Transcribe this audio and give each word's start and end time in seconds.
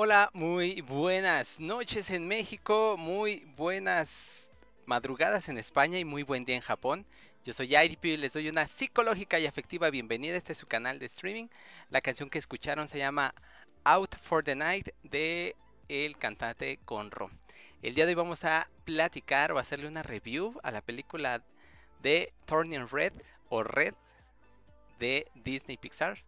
Hola, 0.00 0.30
muy 0.32 0.80
buenas 0.82 1.58
noches 1.58 2.10
en 2.10 2.28
México, 2.28 2.94
muy 2.96 3.44
buenas 3.56 4.48
madrugadas 4.86 5.48
en 5.48 5.58
España 5.58 5.98
y 5.98 6.04
muy 6.04 6.22
buen 6.22 6.44
día 6.44 6.54
en 6.54 6.62
Japón. 6.62 7.04
Yo 7.44 7.52
soy 7.52 7.74
IDP 7.74 8.04
y 8.04 8.16
les 8.16 8.32
doy 8.32 8.48
una 8.48 8.68
psicológica 8.68 9.40
y 9.40 9.46
afectiva 9.46 9.90
bienvenida. 9.90 10.36
Este 10.36 10.52
es 10.52 10.58
su 10.58 10.68
canal 10.68 11.00
de 11.00 11.06
streaming. 11.06 11.48
La 11.90 12.00
canción 12.00 12.30
que 12.30 12.38
escucharon 12.38 12.86
se 12.86 12.98
llama 12.98 13.34
Out 13.82 14.14
for 14.22 14.44
the 14.44 14.54
Night 14.54 14.90
de 15.02 15.56
el 15.88 16.16
cantante 16.16 16.78
Conro. 16.84 17.28
El 17.82 17.96
día 17.96 18.06
de 18.06 18.12
hoy 18.12 18.14
vamos 18.14 18.44
a 18.44 18.68
platicar 18.84 19.50
o 19.50 19.58
hacerle 19.58 19.88
una 19.88 20.04
review 20.04 20.60
a 20.62 20.70
la 20.70 20.80
película 20.80 21.42
de 22.04 22.32
Turning 22.44 22.86
Red 22.88 23.14
o 23.48 23.64
Red 23.64 23.94
de 25.00 25.26
Disney 25.34 25.76
Pixar 25.76 26.22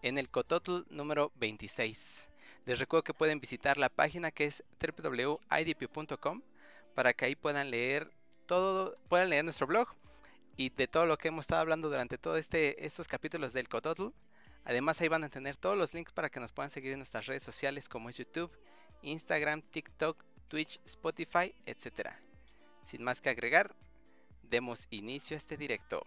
en 0.00 0.16
el 0.16 0.30
Cototl 0.30 0.86
número 0.88 1.32
26. 1.34 2.28
Les 2.66 2.78
recuerdo 2.78 3.04
que 3.04 3.14
pueden 3.14 3.40
visitar 3.40 3.76
la 3.76 3.88
página 3.88 4.30
que 4.30 4.46
es 4.46 4.64
www.idp.com 4.80 6.42
para 6.94 7.12
que 7.12 7.24
ahí 7.26 7.36
puedan 7.36 7.70
leer 7.70 8.10
todo, 8.46 8.96
puedan 9.08 9.30
leer 9.30 9.44
nuestro 9.44 9.66
blog 9.66 9.88
y 10.56 10.70
de 10.70 10.86
todo 10.86 11.06
lo 11.06 11.18
que 11.18 11.28
hemos 11.28 11.42
estado 11.42 11.60
hablando 11.60 11.90
durante 11.90 12.16
todos 12.16 12.38
este, 12.38 12.86
estos 12.86 13.08
capítulos 13.08 13.52
del 13.52 13.68
Cototl. 13.68 14.08
Además 14.64 15.00
ahí 15.00 15.08
van 15.08 15.24
a 15.24 15.28
tener 15.28 15.56
todos 15.56 15.76
los 15.76 15.92
links 15.92 16.12
para 16.12 16.30
que 16.30 16.40
nos 16.40 16.52
puedan 16.52 16.70
seguir 16.70 16.92
en 16.92 17.00
nuestras 17.00 17.26
redes 17.26 17.42
sociales 17.42 17.88
como 17.88 18.08
es 18.08 18.16
YouTube, 18.16 18.50
Instagram, 19.02 19.60
TikTok, 19.60 20.24
Twitch, 20.48 20.80
Spotify, 20.86 21.54
etc. 21.66 22.10
Sin 22.84 23.02
más 23.02 23.20
que 23.20 23.28
agregar, 23.28 23.74
demos 24.42 24.86
inicio 24.90 25.36
a 25.36 25.38
este 25.38 25.58
directo. 25.58 26.06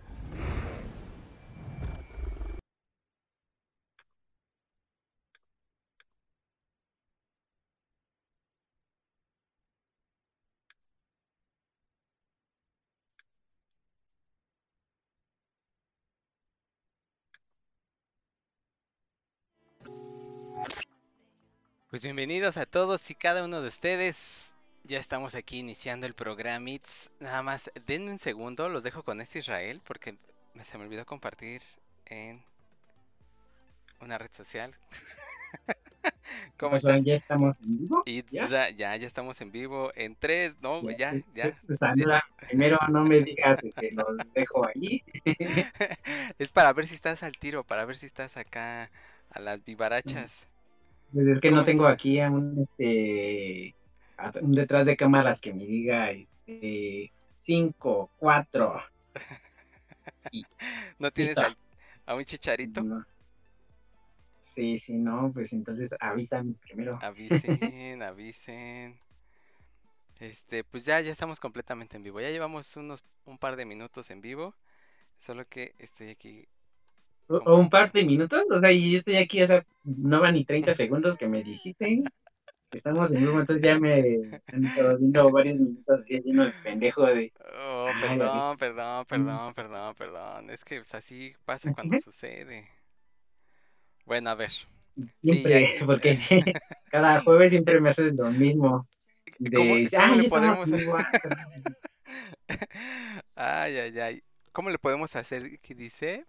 Pues 21.91 22.03
bienvenidos 22.03 22.55
a 22.55 22.65
todos 22.65 23.11
y 23.11 23.15
cada 23.15 23.43
uno 23.43 23.59
de 23.59 23.67
ustedes. 23.67 24.55
Ya 24.85 24.97
estamos 24.97 25.35
aquí 25.35 25.59
iniciando 25.59 26.07
el 26.07 26.13
programa. 26.13 26.69
Nada 27.19 27.43
más, 27.43 27.69
denme 27.85 28.11
un 28.11 28.17
segundo, 28.17 28.69
los 28.69 28.83
dejo 28.83 29.03
con 29.03 29.19
este 29.19 29.39
Israel 29.39 29.81
porque 29.83 30.15
se 30.63 30.77
me 30.77 30.85
olvidó 30.85 31.05
compartir 31.05 31.61
en 32.05 32.41
una 33.99 34.17
red 34.17 34.31
social. 34.31 34.73
¿Cómo 36.57 36.77
estás? 36.77 37.03
Ya 37.03 37.15
estamos 37.15 37.57
en 37.59 37.79
vivo. 37.79 38.03
¿Ya? 38.05 38.69
ya, 38.69 38.95
ya, 38.95 39.05
estamos 39.05 39.41
en 39.41 39.51
vivo 39.51 39.91
en 39.95 40.15
tres, 40.15 40.55
no, 40.61 40.89
ya, 40.91 41.13
ya. 41.35 41.59
Sandra, 41.71 42.23
primero 42.47 42.79
no 42.87 43.03
me 43.03 43.19
digas 43.19 43.59
que 43.77 43.91
los 43.91 44.17
dejo 44.33 44.65
ahí. 44.65 45.03
es 46.39 46.51
para 46.51 46.71
ver 46.71 46.87
si 46.87 46.95
estás 46.95 47.21
al 47.21 47.33
tiro, 47.33 47.65
para 47.65 47.83
ver 47.83 47.97
si 47.97 48.05
estás 48.05 48.37
acá 48.37 48.89
a 49.29 49.39
las 49.41 49.61
vivarachas. 49.65 50.47
Pues 51.13 51.27
es 51.27 51.41
que 51.41 51.51
no 51.51 51.63
tengo 51.63 51.87
aquí 51.87 52.19
a 52.19 52.29
un, 52.31 52.61
este, 52.61 53.75
un 54.41 54.51
detrás 54.51 54.85
de 54.85 54.95
cámaras 54.95 55.41
que 55.41 55.53
me 55.53 55.65
diga 55.65 56.11
este, 56.11 57.11
cinco, 57.37 58.11
cuatro. 58.17 58.81
¿No 60.99 61.11
tienes 61.11 61.37
a 62.05 62.15
un 62.15 62.23
chicharito? 62.23 62.83
Sí, 64.37 64.77
sí, 64.77 64.97
no, 64.97 65.29
pues 65.33 65.53
entonces 65.53 65.95
avísame 65.99 66.55
primero. 66.61 66.99
Avisen, 67.01 68.01
avisen. 68.03 68.99
Este, 70.19 70.63
pues 70.63 70.85
ya, 70.85 70.99
ya 71.01 71.11
estamos 71.11 71.39
completamente 71.39 71.97
en 71.97 72.03
vivo. 72.03 72.21
Ya 72.21 72.29
llevamos 72.29 72.75
unos 72.75 73.03
un 73.25 73.37
par 73.37 73.55
de 73.55 73.65
minutos 73.65 74.11
en 74.11 74.21
vivo. 74.21 74.55
Solo 75.17 75.47
que 75.47 75.75
estoy 75.77 76.09
aquí 76.09 76.47
o, 77.31 77.57
un 77.57 77.69
par 77.69 77.91
de 77.91 78.05
minutos, 78.05 78.43
o 78.49 78.59
sea, 78.59 78.71
y 78.71 78.91
yo 78.91 78.97
estoy 78.97 79.17
aquí, 79.17 79.41
o 79.41 79.45
sea, 79.45 79.65
no 79.83 80.19
van 80.19 80.35
ni 80.35 80.45
30 80.45 80.73
segundos 80.73 81.17
que 81.17 81.27
me 81.27 81.43
dijiste 81.43 82.03
estamos 82.71 83.11
en 83.11 83.19
vivo, 83.19 83.39
entonces 83.39 83.63
ya 83.63 83.77
me 83.77 84.41
han 84.47 84.65
estado 84.65 84.97
viendo 84.97 85.29
varios 85.31 85.59
minutos 85.59 85.99
así 85.99 86.19
lleno 86.21 86.45
de 86.45 86.51
pendejo 86.63 87.05
de... 87.05 87.31
Oh, 87.59 87.89
perdón, 87.99 88.57
perdón, 88.57 89.05
perdón, 89.05 89.53
perdón, 89.53 89.93
perdón, 89.95 90.49
es 90.49 90.63
que 90.63 90.77
pues, 90.77 90.95
así 90.95 91.35
pasa 91.45 91.73
cuando 91.73 91.97
sucede. 91.97 92.69
Bueno, 94.05 94.29
a 94.29 94.35
ver. 94.35 94.51
Siempre, 95.11 95.79
porque 95.85 96.15
sí, 96.15 96.39
cada 96.91 97.19
jueves 97.21 97.49
siempre 97.51 97.81
me 97.81 97.89
haces 97.89 98.13
lo 98.13 98.31
mismo. 98.31 98.87
De, 99.37 99.57
¿Cómo, 99.57 99.73
¿cómo 99.73 100.15
le 100.15 100.29
podremos... 100.29 100.69
ay, 103.35 103.77
ay, 103.77 103.99
ay. 103.99 104.23
¿Cómo 104.51 104.69
le 104.69 104.77
podemos 104.77 105.15
hacer? 105.15 105.59
¿Qué 105.61 105.75
dice? 105.75 106.25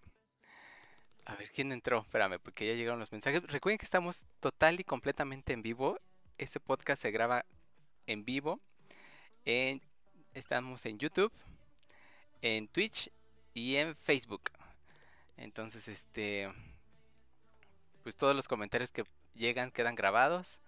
A 1.25 1.37
ver, 1.37 1.51
¿quién 1.51 1.71
entró? 1.71 2.01
Espérame, 2.01 2.39
porque 2.41 2.67
ya 2.67 2.75
llegaron 2.75 2.99
los 2.99 3.13
mensajes. 3.13 3.43
Recuerden 3.45 3.79
que 3.79 3.85
estamos 3.85 4.27
total 4.41 4.81
y 4.81 4.85
completamente 4.85 5.53
en 5.53 5.63
vivo. 5.63 6.01
Este 6.37 6.59
podcast 6.59 7.01
se 7.01 7.11
graba 7.11 7.45
en 8.07 8.25
vivo. 8.25 8.61
Estamos 10.35 10.85
en 10.87 10.99
YouTube, 10.99 11.33
en 12.41 12.67
Twitch 12.69 13.11
y 13.55 13.77
en 13.77 13.95
Facebook. 13.97 14.51
Entonces, 15.37 15.89
este... 15.89 16.53
Pues 18.03 18.17
todos 18.17 18.35
los 18.35 18.49
comentarios 18.49 18.91
que 18.91 19.05
llegan 19.35 19.71
quedan 19.71 19.95
grabados. 19.95 20.59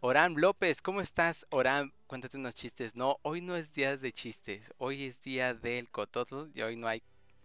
Oram 0.00 0.34
López, 0.36 0.80
¿cómo 0.80 1.02
estás? 1.02 1.46
Oram, 1.50 1.92
cuéntate 2.06 2.38
unos 2.38 2.54
chistes. 2.54 2.96
No, 2.96 3.18
hoy 3.20 3.42
no 3.42 3.54
es 3.54 3.74
día 3.74 3.96
de 3.98 4.12
chistes. 4.12 4.72
Hoy 4.78 5.04
es 5.04 5.20
día 5.20 5.52
del 5.52 5.90
cototl 5.90 6.50
y 6.54 6.62
hoy 6.62 6.76
no 6.76 6.88
hay 6.88 7.02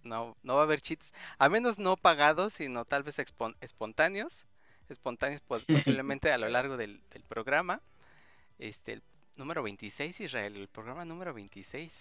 no, 0.08 0.36
no 0.44 0.56
va 0.56 0.62
a 0.62 0.64
haber 0.64 0.82
cheats, 0.82 1.14
a 1.38 1.50
menos 1.50 1.78
no 1.78 1.98
pagados, 1.98 2.54
sino 2.54 2.86
tal 2.86 3.04
vez 3.04 3.20
espontáneos, 3.20 4.46
espontáneos 4.90 5.42
posiblemente 5.48 6.32
a 6.32 6.38
lo 6.38 6.50
largo 6.50 6.78
del, 6.78 7.02
programa. 7.28 7.82
Este, 8.60 8.94
el 8.94 9.04
número 9.38 9.62
26, 9.64 10.22
Israel, 10.22 10.56
el 10.56 10.68
programa 10.68 11.06
número 11.06 11.34
26. 11.34 11.92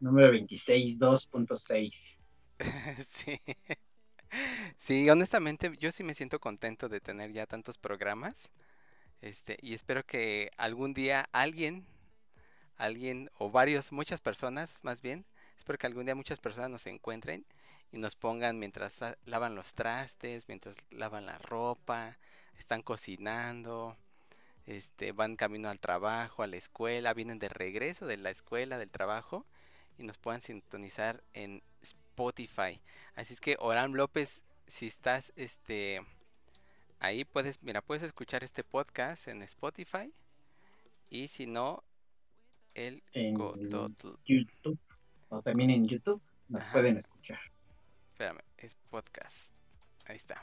Número 0.00 0.30
26, 0.30 0.98
2.6. 0.98 2.16
sí. 3.08 3.40
Sí, 4.76 5.08
honestamente, 5.08 5.72
yo 5.78 5.90
sí 5.90 6.04
me 6.04 6.14
siento 6.14 6.38
contento 6.38 6.88
de 6.88 7.00
tener 7.00 7.32
ya 7.32 7.46
tantos 7.46 7.78
programas. 7.78 8.50
Este, 9.20 9.58
y 9.62 9.74
espero 9.74 10.04
que 10.04 10.50
algún 10.56 10.94
día 10.94 11.28
alguien, 11.32 11.86
alguien 12.76 13.30
o 13.38 13.50
varios, 13.50 13.90
muchas 13.90 14.20
personas 14.20 14.80
más 14.82 15.02
bien, 15.02 15.24
Espero 15.58 15.76
que 15.76 15.88
algún 15.88 16.06
día 16.06 16.14
muchas 16.14 16.38
personas 16.38 16.70
nos 16.70 16.86
encuentren 16.86 17.44
y 17.92 17.98
nos 17.98 18.14
pongan 18.14 18.58
mientras 18.58 19.00
lavan 19.26 19.56
los 19.56 19.74
trastes, 19.74 20.46
mientras 20.48 20.76
lavan 20.90 21.26
la 21.26 21.36
ropa, 21.38 22.16
están 22.58 22.80
cocinando, 22.80 23.96
este, 24.66 25.12
van 25.12 25.36
camino 25.36 25.68
al 25.68 25.80
trabajo, 25.80 26.42
a 26.42 26.46
la 26.46 26.56
escuela, 26.56 27.12
vienen 27.12 27.40
de 27.40 27.48
regreso 27.48 28.06
de 28.06 28.16
la 28.16 28.30
escuela, 28.30 28.78
del 28.78 28.90
trabajo 28.90 29.44
y 29.98 30.04
nos 30.04 30.16
puedan 30.16 30.40
sintonizar 30.40 31.24
en 31.34 31.62
Spotify. 31.82 32.80
Así 33.16 33.34
es 33.34 33.40
que 33.40 33.56
Oram 33.58 33.94
López, 33.94 34.42
si 34.68 34.86
estás 34.86 35.32
este 35.34 36.00
ahí 37.00 37.24
puedes, 37.24 37.62
mira, 37.62 37.82
puedes 37.82 38.04
escuchar 38.04 38.44
este 38.44 38.62
podcast 38.62 39.26
en 39.26 39.42
Spotify 39.42 40.12
y 41.10 41.28
si 41.28 41.46
no 41.46 41.82
el 42.74 43.02
en 43.12 43.36
YouTube 44.24 44.78
o 45.28 45.42
también 45.42 45.70
en 45.70 45.86
YouTube. 45.86 46.20
nos 46.48 46.62
Ajá. 46.62 46.72
pueden 46.72 46.96
escuchar. 46.96 47.38
Espérame, 48.10 48.40
es 48.56 48.74
podcast. 48.90 49.52
Ahí 50.06 50.16
está. 50.16 50.42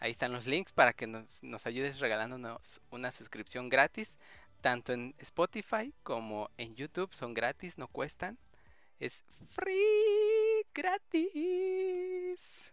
Ahí 0.00 0.10
están 0.10 0.32
los 0.32 0.46
links 0.46 0.72
para 0.72 0.92
que 0.92 1.06
nos, 1.06 1.42
nos 1.42 1.66
ayudes 1.66 2.00
regalándonos 2.00 2.80
una 2.90 3.10
suscripción 3.10 3.68
gratis. 3.68 4.16
Tanto 4.60 4.92
en 4.92 5.14
Spotify 5.18 5.92
como 6.02 6.50
en 6.58 6.74
YouTube. 6.74 7.12
Son 7.14 7.34
gratis, 7.34 7.78
no 7.78 7.88
cuestan. 7.88 8.38
Es 9.00 9.24
free 9.50 10.64
gratis. 10.74 12.72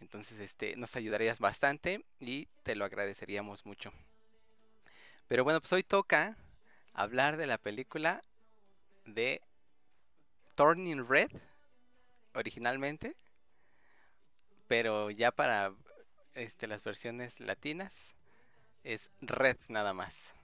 Entonces, 0.00 0.40
este, 0.40 0.76
nos 0.76 0.96
ayudarías 0.96 1.38
bastante 1.38 2.04
y 2.20 2.46
te 2.62 2.74
lo 2.74 2.84
agradeceríamos 2.84 3.64
mucho. 3.64 3.92
Pero 5.28 5.44
bueno, 5.44 5.60
pues 5.60 5.72
hoy 5.72 5.82
toca 5.82 6.36
hablar 6.92 7.36
de 7.36 7.46
la 7.46 7.58
película 7.58 8.22
de 9.04 9.42
Turning 10.56 11.06
Red 11.08 11.30
originalmente, 12.34 13.14
pero 14.66 15.10
ya 15.10 15.30
para 15.30 15.72
este, 16.34 16.66
las 16.66 16.82
versiones 16.82 17.38
latinas 17.40 18.14
es 18.82 19.10
Red 19.20 19.56
nada 19.68 19.92
más. 19.94 20.34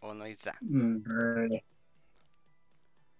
¿O 0.00 0.14
no 0.14 0.26
Isra? 0.26 0.56
Mm, 0.60 1.02
re- 1.04 1.64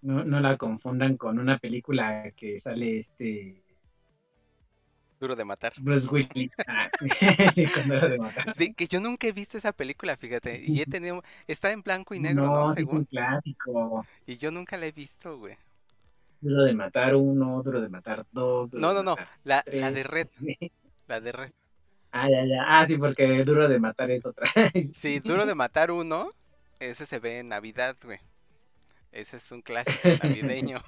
No, 0.02 0.24
no 0.24 0.40
la 0.40 0.56
confundan 0.56 1.16
con 1.16 1.38
una 1.38 1.58
película 1.58 2.30
que 2.36 2.58
sale 2.58 2.96
este 2.98 3.62
Duro 5.20 5.36
de 5.36 5.44
matar. 5.44 5.74
Bruce 5.78 6.08
Willis. 6.10 6.50
Ah, 6.66 6.90
sí, 7.54 7.66
con 7.66 7.88
Duro 7.88 8.08
de 8.08 8.18
matar. 8.18 8.56
Sí, 8.56 8.72
que 8.72 8.86
yo 8.88 9.00
nunca 9.00 9.26
he 9.26 9.32
visto 9.32 9.58
esa 9.58 9.72
película, 9.72 10.16
fíjate. 10.16 10.62
Y 10.64 10.80
he 10.80 10.86
tenido, 10.86 11.22
está 11.46 11.70
en 11.72 11.82
blanco 11.82 12.14
y 12.14 12.20
negro, 12.20 12.46
¿no? 12.46 12.54
No, 12.54 12.68
sí, 12.68 12.70
es 12.70 12.74
Según. 12.76 12.96
un 12.96 13.04
clásico. 13.04 14.06
Y 14.26 14.38
yo 14.38 14.50
nunca 14.50 14.78
la 14.78 14.86
he 14.86 14.92
visto, 14.92 15.36
güey. 15.38 15.56
Duro 16.40 16.64
de 16.64 16.72
matar 16.72 17.14
uno, 17.14 17.62
duro 17.62 17.82
de 17.82 17.90
matar 17.90 18.24
dos. 18.32 18.70
duro 18.70 18.80
No, 18.80 18.94
no, 18.94 19.02
no. 19.02 19.16
La, 19.44 19.62
la 19.70 19.90
de 19.90 20.02
Red, 20.04 20.28
la 21.06 21.20
de 21.20 21.32
Red. 21.32 21.52
Ah, 22.12 22.28
ya, 22.30 22.44
ya. 22.46 22.64
Ah, 22.66 22.86
sí, 22.86 22.96
porque 22.96 23.44
duro 23.44 23.68
de 23.68 23.78
matar 23.78 24.10
es 24.10 24.24
otra. 24.26 24.46
Sí, 24.94 25.20
Duro 25.20 25.44
de 25.44 25.54
matar 25.54 25.90
uno, 25.90 26.30
ese 26.80 27.04
se 27.04 27.18
ve 27.18 27.40
en 27.40 27.48
Navidad, 27.48 27.94
güey. 28.02 28.18
Ese 29.12 29.36
es 29.36 29.52
un 29.52 29.60
clásico 29.60 30.08
navideño. 30.22 30.82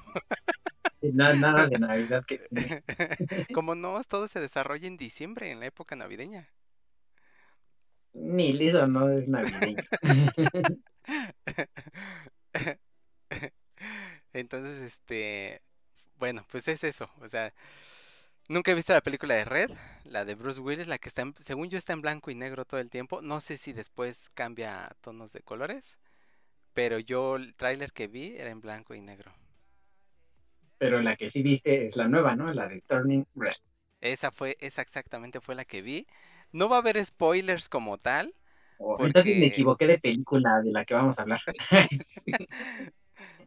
Nada, 1.02 1.34
nada 1.36 1.66
de 1.68 1.78
Navidad 1.78 2.24
que. 2.26 2.40
Como 3.52 3.74
no, 3.74 4.00
todo 4.04 4.28
se 4.28 4.40
desarrolla 4.40 4.86
en 4.86 4.96
diciembre, 4.96 5.50
en 5.50 5.60
la 5.60 5.66
época 5.66 5.96
navideña. 5.96 6.48
Ni 8.14 8.52
liso 8.54 8.86
no 8.86 9.10
es 9.10 9.28
navideño. 9.28 9.84
Entonces, 14.32 14.80
este, 14.82 15.62
bueno, 16.18 16.46
pues 16.50 16.68
es 16.68 16.84
eso. 16.84 17.10
O 17.20 17.28
sea, 17.28 17.52
nunca 18.48 18.72
he 18.72 18.74
visto 18.74 18.92
la 18.92 19.02
película 19.02 19.34
de 19.34 19.44
Red, 19.44 19.70
la 20.04 20.24
de 20.24 20.34
Bruce 20.34 20.60
Willis, 20.60 20.86
la 20.88 20.98
que 20.98 21.08
está, 21.08 21.22
en- 21.22 21.34
según 21.40 21.70
yo, 21.70 21.78
está 21.78 21.92
en 21.92 22.02
blanco 22.02 22.30
y 22.30 22.34
negro 22.34 22.64
todo 22.64 22.80
el 22.80 22.90
tiempo. 22.90 23.22
No 23.22 23.40
sé 23.40 23.58
si 23.58 23.72
después 23.72 24.30
cambia 24.34 24.96
tonos 25.00 25.32
de 25.32 25.42
colores, 25.42 25.98
pero 26.74 26.98
yo 27.00 27.36
el 27.36 27.54
tráiler 27.56 27.92
que 27.92 28.08
vi 28.08 28.36
era 28.36 28.50
en 28.50 28.60
blanco 28.60 28.94
y 28.94 29.02
negro. 29.02 29.32
Pero 30.82 31.00
la 31.00 31.14
que 31.14 31.28
sí 31.28 31.44
viste 31.44 31.86
es 31.86 31.94
la 31.96 32.08
nueva, 32.08 32.34
¿no? 32.34 32.52
La 32.52 32.66
de 32.66 32.80
Turning 32.80 33.24
Red. 33.36 33.54
Esa 34.00 34.32
fue, 34.32 34.56
esa 34.58 34.82
exactamente 34.82 35.40
fue 35.40 35.54
la 35.54 35.64
que 35.64 35.80
vi. 35.80 36.08
No 36.50 36.68
va 36.68 36.74
a 36.74 36.78
haber 36.80 37.04
spoilers 37.06 37.68
como 37.68 37.98
tal. 37.98 38.34
Oh, 38.78 38.96
Entonces 38.98 39.38
me 39.38 39.46
equivoqué 39.46 39.86
de 39.86 40.00
película 40.00 40.60
de 40.60 40.72
la 40.72 40.84
que 40.84 40.94
vamos 40.94 41.20
a 41.20 41.22
hablar. 41.22 41.38
Sí. 41.88 42.32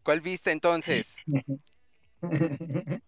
¿Cuál 0.02 0.22
viste 0.22 0.52
entonces? 0.52 1.14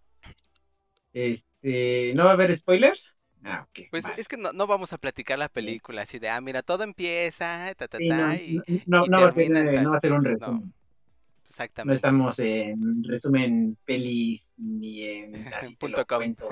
Este, 1.14 2.12
¿no 2.14 2.26
va 2.26 2.32
a 2.32 2.34
haber 2.34 2.54
spoilers? 2.54 3.16
Ah, 3.46 3.66
ok. 3.70 3.88
Pues 3.90 4.04
vale. 4.04 4.20
es 4.20 4.28
que 4.28 4.36
no, 4.36 4.52
no 4.52 4.68
vamos 4.68 4.92
a 4.92 4.98
platicar 4.98 5.40
la 5.40 5.48
película 5.48 6.02
así 6.02 6.20
de, 6.20 6.30
ah, 6.30 6.42
mira, 6.42 6.64
todo 6.64 6.84
empieza, 6.84 7.74
ta, 7.76 7.88
ta, 7.88 7.98
Sí, 7.98 8.10
ta, 8.10 8.18
no, 8.18 8.34
y 8.36 8.62
no, 8.86 9.00
no, 9.00 9.06
y 9.06 9.10
no 9.10 9.34
termina 9.34 9.64
no 9.82 9.92
va 9.92 9.96
a 9.96 10.00
ser 10.00 10.12
un 10.12 10.24
Pues 10.24 10.40
no, 11.48 11.54
resumen. 11.54 11.88
No 11.88 11.94
exactamente. 11.94 11.94
estamos 11.96 12.40
en 12.40 13.04
resumen 13.04 13.78
pelis 13.86 14.54
ni 14.58 15.04
en 15.04 15.36
así 15.54 15.76
Punto 15.76 16.06
com. 16.06 16.18
cuento. 16.18 16.50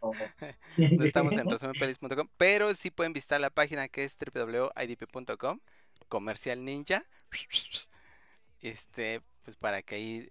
o- 0.00 0.12
No 0.76 1.04
estamos 1.04 1.32
en 1.34 1.48
resumenpelis.com, 1.50 2.28
pero 2.36 2.74
sí 2.74 2.90
pueden 2.90 3.12
visitar 3.12 3.40
la 3.40 3.50
página 3.50 3.88
que 3.88 4.04
es 4.04 4.16
www.idp.com, 4.18 5.60
comercial 6.08 6.64
ninja. 6.64 7.04
Este, 8.60 9.22
pues 9.42 9.56
para 9.56 9.82
que 9.82 9.94
ahí 9.94 10.30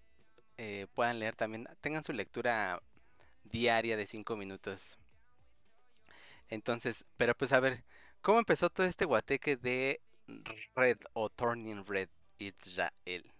eh, 0.58 0.88
puedan 0.94 1.20
leer 1.20 1.36
también, 1.36 1.68
tengan 1.82 2.04
su 2.04 2.14
lectura 2.14 2.82
diaria 3.44 3.98
de 3.98 4.08
5 4.08 4.36
minutos. 4.36 4.98
Entonces, 6.50 7.06
pero 7.18 7.36
pues 7.36 7.54
a 7.54 7.60
ver, 7.60 7.84
¿cómo 8.22 8.40
empezó 8.40 8.70
todo 8.70 8.86
este 8.86 9.06
guateque 9.06 9.58
de 9.58 10.02
Red 10.76 10.98
o 11.14 11.30
Turning 11.30 11.86
Red 11.86 12.10
Israel? 12.40 13.32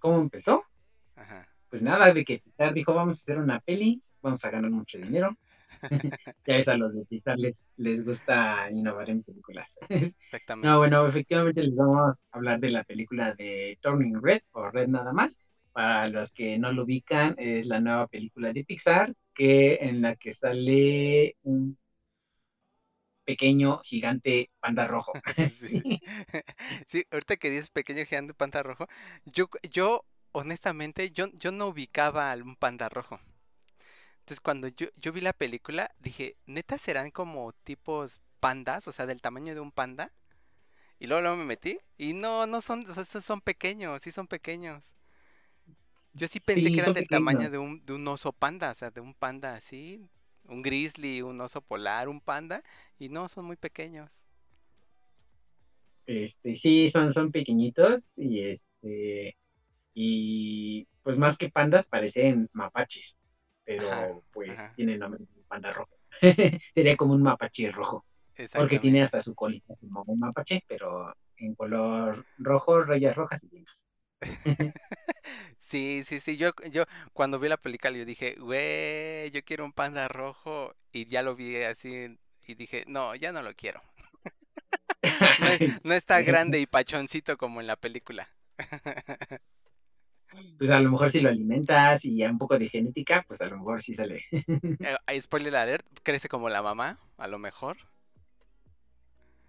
¿Cómo 0.00 0.18
empezó? 0.18 0.64
Ajá. 1.14 1.46
Pues 1.68 1.82
nada, 1.82 2.12
de 2.12 2.24
que 2.24 2.40
Pixar 2.40 2.74
dijo, 2.74 2.94
vamos 2.94 3.18
a 3.18 3.20
hacer 3.20 3.38
una 3.38 3.60
peli, 3.60 4.02
vamos 4.22 4.44
a 4.44 4.50
ganar 4.50 4.70
mucho 4.70 4.98
dinero. 4.98 5.36
ya 6.46 6.56
es 6.56 6.68
a 6.68 6.76
los 6.76 6.94
de 6.94 7.04
Pixar 7.04 7.38
les, 7.38 7.68
les 7.76 8.04
gusta 8.04 8.68
innovar 8.70 9.10
en 9.10 9.22
películas. 9.22 9.78
Exactamente. 9.88 10.68
No, 10.68 10.78
bueno, 10.78 11.06
efectivamente 11.06 11.62
les 11.62 11.76
vamos 11.76 12.22
a 12.32 12.36
hablar 12.36 12.60
de 12.60 12.70
la 12.70 12.82
película 12.84 13.34
de 13.34 13.78
Turning 13.80 14.20
Red 14.20 14.40
o 14.52 14.70
Red 14.70 14.88
nada 14.88 15.12
más. 15.12 15.38
Para 15.72 16.08
los 16.08 16.32
que 16.32 16.58
no 16.58 16.72
lo 16.72 16.82
ubican, 16.82 17.36
es 17.38 17.66
la 17.66 17.78
nueva 17.78 18.08
película 18.08 18.52
de 18.52 18.64
Pixar 18.64 19.14
que 19.32 19.74
en 19.76 20.02
la 20.02 20.16
que 20.16 20.32
sale 20.32 21.36
un 21.42 21.78
pequeño 23.24 23.80
gigante 23.84 24.50
panda 24.60 24.86
rojo. 24.86 25.20
Sí. 25.48 26.02
Sí, 26.86 27.04
ahorita 27.10 27.36
que 27.36 27.50
dices 27.50 27.70
pequeño 27.70 28.04
gigante 28.04 28.34
panda 28.34 28.62
rojo, 28.62 28.86
yo, 29.24 29.48
yo 29.70 30.04
honestamente, 30.32 31.10
yo, 31.10 31.28
yo 31.34 31.52
no 31.52 31.68
ubicaba 31.68 32.32
a 32.32 32.36
un 32.36 32.56
panda 32.56 32.88
rojo. 32.88 33.20
Entonces 34.20 34.40
cuando 34.40 34.68
yo, 34.68 34.86
yo 34.96 35.12
vi 35.12 35.20
la 35.20 35.32
película, 35.32 35.90
dije, 35.98 36.36
¿neta 36.46 36.78
serán 36.78 37.10
como 37.10 37.52
tipos 37.64 38.20
pandas? 38.40 38.86
O 38.88 38.92
sea, 38.92 39.06
del 39.06 39.20
tamaño 39.20 39.54
de 39.54 39.60
un 39.60 39.72
panda. 39.72 40.12
Y 41.00 41.06
luego, 41.08 41.22
luego 41.22 41.36
me 41.38 41.46
metí 41.46 41.78
y 41.98 42.14
no, 42.14 42.46
no 42.46 42.60
son, 42.62 42.88
o 42.90 42.94
sea, 43.04 43.22
son 43.22 43.40
pequeños, 43.42 44.02
sí 44.02 44.12
son 44.12 44.28
pequeños. 44.28 44.92
Yo 46.14 46.28
sí 46.28 46.40
pensé 46.40 46.70
Sí, 46.70 46.70
que 46.70 46.80
eran 46.80 46.92
del 46.94 47.08
tamaño 47.08 47.50
de 47.50 47.58
un, 47.58 47.84
de 47.84 47.92
un 47.94 48.06
oso 48.08 48.32
panda, 48.32 48.70
o 48.70 48.74
sea, 48.74 48.90
de 48.90 49.00
un 49.00 49.14
panda 49.14 49.54
así, 49.54 50.08
un 50.50 50.62
grizzly, 50.62 51.22
un 51.22 51.40
oso 51.40 51.60
polar, 51.60 52.08
un 52.08 52.20
panda, 52.20 52.62
y 52.98 53.08
no, 53.08 53.28
son 53.28 53.44
muy 53.44 53.56
pequeños. 53.56 54.22
Este, 56.06 56.54
sí, 56.54 56.88
son, 56.88 57.10
son 57.12 57.30
pequeñitos 57.30 58.10
y 58.16 58.42
este 58.42 59.36
y 59.94 60.86
pues 61.02 61.16
más 61.18 61.36
que 61.36 61.50
pandas 61.50 61.88
parecen 61.88 62.48
mapaches, 62.52 63.16
pero 63.64 63.90
Ajá, 63.90 64.08
pues 64.32 64.58
ajá. 64.58 64.74
tiene 64.74 64.94
el 64.94 65.00
nombre 65.00 65.20
de 65.20 65.42
panda 65.46 65.72
rojo. 65.72 65.96
Sería 66.72 66.96
como 66.96 67.14
un 67.14 67.22
mapache 67.22 67.68
rojo, 67.70 68.04
porque 68.52 68.78
tiene 68.78 69.02
hasta 69.02 69.20
su 69.20 69.34
colita 69.34 69.74
como 69.76 70.02
un 70.06 70.18
mapache, 70.18 70.64
pero 70.66 71.14
en 71.36 71.54
color 71.54 72.24
rojo, 72.38 72.82
rayas 72.82 73.16
rojas 73.16 73.44
y 73.44 73.48
demás. 73.48 73.86
Sí, 75.70 76.02
sí, 76.04 76.18
sí. 76.20 76.36
Yo, 76.36 76.50
yo 76.70 76.84
cuando 77.12 77.38
vi 77.38 77.48
la 77.48 77.56
película 77.56 77.92
yo 77.96 78.04
dije, 78.04 78.34
güey, 78.38 79.30
yo 79.30 79.44
quiero 79.44 79.64
un 79.64 79.72
panda 79.72 80.08
rojo 80.08 80.74
y 80.92 81.06
ya 81.06 81.22
lo 81.22 81.36
vi 81.36 81.56
así 81.62 82.18
y 82.46 82.54
dije, 82.54 82.84
no, 82.88 83.14
ya 83.14 83.30
no 83.32 83.42
lo 83.42 83.54
quiero. 83.54 83.80
No, 85.40 85.48
es- 85.48 85.60
no 85.84 85.94
está 85.94 86.22
grande 86.22 86.60
y 86.60 86.66
pachoncito 86.66 87.36
como 87.36 87.60
en 87.60 87.66
la 87.66 87.76
película. 87.76 88.28
Pues 90.58 90.70
a 90.70 90.78
lo 90.80 90.90
mejor 90.90 91.08
si 91.10 91.20
lo 91.20 91.28
alimentas 91.30 92.04
y 92.04 92.16
ya 92.18 92.30
un 92.30 92.38
poco 92.38 92.58
de 92.58 92.68
genética, 92.68 93.24
pues 93.26 93.40
a 93.40 93.46
lo 93.48 93.56
mejor 93.58 93.80
sí 93.82 93.94
sale. 93.94 94.24
Eh, 94.32 95.20
spoiler 95.20 95.56
alert, 95.56 95.86
crece 96.02 96.28
como 96.28 96.48
la 96.48 96.62
mamá, 96.62 96.98
a 97.16 97.26
lo 97.28 97.38
mejor. 97.38 97.78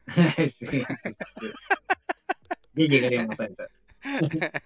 Sí, 0.08 0.48
sí, 0.48 0.68
sí. 0.68 0.84
Ya 2.74 2.86
llegaremos 2.86 3.40
a 3.40 3.46
eso. 3.46 3.64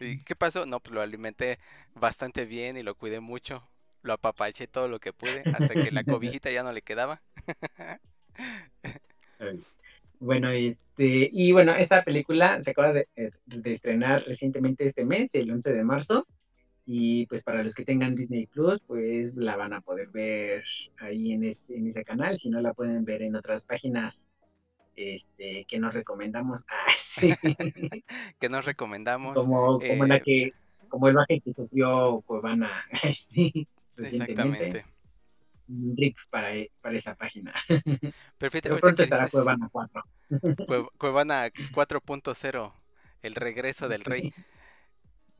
¿Y 0.00 0.18
qué 0.24 0.36
pasó? 0.36 0.66
No, 0.66 0.80
pues 0.80 0.94
lo 0.94 1.00
alimenté 1.02 1.58
bastante 1.94 2.44
bien 2.46 2.76
y 2.76 2.82
lo 2.82 2.94
cuidé 2.94 3.20
mucho. 3.20 3.68
Lo 4.02 4.12
apapaché 4.14 4.66
todo 4.66 4.88
lo 4.88 5.00
que 5.00 5.12
pude 5.12 5.48
hasta 5.50 5.76
que 5.76 5.90
la 5.90 6.04
cobijita 6.04 6.50
ya 6.50 6.62
no 6.62 6.72
le 6.72 6.82
quedaba. 6.82 7.22
Bueno, 10.20 10.50
este, 10.50 11.30
y 11.32 11.52
bueno, 11.52 11.72
esta 11.76 12.02
película 12.02 12.60
se 12.62 12.72
acaba 12.72 12.92
de, 12.92 13.08
eh, 13.16 13.30
de 13.46 13.70
estrenar 13.70 14.24
recientemente 14.24 14.84
este 14.84 15.04
mes, 15.04 15.34
el 15.34 15.50
11 15.50 15.72
de 15.72 15.84
marzo, 15.84 16.26
y 16.86 17.26
pues 17.26 17.42
para 17.44 17.62
los 17.62 17.74
que 17.74 17.84
tengan 17.84 18.14
Disney 18.16 18.46
Plus, 18.46 18.80
pues 18.86 19.34
la 19.36 19.56
van 19.56 19.74
a 19.74 19.80
poder 19.82 20.08
ver 20.10 20.64
ahí 20.98 21.32
en, 21.32 21.44
es- 21.44 21.70
en 21.70 21.86
ese 21.88 22.04
canal, 22.04 22.38
si 22.38 22.50
no 22.50 22.60
la 22.62 22.74
pueden 22.74 23.04
ver 23.04 23.22
en 23.22 23.36
otras 23.36 23.64
páginas 23.64 24.28
este, 24.98 25.64
que 25.66 25.78
nos 25.78 25.94
recomendamos. 25.94 26.64
Ah, 26.70 26.90
sí, 26.96 27.34
Que 28.40 28.48
nos 28.48 28.64
recomendamos. 28.64 29.34
como, 29.34 29.78
como 29.78 30.04
eh, 30.04 30.08
la 30.08 30.20
que 30.20 30.52
como 30.88 31.08
el 31.08 31.14
baje 31.14 31.40
que 31.40 31.52
sufrió 31.52 32.22
Cuevana 32.26 32.70
este, 33.02 33.66
recientemente. 33.96 34.66
Exactamente. 34.66 34.98
Rip 35.70 36.16
para, 36.30 36.48
para 36.80 36.96
esa 36.96 37.14
página. 37.14 37.52
Pero 38.38 38.50
fíjate, 38.50 38.70
Pero 38.70 38.80
pronto 38.80 39.02
estará 39.02 39.28
Cuevana 39.28 39.68
4. 39.70 40.02
Cue- 40.30 40.88
Cuevana 40.96 41.46
4.0, 41.48 42.72
el 43.22 43.34
regreso 43.34 43.86
del 43.88 44.02
rey. 44.04 44.32
Sí. 44.34 44.44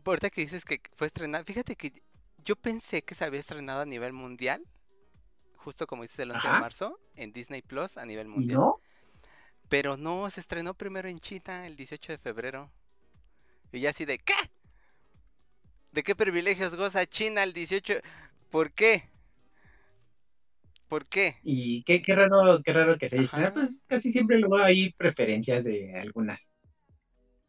Ahorita 0.05 0.31
que 0.31 0.41
dices 0.43 0.65
que 0.65 0.81
fue 0.97 1.07
estrenado, 1.07 1.45
fíjate 1.45 1.77
que 1.77 2.03
yo 2.45 2.57
pensé 2.57 3.03
que 3.03 3.15
se 3.15 3.25
había 3.25 3.41
estrenado 3.41 3.81
a 3.83 3.87
nivel 3.87 4.13
mundial, 4.15 4.63
justo 5.57 5.87
como 5.87 6.03
dices 6.03 6.19
el 6.21 6.31
11 6.31 6.47
de 6.49 6.53
marzo, 6.61 6.99
en 7.15 7.33
Disney 7.33 7.61
Plus 7.63 7.97
a 7.99 8.05
nivel 8.07 8.27
¿Y 8.27 8.31
mundial. 8.31 8.61
no? 8.61 8.81
Pero 9.69 9.97
no, 9.97 10.29
se 10.31 10.41
estrenó 10.41 10.75
primero 10.75 11.09
en 11.09 11.19
China 11.21 11.67
el 11.67 11.77
18 11.77 12.13
de 12.13 12.19
febrero. 12.19 12.71
Y 13.73 13.81
ya 13.81 13.91
así 13.91 14.05
de, 14.05 14.19
¿qué? 14.19 14.35
¿De 15.93 16.03
qué 16.03 16.15
privilegios 16.15 16.75
goza 16.75 17.05
China 17.07 17.43
el 17.43 17.53
18? 17.53 17.95
¿Por 18.51 18.73
qué? 18.73 19.05
¿Por 20.89 21.05
qué? 21.07 21.37
Y 21.43 21.83
qué, 21.83 22.01
qué 22.01 22.15
raro, 22.15 22.63
qué 22.65 22.73
raro 22.73 22.97
que 22.97 23.09
se. 23.09 23.19
Ajá. 23.19 23.53
Pues 23.53 23.85
casi 23.87 24.11
siempre 24.11 24.39
luego 24.39 24.57
hay 24.57 24.91
preferencias 24.95 25.65
de 25.65 25.93
algunas. 26.01 26.51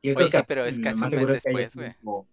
Yo 0.04 0.14
Oye, 0.16 0.26
sí, 0.26 0.32
que 0.32 0.44
pero 0.44 0.66
es 0.66 0.80
casi 0.80 1.04
un 1.04 1.10
mes 1.12 1.28
después, 1.28 1.76
güey. 1.76 1.94
como- 1.96 2.28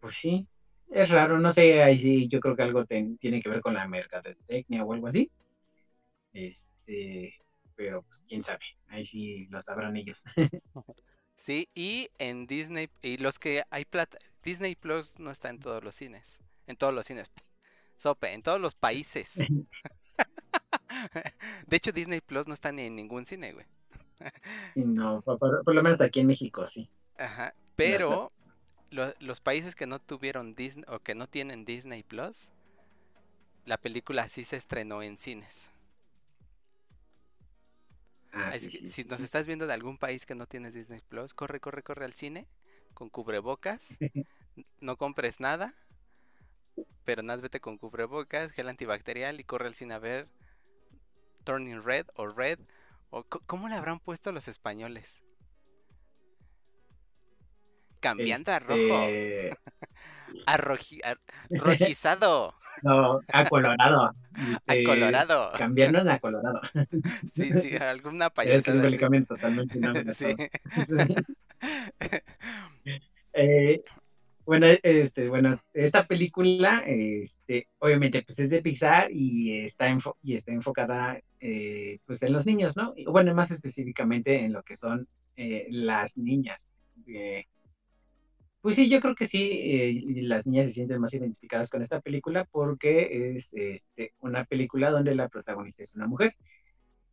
Pues 0.00 0.14
sí, 0.16 0.46
es 0.90 1.10
raro, 1.10 1.38
no 1.38 1.50
sé, 1.50 1.82
ahí 1.82 1.98
sí, 1.98 2.28
yo 2.28 2.40
creo 2.40 2.54
que 2.56 2.62
algo 2.62 2.84
ten- 2.84 3.16
tiene 3.18 3.40
que 3.42 3.48
ver 3.48 3.60
con 3.60 3.74
la 3.74 3.86
mercadotecnia 3.88 4.84
o 4.84 4.92
algo 4.92 5.06
así. 5.08 5.30
Este, 6.34 7.34
pero 7.74 8.02
pues 8.02 8.22
quién 8.28 8.42
sabe, 8.42 8.64
ahí 8.88 9.06
sí 9.06 9.46
lo 9.46 9.58
sabrán 9.60 9.96
ellos. 9.96 10.24
Sí, 11.36 11.68
y 11.74 12.10
en 12.18 12.46
Disney, 12.46 12.88
y 13.02 13.16
los 13.16 13.40
que 13.40 13.64
hay 13.70 13.84
plata, 13.84 14.18
Disney 14.44 14.76
Plus 14.76 15.18
no 15.18 15.32
está 15.32 15.50
en 15.50 15.58
todos 15.58 15.82
los 15.82 15.96
cines, 15.96 16.38
en 16.68 16.76
todos 16.76 16.94
los 16.94 17.06
cines, 17.06 17.28
sope, 17.96 18.32
en 18.32 18.42
todos 18.42 18.60
los 18.60 18.76
países. 18.76 19.34
De 21.66 21.76
hecho, 21.76 21.92
Disney 21.92 22.20
Plus 22.20 22.46
no 22.46 22.54
está 22.54 22.70
ni 22.70 22.82
en 22.82 22.94
ningún 22.94 23.26
cine, 23.26 23.52
güey. 23.52 23.66
Sí, 24.70 24.84
no, 24.84 25.20
por, 25.22 25.74
lo 25.74 25.82
menos 25.82 26.00
aquí 26.00 26.20
en 26.20 26.28
México 26.28 26.64
sí. 26.64 26.88
Ajá, 27.18 27.52
pero 27.74 28.32
lo- 28.90 29.12
los 29.18 29.40
países 29.40 29.74
que 29.74 29.86
no 29.86 29.98
tuvieron 29.98 30.54
Disney 30.54 30.84
o 30.88 31.00
que 31.00 31.16
no 31.16 31.26
tienen 31.26 31.64
Disney 31.64 32.04
Plus, 32.04 32.48
la 33.66 33.76
película 33.76 34.28
sí 34.28 34.44
se 34.44 34.56
estrenó 34.56 35.02
en 35.02 35.18
cines. 35.18 35.68
Ah, 38.34 38.48
Así 38.48 38.68
sí, 38.68 38.70
que 38.70 38.78
sí, 38.78 38.88
si 38.88 39.02
sí, 39.02 39.08
nos 39.08 39.20
estás 39.20 39.46
viendo 39.46 39.66
de 39.66 39.74
algún 39.74 39.98
país 39.98 40.26
que 40.26 40.34
no 40.34 40.46
tienes 40.46 40.74
Disney 40.74 41.00
Plus, 41.08 41.34
corre, 41.34 41.60
corre, 41.60 41.82
corre 41.82 42.04
al 42.04 42.14
cine 42.14 42.46
con 42.92 43.08
cubrebocas. 43.08 43.88
no 44.80 44.96
compres 44.96 45.40
nada, 45.40 45.74
pero 47.04 47.22
nada, 47.22 47.42
vete 47.42 47.60
con 47.60 47.78
cubrebocas, 47.78 48.52
gel 48.52 48.68
antibacterial 48.68 49.40
y 49.40 49.44
corre 49.44 49.66
al 49.68 49.74
cine 49.74 49.94
a 49.94 49.98
ver 49.98 50.28
Turning 51.44 51.82
Red 51.82 52.06
o 52.14 52.26
Red. 52.26 52.58
O, 53.10 53.24
¿Cómo 53.24 53.68
le 53.68 53.76
habrán 53.76 54.00
puesto 54.00 54.32
los 54.32 54.48
españoles? 54.48 55.20
Cambiando 58.00 58.52
a 58.52 58.58
rojo, 58.58 59.06
Este, 60.28 60.42
a 60.46 60.56
roji- 60.58 61.00
a- 61.04 61.16
rojizado, 61.50 62.54
no, 62.82 63.20
a 63.32 63.44
Colorado. 63.48 64.12
a 64.66 64.74
colorado. 64.84 65.52
Cambiaron 65.56 66.08
a 66.08 66.18
Colorado. 66.18 66.60
Sí, 67.32 67.52
sí, 67.60 67.76
alguna 67.76 68.26
Es 68.26 68.32
payasada 68.32 68.58
así. 68.60 68.72
simbólicamente 68.72 69.28
totalmente 69.28 70.14
Sí. 70.14 70.26
Eh, 73.32 73.82
bueno, 74.46 74.66
este, 74.82 75.28
bueno, 75.28 75.58
esta 75.72 76.06
película, 76.06 76.82
este, 76.86 77.68
obviamente, 77.78 78.22
pues 78.22 78.38
es 78.40 78.50
de 78.50 78.60
Pixar 78.62 79.10
y 79.10 79.60
está, 79.64 79.88
enfo- 79.88 80.16
y 80.22 80.34
está 80.34 80.52
enfocada, 80.52 81.18
eh, 81.40 81.98
pues 82.06 82.22
en 82.22 82.32
los 82.32 82.46
niños, 82.46 82.76
¿no? 82.76 82.92
Y, 82.96 83.06
bueno, 83.06 83.34
más 83.34 83.50
específicamente 83.50 84.44
en 84.44 84.52
lo 84.52 84.62
que 84.62 84.74
son 84.74 85.08
eh, 85.36 85.66
las 85.70 86.16
niñas. 86.18 86.68
Eh, 87.06 87.46
pues 88.64 88.76
sí, 88.76 88.88
yo 88.88 88.98
creo 88.98 89.14
que 89.14 89.26
sí, 89.26 89.50
eh, 89.52 90.02
las 90.22 90.46
niñas 90.46 90.64
se 90.68 90.72
sienten 90.72 90.98
más 90.98 91.12
identificadas 91.12 91.70
con 91.70 91.82
esta 91.82 92.00
película 92.00 92.46
porque 92.50 93.34
es 93.36 93.52
este, 93.52 94.14
una 94.20 94.46
película 94.46 94.90
donde 94.90 95.14
la 95.14 95.28
protagonista 95.28 95.82
es 95.82 95.94
una 95.96 96.06
mujer. 96.06 96.34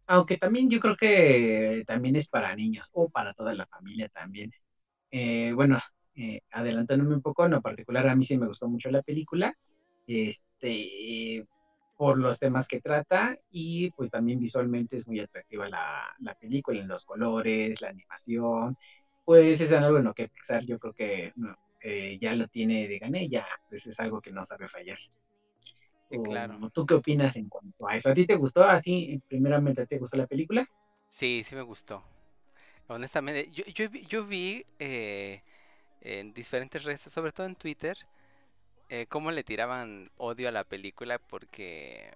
Aunque 0.08 0.38
también 0.38 0.70
yo 0.70 0.79
creo 0.79 0.96
que 0.96 1.84
también 1.86 2.15
es 2.15 2.29
para 2.29 2.55
niños 2.55 2.89
o 2.93 3.10
para 3.10 3.34
toda 3.34 3.53
la 3.53 3.65
familia 3.67 4.08
también. 4.08 4.53
Eh, 5.12 5.51
bueno, 5.53 5.77
eh, 6.15 6.39
adelantándome 6.51 7.15
un 7.15 7.22
poco, 7.22 7.43
en 7.43 7.51
lo 7.51 7.62
particular 7.62 8.08
a 8.08 8.15
mí 8.15 8.24
sí 8.24 8.38
me 8.38 8.48
gustó 8.48 8.70
mucho 8.70 8.89
la 8.89 9.01
película, 9.01 9.53
este, 10.08 11.46
por 11.98 12.17
los 12.17 12.39
temas 12.39 12.70
que 12.70 12.79
trata 12.79 13.38
y 13.50 13.91
pues 13.91 14.10
también 14.10 14.39
visualmente 14.39 14.96
es 14.96 15.05
muy 15.05 15.20
atractiva 15.20 15.67
la, 15.67 16.15
la 16.20 16.34
película, 16.36 16.79
en 16.79 16.88
los 16.88 17.03
colores, 17.03 17.81
la 17.81 17.89
animación, 17.89 18.77
pues 19.25 19.62
es 19.62 19.72
algo 19.72 19.98
en 19.98 20.06
lo 20.06 20.13
que 20.13 20.30
Pixar 20.30 20.66
yo 20.66 20.80
creo 20.80 20.94
que 20.94 21.32
no, 21.36 21.56
eh, 21.82 22.18
ya 22.22 22.36
lo 22.36 22.48
tiene 22.48 22.88
de 22.88 23.00
gané, 23.00 23.28
ya 23.30 23.46
pues 23.70 23.88
es 23.88 24.00
algo 24.00 24.22
que 24.22 24.32
no 24.32 24.44
sabe 24.46 24.68
fallar. 24.68 24.98
Sí, 26.01 26.20
claro. 26.20 26.60
¿O 26.62 26.70
¿Tú 26.74 26.86
qué 26.86 26.94
opinas 26.96 27.36
en 27.38 27.50
cuanto 27.50 27.88
a 27.88 27.96
eso? 27.96 28.12
¿A 28.12 28.13
ti 28.13 28.25
te 28.28 28.36
gustó 28.36 28.63
así, 28.63 29.22
primeramente, 29.28 29.86
te 29.88 29.98
gustó 29.98 30.18
la 30.18 30.28
película? 30.28 30.68
Sí, 31.10 31.44
sí 31.48 31.56
me 31.56 31.62
gustó. 31.62 32.04
Honestamente, 32.88 33.51
yo, 33.51 33.66
yo, 33.66 33.90
vi- 33.90 34.06
yo 34.08 34.25
vi 34.28 34.66
eh, 34.80 35.44
en 36.01 36.34
diferentes 36.34 36.84
redes, 36.84 37.01
sobre 37.01 37.32
todo 37.32 37.48
en 37.48 37.56
Twitter, 37.56 37.98
eh, 38.90 39.08
cómo 39.10 39.32
le 39.32 39.44
tiraban 39.44 40.12
odio 40.18 40.50
a 40.50 40.51
la 40.54 40.63
película 40.66 41.20
porque 41.20 42.12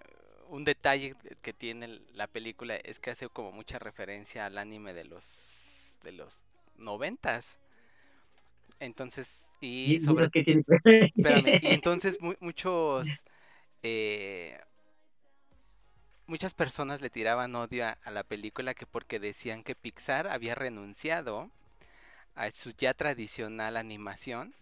un 0.48 0.64
detalle 0.64 1.16
que 1.42 1.52
tiene 1.54 2.00
la 2.14 2.26
película 2.28 2.76
es 2.76 3.00
que 3.00 3.10
hace 3.10 3.28
como 3.28 3.52
mucha 3.52 3.78
referencia 3.78 4.46
al 4.46 4.58
anime 4.58 4.94
de 4.94 5.04
los 5.04 5.96
de 6.04 6.12
los 6.12 6.40
noventas. 6.78 7.58
Entonces, 8.80 9.46
y 9.60 9.98
¿Y 9.98 10.00
sobre 10.00 10.28
tiene 10.28 10.62
que 10.64 10.80
ver? 10.84 11.12
Espérame, 11.16 11.56
y 11.60 11.72
entonces 11.72 12.20
mu- 12.20 12.34
muchos 12.40 13.24
eh, 13.82 14.58
muchas 16.28 16.54
personas 16.54 17.00
le 17.00 17.10
tiraban 17.10 17.54
odio 17.56 17.84
a, 17.86 17.98
a 18.04 18.10
la 18.12 18.22
película 18.22 18.74
que 18.74 18.86
porque 18.86 19.18
decían 19.18 19.64
que 19.64 19.74
Pixar 19.74 20.28
había 20.28 20.54
renunciado 20.54 21.50
a 22.36 22.50
su 22.52 22.72
ya 22.72 22.94
tradicional 22.94 23.76
animación. 23.76 24.54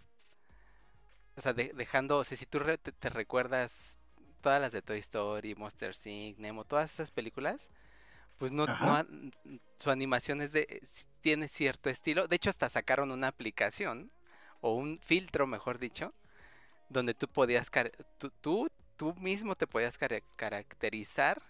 O 1.36 1.40
sea, 1.40 1.52
de- 1.52 1.72
dejando, 1.74 2.18
o 2.18 2.24
sea, 2.24 2.36
si 2.36 2.46
tú 2.46 2.58
re- 2.58 2.78
te, 2.78 2.92
te 2.92 3.08
recuerdas 3.10 3.96
todas 4.40 4.60
las 4.60 4.72
de 4.72 4.82
Toy 4.82 4.98
Story, 4.98 5.54
Monster 5.54 5.94
Inc., 6.04 6.38
Nemo, 6.38 6.64
todas 6.64 6.92
esas 6.92 7.10
películas, 7.10 7.68
pues 8.38 8.52
no, 8.52 8.66
no 8.66 9.04
su 9.78 9.90
animación 9.90 10.40
es 10.40 10.52
de, 10.52 10.82
tiene 11.20 11.48
cierto 11.48 11.90
estilo. 11.90 12.28
De 12.28 12.36
hecho, 12.36 12.50
hasta 12.50 12.68
sacaron 12.68 13.10
una 13.10 13.28
aplicación 13.28 14.10
o 14.60 14.74
un 14.74 14.98
filtro, 15.02 15.46
mejor 15.46 15.78
dicho, 15.78 16.12
donde 16.88 17.14
tú 17.14 17.28
podías, 17.28 17.70
tú, 18.18 18.30
tú, 18.40 18.68
tú 18.96 19.14
mismo 19.16 19.54
te 19.54 19.66
podías 19.66 19.98
cara- 19.98 20.20
caracterizar 20.36 21.42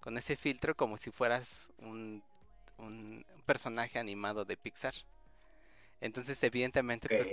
con 0.00 0.16
ese 0.18 0.36
filtro 0.36 0.74
como 0.76 0.96
si 0.96 1.10
fueras 1.10 1.68
un, 1.78 2.22
un 2.78 3.24
personaje 3.46 3.98
animado 3.98 4.44
de 4.44 4.56
Pixar. 4.56 4.94
Entonces, 6.00 6.42
evidentemente, 6.42 7.08
pues, 7.08 7.28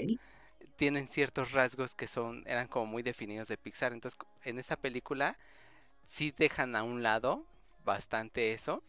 tienen 0.77 1.07
ciertos 1.07 1.51
rasgos 1.51 1.93
que 1.95 2.07
son, 2.07 2.43
eran 2.47 2.67
como 2.67 2.85
muy 2.85 3.03
definidos 3.03 3.47
de 3.47 3.57
Pixar. 3.57 3.93
Entonces, 3.93 4.19
en 4.43 4.59
esta 4.59 4.75
película 4.77 5.37
sí 6.05 6.33
dejan 6.37 6.75
a 6.75 6.83
un 6.83 7.03
lado 7.03 7.45
bastante 7.83 8.53
eso 8.53 8.83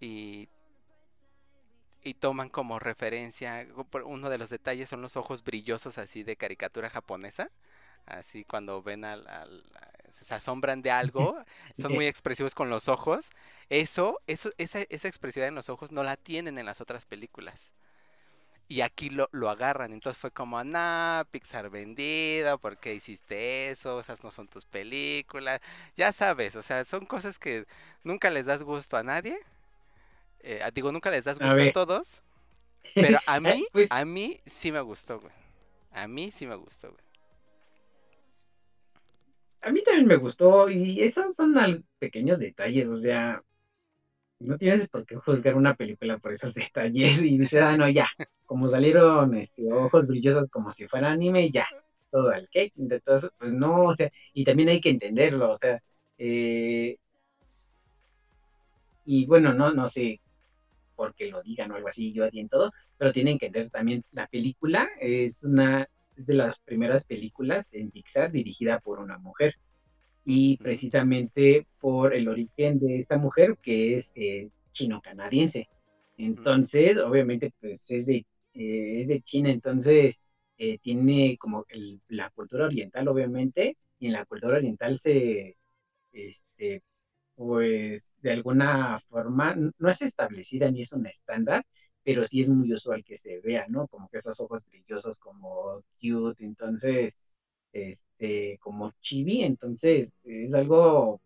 y, 0.00 0.48
y 2.02 2.14
toman 2.14 2.48
como 2.50 2.78
referencia, 2.78 3.66
uno 4.04 4.28
de 4.30 4.38
los 4.38 4.50
detalles 4.50 4.88
son 4.88 5.02
los 5.02 5.16
ojos 5.16 5.42
brillosos 5.42 5.98
así 5.98 6.22
de 6.22 6.36
caricatura 6.36 6.88
japonesa, 6.88 7.50
así 8.06 8.44
cuando 8.44 8.82
ven 8.82 9.04
al, 9.04 9.26
al- 9.28 9.64
se 10.20 10.34
asombran 10.34 10.82
de 10.82 10.90
algo, 10.90 11.36
son 11.78 11.94
muy 11.94 12.06
expresivos 12.08 12.54
con 12.54 12.70
los 12.70 12.88
ojos. 12.88 13.30
Eso, 13.70 14.20
eso, 14.26 14.50
esa, 14.58 14.80
esa 14.90 15.08
expresividad 15.08 15.48
en 15.48 15.54
los 15.56 15.68
ojos 15.70 15.92
no 15.92 16.02
la 16.04 16.16
tienen 16.16 16.58
en 16.58 16.66
las 16.66 16.80
otras 16.82 17.06
películas. 17.06 17.72
Y 18.68 18.80
aquí 18.80 19.10
lo, 19.10 19.28
lo 19.30 19.48
agarran, 19.48 19.92
entonces 19.92 20.20
fue 20.20 20.32
como, 20.32 20.62
nah, 20.64 21.22
Pixar 21.30 21.70
vendido, 21.70 22.58
¿por 22.58 22.78
qué 22.78 22.94
hiciste 22.94 23.70
eso? 23.70 24.00
Esas 24.00 24.24
no 24.24 24.32
son 24.32 24.48
tus 24.48 24.64
películas. 24.64 25.60
Ya 25.96 26.12
sabes, 26.12 26.56
o 26.56 26.62
sea, 26.62 26.84
son 26.84 27.06
cosas 27.06 27.38
que 27.38 27.66
nunca 28.02 28.28
les 28.28 28.46
das 28.46 28.64
gusto 28.64 28.96
a 28.96 29.04
nadie. 29.04 29.38
Eh, 30.40 30.60
digo, 30.74 30.90
nunca 30.90 31.10
les 31.10 31.24
das 31.24 31.38
gusto 31.38 31.62
a 31.62 31.72
todos. 31.72 32.22
Pero 32.94 33.18
a 33.26 33.38
mí, 33.40 33.66
pues- 33.72 33.90
a 33.92 34.04
mí 34.04 34.40
sí 34.46 34.72
me 34.72 34.80
gustó, 34.80 35.20
güey. 35.20 35.32
A 35.92 36.08
mí 36.08 36.30
sí 36.32 36.46
me 36.46 36.56
gustó, 36.56 36.90
güey. 36.90 37.06
A 39.62 39.70
mí 39.70 39.82
también 39.82 40.06
me 40.06 40.16
gustó 40.16 40.68
y 40.70 41.00
esos 41.00 41.34
son 41.34 41.84
pequeños 41.98 42.38
detalles, 42.38 42.86
o 42.88 42.94
sea, 42.94 43.42
no 44.38 44.56
tienes 44.56 44.88
por 44.88 45.06
qué 45.06 45.16
juzgar 45.16 45.54
una 45.54 45.74
película 45.74 46.18
por 46.18 46.32
esos 46.32 46.54
detalles 46.54 47.20
y 47.20 47.38
dices, 47.38 47.62
ah, 47.62 47.76
no, 47.76 47.88
ya, 47.88 48.08
como 48.44 48.68
salieron 48.68 49.34
este, 49.36 49.72
ojos 49.72 50.06
brillosos 50.06 50.48
como 50.50 50.70
si 50.70 50.86
fuera 50.88 51.10
anime, 51.10 51.50
ya, 51.50 51.66
todo 52.10 52.30
al 52.30 52.48
cake. 52.50 52.72
Entonces, 52.76 53.30
pues 53.38 53.52
no, 53.52 53.86
o 53.86 53.94
sea, 53.94 54.10
y 54.32 54.44
también 54.44 54.68
hay 54.68 54.80
que 54.80 54.90
entenderlo, 54.90 55.50
o 55.50 55.54
sea, 55.54 55.80
eh, 56.18 56.96
y 59.04 59.26
bueno, 59.26 59.54
no, 59.54 59.72
no 59.72 59.86
sé 59.86 60.20
por 60.96 61.14
qué 61.14 61.26
lo 61.30 61.42
digan 61.42 61.70
o 61.70 61.76
algo 61.76 61.88
así, 61.88 62.12
yo 62.12 62.26
en 62.32 62.48
todo, 62.48 62.72
pero 62.98 63.12
tienen 63.12 63.38
que 63.38 63.46
entender 63.46 63.70
también 63.70 64.04
la 64.12 64.26
película 64.26 64.88
es 65.00 65.44
una 65.44 65.88
es 66.16 66.26
de 66.26 66.34
las 66.34 66.58
primeras 66.60 67.04
películas 67.04 67.68
en 67.72 67.90
Pixar 67.90 68.32
dirigida 68.32 68.80
por 68.80 68.98
una 68.98 69.18
mujer 69.18 69.54
y 70.26 70.56
precisamente 70.58 71.66
por 71.80 72.12
el 72.12 72.28
origen 72.28 72.80
de 72.80 72.98
esta 72.98 73.16
mujer 73.16 73.56
que 73.62 73.94
es 73.94 74.12
eh, 74.16 74.50
chino-canadiense. 74.72 75.68
Entonces, 76.18 76.98
obviamente, 76.98 77.52
pues 77.60 77.88
es 77.92 78.06
de, 78.06 78.26
eh, 78.54 79.00
es 79.00 79.08
de 79.08 79.22
China, 79.22 79.50
entonces 79.50 80.20
eh, 80.58 80.78
tiene 80.80 81.38
como 81.38 81.64
la 82.08 82.30
cultura 82.30 82.66
oriental, 82.66 83.06
obviamente, 83.08 83.76
y 84.00 84.06
en 84.08 84.14
la 84.14 84.26
cultura 84.26 84.56
oriental 84.58 84.98
se, 84.98 85.56
este, 86.12 86.82
pues 87.36 88.12
de 88.22 88.32
alguna 88.32 88.98
forma, 88.98 89.54
no 89.56 89.88
es 89.90 90.02
establecida 90.02 90.70
ni 90.72 90.82
es 90.82 90.92
un 90.92 91.06
estándar, 91.06 91.64
pero 92.02 92.24
sí 92.24 92.40
es 92.40 92.48
muy 92.50 92.72
usual 92.72 93.04
que 93.04 93.16
se 93.16 93.40
vea, 93.40 93.66
¿no? 93.68 93.86
Como 93.88 94.08
que 94.08 94.18
esos 94.18 94.40
ojos 94.40 94.64
brillosos 94.66 95.18
como 95.18 95.82
cute, 96.00 96.44
entonces, 96.44 97.16
este, 97.88 98.58
como 98.60 98.92
chibi, 99.00 99.42
entonces 99.42 100.14
es 100.24 100.54
algo, 100.54 101.20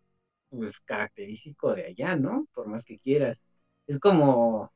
pues, 0.49 0.79
característico 0.81 1.73
de 1.75 1.85
allá, 1.87 2.15
¿no? 2.15 2.47
Por 2.53 2.67
más 2.67 2.85
que 2.85 2.99
quieras. 2.99 3.43
Es 3.87 3.99
como, 3.99 4.71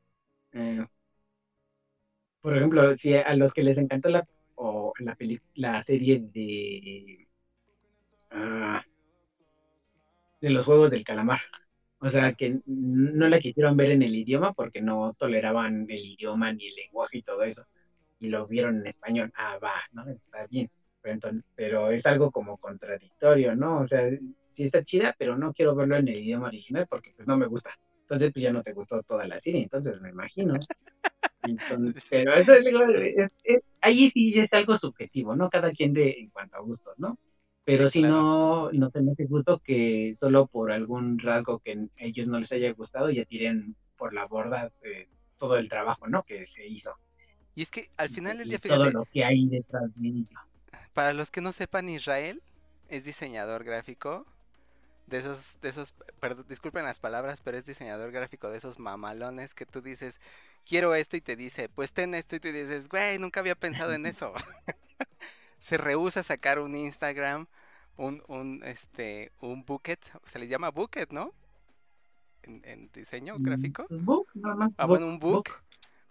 eh, 0.52 0.86
por 2.40 2.56
ejemplo, 2.56 2.94
si 2.94 3.14
a 3.14 3.34
los 3.34 3.52
que 3.52 3.62
les 3.62 3.78
encantó 3.78 4.08
la, 4.08 4.26
o 4.54 4.92
la, 5.54 5.80
serie 5.80 6.20
de, 6.20 7.28
ah, 8.30 8.82
de 10.40 10.50
los 10.50 10.64
Juegos 10.64 10.90
del 10.90 11.04
Calamar, 11.04 11.40
o 11.98 12.08
sea, 12.08 12.34
que 12.34 12.60
no 12.66 13.28
la 13.28 13.38
quisieron 13.38 13.76
ver 13.76 13.90
en 13.90 14.02
el 14.02 14.14
idioma 14.14 14.52
porque 14.52 14.82
no 14.82 15.14
toleraban 15.18 15.86
el 15.88 16.04
idioma 16.04 16.52
ni 16.52 16.66
el 16.68 16.74
lenguaje 16.76 17.18
y 17.18 17.22
todo 17.22 17.42
eso. 17.42 17.66
Y 18.20 18.28
lo 18.28 18.46
vieron 18.46 18.78
en 18.78 18.86
español. 18.86 19.32
Ah, 19.36 19.58
va, 19.62 19.74
¿no? 19.92 20.08
Está 20.10 20.46
bien. 20.46 20.70
Pero, 21.54 21.90
es 21.90 22.06
algo 22.06 22.30
como 22.30 22.56
contradictorio, 22.56 23.54
¿no? 23.54 23.80
O 23.80 23.84
sea, 23.84 24.02
sí 24.46 24.64
está 24.64 24.82
chida, 24.82 25.14
pero 25.18 25.36
no 25.36 25.52
quiero 25.52 25.74
verlo 25.74 25.96
en 25.96 26.08
el 26.08 26.18
idioma 26.18 26.48
original 26.48 26.86
porque 26.88 27.12
pues 27.14 27.26
no 27.26 27.36
me 27.36 27.46
gusta. 27.46 27.70
Entonces, 28.00 28.32
pues 28.32 28.42
ya 28.42 28.52
no 28.52 28.62
te 28.62 28.72
gustó 28.72 29.02
toda 29.02 29.26
la 29.26 29.38
serie, 29.38 29.62
entonces 29.62 30.00
me 30.00 30.10
imagino. 30.10 30.54
pero 32.10 32.34
eso 32.34 32.52
es, 32.54 33.62
ahí 33.80 34.08
sí 34.08 34.38
es 34.38 34.52
algo 34.52 34.74
subjetivo, 34.74 35.36
¿no? 35.36 35.48
Cada 35.50 35.70
quien 35.70 35.92
de 35.92 36.10
en 36.10 36.30
cuanto 36.30 36.56
a 36.56 36.60
gustos, 36.60 36.94
¿no? 36.98 37.18
Pero 37.64 37.88
si 37.88 38.00
no, 38.00 38.70
no 38.70 38.90
tenés 38.90 39.16
gusto 39.28 39.58
que 39.58 40.10
solo 40.12 40.46
por 40.46 40.70
algún 40.70 41.18
rasgo 41.18 41.58
que 41.58 41.72
a 41.72 42.04
ellos 42.04 42.28
no 42.28 42.38
les 42.38 42.52
haya 42.52 42.72
gustado 42.72 43.10
ya 43.10 43.24
tiren 43.24 43.74
por 43.96 44.14
la 44.14 44.26
borda 44.26 44.70
todo 45.36 45.56
el 45.56 45.68
trabajo, 45.68 46.06
¿no? 46.06 46.22
Que 46.22 46.44
se 46.44 46.66
hizo. 46.66 46.92
Y 47.56 47.62
es 47.62 47.70
que 47.70 47.90
al 47.96 48.10
final 48.10 48.38
del 48.38 48.50
día, 48.50 48.58
fíjate, 48.58 48.78
todo 48.78 48.90
lo 48.90 49.04
que 49.06 49.24
hay 49.24 49.48
detrás 49.48 49.90
de 49.96 50.08
ello. 50.08 50.38
Para 50.96 51.12
los 51.12 51.30
que 51.30 51.42
no 51.42 51.52
sepan, 51.52 51.90
Israel 51.90 52.42
es 52.88 53.04
diseñador 53.04 53.64
gráfico 53.64 54.24
de 55.06 55.18
esos, 55.18 55.60
de 55.60 55.68
esos, 55.68 55.92
perdón, 56.20 56.46
disculpen 56.48 56.86
las 56.86 57.00
palabras, 57.00 57.42
pero 57.42 57.58
es 57.58 57.66
diseñador 57.66 58.12
gráfico 58.12 58.48
de 58.48 58.56
esos 58.56 58.78
mamalones 58.78 59.54
que 59.54 59.66
tú 59.66 59.82
dices, 59.82 60.18
quiero 60.64 60.94
esto 60.94 61.18
y 61.18 61.20
te 61.20 61.36
dice, 61.36 61.68
pues 61.68 61.92
ten 61.92 62.14
esto 62.14 62.36
y 62.36 62.40
te 62.40 62.50
dices, 62.50 62.88
güey, 62.88 63.18
nunca 63.18 63.40
había 63.40 63.54
pensado 63.54 63.92
en 63.92 64.06
eso. 64.06 64.32
se 65.58 65.76
rehúsa 65.76 66.20
a 66.20 66.22
sacar 66.22 66.60
un 66.60 66.74
Instagram, 66.74 67.46
un, 67.98 68.22
un, 68.26 68.62
este, 68.64 69.32
un 69.42 69.66
bucket, 69.66 70.00
se 70.24 70.38
le 70.38 70.48
llama 70.48 70.70
bucket, 70.70 71.12
¿no? 71.12 71.34
En, 72.42 72.90
diseño 72.94 73.38
mm, 73.38 73.42
gráfico. 73.42 73.86
Book, 73.90 74.28
ah, 74.78 74.86
bueno, 74.86 75.08
un 75.08 75.18
book, 75.18 75.50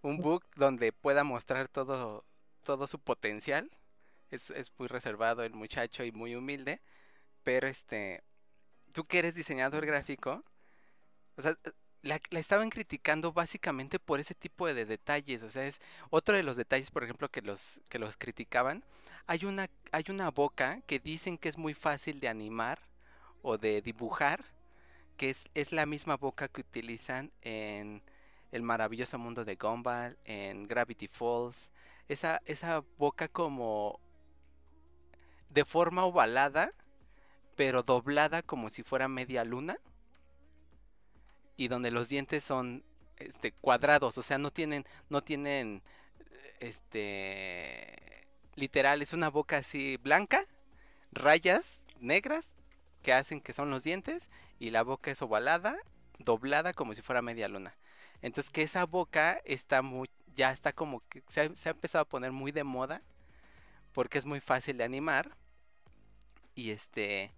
un 0.04 0.20
book 0.20 0.46
donde 0.56 0.94
pueda 0.94 1.24
mostrar 1.24 1.70
todo, 1.70 2.24
todo 2.62 2.86
su 2.86 3.00
potencial. 3.00 3.72
Es, 4.36 4.72
muy 4.78 4.88
reservado 4.88 5.44
el 5.44 5.54
muchacho 5.54 6.04
y 6.04 6.12
muy 6.12 6.36
humilde, 6.36 6.82
pero 7.44 7.68
este, 7.68 8.24
tú 8.92 9.06
que 9.06 9.20
eres 9.20 9.36
diseñador 9.36 9.86
gráfico, 9.86 10.44
o 11.38 11.42
sea, 11.42 11.58
la, 12.06 12.22
estaban 12.32 12.70
criticando 12.70 13.34
básicamente 13.34 14.00
por 14.00 14.20
ese 14.20 14.36
tipo 14.36 14.72
de, 14.72 14.86
detalles. 14.86 15.44
O 15.44 15.50
sea, 15.50 15.66
es 15.66 15.80
otro 16.10 16.38
de 16.38 16.44
los 16.44 16.56
detalles, 16.56 16.92
por 16.92 17.04
ejemplo, 17.04 17.30
que 17.30 17.42
los, 17.42 17.82
que 17.90 18.00
los 18.00 18.16
criticaban. 18.18 18.84
Hay 19.28 19.46
una, 19.46 19.68
hay 19.92 20.06
una 20.10 20.30
boca 20.30 20.82
que 20.88 21.00
dicen 21.00 21.38
que 21.38 21.50
es 21.50 21.58
muy 21.58 21.74
fácil 21.74 22.20
de 22.20 22.30
animar 22.30 22.80
o 23.42 23.58
de 23.58 23.82
dibujar, 23.82 24.46
que 25.18 25.30
es, 25.30 25.46
es 25.56 25.72
la 25.72 25.86
misma 25.86 26.18
boca 26.18 26.48
que 26.48 26.62
utilizan 26.62 27.32
en 27.42 28.02
El 28.52 28.62
maravilloso 28.62 29.18
mundo 29.18 29.44
de 29.46 29.56
Gumball, 29.56 30.18
en 30.26 30.68
Gravity 30.68 31.08
Falls. 31.08 31.72
Esa, 32.08 32.42
esa 32.46 32.84
boca 32.98 33.28
como 33.28 34.00
de 35.56 35.64
forma 35.64 36.04
ovalada, 36.04 36.74
pero 37.56 37.82
doblada 37.82 38.44
como 38.44 38.70
si 38.70 38.84
fuera 38.84 39.08
media 39.08 39.46
luna 39.46 39.78
y 41.56 41.70
donde 41.70 41.92
los 41.92 42.10
dientes 42.10 42.44
son 42.44 42.84
este 43.16 43.54
cuadrados, 43.54 44.18
o 44.18 44.22
sea, 44.22 44.38
no 44.38 44.52
tienen 44.52 44.86
no 45.10 45.24
tienen 45.24 45.82
este 46.60 48.28
literal 48.56 49.02
es 49.02 49.14
una 49.14 49.30
boca 49.30 49.58
así 49.58 49.96
blanca, 49.96 50.46
rayas 51.14 51.82
negras 52.02 52.48
que 53.02 53.14
hacen 53.14 53.40
que 53.40 53.54
son 53.54 53.70
los 53.70 53.82
dientes 53.82 54.30
y 54.60 54.72
la 54.72 54.84
boca 54.84 55.10
es 55.10 55.22
ovalada, 55.22 55.78
doblada 56.20 56.74
como 56.74 56.94
si 56.94 57.02
fuera 57.02 57.22
media 57.22 57.48
luna. 57.48 57.78
Entonces 58.22 58.52
que 58.52 58.64
esa 58.64 58.86
boca 58.86 59.42
está 59.46 59.82
muy 59.82 60.10
ya 60.36 60.52
está 60.52 60.74
como 60.74 61.02
que 61.08 61.24
se 61.28 61.56
se 61.56 61.70
ha 61.70 61.72
empezado 61.72 62.02
a 62.02 62.10
poner 62.10 62.34
muy 62.34 62.52
de 62.52 62.66
moda 62.66 63.02
porque 63.94 64.18
es 64.18 64.26
muy 64.26 64.42
fácil 64.42 64.78
de 64.78 64.84
animar 64.84 65.38
y 66.56 66.72
este 66.72 67.32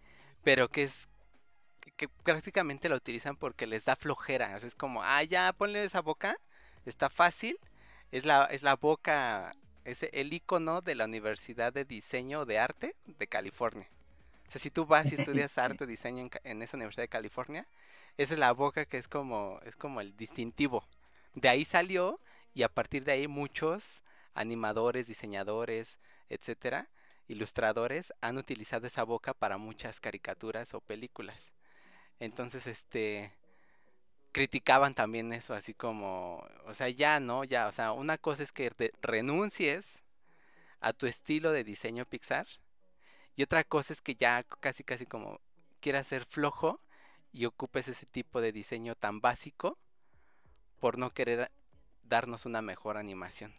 pero 0.44 0.70
que 0.70 0.84
es 0.84 1.10
que 1.96 2.08
prácticamente 2.08 2.90
la 2.90 2.96
utilizan 2.96 3.36
porque 3.36 3.68
les 3.68 3.86
da 3.86 3.96
flojera. 3.96 4.56
es 4.58 4.76
como, 4.76 5.04
ah, 5.04 5.24
ya, 5.24 5.52
ponle 5.54 5.84
esa 5.84 6.02
boca, 6.02 6.38
está 6.86 7.10
fácil. 7.10 7.60
Es 8.12 8.26
la, 8.26 8.46
es 8.46 8.64
la 8.64 8.76
boca, 8.76 9.54
es 9.84 10.04
el 10.12 10.32
icono 10.32 10.82
de 10.82 10.96
la 10.96 11.06
Universidad 11.06 11.74
de 11.74 11.86
Diseño 11.86 12.46
de 12.46 12.60
Arte 12.60 12.96
de 13.06 13.28
California. 13.28 13.90
O 14.48 14.52
sea, 14.52 14.62
si 14.62 14.70
tú 14.70 14.86
vas 14.86 15.12
y 15.12 15.16
estudias 15.20 15.58
arte 15.58 15.84
o 15.84 15.88
diseño 15.88 16.24
en, 16.24 16.32
en, 16.44 16.62
esa 16.62 16.78
Universidad 16.78 17.04
de 17.04 17.10
California, 17.10 17.68
esa 18.18 18.34
es 18.34 18.40
la 18.40 18.54
boca 18.54 18.86
que 18.86 18.98
es 18.98 19.08
como, 19.08 19.60
es 19.66 19.76
como 19.76 20.00
el 20.00 20.16
distintivo. 20.16 20.86
De 21.34 21.50
ahí 21.50 21.66
salió 21.66 22.20
y 22.54 22.64
a 22.64 22.70
partir 22.70 23.04
de 23.04 23.12
ahí 23.12 23.28
muchos 23.28 24.04
animadores, 24.34 25.08
diseñadores, 25.08 26.00
etcétera, 26.30 26.88
ilustradores 27.28 28.14
han 28.22 28.38
utilizado 28.38 28.88
esa 28.88 29.04
boca 29.04 29.34
para 29.34 29.58
muchas 29.58 30.00
caricaturas 30.00 30.74
o 30.74 30.82
películas. 30.82 31.52
Entonces, 32.20 32.68
este, 32.68 33.34
criticaban 34.32 34.94
también 34.94 35.34
eso, 35.34 35.54
así 35.54 35.74
como, 35.74 36.46
o 36.66 36.74
sea, 36.74 36.90
ya, 36.90 37.20
¿no? 37.20 37.44
Ya, 37.44 37.68
o 37.68 37.72
sea, 37.72 37.92
una 37.92 38.18
cosa 38.18 38.44
es 38.44 38.52
que 38.52 38.72
renuncies 39.02 40.04
a 40.80 40.94
tu 40.94 41.08
estilo 41.08 41.52
de 41.52 41.64
diseño 41.64 42.06
Pixar 42.06 42.48
y 43.36 43.44
otra 43.44 43.64
cosa 43.64 43.94
es 43.94 44.02
que 44.02 44.16
ya 44.16 44.44
casi, 44.44 44.84
casi 44.84 45.06
como 45.06 45.40
quieras 45.80 46.08
ser 46.08 46.26
flojo 46.26 46.82
y 47.34 47.46
ocupes 47.46 47.88
ese 47.88 48.06
tipo 48.06 48.42
de 48.42 48.52
diseño 48.52 48.96
tan 48.96 49.22
básico 49.22 49.78
por 50.80 50.98
no 50.98 51.10
querer 51.10 51.52
darnos 52.04 52.46
una 52.46 52.62
mejor 52.62 52.98
animación. 52.98 53.54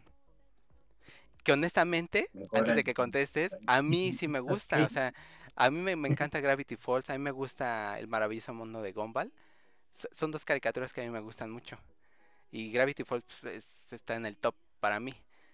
Que 1.43 1.53
honestamente, 1.53 2.29
antes 2.53 2.75
de 2.75 2.83
que 2.83 2.93
contestes, 2.93 3.55
a 3.67 3.81
mí 3.81 4.13
sí 4.13 4.27
me 4.27 4.39
gusta, 4.39 4.83
o 4.83 4.89
sea, 4.89 5.13
a 5.55 5.69
mí 5.69 5.79
me, 5.79 5.91
encanta 6.07 6.39
Gravity 6.39 6.75
Falls, 6.75 7.09
a 7.09 7.13
mí 7.13 7.19
me 7.19 7.31
gusta 7.31 7.99
El 7.99 8.07
maravilloso 8.07 8.53
mundo 8.53 8.81
de 8.81 8.91
Gumball. 8.93 9.31
son 9.91 10.31
dos 10.31 10.45
caricaturas 10.45 10.93
que 10.93 11.01
a 11.01 11.03
mí 11.03 11.09
me 11.09 11.19
gustan 11.19 11.51
mucho. 11.51 11.77
Y 12.51 12.71
Gravity 12.71 13.03
Falls 13.03 13.23
pues, 13.41 13.67
está 13.91 14.15
en 14.15 14.25
el 14.25 14.37
top 14.37 14.55
para 14.79 14.99
mí. 14.99 15.13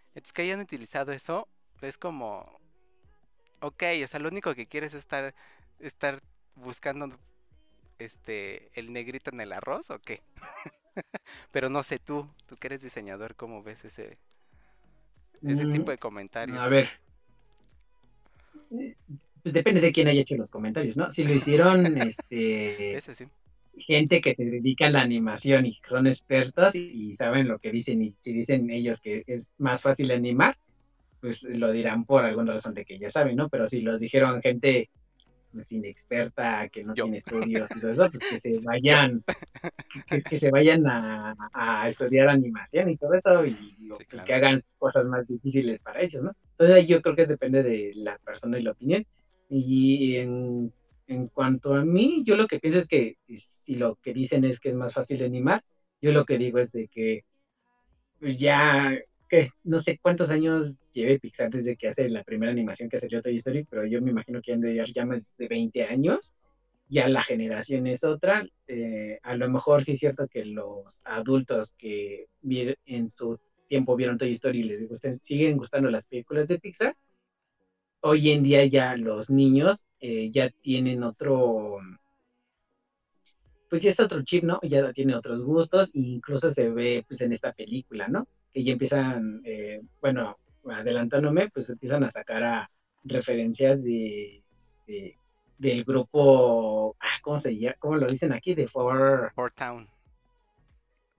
Entonces 0.10 0.34
que 0.34 0.44
hayan 0.44 0.60
utilizado 0.60 1.12
eso 1.12 1.48
es 1.82 1.98
como... 1.98 2.60
Ok, 3.62 3.84
o 4.04 4.08
sea, 4.08 4.20
lo 4.20 4.30
único 4.30 4.54
que 4.54 4.68
quieres 4.68 4.94
es 4.94 5.00
estar, 5.00 5.34
estar 5.80 6.22
buscando 6.56 7.18
este 8.00 8.70
el 8.80 8.92
negrito 8.92 9.30
en 9.32 9.42
el 9.42 9.54
arroz 9.54 9.90
o 9.90 10.00
qué. 10.00 10.22
Pero 11.52 11.70
no 11.70 11.84
sé 11.84 12.00
tú, 12.00 12.30
tú 12.46 12.58
que 12.58 12.68
eres 12.68 12.82
diseñador, 12.82 13.36
¿cómo 13.36 13.64
ves 13.64 13.86
ese, 13.86 14.18
ese 15.44 15.66
tipo 15.68 15.92
de 15.92 15.98
comentarios? 15.98 16.58
A 16.58 16.70
ver, 16.70 16.88
pues 19.46 19.54
depende 19.54 19.80
de 19.80 19.92
quién 19.92 20.08
haya 20.08 20.22
hecho 20.22 20.36
los 20.36 20.50
comentarios, 20.50 20.98
¿no? 20.98 21.12
Si 21.12 21.24
lo 21.24 21.34
hicieron, 21.34 21.86
este... 22.02 22.96
Ese 22.96 23.14
sí. 23.14 23.26
gente 23.78 24.22
que 24.22 24.34
se 24.34 24.46
dedica 24.46 24.88
a 24.88 24.90
la 24.90 25.02
animación 25.02 25.66
y 25.66 25.76
que 25.76 25.88
son 25.88 26.08
expertos 26.08 26.76
y, 26.76 27.14
saben 27.14 27.48
lo 27.48 27.60
que 27.60 27.72
dicen 27.72 28.02
y 28.02 28.16
si 28.18 28.34
dicen 28.34 28.70
ellos 28.72 29.02
que 29.02 29.24
es 29.28 29.54
más 29.58 29.84
fácil 29.84 30.12
animar, 30.12 30.58
pues 31.22 31.44
lo 31.44 31.72
dirán 31.72 32.06
por 32.06 32.26
alguna 32.26 32.54
razón 32.54 32.74
de 32.74 32.86
que 32.86 32.98
ya 32.98 33.10
saben, 33.10 33.36
¿no? 33.36 33.50
Pero 33.50 33.68
si 33.68 33.82
los 33.82 34.00
dijeron 34.00 34.42
gente 34.42 34.90
pues, 35.56 35.72
inexperta, 35.72 36.70
que 36.70 36.84
no 36.84 36.94
tiene 36.94 37.18
estudios 37.18 37.70
y 37.76 37.80
todo 37.80 37.92
eso, 37.92 38.10
pues 38.10 38.24
que 38.30 38.38
se 38.38 38.60
vayan, 38.60 39.24
que, 40.30 40.38
se 40.38 40.52
vayan 40.52 40.84
a, 40.88 41.88
estudiar 41.88 42.30
animación 42.30 42.90
y 42.90 42.98
todo 42.98 43.14
eso 43.14 43.46
y 43.46 43.58
pues 44.10 44.24
que 44.24 44.34
hagan 44.34 44.64
cosas 44.78 45.06
más 45.06 45.28
difíciles 45.28 45.80
para 45.80 46.02
ellos, 46.02 46.24
¿no? 46.24 46.32
Entonces 46.58 46.88
yo 46.88 47.02
creo 47.02 47.16
que 47.16 47.26
depende 47.26 47.64
de 47.64 47.92
la 47.96 48.18
persona 48.20 48.60
y 48.60 48.64
la 48.64 48.72
opinión. 48.72 49.06
Y 49.50 50.16
en 50.16 50.74
en 51.08 51.28
cuanto 51.28 51.76
a 51.76 51.86
mí, 51.86 52.24
yo 52.26 52.36
lo 52.36 52.48
que 52.48 52.60
pienso 52.60 52.80
es 52.80 52.88
que 52.88 53.18
si 53.34 53.76
lo 53.76 53.96
que 53.96 54.14
dicen 54.14 54.44
es 54.44 54.60
que 54.60 54.70
es 54.70 54.76
más 54.76 54.94
fácil 54.94 55.24
animar, 55.24 55.64
yo 56.02 56.12
lo 56.12 56.26
que 56.26 56.38
digo 56.38 56.60
es 56.60 56.72
de 56.72 56.88
que 56.88 57.26
pues 58.20 58.38
ya, 58.38 58.98
no 59.64 59.80
sé 59.80 59.98
cuántos 60.02 60.32
años 60.32 60.78
lleve 60.92 61.20
Pixar 61.20 61.50
desde 61.50 61.76
que 61.76 61.88
hace 61.88 62.10
la 62.10 62.24
primera 62.24 62.52
animación 62.52 62.90
que 62.90 62.98
salió 62.98 63.22
Toy 63.22 63.36
Story, 63.36 63.66
pero 63.66 63.86
yo 63.86 64.02
me 64.02 64.12
imagino 64.12 64.42
que 64.42 64.54
han 64.54 64.62
de 64.62 64.84
ya 64.94 65.06
más 65.06 65.36
de 65.38 65.48
20 65.48 65.84
años, 65.86 66.34
ya 66.88 67.08
la 67.08 67.24
generación 67.24 67.88
es 67.88 68.04
otra. 68.04 68.48
Eh, 68.68 69.20
a 69.24 69.36
lo 69.36 69.50
mejor 69.50 69.84
sí 69.84 69.94
es 69.94 70.00
cierto 70.00 70.28
que 70.28 70.46
los 70.46 71.02
adultos 71.06 71.74
que 71.78 72.28
en 72.86 73.10
su 73.10 73.40
tiempo 73.68 73.96
vieron 73.96 74.18
Toy 74.18 74.32
Story 74.32 74.64
les 74.64 74.88
gusten, 74.88 75.14
siguen 75.14 75.58
gustando 75.58 75.90
las 75.90 76.06
películas 76.06 76.48
de 76.48 76.60
Pixar, 76.60 76.96
hoy 78.02 78.30
en 78.30 78.44
día 78.44 78.64
ya 78.66 78.96
los 78.96 79.32
niños 79.32 79.88
eh, 80.00 80.30
ya 80.32 80.52
tienen 80.62 81.04
otro, 81.04 81.80
pues 83.68 83.82
ya 83.82 83.90
es 83.90 84.00
otro 84.00 84.24
chip, 84.24 84.44
¿no? 84.44 84.60
Ya 84.62 84.94
tiene 84.94 85.16
otros 85.16 85.44
gustos 85.44 85.90
e 85.96 86.00
incluso 86.00 86.52
se 86.52 86.70
ve 86.70 87.04
pues 87.08 87.22
en 87.22 87.34
esta 87.34 87.52
película, 87.54 88.08
¿no? 88.08 88.28
Que 88.56 88.64
ya 88.64 88.72
empiezan, 88.72 89.42
eh, 89.44 89.82
bueno, 90.00 90.38
adelantándome, 90.72 91.50
pues 91.50 91.70
empiezan 91.70 92.06
a 92.06 92.10
sacar 92.10 92.42
a 92.42 92.72
referencias 93.04 93.84
de, 93.84 94.42
este, 94.58 95.18
del 95.58 95.84
grupo, 95.84 96.96
ah, 97.02 97.20
¿cómo 97.22 97.38
se 97.38 97.54
llama? 97.54 97.76
¿Cómo 97.80 97.98
lo 97.98 98.08
dicen 98.08 98.32
aquí? 98.32 98.56
De 98.56 98.66
Four, 98.66 99.34
Four 99.36 99.52
Town. 99.52 99.90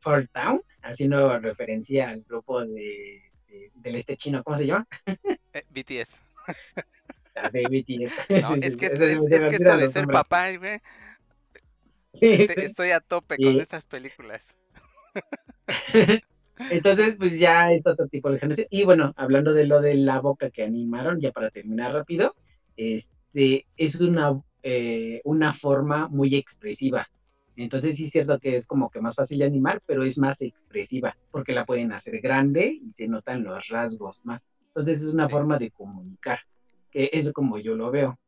Four 0.00 0.28
Town, 0.28 0.62
haciendo 0.80 1.38
referencia 1.38 2.08
al 2.08 2.22
grupo 2.22 2.64
de, 2.64 3.18
este, 3.26 3.70
del 3.74 3.96
este 3.96 4.16
chino, 4.16 4.42
¿cómo 4.42 4.56
se 4.56 4.66
llama? 4.66 4.88
BTS. 5.70 6.16
es 8.62 8.76
que, 8.76 8.86
es, 8.86 9.46
que 9.46 9.56
esto 9.56 9.76
de 9.76 9.88
ser 9.90 10.06
papá, 10.06 10.56
güey. 10.56 10.80
Estoy 12.12 12.92
a 12.92 13.00
tope 13.00 13.36
con 13.36 13.60
estas 13.60 13.84
películas. 13.84 14.46
Entonces, 16.70 17.16
pues 17.16 17.38
ya 17.38 17.72
es 17.72 17.86
otro 17.86 18.08
tipo 18.08 18.30
de 18.30 18.38
generación. 18.38 18.68
Y 18.70 18.84
bueno, 18.84 19.12
hablando 19.16 19.52
de 19.52 19.66
lo 19.66 19.80
de 19.80 19.94
la 19.94 20.20
boca 20.20 20.50
que 20.50 20.62
animaron, 20.62 21.20
ya 21.20 21.32
para 21.32 21.50
terminar 21.50 21.92
rápido, 21.92 22.34
este 22.76 23.66
es 23.76 24.00
una, 24.00 24.40
eh, 24.62 25.20
una 25.24 25.52
forma 25.52 26.08
muy 26.08 26.34
expresiva. 26.34 27.08
Entonces 27.56 27.96
sí 27.96 28.04
es 28.04 28.10
cierto 28.10 28.38
que 28.38 28.54
es 28.54 28.66
como 28.66 28.90
que 28.90 29.00
más 29.00 29.14
fácil 29.14 29.38
de 29.38 29.46
animar, 29.46 29.82
pero 29.86 30.04
es 30.04 30.18
más 30.18 30.42
expresiva, 30.42 31.16
porque 31.30 31.52
la 31.52 31.64
pueden 31.64 31.92
hacer 31.92 32.20
grande 32.20 32.80
y 32.82 32.88
se 32.88 33.08
notan 33.08 33.44
los 33.44 33.68
rasgos 33.68 34.26
más. 34.26 34.46
Entonces 34.66 35.02
es 35.02 35.08
una 35.08 35.28
forma 35.28 35.56
de 35.58 35.70
comunicar, 35.70 36.40
que 36.90 37.08
es 37.12 37.32
como 37.32 37.58
yo 37.58 37.74
lo 37.74 37.90
veo. 37.90 38.18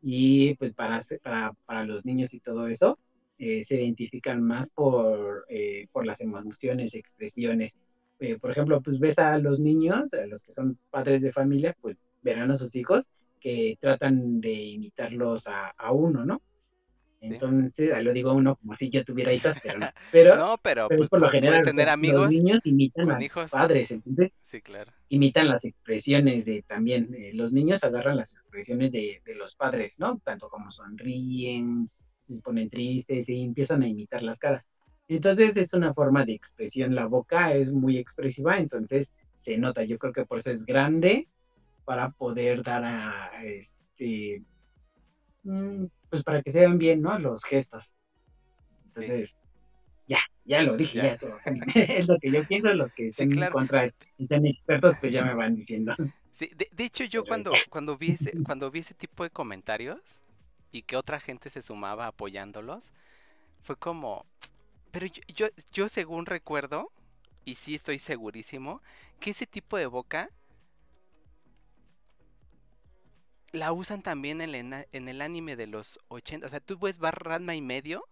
Y 0.00 0.54
pues 0.54 0.72
para, 0.72 1.00
para, 1.22 1.52
para 1.66 1.84
los 1.84 2.06
niños 2.06 2.32
y 2.32 2.40
todo 2.40 2.66
eso, 2.68 2.98
eh, 3.38 3.62
se 3.62 3.76
identifican 3.76 4.42
más 4.42 4.70
por, 4.70 5.46
eh, 5.48 5.86
por 5.92 6.04
las 6.04 6.20
emociones, 6.20 6.94
expresiones. 6.94 7.76
Eh, 8.18 8.36
por 8.38 8.50
ejemplo, 8.50 8.80
pues 8.80 8.98
ves 8.98 9.18
a 9.18 9.38
los 9.38 9.60
niños, 9.60 10.12
a 10.14 10.26
los 10.26 10.42
que 10.42 10.52
son 10.52 10.78
padres 10.90 11.22
de 11.22 11.30
familia, 11.30 11.76
pues 11.80 11.96
verán 12.22 12.50
a 12.50 12.56
sus 12.56 12.74
hijos 12.74 13.08
que 13.40 13.76
tratan 13.80 14.40
de 14.40 14.52
imitarlos 14.52 15.46
a, 15.46 15.68
a 15.68 15.92
uno, 15.92 16.24
¿no? 16.24 16.42
Entonces, 17.20 17.90
lo 18.02 18.12
digo 18.12 18.32
uno 18.32 18.56
como 18.56 18.74
si 18.74 18.90
yo 18.90 19.04
tuviera 19.04 19.32
hijos, 19.32 19.56
pero 19.62 19.78
no. 19.78 19.86
Pero, 20.12 20.36
no, 20.36 20.56
pero, 20.62 20.88
pues, 20.88 21.08
por 21.08 21.20
lo 21.20 21.28
general, 21.28 21.64
tener 21.64 21.88
amigos 21.88 22.22
los 22.22 22.30
niños 22.30 22.60
imitan 22.64 23.10
a 23.10 23.22
hijos. 23.22 23.50
padres, 23.50 23.90
entonces 23.90 24.30
sí, 24.42 24.60
claro. 24.60 24.92
imitan 25.08 25.48
las 25.48 25.64
expresiones 25.64 26.44
de 26.44 26.62
también, 26.62 27.12
eh, 27.14 27.32
los 27.34 27.52
niños 27.52 27.82
agarran 27.84 28.16
las 28.16 28.32
expresiones 28.34 28.92
de, 28.92 29.20
de, 29.24 29.34
los 29.34 29.56
padres, 29.56 29.98
¿no? 29.98 30.20
Tanto 30.24 30.48
como 30.48 30.70
sonríen, 30.70 31.90
se 32.20 32.42
ponen 32.42 32.70
tristes 32.70 33.28
y 33.28 33.42
empiezan 33.42 33.82
a 33.82 33.88
imitar 33.88 34.22
las 34.22 34.38
caras. 34.38 34.68
Entonces 35.08 35.56
es 35.56 35.72
una 35.72 35.94
forma 35.94 36.24
de 36.24 36.34
expresión, 36.34 36.94
la 36.94 37.06
boca 37.06 37.54
es 37.54 37.72
muy 37.72 37.96
expresiva, 37.96 38.58
entonces 38.58 39.12
se 39.34 39.56
nota, 39.56 39.84
yo 39.84 39.98
creo 39.98 40.12
que 40.12 40.26
por 40.26 40.38
eso 40.38 40.52
es 40.52 40.66
grande 40.66 41.28
para 41.86 42.10
poder 42.10 42.62
dar 42.62 42.84
a 42.84 43.30
este 43.44 44.42
mm, 45.44 45.86
pues 46.10 46.22
para 46.22 46.42
que 46.42 46.50
se 46.50 46.60
vean 46.60 46.78
bien, 46.78 47.00
¿no? 47.00 47.18
Los 47.18 47.44
gestos. 47.44 47.96
Entonces, 48.86 49.36
ya, 50.06 50.20
ya 50.44 50.62
lo 50.62 50.76
dije, 50.76 50.98
ya, 50.98 51.18
todo. 51.18 51.36
es 51.74 52.08
lo 52.08 52.18
que 52.18 52.30
yo 52.30 52.44
pienso, 52.46 52.72
los 52.74 52.92
que 52.92 53.08
estén 53.08 53.42
en 53.42 53.50
contra, 53.50 53.90
estén 54.18 54.46
expertos, 54.46 54.94
pues 55.00 55.12
ya 55.12 55.24
me 55.24 55.34
van 55.34 55.54
diciendo. 55.54 55.94
Sí, 56.32 56.50
de, 56.56 56.84
hecho 56.84 57.04
yo 57.04 57.24
cuando, 57.24 57.52
cuando, 57.68 57.96
vi 57.96 58.12
ese, 58.12 58.32
cuando 58.44 58.70
vi 58.70 58.80
ese 58.80 58.94
tipo 58.94 59.24
de 59.24 59.30
comentarios 59.30 60.17
y 60.72 60.82
que 60.82 60.96
otra 60.96 61.20
gente 61.20 61.50
se 61.50 61.62
sumaba 61.62 62.06
apoyándolos, 62.06 62.92
fue 63.62 63.76
como, 63.76 64.26
pero 64.90 65.06
yo, 65.06 65.22
yo, 65.28 65.46
yo 65.72 65.88
según 65.88 66.26
recuerdo, 66.26 66.90
y 67.44 67.54
sí 67.54 67.74
estoy 67.74 67.98
segurísimo, 67.98 68.82
que 69.20 69.30
ese 69.30 69.46
tipo 69.46 69.76
de 69.76 69.86
boca 69.86 70.30
la 73.52 73.72
usan 73.72 74.02
también 74.02 74.40
en, 74.40 74.54
en, 74.92 75.08
el 75.08 75.22
anime 75.22 75.56
de 75.56 75.66
los 75.66 75.98
80. 76.08 76.46
O 76.46 76.50
sea, 76.50 76.60
tú 76.60 76.78
ves 76.78 76.98
Ranma 76.98 77.54
y 77.54 77.62
medio. 77.62 78.04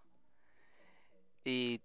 Y 1.45 1.81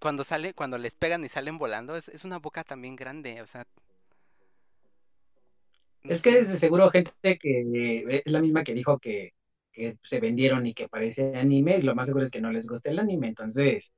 cuando 0.00 0.24
sale, 0.24 0.54
cuando 0.54 0.78
les 0.78 0.94
pegan 0.94 1.24
y 1.24 1.28
salen 1.28 1.58
volando, 1.58 1.96
es, 1.96 2.24
una 2.24 2.38
boca 2.38 2.64
también 2.64 2.96
grande. 2.96 3.42
O 3.42 3.46
sea. 3.46 3.66
es 6.04 6.22
que 6.22 6.38
es 6.38 6.58
seguro 6.58 6.90
gente 6.90 7.38
que 7.38 8.22
es 8.24 8.32
la 8.32 8.40
misma 8.40 8.64
que 8.64 8.74
dijo 8.74 8.98
que, 8.98 9.32
que, 9.72 9.96
se 10.02 10.20
vendieron 10.20 10.66
y 10.66 10.74
que 10.74 10.88
parece 10.88 11.36
anime. 11.36 11.78
Y 11.78 11.82
lo 11.82 11.94
más 11.94 12.08
seguro 12.08 12.24
es 12.24 12.30
que 12.30 12.40
no 12.40 12.52
les 12.52 12.66
guste 12.66 12.90
el 12.90 12.98
anime. 12.98 13.28
Entonces, 13.28 13.92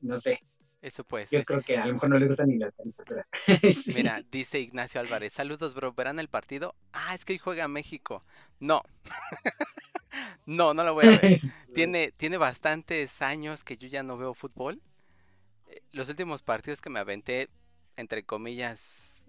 no 0.00 0.16
sé. 0.16 0.40
Eso 0.82 1.02
puede 1.04 1.26
ser. 1.26 1.40
Yo 1.40 1.44
creo 1.44 1.62
que 1.62 1.76
a 1.76 1.86
lo 1.86 1.94
mejor 1.94 2.10
no 2.10 2.18
les 2.18 2.28
gustan 2.28 2.48
ni 2.48 2.58
las 2.58 2.74
caricaturas. 2.76 3.26
Mira, 3.96 4.22
dice 4.30 4.60
Ignacio 4.60 5.00
Álvarez, 5.00 5.32
saludos 5.32 5.74
bro, 5.74 5.92
¿verán 5.92 6.20
el 6.20 6.28
partido? 6.28 6.76
Ah, 6.92 7.14
es 7.14 7.24
que 7.24 7.32
hoy 7.32 7.38
juega 7.38 7.66
México. 7.66 8.24
No. 8.60 8.82
no, 10.46 10.74
no 10.74 10.84
lo 10.84 10.94
voy 10.94 11.06
a 11.06 11.18
ver. 11.18 11.40
Tiene, 11.74 12.12
tiene 12.12 12.36
bastantes 12.36 13.20
años 13.20 13.64
que 13.64 13.76
yo 13.76 13.88
ya 13.88 14.02
no 14.02 14.16
veo 14.16 14.32
fútbol. 14.32 14.80
Eh, 15.68 15.82
los 15.92 16.08
últimos 16.08 16.42
partidos 16.42 16.80
que 16.80 16.88
me 16.88 17.00
aventé, 17.00 17.48
entre 17.96 18.22
comillas, 18.22 19.26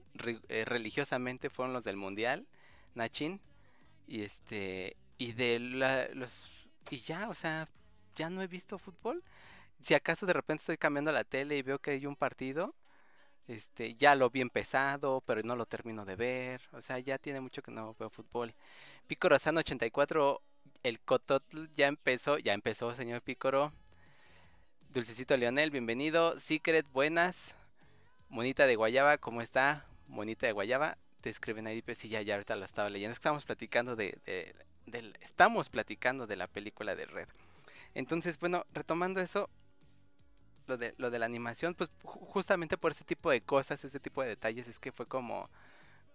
eh, 0.49 0.63
religiosamente 0.63 1.49
fueron 1.49 1.73
los 1.73 1.84
del 1.84 1.97
Mundial, 1.97 2.47
Nachin. 2.93 3.41
Y 4.06 4.21
este, 4.21 4.95
y 5.17 5.34
de 5.34 5.60
los, 5.60 6.51
y 6.89 6.99
ya, 7.01 7.30
o 7.30 7.34
sea, 7.34 7.67
ya 8.15 8.30
no 8.30 8.41
he 8.41 8.47
visto 8.47 8.77
fútbol 8.77 9.23
si 9.80 9.93
acaso 9.93 10.25
de 10.25 10.34
repente 10.34 10.62
estoy 10.62 10.77
cambiando 10.77 11.12
la 11.12 11.23
tele 11.23 11.58
y 11.58 11.62
veo 11.62 11.80
que 11.80 11.91
hay 11.91 12.06
un 12.06 12.15
partido, 12.15 12.75
este, 13.47 13.95
ya 13.95 14.15
lo 14.15 14.30
vi 14.30 14.41
empezado, 14.41 15.21
pero 15.25 15.41
no 15.43 15.56
lo 15.56 15.65
termino 15.65 16.06
de 16.06 16.15
ver. 16.15 16.62
O 16.73 16.82
sea, 16.82 16.99
ya 16.99 17.17
tiene 17.17 17.41
mucho 17.41 17.62
que 17.62 17.71
no 17.71 17.95
veo 17.99 18.10
fútbol. 18.10 18.53
Pícoro 19.08 19.38
84, 19.38 20.41
el 20.84 20.99
Cototl 20.99 21.67
ya 21.75 21.88
empezó, 21.88 22.38
ya 22.39 22.53
empezó, 22.53 22.95
señor 22.95 23.21
Pícoro. 23.21 23.71
Dulcecito 24.89 25.38
Leonel, 25.38 25.71
bienvenido. 25.71 26.39
Secret, 26.39 26.86
buenas. 26.91 27.56
Monita 28.30 28.67
de 28.67 28.75
Guayaba, 28.75 29.17
¿cómo 29.17 29.41
está? 29.41 29.86
Monita 30.08 30.47
de 30.47 30.51
Guayaba, 30.53 30.97
te 31.21 31.30
escriben 31.30 31.67
ahí, 31.67 31.82
pues 31.82 31.97
sí, 31.97 32.10
ya, 32.10 32.21
ya 32.21 32.36
ahorita 32.36 32.56
lo 32.58 32.65
estaba 32.65 32.89
leyendo. 32.89 33.13
Estamos 33.13 33.45
platicando 33.45 33.95
de, 33.95 34.17
de, 34.25 34.53
estamos 35.21 35.69
platicando 35.69 36.28
de 36.28 36.36
la 36.36 36.47
película 36.47 36.95
de 36.95 37.06
Red. 37.06 37.28
Entonces, 37.93 38.39
bueno, 38.39 38.65
retomando 38.73 39.19
eso, 39.21 39.50
lo 40.67 40.78
de, 40.78 40.93
lo 40.97 41.10
de 41.10 41.19
la 41.19 41.26
animación, 41.26 41.73
pues 41.73 41.89
justamente 42.04 42.78
por 42.78 42.91
ese 42.91 43.04
tipo 43.04 43.32
de 43.32 43.41
cosas, 43.41 43.84
ese 43.84 44.00
tipo 44.00 44.21
de 44.21 44.30
detalles, 44.30 44.67
es 44.67 44.80
que 44.80 44.91
fue 44.91 45.06
como, 45.08 45.50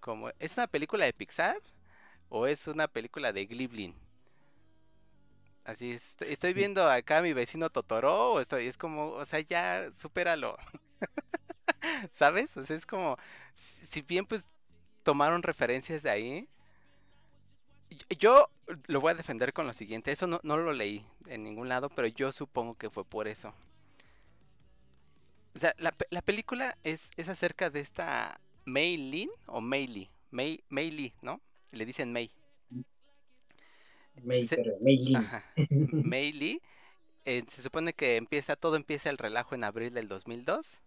como, 0.01 0.31
¿es 0.39 0.57
una 0.57 0.67
película 0.67 1.05
de 1.05 1.13
Pixar 1.13 1.61
o 2.29 2.47
es 2.47 2.67
una 2.69 2.89
película 2.89 3.33
de 3.33 3.47
Gliblin? 3.47 3.95
Así 5.65 5.93
es, 5.93 6.17
estoy 6.21 6.55
viendo 6.55 6.89
acá 6.89 7.19
a 7.19 7.23
mi 7.23 7.33
vecino 7.33 7.71
Totoro, 7.71 8.33
o 8.33 8.41
estoy, 8.41 8.67
es 8.67 8.77
como, 8.77 9.11
o 9.11 9.25
sea, 9.25 9.41
ya 9.41 9.91
supéralo. 9.93 10.57
¿Sabes? 12.13 12.57
O 12.57 12.65
sea, 12.65 12.77
es 12.77 12.87
como, 12.87 13.17
si 13.55 14.03
bien 14.03 14.27
pues 14.27 14.45
tomaron 15.03 15.43
referencias 15.43 16.03
de 16.03 16.11
ahí, 16.11 16.49
Yo 18.19 18.49
lo 18.87 19.01
voy 19.01 19.13
a 19.13 19.15
defender 19.15 19.53
con 19.53 19.67
lo 19.67 19.73
siguiente. 19.73 20.13
Eso 20.13 20.27
no, 20.27 20.41
no 20.43 20.57
lo 20.57 20.73
leí 20.73 21.05
en 21.27 21.45
ningún 21.45 21.69
lado, 21.69 21.89
pero 21.91 22.07
yo 22.09 22.33
supongo 22.33 22.75
que 22.77 22.91
fue 22.91 23.05
por 23.05 23.29
eso. 23.29 23.55
O 25.55 25.59
sea, 25.59 25.75
la, 25.79 25.95
la 26.11 26.23
película 26.23 26.77
es, 26.85 27.11
es 27.17 27.29
acerca 27.29 27.69
de 27.71 27.81
esta 27.81 28.41
Mei 28.65 28.97
Lin 28.97 29.31
o 29.47 29.61
Mei 29.61 29.87
Li. 29.87 30.11
Mei, 30.31 30.63
Mei 30.71 30.91
Li, 30.91 31.13
¿no? 31.23 31.41
Le 31.73 31.85
dicen 31.85 32.13
Mei. 32.13 32.31
May, 34.23 34.47
Se- 34.47 34.57
pero 34.57 34.77
Maylin. 34.81 35.17
Ajá. 35.17 35.45
Mei 35.91 36.33
Li. 36.33 36.61
eh, 37.25 37.43
se 37.49 37.63
supone 37.63 37.93
que 37.93 38.17
empieza, 38.17 38.57
todo 38.57 38.77
empieza 38.77 39.11
el 39.11 39.19
relajo 39.19 39.55
en 39.55 39.65
abril 39.65 39.93
del 39.95 40.09
2002. 40.09 40.81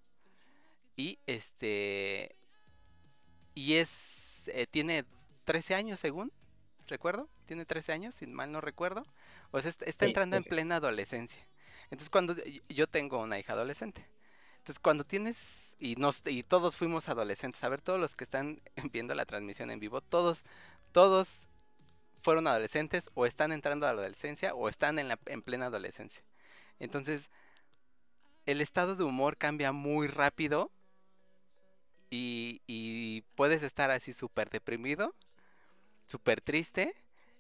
Y 0.96 1.20
este. 1.28 2.36
Y 3.54 3.76
es. 3.76 4.44
eh, 4.48 4.68
tiene 4.70 5.06
13 5.44 5.76
años, 5.76 6.00
según 6.00 6.32
recuerdo. 6.88 7.30
Tiene 7.46 7.66
13 7.66 7.92
años, 7.94 8.16
si 8.16 8.28
mal 8.28 8.52
no 8.52 8.62
recuerdo. 8.62 9.06
O 9.52 9.62
sea, 9.62 9.70
est- 9.70 9.84
está 9.84 10.06
Sí, 10.06 10.10
entrando 10.10 10.38
en 10.38 10.44
13. 10.44 10.50
plena 10.50 10.76
adolescencia. 10.78 11.42
Entonces, 11.86 12.10
cuando. 12.10 12.36
Yo 12.70 12.88
tengo 12.88 13.20
una 13.22 13.40
hija 13.40 13.54
adolescente. 13.54 14.08
Entonces, 14.58 14.80
cuando 14.80 15.04
tienes. 15.06 15.76
Y, 15.80 15.96
nos, 15.98 16.22
y 16.26 16.44
todos 16.44 16.78
fuimos 16.78 17.10
adolescentes. 17.10 17.64
A 17.64 17.70
ver, 17.70 17.82
todos 17.82 18.00
los 18.00 18.16
que 18.16 18.24
están 18.24 18.62
viendo 18.92 19.16
la 19.16 19.26
transmisión 19.26 19.72
en 19.72 19.80
vivo, 19.80 20.02
todos. 20.02 20.44
Todos 20.92 21.48
fueron 22.22 22.48
adolescentes 22.48 23.10
o 23.14 23.26
están 23.28 23.52
entrando 23.52 23.86
a 23.88 23.94
la 23.94 24.02
adolescencia 24.02 24.56
o 24.56 24.70
están 24.70 24.98
en, 25.00 25.08
la, 25.10 25.20
en 25.28 25.42
plena 25.44 25.68
adolescencia. 25.68 26.24
Entonces, 26.80 27.30
el 28.46 28.62
estado 28.62 28.96
de 28.96 29.04
humor 29.04 29.38
cambia 29.38 29.72
muy 29.72 30.08
rápido 30.08 30.72
y, 32.10 32.62
y 32.68 33.22
puedes 33.36 33.64
estar 33.64 33.92
así 33.92 34.14
súper 34.14 34.50
deprimido, 34.50 35.14
súper 36.06 36.42
triste 36.42 36.96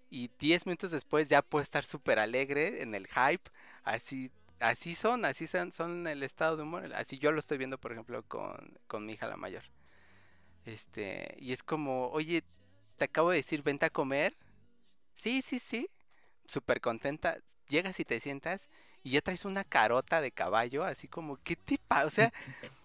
y 0.09 0.29
10 0.39 0.65
minutos 0.65 0.91
después 0.91 1.29
ya 1.29 1.41
puedes 1.41 1.65
estar 1.65 1.85
súper 1.85 2.19
alegre 2.19 2.81
en 2.81 2.95
el 2.95 3.07
hype. 3.07 3.49
Así, 3.83 4.31
así 4.59 4.95
son, 4.95 5.25
así 5.25 5.47
son, 5.47 5.71
son 5.71 6.07
el 6.07 6.23
estado 6.23 6.57
de 6.57 6.63
humor. 6.63 6.93
Así 6.95 7.17
yo 7.17 7.31
lo 7.31 7.39
estoy 7.39 7.57
viendo, 7.57 7.77
por 7.77 7.91
ejemplo, 7.91 8.23
con, 8.23 8.77
con 8.87 9.05
mi 9.05 9.13
hija 9.13 9.27
la 9.27 9.37
mayor. 9.37 9.63
Este, 10.65 11.35
y 11.37 11.53
es 11.53 11.63
como, 11.63 12.09
oye, 12.09 12.43
te 12.97 13.05
acabo 13.05 13.31
de 13.31 13.37
decir, 13.37 13.61
vente 13.61 13.85
a 13.85 13.89
comer. 13.89 14.35
Sí, 15.13 15.41
sí, 15.41 15.59
sí. 15.59 15.89
Súper 16.47 16.81
contenta. 16.81 17.39
Llegas 17.67 17.99
y 17.99 18.05
te 18.05 18.19
sientas 18.19 18.69
y 19.05 19.11
ya 19.11 19.21
traes 19.21 19.45
una 19.45 19.63
carota 19.63 20.19
de 20.19 20.31
caballo, 20.31 20.83
así 20.83 21.07
como, 21.07 21.37
¿qué 21.37 21.55
te 21.55 21.77
pasa? 21.77 22.05
O 22.05 22.09
sea, 22.09 22.33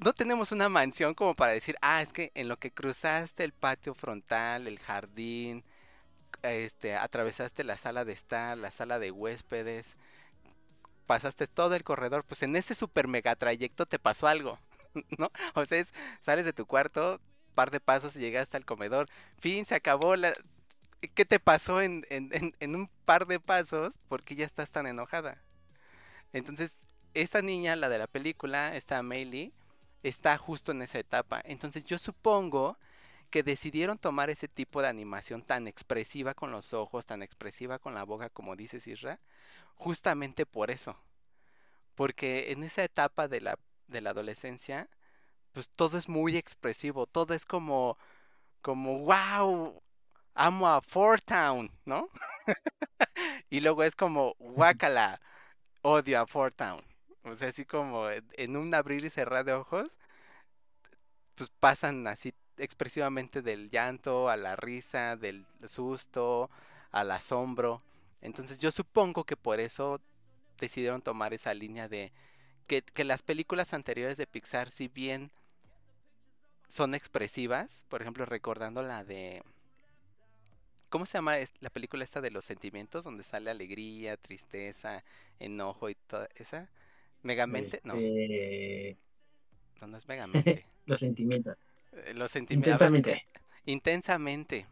no 0.00 0.14
tenemos 0.14 0.50
una 0.50 0.68
mansión 0.68 1.14
como 1.14 1.34
para 1.34 1.52
decir, 1.52 1.76
ah, 1.82 2.00
es 2.02 2.12
que 2.12 2.32
en 2.34 2.48
lo 2.48 2.58
que 2.58 2.72
cruzaste 2.72 3.44
el 3.44 3.52
patio 3.52 3.94
frontal, 3.94 4.66
el 4.66 4.78
jardín, 4.78 5.62
este, 6.42 6.96
atravesaste 6.96 7.64
la 7.64 7.76
sala 7.76 8.04
de 8.04 8.12
estar, 8.12 8.56
la 8.56 8.70
sala 8.70 8.98
de 8.98 9.10
huéspedes, 9.10 9.96
pasaste 11.06 11.46
todo 11.46 11.74
el 11.74 11.84
corredor, 11.84 12.24
pues 12.24 12.42
en 12.42 12.56
ese 12.56 12.74
super 12.74 13.08
mega 13.08 13.36
trayecto 13.36 13.84
te 13.84 13.98
pasó 13.98 14.26
algo, 14.26 14.58
¿no? 15.18 15.30
O 15.54 15.66
sea, 15.66 15.78
es, 15.78 15.92
sales 16.22 16.46
de 16.46 16.54
tu 16.54 16.66
cuarto, 16.66 17.20
par 17.54 17.70
de 17.70 17.80
pasos 17.80 18.16
y 18.16 18.20
llegaste 18.20 18.56
al 18.56 18.64
comedor, 18.64 19.06
fin, 19.38 19.66
se 19.66 19.74
acabó 19.74 20.16
la... 20.16 20.32
¿Qué 21.14 21.24
te 21.24 21.40
pasó 21.40 21.80
en, 21.80 22.06
en, 22.10 22.54
en, 22.60 22.76
un 22.76 22.90
par 23.06 23.26
de 23.26 23.40
pasos? 23.40 23.98
porque 24.08 24.34
ya 24.34 24.44
estás 24.44 24.70
tan 24.70 24.86
enojada? 24.86 25.42
Entonces, 26.34 26.76
esta 27.14 27.40
niña, 27.40 27.74
la 27.74 27.88
de 27.88 27.98
la 27.98 28.06
película, 28.06 28.76
esta 28.76 29.02
Meili, 29.02 29.54
está 30.02 30.36
justo 30.38 30.72
en 30.72 30.82
esa 30.82 30.98
etapa. 30.98 31.40
Entonces, 31.44 31.84
yo 31.84 31.98
supongo 31.98 32.78
que 33.30 33.42
decidieron 33.42 33.98
tomar 33.98 34.30
ese 34.30 34.48
tipo 34.48 34.82
de 34.82 34.88
animación 34.88 35.42
tan 35.42 35.68
expresiva 35.68 36.34
con 36.34 36.50
los 36.50 36.74
ojos, 36.74 37.06
tan 37.06 37.22
expresiva 37.22 37.78
con 37.78 37.94
la 37.94 38.04
boca, 38.04 38.28
como 38.28 38.56
dices 38.56 38.86
Isra, 38.86 39.20
justamente 39.76 40.46
por 40.46 40.70
eso. 40.70 40.96
Porque 41.94 42.52
en 42.52 42.64
esa 42.64 42.84
etapa 42.84 43.28
de 43.28 43.40
la, 43.40 43.58
de 43.86 44.00
la 44.00 44.10
adolescencia, 44.10 44.88
pues 45.52 45.68
todo 45.70 45.98
es 45.98 46.08
muy 46.08 46.36
expresivo, 46.36 47.06
todo 47.06 47.34
es 47.34 47.46
como, 47.46 47.98
como, 48.62 49.00
wow, 49.00 49.82
amo 50.34 50.68
a 50.68 50.80
Fort 50.82 51.24
Town, 51.24 51.70
¿no? 51.84 52.08
y 53.50 53.60
luego 53.60 53.84
es 53.84 53.94
como, 53.96 54.34
guácala, 54.38 55.20
odio 55.82 56.20
a 56.20 56.26
Fort 56.26 56.56
Town. 56.56 56.89
O 57.24 57.34
sea, 57.34 57.48
así 57.48 57.64
como 57.64 58.08
en 58.10 58.56
un 58.56 58.74
abrir 58.74 59.04
y 59.04 59.10
cerrar 59.10 59.44
de 59.44 59.52
ojos, 59.52 59.98
pues 61.34 61.50
pasan 61.60 62.06
así 62.06 62.34
expresivamente 62.56 63.42
del 63.42 63.70
llanto 63.70 64.28
a 64.28 64.36
la 64.36 64.56
risa, 64.56 65.16
del 65.16 65.46
susto, 65.66 66.50
al 66.90 67.10
asombro. 67.10 67.82
Entonces 68.20 68.60
yo 68.60 68.70
supongo 68.72 69.24
que 69.24 69.36
por 69.36 69.60
eso 69.60 70.00
decidieron 70.58 71.02
tomar 71.02 71.32
esa 71.32 71.54
línea 71.54 71.88
de 71.88 72.12
que, 72.66 72.82
que 72.82 73.04
las 73.04 73.22
películas 73.22 73.74
anteriores 73.74 74.16
de 74.16 74.26
Pixar, 74.26 74.70
si 74.70 74.88
bien 74.88 75.30
son 76.68 76.94
expresivas, 76.94 77.84
por 77.88 78.00
ejemplo, 78.00 78.24
recordando 78.26 78.82
la 78.82 79.02
de... 79.04 79.42
¿Cómo 80.88 81.06
se 81.06 81.18
llama 81.18 81.36
la 81.60 81.70
película 81.70 82.04
esta 82.04 82.20
de 82.20 82.30
los 82.30 82.44
sentimientos? 82.44 83.04
Donde 83.04 83.22
sale 83.22 83.50
alegría, 83.50 84.16
tristeza, 84.16 85.04
enojo 85.38 85.88
y 85.88 85.94
toda 85.94 86.28
esa. 86.34 86.68
Megamente, 87.22 87.80
no, 87.84 87.94
Este, 87.94 88.96
no, 89.80 89.86
no 89.88 89.96
es 89.96 90.08
Megamente. 90.08 90.64
los 90.86 91.00
sentimientos. 91.00 91.56
Eh, 91.92 92.14
Los 92.14 92.30
sentimientos. 92.30 92.72
Intensamente. 92.72 93.26
Intensamente. 93.66 94.66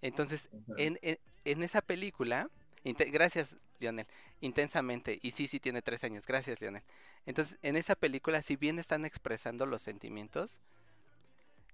Entonces, 0.00 0.48
en, 0.76 0.98
en- 1.02 1.18
en 1.44 1.62
esa 1.62 1.80
película, 1.80 2.48
gracias, 2.84 3.56
Lionel, 3.80 4.06
intensamente, 4.40 5.18
y 5.22 5.32
sí, 5.32 5.48
sí 5.48 5.58
tiene 5.58 5.82
tres 5.82 6.04
años, 6.04 6.24
gracias, 6.26 6.60
Lionel. 6.60 6.82
Entonces, 7.26 7.58
en 7.62 7.76
esa 7.76 7.94
película, 7.96 8.42
si 8.42 8.56
bien 8.56 8.78
están 8.78 9.04
expresando 9.04 9.66
los 9.66 9.82
sentimientos, 9.82 10.58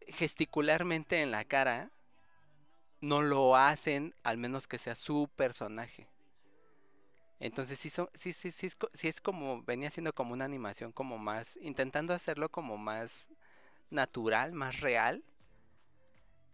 gesticularmente 0.06 1.20
en 1.22 1.30
la 1.30 1.44
cara, 1.44 1.90
no 3.00 3.22
lo 3.22 3.56
hacen, 3.56 4.14
al 4.22 4.38
menos 4.38 4.66
que 4.66 4.78
sea 4.78 4.94
su 4.94 5.28
personaje. 5.36 6.06
Entonces, 7.40 7.78
sí, 7.78 7.90
son, 7.90 8.08
sí, 8.14 8.32
sí, 8.32 8.50
sí, 8.50 8.66
es, 8.66 8.76
sí 8.94 9.08
es 9.08 9.20
como, 9.20 9.62
venía 9.62 9.90
siendo 9.90 10.12
como 10.12 10.32
una 10.32 10.44
animación 10.44 10.92
como 10.92 11.18
más, 11.18 11.56
intentando 11.62 12.14
hacerlo 12.14 12.48
como 12.50 12.76
más 12.78 13.28
natural, 13.90 14.52
más 14.52 14.80
real. 14.80 15.22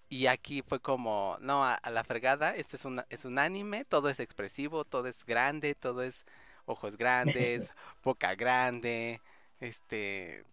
Y 0.08 0.26
aquí 0.26 0.62
fue 0.62 0.80
como, 0.80 1.38
no, 1.40 1.64
a, 1.64 1.74
a 1.74 1.90
la 1.90 2.04
fregada, 2.04 2.54
esto 2.54 2.76
es, 2.76 2.84
una, 2.84 3.06
es 3.10 3.24
un 3.24 3.38
anime, 3.38 3.84
todo 3.84 4.08
es 4.10 4.20
expresivo, 4.20 4.84
todo 4.84 5.08
es 5.08 5.24
grande, 5.24 5.74
todo 5.74 6.02
es 6.02 6.24
ojos 6.66 6.96
grandes, 6.96 7.72
boca 8.04 8.34
grande, 8.34 9.20
este, 9.60 10.44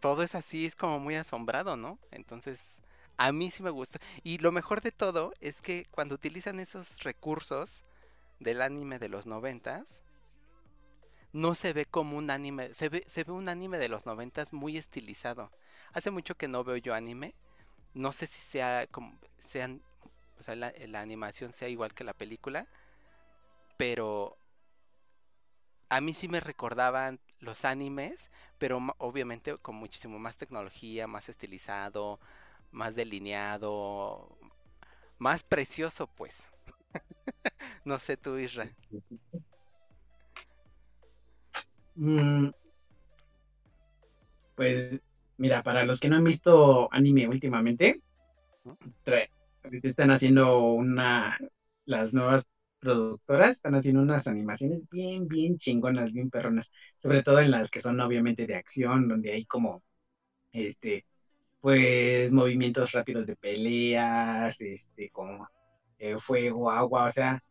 todo 0.00 0.22
es 0.22 0.34
así, 0.34 0.66
es 0.66 0.76
como 0.76 0.98
muy 0.98 1.14
asombrado, 1.16 1.76
¿no? 1.76 1.98
Entonces, 2.10 2.78
a 3.16 3.32
mí 3.32 3.50
sí 3.50 3.62
me 3.62 3.70
gusta. 3.70 3.98
Y 4.22 4.38
lo 4.38 4.52
mejor 4.52 4.80
de 4.80 4.92
todo 4.92 5.32
es 5.40 5.60
que 5.60 5.86
cuando 5.90 6.14
utilizan 6.14 6.60
esos 6.60 7.02
recursos 7.02 7.84
del 8.40 8.62
anime 8.62 8.98
de 8.98 9.08
los 9.08 9.26
noventas, 9.26 10.02
no 11.32 11.54
se 11.54 11.72
ve 11.72 11.84
como 11.84 12.16
un 12.16 12.30
anime, 12.30 12.72
se 12.74 12.88
ve, 12.88 13.04
se 13.06 13.24
ve 13.24 13.32
un 13.32 13.48
anime 13.48 13.78
de 13.78 13.88
los 13.88 14.06
noventas 14.06 14.52
muy 14.52 14.78
estilizado. 14.78 15.52
Hace 15.92 16.10
mucho 16.10 16.34
que 16.36 16.48
no 16.48 16.64
veo 16.64 16.76
yo 16.76 16.94
anime. 16.94 17.34
No 17.94 18.12
sé 18.12 18.26
si 18.26 18.40
sea 18.40 18.86
como 18.86 19.18
sean, 19.38 19.82
o 20.38 20.42
sea, 20.42 20.56
la, 20.56 20.72
la 20.86 21.00
animación 21.00 21.52
sea 21.52 21.68
igual 21.68 21.94
que 21.94 22.04
la 22.04 22.14
película, 22.14 22.66
pero 23.76 24.38
a 25.88 26.00
mí 26.00 26.14
sí 26.14 26.28
me 26.28 26.40
recordaban 26.40 27.20
los 27.40 27.64
animes, 27.64 28.30
pero 28.58 28.78
obviamente 28.98 29.56
con 29.58 29.76
muchísimo 29.76 30.18
más 30.18 30.36
tecnología, 30.36 31.06
más 31.06 31.28
estilizado, 31.28 32.18
más 32.70 32.94
delineado, 32.94 34.36
más 35.18 35.42
precioso, 35.42 36.06
pues. 36.06 36.48
no 37.84 37.98
sé 37.98 38.16
tú, 38.16 38.36
Isra. 38.38 38.70
Mm, 41.98 42.50
Pues 44.54 45.00
mira, 45.36 45.62
para 45.62 45.84
los 45.84 46.00
que 46.00 46.08
no 46.08 46.16
han 46.16 46.24
visto 46.24 46.88
anime 46.92 47.28
últimamente, 47.28 48.02
trae- 49.04 49.30
están 49.82 50.10
haciendo 50.10 50.60
una, 50.72 51.38
las 51.86 52.14
nuevas 52.14 52.44
productoras 52.78 53.56
están 53.56 53.74
haciendo 53.74 54.02
unas 54.02 54.26
animaciones 54.28 54.88
bien, 54.90 55.26
bien 55.28 55.56
chingonas, 55.56 56.12
bien 56.12 56.30
perronas, 56.30 56.70
sobre 56.96 57.22
todo 57.22 57.40
en 57.40 57.50
las 57.50 57.70
que 57.70 57.80
son 57.80 58.00
obviamente 58.00 58.46
de 58.46 58.54
acción, 58.56 59.08
donde 59.08 59.32
hay 59.32 59.44
como, 59.46 59.82
este, 60.52 61.06
pues 61.60 62.32
movimientos 62.32 62.92
rápidos 62.92 63.26
de 63.28 63.36
peleas, 63.36 64.60
este, 64.62 65.10
como 65.10 65.48
eh, 65.98 66.16
fuego, 66.18 66.70
agua, 66.70 67.04
o 67.04 67.10
sea, 67.10 67.42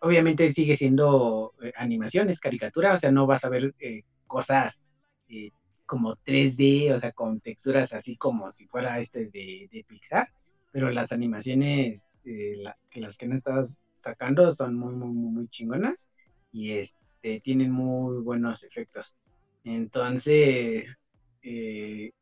obviamente 0.00 0.48
sigue 0.48 0.74
siendo 0.74 1.54
eh, 1.62 1.72
animación, 1.76 2.28
es 2.28 2.40
caricatura, 2.40 2.94
o 2.94 2.96
sea, 2.96 3.10
no 3.12 3.26
vas 3.26 3.44
a 3.44 3.48
ver 3.48 3.74
eh, 3.78 4.02
cosas 4.26 4.80
eh, 5.28 5.50
como 5.86 6.14
3D, 6.14 6.92
o 6.92 6.98
sea, 6.98 7.12
con 7.12 7.40
texturas 7.40 7.92
así 7.92 8.16
como 8.16 8.48
si 8.50 8.66
fuera 8.66 8.98
este 8.98 9.26
de, 9.26 9.68
de 9.70 9.84
Pixar, 9.86 10.28
pero 10.72 10.90
las 10.90 11.12
animaciones 11.12 12.08
eh, 12.24 12.62
las 12.94 13.16
que 13.18 13.26
han 13.26 13.32
estado 13.32 13.62
sacando 13.94 14.50
son 14.50 14.76
muy, 14.76 14.94
muy, 14.94 15.08
muy, 15.08 15.32
muy 15.32 15.48
chingonas 15.48 16.08
y 16.52 16.72
este, 16.72 17.40
tienen 17.40 17.70
muy 17.70 18.22
buenos 18.22 18.64
efectos. 18.64 19.16
Entonces, 19.64 20.96
eh, 21.42 22.12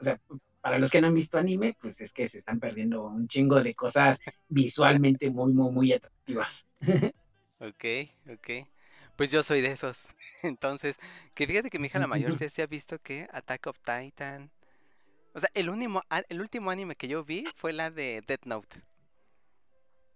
o 0.00 0.04
sea, 0.04 0.20
para 0.60 0.78
los 0.78 0.90
que 0.90 1.00
no 1.00 1.08
han 1.08 1.14
visto 1.14 1.38
anime, 1.38 1.76
pues 1.80 2.00
es 2.00 2.12
que 2.12 2.26
se 2.26 2.38
están 2.38 2.60
perdiendo 2.60 3.04
un 3.04 3.26
chingo 3.28 3.62
de 3.62 3.74
cosas 3.74 4.20
visualmente 4.48 5.30
muy, 5.30 5.52
muy, 5.52 5.70
muy 5.72 5.92
atractivas. 5.92 6.66
Ok, 7.62 7.84
ok. 8.32 8.66
Pues 9.16 9.30
yo 9.30 9.42
soy 9.42 9.60
de 9.60 9.70
esos. 9.70 10.08
Entonces, 10.42 10.98
que 11.34 11.46
fíjate 11.46 11.68
que 11.68 11.78
mi 11.78 11.88
hija 11.88 11.98
la 11.98 12.06
mayor 12.06 12.32
sí 12.32 12.48
se 12.48 12.62
ha 12.62 12.66
visto 12.66 12.98
que 12.98 13.28
Attack 13.32 13.66
of 13.66 13.78
Titan. 13.80 14.50
O 15.34 15.40
sea, 15.40 15.50
el 15.52 15.68
último, 15.68 16.02
el 16.30 16.40
último 16.40 16.70
anime 16.70 16.96
que 16.96 17.06
yo 17.06 17.22
vi 17.22 17.44
fue 17.56 17.74
la 17.74 17.90
de 17.90 18.22
Death 18.26 18.46
Note. 18.46 18.82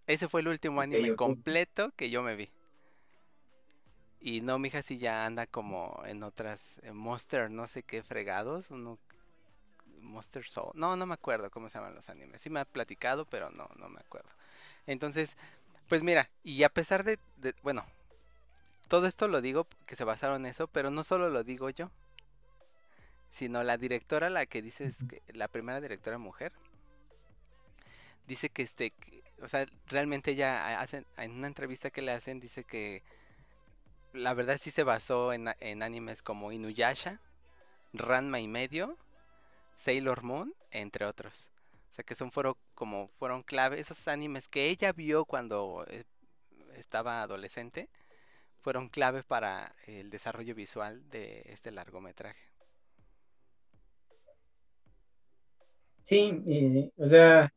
Ese 0.07 0.27
fue 0.27 0.41
el 0.41 0.49
último 0.49 0.81
anime 0.81 1.15
completo 1.17 1.93
que 1.97 2.09
yo 2.09 2.23
me 2.23 2.35
vi. 2.35 2.49
Y 4.21 4.41
no, 4.41 4.59
mi 4.59 4.69
hija 4.69 4.81
sí 4.81 4.97
ya 4.97 5.27
anda 5.27 5.47
como 5.47 6.03
en 6.07 6.23
otras 6.23 6.79
eh, 6.83 6.93
Monster, 6.93 7.51
no 7.51 7.67
sé 7.67 7.83
qué 7.83 8.03
fregados, 8.03 8.71
uno 8.71 8.99
Monster 10.05 10.45
Soul. 10.45 10.73
No, 10.75 10.97
no 10.97 11.07
me 11.07 11.15
acuerdo 11.15 11.51
cómo 11.51 11.69
se 11.69 11.79
llaman 11.79 11.95
los 11.95 12.09
animes. 12.09 12.43
Sí 12.43 12.51
me 12.51 12.61
ha 12.61 12.65
platicado, 12.65 13.25
pero 13.27 13.51
no, 13.51 13.69
no 13.77 13.89
me 13.89 14.01
acuerdo. 14.01 14.31
Entonces, 14.87 15.37
pues 15.89 16.03
mira, 16.03 16.31
y 16.43 16.63
a 16.63 16.69
pesar 16.69 17.05
de, 17.05 17.19
de- 17.37 17.55
bueno, 17.63 17.85
todo 18.89 19.07
esto 19.07 19.29
lo 19.29 19.41
digo 19.41 19.67
que 19.87 19.97
se 19.97 20.05
basaron 20.05 20.43
en 20.45 20.51
eso, 20.51 20.69
pero 20.69 20.91
no 20.91 21.05
solo 21.05 21.31
lo 21.31 21.43
digo 21.45 21.71
yo, 21.71 21.91
sino 23.31 23.65
la 23.65 23.77
directora, 23.77 24.31
la 24.31 24.47
que 24.47 24.63
dices, 24.63 25.05
que, 25.09 25.23
la 25.33 25.49
primera 25.49 25.81
directora 25.81 26.19
mujer, 26.19 26.53
dice 28.27 28.49
que 28.49 28.63
este, 28.63 28.91
que- 28.91 29.23
o 29.43 29.49
sea, 29.49 29.67
realmente 29.87 30.31
ella 30.33 30.81
hace, 30.81 31.05
en 31.17 31.33
una 31.33 31.49
entrevista 31.49 31.91
que 31.91 32.03
le 32.03 32.13
hacen, 32.13 32.41
dice 32.41 32.65
que 32.65 33.03
la 34.13 34.33
verdad 34.35 34.59
sí 34.61 34.71
se 34.71 34.85
basó 34.85 35.33
en, 35.33 35.49
en 35.61 35.83
animes 35.83 36.23
como 36.23 36.53
Inuyasha, 36.53 37.21
Ranma 37.93 38.41
y 38.41 38.49
medio, 38.49 38.97
Sailor 39.77 40.23
Moon, 40.23 40.55
entre 40.71 41.07
otros. 41.07 41.49
O 41.91 41.95
sea 41.95 42.05
que 42.05 42.15
son 42.17 42.33
fueron 42.33 42.55
como 42.75 43.09
fueron 43.19 43.43
clave 43.43 43.81
esos 43.81 44.09
animes 44.09 44.49
que 44.49 44.69
ella 44.71 44.93
vio 44.93 45.25
cuando 45.25 45.85
eh, 45.89 46.05
estaba 46.77 47.23
adolescente 47.23 47.89
fueron 48.63 48.89
clave 48.89 49.23
para 49.25 49.75
el 49.87 50.11
desarrollo 50.11 50.55
visual 50.55 51.09
de 51.11 51.43
este 51.47 51.71
largometraje. 51.71 52.45
Sí, 56.03 56.43
eh, 56.47 56.91
o 56.97 57.07
sea, 57.07 57.51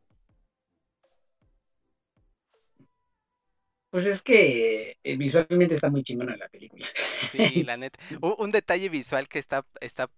pues 3.90 4.06
es 4.06 4.22
que 4.22 4.98
eh, 5.04 5.18
visualmente 5.18 5.74
está 5.76 5.90
muy 5.90 6.04
chingona 6.04 6.36
la 6.38 6.50
película. 6.50 6.86
Sí, 7.32 7.64
la 7.64 7.78
neta. 7.78 8.00
U- 8.22 8.36
Un, 8.40 8.52
detalle 8.52 8.90
visual 8.90 9.28
que 9.28 9.40
está, 9.40 9.66
está 9.82 10.10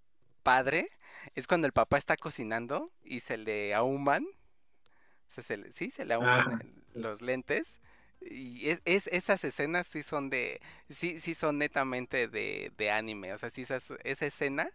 padre 0.44 0.90
es 1.39 1.47
cuando 1.47 1.67
el 1.67 1.73
papá 1.73 1.97
está 1.97 2.17
cocinando 2.17 2.91
y 3.04 3.21
se 3.21 3.38
le 3.38 3.73
ahuman. 3.75 4.25
o 4.25 5.32
sea, 5.32 5.43
se 5.43 5.58
le- 5.58 5.71
sí, 5.71 5.91
se 5.91 6.06
le 6.06 6.13
ahuman 6.15 6.52
el- 6.62 6.84
los 7.02 7.21
lentes. 7.21 7.80
Y 8.21 8.69
es, 8.69 8.82
es- 8.86 9.08
esas 9.08 9.43
escenas 9.43 9.88
sí 9.88 10.04
son 10.04 10.30
de. 10.30 10.60
Sí, 10.89 11.19
sí 11.19 11.36
son 11.36 11.58
netamente 11.60 12.28
de, 12.28 12.71
de 12.78 12.91
anime. 12.91 13.34
O 13.34 13.38
sea, 13.38 13.49
sí, 13.49 13.62
esas- 13.63 13.93
esa 14.04 14.25
escena, 14.25 14.69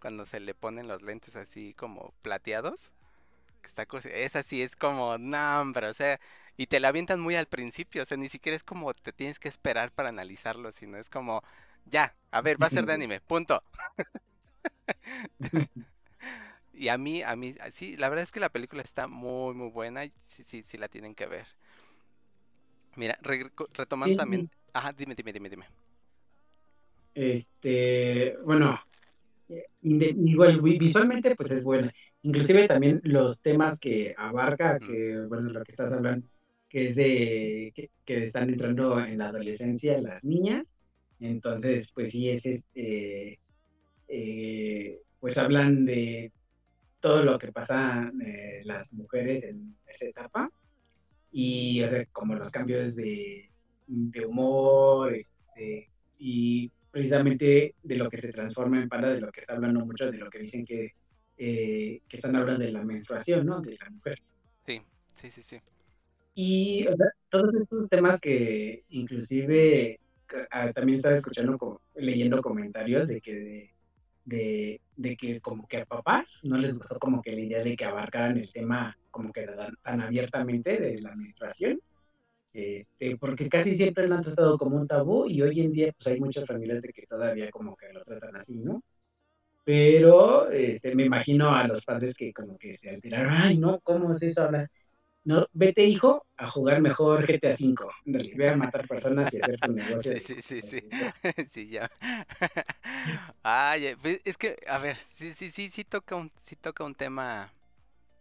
cuando 0.00 0.24
se 0.26 0.40
le 0.40 0.54
ponen 0.54 0.88
los 0.88 1.02
lentes 1.02 1.36
así 1.36 1.74
como 1.74 2.14
plateados. 2.22 2.92
Que 3.62 3.68
está 3.68 3.86
esa 4.14 4.42
sí 4.42 4.62
es 4.62 4.76
como, 4.76 5.18
no, 5.18 5.60
hombre, 5.60 5.88
o 5.88 5.94
sea, 5.94 6.20
y 6.56 6.66
te 6.68 6.80
la 6.80 6.88
avientan 6.88 7.20
muy 7.20 7.36
al 7.36 7.46
principio, 7.46 8.02
o 8.02 8.06
sea, 8.06 8.16
ni 8.16 8.28
siquiera 8.28 8.56
es 8.56 8.64
como 8.64 8.94
te 8.94 9.12
tienes 9.12 9.38
que 9.38 9.48
esperar 9.48 9.92
para 9.92 10.08
analizarlo, 10.10 10.72
sino 10.72 10.98
es 10.98 11.10
como, 11.10 11.42
ya, 11.86 12.14
a 12.30 12.40
ver, 12.42 12.62
va 12.62 12.68
a 12.68 12.70
ser 12.70 12.86
de 12.86 12.92
anime, 12.94 13.20
punto. 13.20 13.62
Y 16.80 16.88
a 16.88 16.98
mí, 16.98 17.22
a 17.22 17.36
mí, 17.36 17.54
sí, 17.70 17.96
la 17.96 18.08
verdad 18.08 18.22
es 18.24 18.32
que 18.32 18.40
la 18.40 18.48
película 18.50 18.82
está 18.82 19.06
muy, 19.06 19.54
muy 19.54 19.68
buena, 19.70 20.04
sí, 20.26 20.44
sí, 20.44 20.62
sí 20.62 20.78
la 20.78 20.88
tienen 20.88 21.14
que 21.14 21.26
ver. 21.26 21.46
Mira, 22.96 23.18
re- 23.22 23.50
retomando 23.74 24.14
Sí, 24.14 24.16
también, 24.16 24.46
ajá, 24.72 24.92
dime, 24.92 25.14
dime, 25.14 25.32
dime, 25.32 25.48
dime. 25.48 25.66
Este, 27.14 28.36
bueno, 28.44 28.78
eh, 29.48 29.66
igual 29.82 30.60
vi- 30.62 30.78
visualmente 30.78 31.36
pues 31.36 31.52
es 31.52 31.64
buena. 31.64 31.92
Inclusive 32.22 32.68
también 32.68 33.00
los 33.04 33.42
temas 33.42 33.78
que 33.80 34.14
abarca, 34.18 34.80
que 34.80 35.18
bueno, 35.28 35.50
lo 35.50 35.64
que 35.64 35.72
estás 35.72 35.92
hablando, 35.92 36.26
que 36.68 36.84
es 36.84 36.96
de 36.96 37.72
que, 37.74 37.90
que 38.04 38.22
están 38.24 38.50
entrando 38.50 39.00
en 39.00 39.18
la 39.18 39.28
adolescencia 39.28 40.00
las 40.00 40.24
niñas. 40.24 40.74
Entonces, 41.20 41.92
pues 41.94 42.12
sí 42.12 42.30
es 42.30 42.46
este, 42.46 43.40
eh, 44.08 45.00
pues 45.20 45.38
hablan 45.38 45.84
de 45.86 46.32
todo 47.00 47.24
lo 47.24 47.38
que 47.38 47.50
pasa 47.52 48.12
eh, 48.24 48.60
las 48.64 48.92
mujeres 48.92 49.46
en 49.46 49.76
esa 49.86 50.08
etapa 50.08 50.50
y 51.32 51.82
o 51.82 51.88
sea, 51.88 52.04
como 52.12 52.34
los 52.34 52.50
cambios 52.50 52.96
de, 52.96 53.50
de 53.86 54.26
humor 54.26 55.14
este, 55.14 55.88
y 56.18 56.70
precisamente 56.90 57.74
de 57.82 57.96
lo 57.96 58.08
que 58.10 58.16
se 58.16 58.32
transforma 58.32 58.80
en 58.82 58.88
panda, 58.88 59.10
de 59.10 59.20
lo 59.20 59.30
que 59.30 59.40
está 59.40 59.54
hablando 59.54 59.84
mucho, 59.84 60.10
de 60.10 60.18
lo 60.18 60.28
que 60.28 60.40
dicen 60.40 60.64
que, 60.64 60.94
eh, 61.38 62.02
que 62.08 62.16
están 62.16 62.36
hablando 62.36 62.64
de 62.64 62.72
la 62.72 62.84
menstruación, 62.84 63.46
¿no? 63.46 63.60
De 63.60 63.76
la 63.80 63.90
mujer. 63.90 64.18
Sí, 64.60 64.82
sí, 65.14 65.30
sí, 65.30 65.42
sí. 65.42 65.60
Y 66.34 66.86
o 66.86 66.96
sea, 66.96 67.06
todos 67.28 67.54
estos 67.54 67.88
temas 67.88 68.20
que 68.20 68.84
inclusive 68.90 70.00
ah, 70.50 70.72
también 70.72 70.96
estaba 70.96 71.14
escuchando, 71.14 71.80
leyendo 71.94 72.40
comentarios 72.40 73.08
de 73.08 73.20
que 73.20 73.72
de, 74.24 74.80
que 75.18 75.40
como 75.40 75.66
que 75.66 75.78
a 75.78 75.84
papás 75.84 76.40
no 76.44 76.56
les 76.58 76.76
gustó 76.76 76.98
como 76.98 77.22
que 77.22 77.32
la 77.32 77.40
idea 77.40 77.62
de 77.62 77.76
que 77.76 77.84
abarcaran 77.84 78.36
el 78.36 78.52
tema 78.52 78.96
como 79.10 79.32
que 79.32 79.46
tan, 79.82 80.00
abiertamente 80.00 80.80
de 80.80 81.00
la 81.00 81.14
menstruación, 81.14 81.80
este, 82.52 83.16
porque 83.16 83.48
casi 83.48 83.74
siempre 83.74 84.08
lo 84.08 84.16
han 84.16 84.22
tratado 84.22 84.58
como 84.58 84.76
un 84.76 84.86
tabú 84.86 85.26
y 85.26 85.40
hoy 85.42 85.60
en 85.60 85.72
día 85.72 85.92
pues 85.92 86.06
hay 86.08 86.20
muchas 86.20 86.46
familias 86.46 86.80
de 86.82 86.92
que 86.92 87.06
todavía 87.06 87.50
como 87.50 87.76
que 87.76 87.92
lo 87.92 88.02
tratan 88.02 88.36
así, 88.36 88.58
¿no? 88.58 88.82
Pero 89.64 90.50
este, 90.50 90.94
me 90.94 91.04
imagino 91.04 91.50
a 91.54 91.66
los 91.66 91.84
padres 91.84 92.14
que 92.16 92.32
como 92.32 92.58
que 92.58 92.72
se 92.74 92.90
alteraron, 92.90 93.32
ay, 93.32 93.58
no, 93.58 93.80
¿cómo 93.80 94.12
es 94.12 94.22
eso 94.22 94.42
ahora? 94.42 94.70
No, 95.24 95.46
vete 95.52 95.84
hijo 95.84 96.26
a 96.36 96.48
jugar 96.50 96.80
mejor 96.82 97.26
GTA 97.26 97.56
V, 97.56 97.88
ve 98.36 98.48
a 98.50 98.56
matar 98.56 98.86
personas 98.86 99.32
y 99.34 99.38
hacer 99.38 99.56
tu 99.58 99.72
negocio. 99.72 100.12
Sí, 100.12 100.20
sí, 100.20 100.40
sí, 100.42 100.62
sí. 100.62 100.82
ya. 101.70 101.90
Ay, 103.42 103.86
eh, 103.88 103.96
pues, 104.00 104.20
es 104.24 104.36
que, 104.36 104.56
a 104.68 104.78
ver, 104.78 104.96
sí, 105.06 105.32
sí, 105.32 105.50
sí, 105.50 105.70
sí 105.70 105.84
toca 105.84 106.16
un, 106.16 106.30
sí 106.42 106.56
toca 106.56 106.84
un 106.84 106.94
tema 106.94 107.52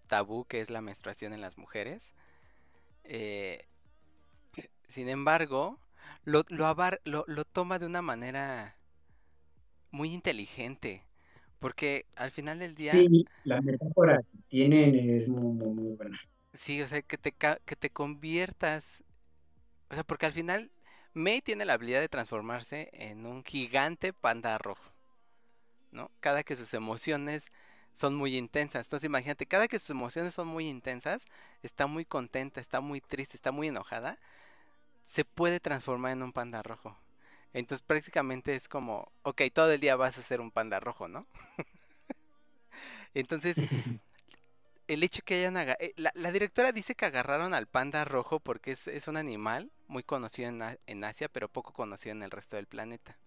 tabú 0.08 0.46
que 0.46 0.62
es 0.62 0.70
la 0.72 0.82
menstruación 0.82 1.34
en 1.34 1.42
las 1.42 1.58
mujeres. 1.58 2.14
Eh, 3.06 3.66
sin 4.88 5.08
embargo, 5.10 5.80
lo, 6.26 6.44
lo, 6.50 6.66
abar- 6.68 7.00
lo, 7.06 7.24
lo 7.28 7.46
toma 7.46 7.80
de 7.80 7.86
una 7.86 8.02
manera 8.02 8.76
muy 9.92 10.14
inteligente. 10.14 11.04
Porque 11.60 12.06
al 12.16 12.32
final 12.32 12.60
del 12.60 12.76
día, 12.76 13.06
Sí, 13.06 13.28
la 13.44 13.62
metáfora 13.62 14.22
que 14.24 14.38
tienen 14.48 14.96
es 14.96 15.28
muy, 15.30 15.54
muy, 15.54 15.74
muy 15.74 15.96
buena. 15.96 16.20
Sí, 16.54 16.82
o 16.82 16.88
sea, 16.88 17.02
que 17.02 17.18
te, 17.18 17.32
que 17.34 17.76
te 17.76 17.90
conviertas. 17.90 19.04
O 19.90 19.96
sea, 19.96 20.04
porque 20.04 20.26
al 20.28 20.34
final 20.34 20.72
Mei 21.14 21.42
tiene 21.42 21.66
la 21.66 21.74
habilidad 21.74 22.02
de 22.02 22.10
transformarse 22.10 22.90
en 22.94 23.26
un 23.26 23.44
gigante 23.44 24.14
panda 24.14 24.58
rojo. 24.58 24.92
¿No? 25.92 26.12
Cada 26.20 26.44
que 26.44 26.56
sus 26.56 26.74
emociones 26.74 27.52
son 27.93 28.16
muy 28.16 28.38
intensas. 28.38 28.88
Entonces 28.88 29.08
imagínate, 29.08 29.45
cada 29.45 29.68
que 29.68 29.80
sus 29.80 29.91
emociones 29.91 30.34
son 30.34 30.47
muy 30.47 30.68
intensas, 30.68 31.26
está 31.64 31.88
muy 31.88 32.06
contenta, 32.06 32.62
está 32.62 32.80
muy 32.82 33.02
triste, 33.02 33.36
está 33.38 33.52
muy 33.52 33.68
enojada, 33.70 34.20
se 35.06 35.26
puede 35.26 35.60
transformar 35.60 36.14
en 36.14 36.24
un 36.24 36.34
panda 36.34 36.64
rojo. 36.64 36.97
Entonces 37.54 37.86
prácticamente 37.86 38.56
es 38.56 38.70
como, 38.70 39.12
ok, 39.24 39.43
todo 39.54 39.72
el 39.72 39.82
día 39.82 39.95
vas 39.95 40.18
a 40.18 40.24
ser 40.24 40.41
un 40.41 40.52
panda 40.52 40.80
rojo, 40.80 41.08
¿no? 41.08 41.28
Entonces, 43.14 43.56
el 44.90 45.04
hecho 45.04 45.22
que 45.24 45.36
hayan... 45.36 45.58
aga- 45.58 45.78
eh, 45.80 45.94
La, 45.98 46.12
la 46.16 46.32
directora 46.34 46.74
dice 46.74 46.96
que 46.96 47.06
agarraron 47.06 47.54
al 47.54 47.68
panda 47.68 48.04
rojo 48.06 48.40
porque 48.42 48.72
es, 48.74 48.88
es 48.90 49.08
un 49.08 49.18
animal 49.18 49.72
muy 49.88 50.04
conocido 50.04 50.50
en 50.88 51.04
Asia, 51.06 51.30
pero 51.30 51.50
poco 51.50 51.74
conocido 51.74 52.14
en 52.16 52.24
el 52.24 52.32
resto 52.32 52.58
del 52.58 52.68
planeta. 52.68 53.18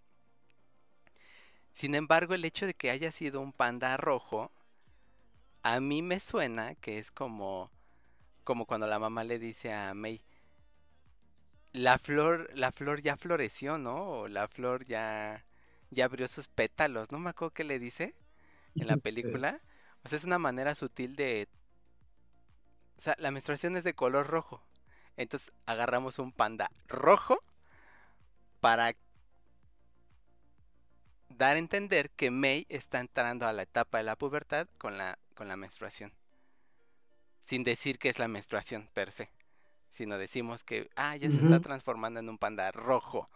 Sin 1.74 1.94
embargo, 1.94 2.32
el 2.32 2.46
hecho 2.46 2.64
de 2.64 2.72
que 2.72 2.90
haya 2.90 3.12
sido 3.12 3.42
un 3.42 3.52
panda 3.52 3.98
rojo, 3.98 4.50
a 5.62 5.80
mí 5.80 6.02
me 6.02 6.20
suena 6.20 6.74
que 6.76 6.98
es 6.98 7.10
como, 7.10 7.70
como 8.44 8.66
cuando 8.66 8.86
la 8.88 8.98
mamá 9.00 9.24
le 9.24 9.38
dice 9.40 9.72
a 9.72 9.94
May, 9.94 10.22
la 11.72 11.98
flor, 11.98 12.50
la 12.54 12.72
flor 12.72 13.02
ya 13.02 13.16
floreció, 13.16 13.78
¿no? 13.78 13.96
O 14.20 14.28
la 14.28 14.48
flor 14.48 14.84
ya, 14.86 15.44
ya 15.90 16.04
abrió 16.06 16.28
sus 16.28 16.48
pétalos, 16.48 17.10
¿no 17.12 17.18
me 17.18 17.30
acuerdo 17.30 17.54
qué 17.54 17.64
le 17.64 17.78
dice 17.78 18.14
en 18.78 18.88
la 18.88 18.96
película? 18.98 19.60
O 20.04 20.08
sea, 20.08 20.18
es 20.18 20.24
una 20.24 20.38
manera 20.38 20.74
sutil 20.74 21.16
de 21.16 21.48
sea, 23.02 23.16
la 23.18 23.30
menstruación 23.30 23.76
es 23.76 23.84
de 23.84 23.94
color 23.94 24.28
rojo. 24.28 24.62
Entonces 25.16 25.52
agarramos 25.66 26.18
un 26.18 26.32
panda 26.32 26.70
rojo 26.86 27.38
para 28.60 28.94
dar 31.28 31.56
a 31.56 31.58
entender 31.58 32.10
que 32.10 32.30
May 32.30 32.64
está 32.68 33.00
entrando 33.00 33.46
a 33.46 33.52
la 33.52 33.62
etapa 33.62 33.98
de 33.98 34.04
la 34.04 34.16
pubertad 34.16 34.68
con 34.78 34.96
la, 34.96 35.18
con 35.34 35.48
la 35.48 35.56
menstruación. 35.56 36.12
Sin 37.42 37.64
decir 37.64 37.98
que 37.98 38.08
es 38.08 38.18
la 38.18 38.28
menstruación 38.28 38.88
per 38.94 39.10
se. 39.10 39.30
Sino 39.90 40.16
decimos 40.16 40.62
que, 40.64 40.88
ah, 40.96 41.16
ya 41.16 41.28
se 41.28 41.36
está 41.36 41.60
transformando 41.60 42.20
en 42.20 42.28
un 42.28 42.38
panda 42.38 42.70
rojo. 42.70 43.28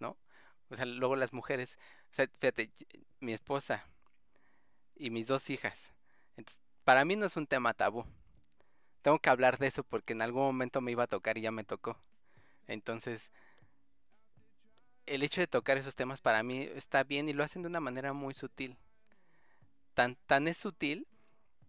¿No? 0.00 0.16
O 0.70 0.76
sea, 0.76 0.86
luego 0.86 1.16
las 1.16 1.32
mujeres. 1.32 1.78
O 2.10 2.14
sea, 2.14 2.26
fíjate, 2.40 2.70
mi 3.20 3.34
esposa 3.34 3.86
y 4.96 5.10
mis 5.10 5.26
dos 5.26 5.50
hijas. 5.50 5.92
Para 6.84 7.04
mí 7.04 7.16
no 7.16 7.26
es 7.26 7.36
un 7.36 7.46
tema 7.46 7.74
tabú. 7.74 8.04
Tengo 9.02 9.18
que 9.18 9.30
hablar 9.30 9.58
de 9.58 9.66
eso 9.66 9.82
porque 9.84 10.12
en 10.12 10.22
algún 10.22 10.42
momento 10.42 10.80
me 10.80 10.92
iba 10.92 11.04
a 11.04 11.08
tocar 11.08 11.38
y 11.38 11.42
ya 11.42 11.50
me 11.50 11.64
tocó. 11.64 11.96
Entonces, 12.66 13.30
el 15.06 15.22
hecho 15.22 15.40
de 15.40 15.46
tocar 15.46 15.76
esos 15.76 15.94
temas 15.94 16.20
para 16.20 16.42
mí 16.42 16.62
está 16.74 17.04
bien 17.04 17.28
y 17.28 17.32
lo 17.32 17.44
hacen 17.44 17.62
de 17.62 17.68
una 17.68 17.80
manera 17.80 18.12
muy 18.12 18.34
sutil. 18.34 18.76
Tan, 19.94 20.16
tan 20.26 20.48
es 20.48 20.56
sutil 20.56 21.06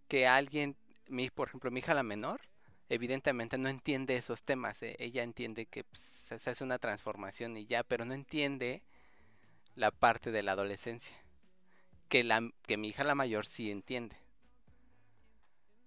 que 0.07 0.27
alguien, 0.27 0.77
mi, 1.07 1.29
por 1.29 1.49
ejemplo, 1.49 1.71
mi 1.71 1.79
hija 1.79 1.93
la 1.93 2.03
menor, 2.03 2.41
evidentemente 2.89 3.57
no 3.57 3.69
entiende 3.69 4.15
esos 4.15 4.43
temas. 4.43 4.81
Eh, 4.83 4.95
ella 4.99 5.23
entiende 5.23 5.65
que 5.65 5.83
pues, 5.83 6.01
se 6.01 6.49
hace 6.49 6.63
una 6.63 6.79
transformación 6.79 7.57
y 7.57 7.65
ya, 7.65 7.83
pero 7.83 8.05
no 8.05 8.13
entiende 8.13 8.83
la 9.75 9.91
parte 9.91 10.31
de 10.31 10.43
la 10.43 10.53
adolescencia. 10.53 11.15
Que, 12.07 12.23
la, 12.23 12.51
que 12.67 12.77
mi 12.77 12.89
hija 12.89 13.03
la 13.03 13.15
mayor 13.15 13.47
sí 13.47 13.71
entiende. 13.71 14.15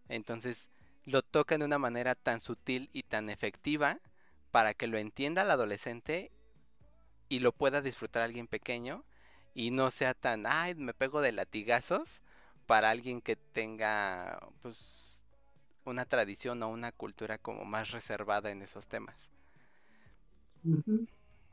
Entonces 0.09 0.69
lo 1.05 1.23
tocan 1.23 1.61
de 1.61 1.67
una 1.67 1.79
manera 1.79 2.15
tan 2.15 2.41
sutil 2.41 2.91
y 2.93 3.05
tan 3.05 3.31
efectiva 3.31 4.01
para 4.51 4.75
que 4.75 4.87
lo 4.87 4.99
entienda 4.99 5.43
el 5.43 5.51
adolescente 5.51 6.31
y 7.29 7.41
lo 7.41 7.53
pueda 7.53 7.83
disfrutar 7.83 8.23
alguien 8.23 8.47
pequeño 8.47 9.05
y 9.55 9.71
no 9.71 9.91
sea 9.91 10.15
tan, 10.15 10.47
ay, 10.47 10.75
me 10.75 10.95
pego 10.95 11.21
de 11.21 11.33
latigazos 11.33 12.21
para 12.67 12.91
alguien 12.91 13.21
que 13.21 13.37
tenga 13.37 14.39
pues 14.63 15.23
una 15.85 16.05
tradición 16.05 16.63
o 16.63 16.69
una 16.69 16.93
cultura 16.93 17.39
como 17.39 17.65
más 17.65 17.93
reservada 17.93 18.51
en 18.51 18.63
esos 18.63 18.87
temas. 18.87 19.31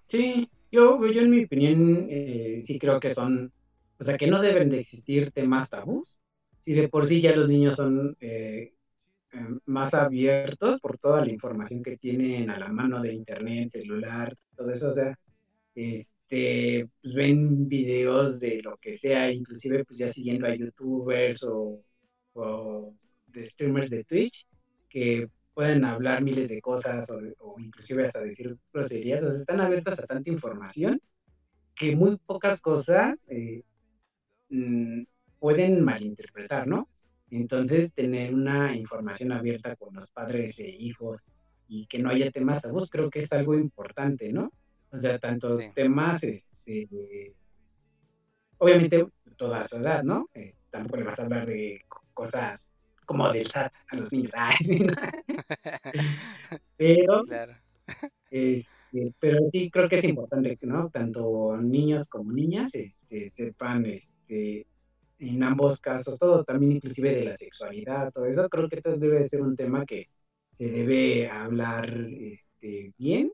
Sí, 0.07 0.49
yo, 0.71 1.05
yo 1.05 1.21
en 1.21 1.29
mi 1.29 1.43
opinión 1.43 2.07
eh, 2.09 2.57
sí 2.61 2.79
creo 2.79 2.99
que 2.99 3.11
son, 3.11 3.51
o 3.99 4.03
sea, 4.03 4.17
que 4.17 4.27
no 4.27 4.41
deben 4.41 4.69
de 4.69 4.79
existir 4.79 5.31
temas 5.31 5.69
tabús. 5.69 6.19
Si 6.63 6.73
de 6.73 6.87
por 6.87 7.05
sí 7.05 7.19
ya 7.19 7.35
los 7.35 7.49
niños 7.49 7.75
son 7.75 8.15
eh, 8.21 8.73
eh, 9.33 9.47
más 9.65 9.93
abiertos 9.93 10.79
por 10.79 10.97
toda 10.97 11.19
la 11.25 11.29
información 11.29 11.83
que 11.83 11.97
tienen 11.97 12.49
a 12.49 12.57
la 12.57 12.69
mano 12.69 13.01
de 13.01 13.13
internet, 13.13 13.69
celular, 13.69 14.33
todo 14.55 14.71
eso, 14.71 14.87
o 14.87 14.91
sea, 14.93 15.19
este, 15.75 16.87
pues 17.01 17.15
ven 17.15 17.67
videos 17.67 18.39
de 18.39 18.61
lo 18.63 18.77
que 18.77 18.95
sea, 18.95 19.29
inclusive 19.29 19.83
pues 19.83 19.97
ya 19.97 20.07
siguiendo 20.07 20.47
a 20.47 20.55
youtubers 20.55 21.43
o, 21.43 21.83
de 23.27 23.45
streamers 23.45 23.89
de 23.89 24.05
Twitch 24.05 24.47
que 24.87 25.27
pueden 25.53 25.83
hablar 25.83 26.23
miles 26.23 26.47
de 26.47 26.61
cosas 26.61 27.11
o, 27.11 27.59
inclusive 27.59 28.03
hasta 28.03 28.21
decir 28.21 28.57
groserías, 28.71 29.21
o 29.23 29.31
sea, 29.31 29.41
están 29.41 29.59
abiertas 29.59 29.99
a 29.99 30.05
tanta 30.05 30.29
información 30.29 31.01
que 31.75 31.93
muy 31.93 32.15
pocas 32.25 32.61
cosas 32.61 33.27
eh, 33.29 33.63
mm, 34.47 35.03
pueden 35.43 35.83
malinterpretar, 35.83 36.67
¿no? 36.67 36.87
Entonces, 37.29 37.91
tener 37.91 38.33
una 38.33 38.73
información 38.73 39.33
abierta 39.33 39.75
con 39.75 39.93
los 39.93 40.09
padres 40.09 40.57
e 40.61 40.69
hijos 40.69 41.27
y 41.67 41.85
que 41.85 41.99
no 41.99 42.11
haya 42.11 42.31
temas 42.31 42.61
tabús, 42.61 42.89
creo 42.89 43.09
que 43.09 43.19
es 43.19 43.33
algo 43.33 43.53
importante, 43.53 44.31
¿no? 44.31 44.53
O 44.89 44.97
sea, 44.97 45.19
tanto 45.19 45.59
temas, 45.75 46.23
este, 46.23 46.87
obviamente 48.57 49.05
toda 49.35 49.65
su 49.65 49.79
edad, 49.79 50.01
¿no? 50.01 50.29
tampoco 50.69 50.95
le 50.95 51.03
vas 51.03 51.19
a 51.19 51.23
hablar 51.23 51.45
de 51.45 51.81
cosas 52.13 52.71
como 53.05 53.29
del 53.33 53.47
SAT 53.47 53.73
a 53.89 53.97
los 53.97 54.13
niños. 54.13 54.31
pero, 56.77 57.23
este, 58.31 59.13
pero 59.19 59.39
sí 59.51 59.69
creo 59.69 59.89
que 59.89 59.97
es 59.97 60.05
importante 60.05 60.55
que, 60.55 60.67
¿no? 60.67 60.87
Tanto 60.87 61.57
niños 61.57 62.07
como 62.07 62.31
niñas 62.31 62.75
este, 62.75 63.25
sepan 63.25 63.85
este, 63.87 64.67
en 65.29 65.43
ambos 65.43 65.79
casos, 65.79 66.17
todo 66.19 66.43
también 66.43 66.73
inclusive 66.73 67.15
de 67.15 67.25
la 67.25 67.33
sexualidad, 67.33 68.11
todo 68.11 68.25
eso, 68.25 68.47
creo 68.49 68.69
que 68.69 68.81
debe 68.81 69.23
ser 69.23 69.41
un 69.41 69.55
tema 69.55 69.85
que 69.85 70.09
se 70.51 70.69
debe 70.69 71.29
hablar 71.29 71.89
este, 72.19 72.93
bien 72.97 73.31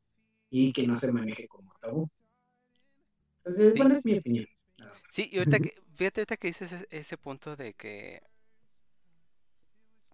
y 0.50 0.72
que 0.72 0.88
no 0.88 0.96
se 0.96 1.12
maneje 1.12 1.48
como 1.48 1.74
tabú. 1.80 2.10
Entonces, 3.40 3.74
bueno, 3.76 3.94
es 3.94 4.06
mi 4.06 4.18
opinión. 4.18 4.46
Sí, 5.10 5.30
y 5.32 5.40
ahorita 5.40 5.60
que, 5.60 5.76
fíjate 5.96 6.22
ahorita 6.22 6.38
que 6.38 6.48
dices 6.48 6.88
ese, 6.90 7.18
punto 7.18 7.56
de 7.56 7.74
que, 7.74 8.22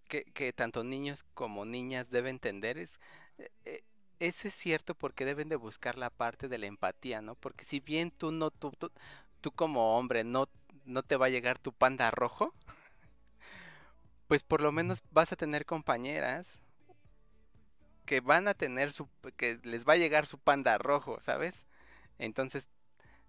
que, 0.07 0.53
tanto 0.53 0.83
niños 0.83 1.23
como 1.33 1.65
niñas 1.65 2.09
deben 2.09 2.35
entender, 2.35 2.77
es, 2.77 2.97
eh, 3.65 3.83
eso 4.19 4.47
es 4.47 4.53
cierto 4.53 4.95
porque 4.95 5.25
deben 5.25 5.49
de 5.49 5.55
buscar 5.57 5.97
la 5.97 6.09
parte 6.09 6.47
de 6.47 6.57
la 6.57 6.67
empatía, 6.67 7.21
¿no? 7.21 7.35
Porque 7.35 7.65
si 7.65 7.79
bien 7.79 8.11
tú 8.11 8.31
no, 8.31 8.51
tú, 8.51 8.71
tú, 9.41 9.51
como 9.51 9.97
hombre 9.97 10.23
no, 10.23 10.47
no 10.85 11.03
te 11.03 11.17
va 11.17 11.27
a 11.27 11.29
llegar 11.29 11.59
tu 11.59 11.73
panda 11.73 12.11
rojo, 12.11 12.53
pues 14.27 14.43
por 14.43 14.61
lo 14.61 14.71
menos 14.71 15.03
vas 15.11 15.31
a 15.31 15.35
tener 15.35 15.65
compañeras 15.65 16.61
que 18.05 18.21
van 18.21 18.47
a 18.47 18.53
tener 18.53 18.91
su, 18.91 19.09
que 19.35 19.59
les 19.63 19.85
va 19.85 19.93
a 19.93 19.97
llegar 19.97 20.27
su 20.27 20.37
panda 20.37 20.77
rojo, 20.77 21.17
¿sabes? 21.21 21.65
Entonces, 22.19 22.67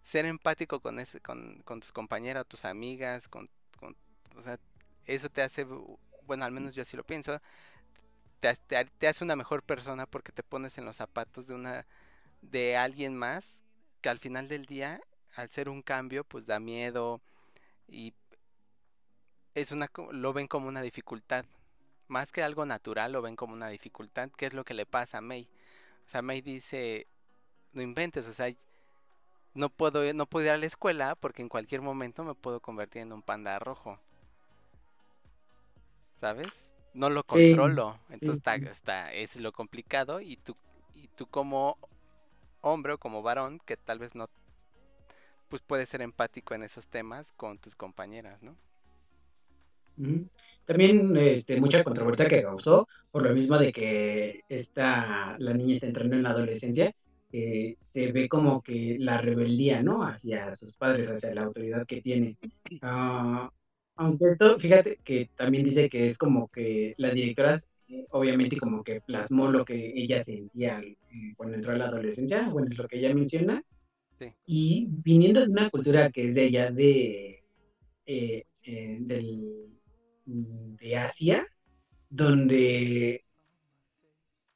ser 0.03 0.27
empático 0.27 0.81
con 0.81 0.99
ese, 0.99 1.21
con, 1.21 1.63
con 1.65 1.81
tus 1.81 1.93
compañeras, 1.93 2.47
tus 2.47 2.65
amigas, 2.65 3.29
con, 3.29 3.51
con, 3.79 3.97
o 4.37 4.43
sea, 4.43 4.59
eso 5.07 5.29
te 5.31 5.43
hace, 5.43 5.67
bueno, 6.27 6.45
al 6.45 6.53
menos 6.53 6.75
yo 6.75 6.83
así 6.83 6.97
lo 6.97 7.05
pienso, 7.05 7.41
te, 8.41 8.55
te, 8.99 9.09
hace 9.09 9.25
una 9.25 9.37
mejor 9.37 9.63
persona 9.63 10.07
porque 10.07 10.33
te 10.33 10.43
pones 10.43 10.79
en 10.79 10.85
los 10.85 10.97
zapatos 10.97 11.47
de 11.47 11.55
una, 11.55 11.87
de 12.43 12.77
alguien 12.77 13.17
más 13.17 13.63
que 14.01 14.09
al 14.09 14.19
final 14.19 14.49
del 14.49 14.67
día, 14.67 15.01
al 15.35 15.51
ser 15.51 15.69
un 15.69 15.83
cambio, 15.83 16.25
pues 16.25 16.47
da 16.47 16.61
miedo 16.61 17.21
y 17.89 18.15
es 19.55 19.73
una, 19.73 19.91
lo 20.13 20.33
ven 20.33 20.47
como 20.47 20.69
una 20.69 20.83
dificultad, 20.83 21.45
más 22.09 22.33
que 22.33 22.43
algo 22.43 22.67
natural, 22.67 23.13
lo 23.13 23.23
ven 23.23 23.37
como 23.37 23.55
una 23.55 23.69
dificultad, 23.69 24.31
¿Qué 24.37 24.47
es 24.47 24.55
lo 24.55 24.65
que 24.65 24.75
le 24.75 24.87
pasa 24.87 25.19
a 25.19 25.23
May. 25.23 25.49
O 26.07 26.09
sea, 26.11 26.23
May 26.23 26.41
dice, 26.41 27.07
no 27.73 27.83
inventes, 27.83 28.27
o 28.29 28.33
sea, 28.33 28.55
no 29.55 29.71
puedo, 29.71 30.13
no 30.13 30.27
puedo 30.27 30.47
ir 30.47 30.53
a 30.53 30.59
la 30.59 30.67
escuela 30.67 31.15
porque 31.15 31.43
en 31.43 31.49
cualquier 31.49 31.81
momento 31.81 32.23
me 32.23 32.35
puedo 32.35 32.61
convertir 32.61 33.03
en 33.03 33.13
un 33.13 33.23
panda 33.23 33.59
rojo. 33.59 33.99
¿Sabes? 36.17 36.73
No 36.95 37.11
lo 37.11 37.25
controlo. 37.25 37.99
Entonces 38.09 38.37
está, 38.37 38.55
está, 38.57 39.13
es 39.13 39.37
lo 39.37 39.53
complicado 39.53 40.21
y 40.21 40.37
tú, 40.37 40.57
y 40.95 41.09
tú 41.09 41.27
como 41.27 41.79
hombre 42.61 42.95
o 42.95 42.99
como 42.99 43.23
varón 43.23 43.59
que 43.61 43.77
tal 43.77 43.99
vez 43.99 44.15
no 44.15 44.29
pues 45.49 45.63
puedes 45.63 45.89
ser 45.89 46.03
empático 46.03 46.55
en 46.55 46.63
esos 46.63 46.87
temas 46.87 47.33
con 47.33 47.59
tus 47.59 47.75
compañeras, 47.75 48.43
¿no? 48.43 48.57
También 50.65 51.17
este, 51.17 51.59
mucha 51.61 51.83
controversia 51.83 52.27
que 52.27 52.43
causó 52.43 52.87
por 53.11 53.23
lo 53.23 53.35
mismo 53.35 53.59
de 53.59 53.73
que 53.73 54.41
esta, 54.49 55.37
la 55.39 55.55
niña 55.55 55.73
está 55.73 55.87
entrando 55.87 56.17
en 56.17 56.23
la 56.23 56.31
adolescencia, 56.31 56.95
eh, 57.33 57.75
se 57.77 58.13
ve 58.13 58.29
como 58.29 58.63
que 58.63 58.97
la 58.99 59.19
rebeldía, 59.19 59.83
¿no? 59.83 60.03
Hacia 60.07 60.51
sus 60.53 60.77
padres, 60.77 61.09
hacia 61.09 61.35
la 61.35 61.45
autoridad 61.45 61.87
que 61.87 62.01
tiene. 62.01 62.37
Ah, 62.83 63.51
aunque 63.97 64.33
esto, 64.33 64.59
fíjate 64.59 64.99
que 65.03 65.31
también 65.35 65.65
dice 65.65 65.89
que 65.89 66.05
es 66.05 66.19
como 66.19 66.49
que 66.49 66.95
la 66.99 67.11
directora, 67.11 67.53
eh, 67.89 68.07
obviamente, 68.11 68.59
como 68.59 68.83
que 68.85 69.01
plasmó 69.01 69.51
lo 69.51 69.65
que 69.65 69.93
ella 69.95 70.21
sentía 70.21 70.81
eh, 70.81 71.35
cuando 71.37 71.57
entró 71.57 71.73
a 71.73 71.79
la 71.79 71.87
adolescencia, 71.87 72.49
bueno, 72.51 72.69
es 72.71 72.77
lo 72.77 72.87
que 72.87 72.99
ella 72.99 73.15
menciona. 73.15 73.63
Y 74.47 74.87
viniendo 74.89 75.41
de 75.41 75.49
una 75.49 75.71
cultura 75.71 76.11
que 76.11 76.25
es 76.25 76.35
de 76.35 76.47
allá 76.47 76.71
de, 76.71 77.45
del 78.07 79.67
de 80.25 80.97
Asia, 80.97 81.47
donde, 82.09 83.25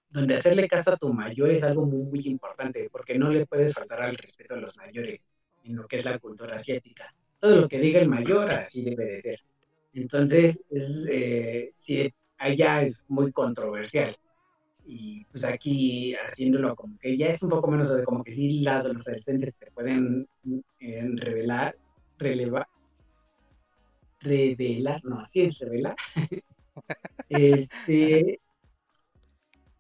donde 0.09 0.35
hacerle 0.35 0.69
caso 0.69 0.93
a 0.93 0.97
tu 0.97 1.13
mayor 1.13 1.51
es 1.51 1.63
algo 1.63 1.87
muy, 1.87 2.05
muy 2.05 2.21
importante, 2.27 2.89
porque 2.91 3.19
no 3.19 3.31
le 3.31 3.47
puedes 3.47 3.75
faltar 3.75 4.03
al 4.03 4.17
respeto 4.17 4.55
a 4.55 4.61
los 4.61 4.77
mayores 4.77 5.27
en 5.65 5.77
lo 5.77 5.87
que 5.87 5.97
es 5.97 6.05
la 6.05 6.19
cultura 6.19 6.57
asiática. 6.57 7.15
Todo 7.39 7.63
lo 7.63 7.69
que 7.69 7.79
diga 7.79 8.01
el 8.01 8.09
mayor, 8.09 8.51
así 8.51 8.83
debe 8.83 9.05
de 9.05 9.19
ser. 9.19 9.41
Entonces, 9.93 10.63
es, 10.71 11.09
eh, 11.11 11.73
allá 12.39 12.83
es 12.83 13.05
muy 13.09 13.33
controversial. 13.33 14.15
Y 14.93 15.25
pues 15.27 15.45
aquí 15.45 16.17
haciéndolo 16.17 16.75
como 16.75 16.99
que 16.99 17.17
ya 17.17 17.29
es 17.29 17.41
un 17.45 17.51
poco 17.51 17.71
menos 17.71 17.95
de 17.95 18.03
como 18.03 18.25
que 18.25 18.33
sí, 18.33 18.59
la, 18.59 18.83
los 18.83 19.07
adolescentes 19.07 19.57
te 19.57 19.71
pueden 19.71 20.27
eh, 20.81 21.09
revelar, 21.15 21.77
relevar, 22.19 22.67
revelar, 24.19 25.01
no, 25.05 25.21
así 25.21 25.43
es 25.43 25.61
revelar, 25.61 25.95
este, 27.29 28.41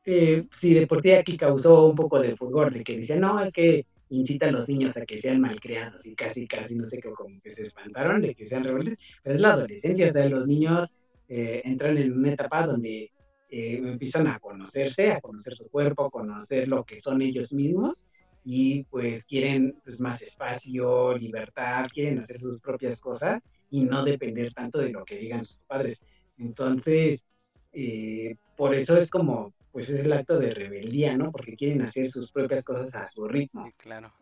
eh, 0.05 0.47
sí, 0.53 0.75
de 0.75 0.87
por 0.87 1.01
sí 1.01 1.13
aquí 1.13 1.37
causó 1.37 1.87
un 1.87 1.97
poco 1.97 2.21
de 2.21 2.37
furor, 2.37 2.73
de 2.73 2.85
que 2.85 2.99
decían, 2.99 3.19
no, 3.19 3.43
es 3.43 3.53
que 3.53 3.87
incita 4.11 4.47
a 4.47 4.53
los 4.53 4.69
niños 4.69 4.97
a 4.97 5.05
que 5.05 5.19
sean 5.19 5.41
malcriados 5.41 6.07
y 6.07 6.15
casi, 6.15 6.47
casi, 6.47 6.77
no 6.77 6.87
sé 6.87 7.01
qué, 7.01 7.11
como 7.11 7.41
que 7.41 7.51
se 7.51 7.63
espantaron 7.63 8.21
de 8.21 8.33
que 8.33 8.47
sean 8.47 8.63
rebeldes, 8.63 9.01
pero 9.25 9.35
es 9.35 9.41
la 9.41 9.55
adolescencia, 9.55 10.07
o 10.07 10.11
sea, 10.11 10.29
los 10.29 10.47
niños 10.47 10.95
eh, 11.29 11.63
entran 11.65 11.99
en 11.99 12.17
una 12.17 12.33
etapa 12.33 12.65
donde 12.65 13.11
eh, 13.51 13.79
empiezan 13.83 14.27
a 14.29 14.39
conocerse, 14.39 15.11
a 15.11 15.21
conocer 15.21 15.55
su 15.55 15.69
cuerpo, 15.69 16.07
a 16.07 16.11
conocer 16.11 16.69
lo 16.69 16.85
que 16.85 16.97
son 16.97 17.21
ellos 17.21 17.53
mismos 17.53 18.07
y 18.45 18.85
pues 18.85 19.25
quieren 19.25 19.77
pues, 19.85 20.01
más 20.01 20.23
espacio, 20.23 21.17
libertad, 21.17 21.87
quieren 21.93 22.19
hacer 22.19 22.39
sus 22.39 22.61
propias 22.61 23.01
cosas 23.01 23.43
y 23.71 23.85
no 23.85 24.05
depender 24.05 24.53
tanto 24.53 24.79
de 24.79 24.91
lo 24.91 25.05
que 25.05 25.19
digan 25.19 25.45
sus 25.45 25.59
padres. 25.67 26.03
Entonces, 26.39 27.25
eh, 27.73 28.37
por 28.57 28.75
eso 28.75 28.97
es 28.97 29.11
como, 29.11 29.53
pues 29.73 29.91
es 29.91 30.05
el 30.05 30.13
acto 30.13 30.39
de 30.39 30.55
rebeldía, 30.55 31.17
¿no? 31.17 31.31
Porque 31.31 31.57
quieren 31.57 31.83
hacer 31.83 32.07
sus 32.09 32.33
propias 32.33 32.65
cosas 32.65 32.95
a 32.97 33.07
su 33.07 33.29
ritmo. 33.29 33.67
Sí, 33.67 33.73
claro. 33.77 34.13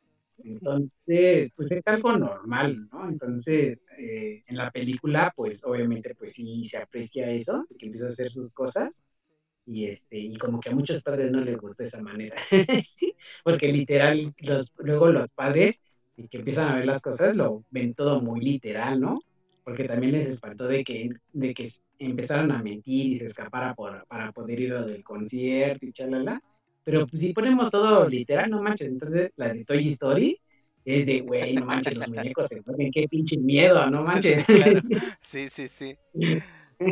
Entonces, 0.44 1.50
pues 1.56 1.72
es 1.72 1.86
algo 1.86 2.16
normal, 2.16 2.88
¿no? 2.92 3.08
Entonces, 3.08 3.78
eh, 3.98 4.42
en 4.46 4.56
la 4.56 4.70
película, 4.70 5.32
pues 5.34 5.64
obviamente, 5.64 6.14
pues 6.14 6.34
sí 6.34 6.62
se 6.64 6.78
aprecia 6.78 7.30
eso, 7.30 7.66
que 7.78 7.86
empieza 7.86 8.06
a 8.06 8.10
hacer 8.10 8.28
sus 8.28 8.54
cosas, 8.54 9.02
y 9.68 9.86
este 9.86 10.18
y 10.18 10.36
como 10.36 10.60
que 10.60 10.70
a 10.70 10.74
muchos 10.74 11.02
padres 11.02 11.30
no 11.30 11.40
les 11.40 11.58
gusta 11.58 11.82
esa 11.82 12.00
manera 12.00 12.36
¿sí? 12.96 13.14
porque 13.44 13.68
literal 13.68 14.34
los, 14.38 14.72
luego 14.78 15.08
los 15.08 15.28
padres 15.34 15.80
que 16.30 16.38
empiezan 16.38 16.68
a 16.68 16.76
ver 16.76 16.86
las 16.86 17.02
cosas 17.02 17.36
lo 17.36 17.64
ven 17.70 17.94
todo 17.94 18.20
muy 18.20 18.40
literal 18.40 19.00
no 19.00 19.20
porque 19.62 19.84
también 19.84 20.12
les 20.12 20.26
espantó 20.26 20.66
de 20.66 20.82
que 20.82 21.10
de 21.32 21.52
que 21.52 21.68
empezaran 21.98 22.50
a 22.50 22.62
mentir 22.62 23.12
y 23.12 23.16
se 23.16 23.26
escapara 23.26 23.74
por, 23.74 24.06
para 24.06 24.32
poder 24.32 24.58
ir 24.58 24.72
al 24.72 25.04
concierto 25.04 25.84
y 25.84 25.92
chalala 25.92 26.40
pero 26.82 27.06
pues, 27.06 27.20
si 27.20 27.34
ponemos 27.34 27.70
todo 27.70 28.08
literal 28.08 28.50
no 28.50 28.62
manches 28.62 28.90
entonces 28.90 29.30
la 29.36 29.50
de 29.50 29.64
Toy 29.64 29.86
Story 29.88 30.40
es 30.84 31.04
de, 31.04 31.20
güey, 31.20 31.52
no 31.52 31.66
manches, 31.66 31.94
los 31.94 32.08
muñecos 32.08 32.46
se 32.46 32.62
mueven, 32.62 32.90
qué 32.90 33.06
pinche 33.08 33.36
miedo, 33.36 33.90
no 33.90 34.02
manches. 34.04 34.46
Sí, 35.20 35.50
sí, 35.50 35.68
sí. 35.68 35.94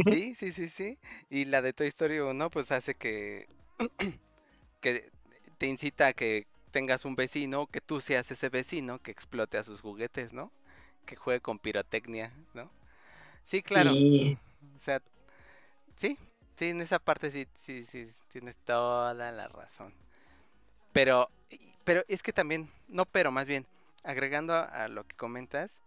Sí, 0.09 0.35
sí, 0.35 0.53
sí, 0.53 0.69
sí. 0.69 0.99
Y 1.31 1.45
la 1.45 1.63
de 1.63 1.73
Toy 1.73 1.87
Story 1.89 2.19
1 2.19 2.51
pues 2.51 2.73
hace 2.73 2.95
que, 2.95 3.49
que 4.81 5.11
te 5.59 5.67
incita 5.67 6.09
a 6.09 6.13
que 6.13 6.47
tengas 6.71 7.05
un 7.05 7.17
vecino, 7.17 7.67
que 7.67 7.81
tú 7.81 8.01
seas 8.01 8.31
ese 8.31 8.49
vecino 8.49 8.99
que 8.99 9.11
explote 9.11 9.59
a 9.59 9.65
sus 9.65 9.81
juguetes, 9.81 10.33
¿no? 10.33 10.53
Que 11.07 11.17
juegue 11.17 11.41
con 11.41 11.59
pirotecnia, 11.59 12.33
¿no? 12.53 12.71
Sí, 13.45 13.63
claro. 13.63 13.93
O 13.93 14.79
sea, 14.79 15.01
sí, 15.97 16.19
sí, 16.57 16.67
en 16.67 16.81
esa 16.81 16.99
parte 16.99 17.31
sí, 17.31 17.47
sí, 17.61 17.85
sí, 17.85 18.09
tienes 18.29 18.57
toda 18.59 19.15
la 19.15 19.49
razón. 19.49 19.95
Pero, 20.93 21.31
pero 21.85 22.05
es 22.09 22.23
que 22.23 22.33
también, 22.33 22.71
no 22.89 23.07
pero, 23.07 23.31
más 23.31 23.47
bien, 23.47 23.67
agregando 24.03 24.55
a 24.55 24.89
lo 24.89 25.05
que 25.05 25.17
comentas, 25.17 25.79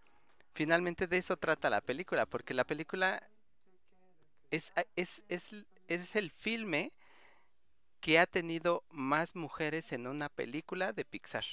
finalmente 0.53 1.07
de 1.07 1.17
eso 1.17 1.37
trata 1.37 1.69
la 1.69 1.81
película, 1.81 2.25
porque 2.25 2.53
la 2.53 2.63
película 2.63 3.23
es, 4.51 4.73
es, 4.95 5.23
es, 5.87 6.15
el 6.15 6.31
filme 6.31 6.91
que 8.01 8.19
ha 8.19 8.25
tenido 8.25 8.83
más 8.89 9.35
mujeres 9.35 9.91
en 9.91 10.07
una 10.07 10.29
película 10.29 10.93
de 10.93 11.05
Pixar. 11.05 11.45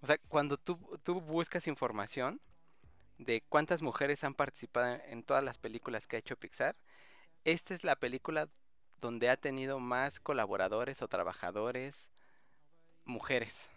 O 0.00 0.06
sea, 0.06 0.18
cuando 0.28 0.56
tú, 0.56 0.78
tú 1.02 1.20
buscas 1.20 1.66
información 1.66 2.40
de 3.18 3.42
cuántas 3.48 3.80
mujeres 3.80 4.24
han 4.24 4.34
participado 4.34 5.00
en 5.08 5.22
todas 5.22 5.42
las 5.42 5.58
películas 5.58 6.06
que 6.06 6.16
ha 6.16 6.18
hecho 6.18 6.36
Pixar, 6.36 6.76
esta 7.44 7.74
es 7.74 7.84
la 7.84 7.96
película 7.96 8.48
donde 9.00 9.30
ha 9.30 9.36
tenido 9.36 9.78
más 9.78 10.20
colaboradores 10.20 11.00
o 11.02 11.08
trabajadores 11.08 12.08
mujeres. 13.04 13.68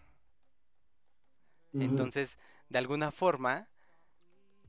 Entonces, 1.72 2.36
de 2.68 2.78
alguna 2.78 3.12
forma, 3.12 3.68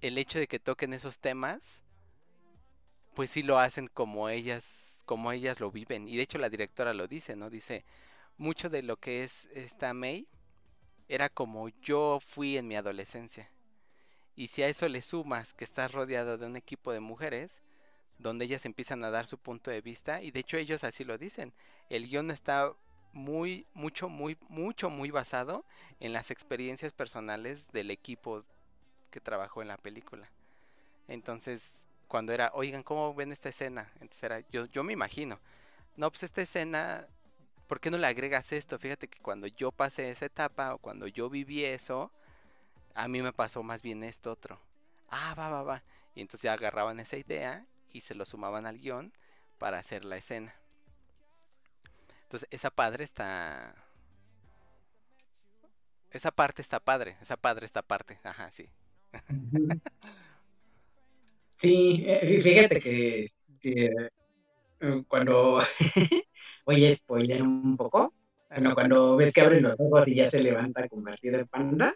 el 0.02 0.20
hecho 0.20 0.38
de 0.38 0.48
que 0.48 0.60
toquen 0.60 0.94
esos 0.94 1.18
temas 1.18 1.84
pues 3.14 3.32
sí 3.32 3.44
lo 3.44 3.60
hacen 3.60 3.88
como 3.88 4.30
ellas, 4.30 5.02
como 5.06 5.32
ellas 5.32 5.60
lo 5.60 5.72
viven. 5.72 6.08
Y 6.08 6.18
de 6.18 6.24
hecho 6.24 6.38
la 6.38 6.50
directora 6.50 6.94
lo 6.94 7.08
dice, 7.08 7.36
¿no? 7.36 7.50
Dice, 7.50 7.84
mucho 8.38 8.70
de 8.70 8.82
lo 8.84 8.98
que 8.98 9.24
es 9.24 9.48
esta 9.54 9.94
May 9.94 10.28
era 11.08 11.30
como 11.30 11.70
yo 11.82 12.20
fui 12.22 12.58
en 12.58 12.68
mi 12.68 12.76
adolescencia. 12.76 13.50
Y 14.36 14.48
si 14.48 14.64
a 14.64 14.68
eso 14.68 14.88
le 14.88 15.02
sumas 15.02 15.54
que 15.54 15.66
estás 15.66 15.92
rodeado 15.92 16.38
de 16.38 16.46
un 16.46 16.56
equipo 16.56 16.94
de 16.94 17.02
mujeres, 17.02 17.62
donde 18.18 18.46
ellas 18.46 18.66
empiezan 18.66 19.04
a 19.04 19.10
dar 19.10 19.28
su 19.28 19.38
punto 19.38 19.72
de 19.72 19.82
vista, 19.82 20.22
y 20.22 20.32
de 20.32 20.40
hecho 20.40 20.58
ellos 20.58 20.84
así 20.84 21.04
lo 21.04 21.18
dicen, 21.18 21.54
el 21.90 22.08
guion 22.08 22.32
está 22.32 22.74
muy, 23.14 23.66
mucho, 23.74 24.08
muy, 24.08 24.38
mucho, 24.48 24.90
muy 24.90 25.12
basado 25.12 25.66
en 26.00 26.14
las 26.14 26.32
experiencias 26.32 26.94
personales 26.94 27.70
del 27.72 27.92
equipo 27.92 28.42
que 29.10 29.20
trabajó 29.20 29.62
en 29.62 29.68
la 29.68 29.78
película. 29.78 30.30
Entonces, 31.08 31.84
cuando 32.12 32.34
era, 32.34 32.52
oigan, 32.56 32.84
¿cómo 32.84 33.14
ven 33.14 33.32
esta 33.32 33.48
escena? 33.48 33.90
Entonces 34.02 34.24
era, 34.24 34.40
yo, 34.52 34.66
yo 34.66 34.84
me 34.84 34.92
imagino, 34.92 35.40
no, 35.96 36.12
pues 36.12 36.24
esta 36.24 36.42
escena, 36.42 37.08
¿por 37.68 37.80
qué 37.80 37.90
no 37.90 37.98
le 37.98 38.06
agregas 38.06 38.52
esto? 38.52 38.78
Fíjate 38.78 39.08
que 39.08 39.22
cuando 39.22 39.48
yo 39.48 39.72
pasé 39.72 40.12
esa 40.12 40.26
etapa 40.26 40.74
o 40.74 40.78
cuando 40.78 41.08
yo 41.08 41.30
viví 41.30 41.64
eso, 41.64 42.12
a 42.96 43.08
mí 43.08 43.22
me 43.22 43.32
pasó 43.32 43.64
más 43.64 43.82
bien 43.82 44.04
esto 44.04 44.30
otro. 44.30 44.60
Ah, 45.10 45.34
va, 45.40 45.48
va, 45.48 45.64
va. 45.64 45.84
Y 46.14 46.20
entonces 46.20 46.42
ya 46.42 46.52
agarraban 46.52 47.00
esa 47.00 47.16
idea 47.16 47.66
y 47.94 48.02
se 48.02 48.14
lo 48.14 48.26
sumaban 48.26 48.66
al 48.66 48.78
guion 48.78 49.14
para 49.58 49.80
hacer 49.80 50.04
la 50.04 50.18
escena. 50.18 50.54
Entonces, 52.24 52.46
esa 52.52 52.72
padre 52.72 53.06
está... 53.06 53.74
Esa 56.12 56.32
parte 56.32 56.62
está 56.62 56.82
padre, 56.82 57.16
esa 57.22 57.38
padre 57.38 57.66
está 57.66 57.82
parte, 57.82 58.20
ajá, 58.26 58.52
sí. 58.52 58.68
Sí, 61.62 62.04
eh, 62.08 62.42
fíjate 62.42 62.80
que, 62.80 63.24
eh, 63.64 63.90
cuando 65.08 65.60
voy 66.66 66.86
a 66.88 66.92
spoiler 66.96 67.44
un 67.44 67.78
poco, 67.78 68.16
bueno, 68.50 68.74
cuando 68.74 69.16
ves 69.16 69.32
que 69.32 69.42
abren 69.42 69.62
los 69.62 69.80
ojos 69.80 70.08
y 70.08 70.16
ya 70.16 70.26
se 70.26 70.42
levanta 70.42 70.90
convertido 70.90 71.40
en 71.40 71.48
panda, 71.48 71.96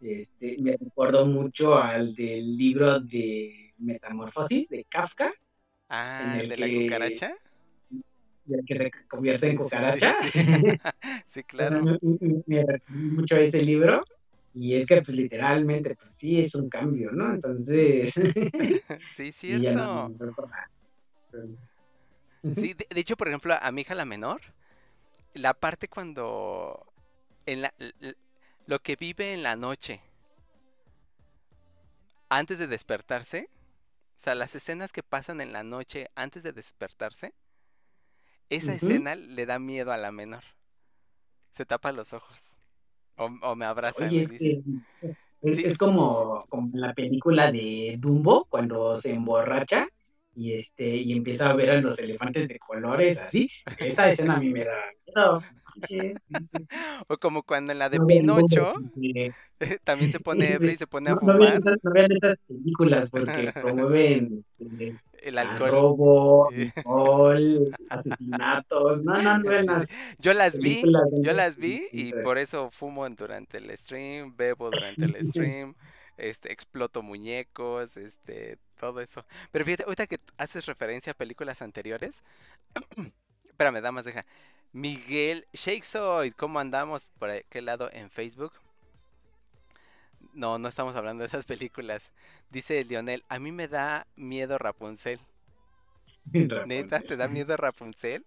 este, 0.00 0.56
me 0.58 0.72
recuerdo 0.72 1.24
mucho 1.24 1.78
al 1.78 2.16
del 2.16 2.56
libro 2.56 2.98
de 2.98 3.72
Metamorfosis 3.78 4.68
de 4.70 4.84
Kafka. 4.88 5.32
Ah, 5.88 6.36
el 6.40 6.48
de 6.48 6.56
la 6.56 6.82
cucaracha. 6.82 7.36
El 8.50 8.64
que 8.66 8.76
se 8.76 8.90
convierte 9.06 9.50
en 9.50 9.56
cucaracha. 9.56 10.16
Sí, 11.28 11.42
claro. 11.46 11.80
me, 12.02 12.42
me, 12.46 12.64
mucho 12.88 13.36
ese 13.36 13.62
libro 13.62 14.02
y 14.54 14.76
es 14.76 14.86
que 14.86 15.02
pues 15.02 15.16
literalmente, 15.16 15.96
pues 15.96 16.12
sí 16.12 16.38
es 16.38 16.54
un 16.54 16.68
cambio, 16.68 17.10
¿no? 17.10 17.34
Entonces... 17.34 18.14
sí, 19.16 19.32
cierto. 19.32 20.12
sí, 22.54 22.74
de, 22.74 23.00
hecho, 23.00 23.16
por 23.16 23.26
ejemplo, 23.28 23.54
a 23.60 23.72
mi 23.72 23.80
hija 23.80 23.96
la 23.96 24.04
menor, 24.04 24.40
la 25.34 25.54
parte 25.54 25.88
cuando... 25.88 26.86
En 27.46 27.62
la, 27.62 27.74
lo 28.66 28.78
que 28.78 28.96
vive 28.96 29.34
en 29.34 29.42
la 29.42 29.56
noche, 29.56 30.00
antes 32.30 32.58
de 32.58 32.66
despertarse, 32.66 33.50
o 34.16 34.20
sea, 34.20 34.34
las 34.34 34.54
escenas 34.54 34.92
que 34.92 35.02
pasan 35.02 35.40
en 35.42 35.52
la 35.52 35.62
noche 35.62 36.10
antes 36.14 36.42
de 36.42 36.52
despertarse, 36.52 37.34
esa 38.48 38.72
escena 38.72 39.16
le 39.16 39.44
da 39.46 39.58
miedo 39.58 39.92
a 39.92 39.98
la 39.98 40.12
menor. 40.12 40.44
Se 41.50 41.66
tapa 41.66 41.92
los 41.92 42.12
ojos. 42.12 42.56
O, 43.16 43.54
me 43.54 43.64
abraza. 43.64 44.06
Oye, 44.06 44.18
es, 44.18 45.58
es, 45.58 45.78
como, 45.78 46.40
como 46.48 46.70
en 46.72 46.80
la 46.80 46.94
película 46.94 47.52
de 47.52 47.96
Dumbo, 47.98 48.46
cuando 48.48 48.96
se 48.96 49.12
emborracha 49.12 49.88
y 50.34 50.52
este 50.52 50.96
y 50.96 51.12
empieza 51.12 51.50
a 51.50 51.54
ver 51.54 51.70
a 51.70 51.80
los 51.80 51.98
elefantes 51.98 52.48
de 52.48 52.58
colores 52.58 53.20
así. 53.20 53.48
Esa 53.78 54.08
escena 54.08 54.36
a 54.36 54.40
mí 54.40 54.50
me 54.50 54.64
da 54.64 54.80
O 57.08 57.16
como 57.18 57.42
cuando 57.42 57.72
en 57.72 57.78
la 57.78 57.88
de 57.88 58.00
Pinocho 58.00 58.74
también 59.84 60.12
se 60.12 60.20
pone 60.20 60.52
ebrio 60.52 60.72
y 60.72 60.76
se 60.76 60.86
pone 60.86 61.10
a 61.10 61.16
fumar. 61.16 61.36
No, 61.36 61.92
vean 61.92 62.12
estas 62.12 62.38
películas 62.46 63.10
porque 63.10 63.52
promueven 63.60 64.44
eh, 64.58 64.96
el 65.22 65.38
alcohol. 65.38 65.70
robo, 65.70 66.48
alcohol, 66.50 67.76
asesinatos. 67.88 69.02
No, 69.02 69.22
no, 69.22 69.38
no 69.38 69.50
vean 69.50 69.66
Yo 70.18 70.34
las 70.34 70.58
vi, 70.58 70.82
yo 71.22 71.32
las 71.32 71.56
vi 71.56 71.86
y 71.92 72.12
por 72.12 72.38
eso 72.38 72.70
fumo 72.70 73.08
durante 73.10 73.58
el 73.58 73.76
stream, 73.76 74.36
bebo 74.36 74.70
durante 74.70 75.04
el 75.04 75.26
stream. 75.26 75.74
Este, 76.16 76.52
exploto 76.52 77.02
muñecos, 77.02 77.96
este, 77.96 78.58
todo 78.78 79.00
eso. 79.00 79.24
Pero 79.50 79.64
fíjate, 79.64 79.84
ahorita 79.84 80.06
que 80.06 80.20
haces 80.36 80.66
referencia 80.66 81.12
a 81.12 81.16
películas 81.16 81.62
anteriores, 81.62 82.22
espérame, 83.44 83.80
damas, 83.80 84.04
deja. 84.04 84.24
Miguel 84.72 85.46
Shakesoid, 85.52 86.34
¿cómo 86.34 86.58
andamos 86.58 87.04
por 87.18 87.44
qué 87.44 87.62
lado 87.62 87.90
en 87.92 88.10
Facebook? 88.10 88.52
No, 90.32 90.58
no 90.58 90.68
estamos 90.68 90.96
hablando 90.96 91.22
de 91.22 91.28
esas 91.28 91.46
películas. 91.46 92.10
Dice 92.50 92.84
Lionel, 92.84 93.24
a 93.28 93.38
mí 93.38 93.52
me 93.52 93.68
da 93.68 94.06
miedo 94.16 94.58
Rapunzel. 94.58 95.20
¿Neta 96.66 97.00
te 97.00 97.16
da 97.16 97.28
miedo 97.28 97.56
Rapunzel? 97.56 98.24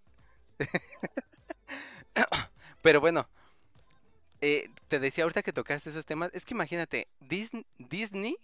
Pero 2.82 3.00
bueno, 3.00 3.28
eh, 4.40 4.70
te 4.88 4.98
decía 4.98 5.24
ahorita 5.24 5.42
que 5.42 5.52
tocaste 5.52 5.90
esos 5.90 6.06
temas, 6.06 6.30
es 6.32 6.44
que 6.44 6.54
imagínate, 6.54 7.08
Disney, 7.20 7.66
Disney 7.78 8.36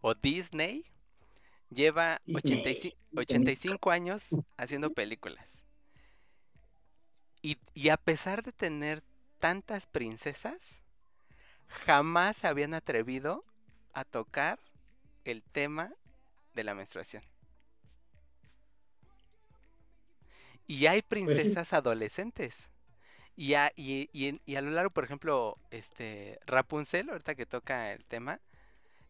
o 0.00 0.14
Disney 0.14 0.84
lleva 1.70 2.20
Disney. 2.26 2.60
85, 2.60 2.96
85 3.16 3.90
años 3.90 4.28
haciendo 4.56 4.92
películas. 4.92 5.62
Y, 7.42 7.58
y 7.74 7.88
a 7.88 7.96
pesar 7.96 8.42
de 8.42 8.52
tener 8.52 9.02
tantas 9.38 9.86
princesas, 9.86 10.82
jamás 11.68 12.36
se 12.36 12.46
habían 12.46 12.74
atrevido 12.74 13.44
a 13.92 14.04
tocar 14.04 14.58
el 15.24 15.42
tema 15.42 15.92
de 16.54 16.64
la 16.64 16.74
menstruación. 16.74 17.22
Y 20.66 20.86
hay 20.86 21.02
princesas 21.02 21.72
adolescentes. 21.72 22.69
Y 23.40 23.54
a, 23.54 23.72
y, 23.74 24.10
y 24.12 24.38
y 24.44 24.56
a 24.56 24.60
lo 24.60 24.70
largo, 24.70 24.90
por 24.90 25.02
ejemplo, 25.02 25.56
este 25.70 26.38
Rapunzel, 26.44 27.08
ahorita 27.08 27.34
que 27.34 27.46
toca 27.46 27.90
el 27.90 28.04
tema, 28.04 28.38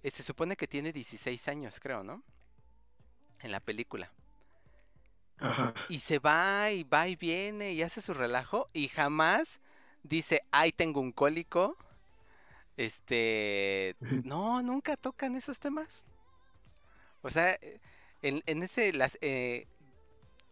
eh, 0.04 0.12
se 0.12 0.22
supone 0.22 0.54
que 0.54 0.68
tiene 0.68 0.92
16 0.92 1.48
años, 1.48 1.80
creo, 1.80 2.04
¿no? 2.04 2.22
En 3.40 3.50
la 3.50 3.58
película. 3.58 4.12
Ajá. 5.38 5.74
Y 5.88 5.98
se 5.98 6.20
va 6.20 6.70
y 6.70 6.84
va 6.84 7.08
y 7.08 7.16
viene 7.16 7.72
y 7.72 7.82
hace 7.82 8.00
su 8.00 8.14
relajo 8.14 8.68
y 8.72 8.86
jamás 8.86 9.58
dice, 10.04 10.42
ay, 10.52 10.70
tengo 10.70 11.00
un 11.00 11.10
cólico. 11.10 11.76
Este, 12.76 13.96
no, 14.22 14.62
nunca 14.62 14.96
tocan 14.96 15.34
esos 15.34 15.58
temas. 15.58 15.88
O 17.22 17.30
sea, 17.30 17.54
eh, 17.54 17.80
en, 18.22 18.44
en 18.46 18.62
ese, 18.62 18.92
las, 18.92 19.18
eh, 19.22 19.66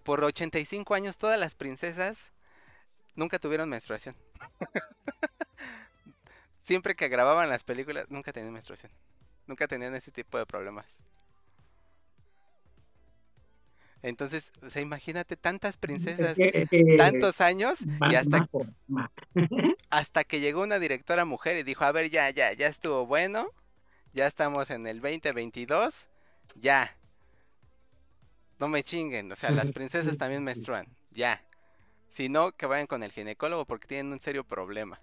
por 0.02 0.24
85 0.24 0.94
años 0.94 1.16
todas 1.16 1.38
las 1.38 1.54
princesas 1.54 2.32
nunca 3.18 3.38
tuvieron 3.38 3.68
menstruación. 3.68 4.14
Siempre 6.62 6.94
que 6.94 7.08
grababan 7.08 7.48
las 7.48 7.64
películas, 7.64 8.06
nunca 8.08 8.32
tenían 8.32 8.52
menstruación. 8.52 8.92
Nunca 9.46 9.66
tenían 9.66 9.94
ese 9.94 10.12
tipo 10.12 10.38
de 10.38 10.46
problemas. 10.46 11.00
Entonces, 14.02 14.52
o 14.62 14.70
sea, 14.70 14.80
imagínate 14.80 15.36
tantas 15.36 15.76
princesas, 15.76 16.36
tantos 16.96 17.40
años, 17.40 17.80
y 18.08 18.14
hasta, 18.14 18.46
hasta 19.90 20.22
que 20.22 20.38
llegó 20.38 20.62
una 20.62 20.78
directora 20.78 21.24
mujer 21.24 21.56
y 21.56 21.64
dijo, 21.64 21.84
a 21.84 21.90
ver, 21.90 22.10
ya, 22.10 22.30
ya, 22.30 22.52
ya 22.52 22.68
estuvo 22.68 23.06
bueno, 23.06 23.50
ya 24.12 24.28
estamos 24.28 24.70
en 24.70 24.86
el 24.86 25.00
2022, 25.00 26.06
ya. 26.54 26.96
No 28.60 28.68
me 28.68 28.84
chinguen, 28.84 29.32
o 29.32 29.36
sea, 29.36 29.50
las 29.50 29.72
princesas 29.72 30.16
también 30.16 30.44
menstruan, 30.44 30.86
ya. 31.10 31.42
Si 32.08 32.28
no, 32.28 32.52
que 32.52 32.66
vayan 32.66 32.86
con 32.86 33.02
el 33.02 33.12
ginecólogo 33.12 33.64
porque 33.64 33.86
tienen 33.86 34.12
un 34.12 34.20
serio 34.20 34.44
problema. 34.44 34.98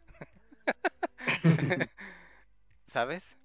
¿Sabes? 2.88 3.36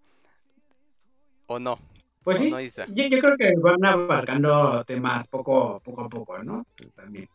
¿O 1.46 1.58
no? 1.58 1.78
Pues 2.22 2.40
¿O 2.40 2.42
sí, 2.42 2.50
no, 2.50 2.61
yo, 2.61 2.70
yo 3.08 3.18
creo 3.18 3.36
que 3.36 3.52
van 3.58 3.84
abarcando 3.84 4.84
temas 4.84 5.26
poco, 5.28 5.80
poco 5.80 6.02
a 6.02 6.08
poco, 6.08 6.42
¿no? 6.42 6.64
También. 6.94 7.26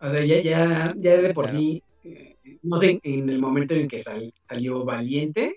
O 0.00 0.08
sea, 0.08 0.24
ya, 0.24 0.40
ya, 0.40 0.94
ya 0.96 1.16
de 1.22 1.34
por 1.34 1.46
Claro. 1.46 1.58
sí, 1.58 1.82
eh, 2.04 2.36
no 2.62 2.78
sé, 2.78 3.00
en 3.02 3.28
el 3.28 3.40
momento 3.40 3.74
en 3.74 3.88
que 3.88 3.98
sal- 4.00 4.32
salió 4.40 4.84
Valiente, 4.84 5.56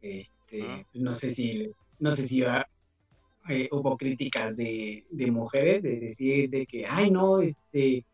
este, 0.00 0.62
Ujú. 0.64 0.84
no 0.94 1.14
sé 1.14 1.30
si, 1.30 1.70
no 1.98 2.10
sé 2.10 2.22
si 2.24 2.42
eh, 3.48 3.68
hubo 3.70 3.96
críticas 3.96 4.56
de, 4.56 5.06
de 5.10 5.30
mujeres 5.30 5.82
de 5.82 6.00
decir 6.00 6.50
de 6.50 6.66
que, 6.66 6.84
ay, 6.86 7.10
no, 7.10 7.40
este, 7.40 8.04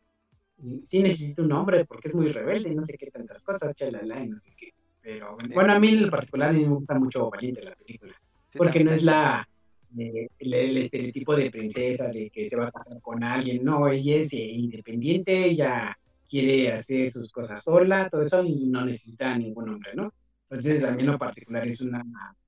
sí 0.63 1.03
necesito 1.03 1.43
un 1.43 1.53
hombre 1.53 1.85
porque 1.85 2.09
es 2.09 2.15
muy 2.15 2.29
rebelde, 2.29 2.75
no 2.75 2.83
sé 2.83 2.97
qué 2.97 3.11
tantas 3.11 3.45
cosas, 3.45 3.75
chalala, 3.75 4.23
y 4.23 4.29
no 4.29 4.37
sé 4.37 4.53
qué. 4.57 4.71
Pero 5.01 5.37
bueno, 5.53 5.73
a 5.73 5.81
mí 5.81 5.89
en 5.89 6.03
lo 6.03 6.11
particular 6.11 6.53
me 6.53 6.65
gusta 6.65 6.95
mucho 6.95 7.29
Valiente 7.29 7.63
la 7.63 7.75
película 7.75 8.15
Sí, 8.49 8.59
porque 8.59 8.85
no 8.85 8.93
es 8.93 9.03
la 9.03 9.49
eh, 9.99 10.29
el, 10.39 10.55
el 10.55 10.77
estereotipo 10.79 11.35
de 11.35 11.51
princesa 11.51 12.09
de 12.09 12.31
que 12.31 12.45
se 12.45 12.59
va 12.59 12.69
a 12.69 12.71
casar 12.71 13.01
con 13.01 13.23
alguien, 13.25 13.65
no, 13.65 13.89
ella 13.89 14.17
es 14.17 14.33
eh, 14.33 14.39
independiente, 14.39 15.47
ella 15.47 15.97
quiere 16.29 16.73
hacer 16.73 17.09
sus 17.09 17.31
cosas 17.31 17.63
sola, 17.63 18.09
todo 18.09 18.23
eso 18.23 18.43
y 18.43 18.67
no 18.67 18.85
necesita 18.85 19.37
ningún 19.37 19.69
hombre, 19.69 19.91
¿no? 19.95 20.13
Entonces 20.45 20.85
a 20.85 20.93
mí 20.93 21.03
en 21.03 21.13
lo 21.13 21.19
particular 21.19 21.67
es 21.67 21.81
una 21.81 22.05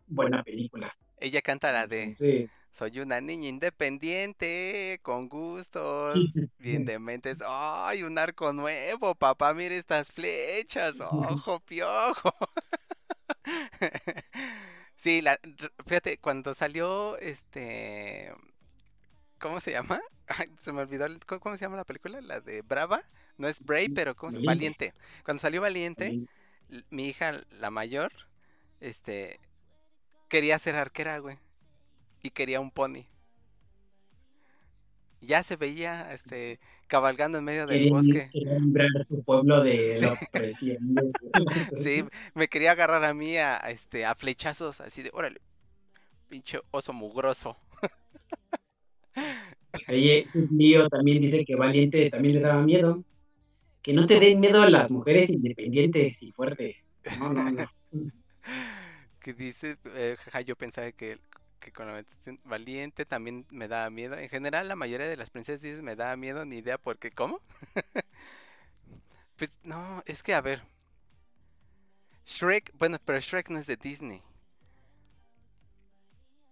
buena 0.07 0.43
película. 0.43 0.95
Ella 1.19 1.43
canta 1.43 1.73
la 1.73 1.87
de 1.87 2.03
Entonces, 2.03 2.51
Soy 2.75 2.99
una 2.99 3.20
niña 3.20 3.49
independiente, 3.49 4.99
con 5.03 5.29
gustos, 5.29 6.18
bien 6.59 6.85
dementes. 6.85 7.41
¡Ay, 7.47 8.03
un 8.03 8.18
arco 8.18 8.53
nuevo! 8.53 9.14
Papá, 9.14 9.55
mire 9.55 9.77
estas 9.77 10.11
flechas. 10.11 11.01
¡Ojo, 11.01 11.61
piojo! 11.61 12.35
Sí, 14.97 15.20
la, 15.20 15.39
fíjate, 15.87 16.18
cuando 16.18 16.55
salió 16.55 17.18
este... 17.18 18.33
¿Cómo 19.39 19.61
se 19.61 19.72
llama? 19.72 20.01
Ay, 20.27 20.47
se 20.59 20.72
me 20.72 20.81
olvidó. 20.81 21.07
¿Cómo, 21.27 21.41
cómo 21.41 21.57
se 21.57 21.64
llama 21.66 21.77
la 21.77 21.85
película? 21.85 22.20
La 22.22 22.41
de 22.41 22.62
Brava. 22.62 23.03
No 23.37 23.47
es 23.47 23.61
Brave, 23.61 23.91
pero 23.95 24.16
¿cómo 24.16 24.33
se 24.33 24.39
Valiente. 24.39 24.87
Valiente. 24.87 24.95
Cuando 25.25 25.41
salió 25.43 25.61
Valiente, 25.61 26.27
mi 26.89 27.09
hija, 27.09 27.33
la 27.51 27.70
mayor, 27.70 28.12
este, 28.81 29.41
quería 30.29 30.59
ser 30.59 30.77
arquera, 30.77 31.18
güey. 31.18 31.39
Y 32.25 32.31
quería 32.31 32.59
un 32.59 32.70
pony. 32.70 33.05
Ya 35.20 35.43
se 35.43 35.57
veía, 35.57 36.12
este, 36.12 36.59
cabalgando 36.87 37.39
en 37.39 37.45
medio 37.45 37.66
del 37.66 37.79
quería- 37.79 37.93
bosque. 37.93 38.31
quería 38.33 38.59
su 39.09 39.22
pueblo 39.22 39.62
de 39.62 39.95
Sí. 39.99 40.05
la 40.05 40.12
opresión. 40.14 40.95
de- 40.95 41.12
Sí, 41.83 42.05
me 42.35 42.49
quería 42.49 42.72
agarrar 42.72 43.05
a 43.05 43.12
mí 43.14 43.37
a, 43.37 43.57
a, 43.62 43.70
este, 43.70 44.07
a 44.07 44.14
flechazos, 44.14 44.81
así 44.81 45.03
de, 45.03 45.11
órale, 45.12 45.41
pinche 46.29 46.61
oso 46.70 46.93
mugroso. 46.95 47.57
Oye, 49.89 50.25
su 50.25 50.49
lío 50.51 50.89
también 50.89 51.20
dice 51.20 51.45
que 51.45 51.57
Valiente 51.57 52.09
también 52.11 52.37
le 52.37 52.41
daba 52.41 52.62
miedo. 52.62 53.05
Que 53.83 53.93
no 53.93 54.07
te 54.07 54.18
den 54.18 54.41
miedo 54.41 54.62
a 54.62 54.70
las 54.70 54.91
mujeres 54.91 55.29
independientes 55.29 56.22
y 56.22 56.33
fuertes. 56.33 56.91
No, 57.18 57.31
no, 57.33 57.51
no. 57.51 57.70
Que 59.20 59.33
dice, 59.33 59.79
eh, 59.95 60.16
jaja, 60.18 60.43
yo 60.43 60.55
pensaba 60.55 60.93
que, 60.93 61.18
que 61.65 61.73
con 61.73 61.87
la 61.89 62.05
valiente 62.45 63.07
también 63.07 63.47
me 63.51 63.69
daba 63.69 63.91
miedo. 63.91 64.17
En 64.19 64.29
general, 64.29 64.69
la 64.69 64.77
mayoría 64.77 65.09
de 65.09 65.17
las 65.17 65.31
princesas 65.31 65.83
me 65.83 65.97
daba 65.97 66.17
miedo, 66.17 66.45
ni 66.45 66.59
idea 66.59 66.79
por 66.79 66.99
qué, 66.99 67.11
¿cómo? 67.11 67.41
Pues 69.37 69.51
no, 69.65 70.03
es 70.07 70.23
que 70.23 70.33
a 70.35 70.41
ver. 70.41 70.62
Shrek, 72.27 72.73
bueno, 72.79 72.99
pero 73.05 73.19
Shrek 73.21 73.49
no 73.51 73.59
es 73.59 73.67
de 73.67 73.77
Disney. 73.77 74.23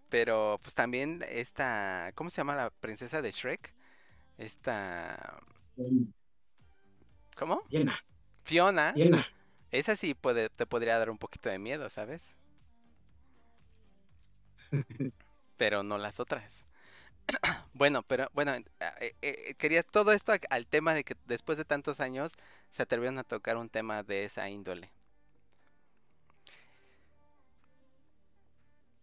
Pero 0.08 0.58
pues 0.62 0.74
también 0.74 1.24
esta, 1.28 2.12
¿cómo 2.14 2.30
se 2.30 2.38
llama 2.38 2.54
la 2.56 2.70
princesa 2.70 3.22
de 3.22 3.30
Shrek? 3.30 3.72
Esta, 4.38 5.40
¿cómo? 7.36 7.62
Llena, 7.68 7.98
Fiona. 8.44 8.92
llena. 8.94 9.26
Esa 9.70 9.96
sí 9.96 10.14
puede, 10.14 10.50
te 10.50 10.66
podría 10.66 10.98
dar 10.98 11.10
un 11.10 11.18
poquito 11.18 11.48
de 11.48 11.58
miedo, 11.58 11.88
¿sabes? 11.88 12.34
Pero 15.56 15.82
no 15.82 15.98
las 15.98 16.20
otras. 16.20 16.64
Bueno, 17.74 18.02
pero 18.02 18.28
bueno, 18.34 18.52
eh, 18.54 19.14
eh, 19.22 19.54
quería 19.56 19.82
todo 19.82 20.12
esto 20.12 20.32
al 20.50 20.66
tema 20.66 20.94
de 20.94 21.04
que 21.04 21.16
después 21.26 21.56
de 21.56 21.64
tantos 21.64 22.00
años 22.00 22.32
se 22.70 22.82
atrevieron 22.82 23.18
a 23.18 23.24
tocar 23.24 23.56
un 23.56 23.70
tema 23.70 24.02
de 24.02 24.24
esa 24.24 24.48
índole. 24.50 24.90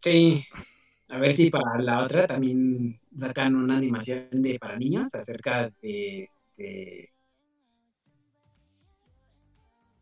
Sí. 0.01 0.45
A 1.09 1.17
ver 1.17 1.34
si 1.34 1.49
para 1.49 1.82
la 1.82 2.03
otra 2.03 2.28
también 2.28 2.99
sacan 3.17 3.55
una 3.55 3.78
animación 3.78 4.30
de 4.32 4.59
para 4.59 4.78
niños 4.78 5.13
acerca 5.15 5.72
de 5.82 6.20
este 6.20 7.11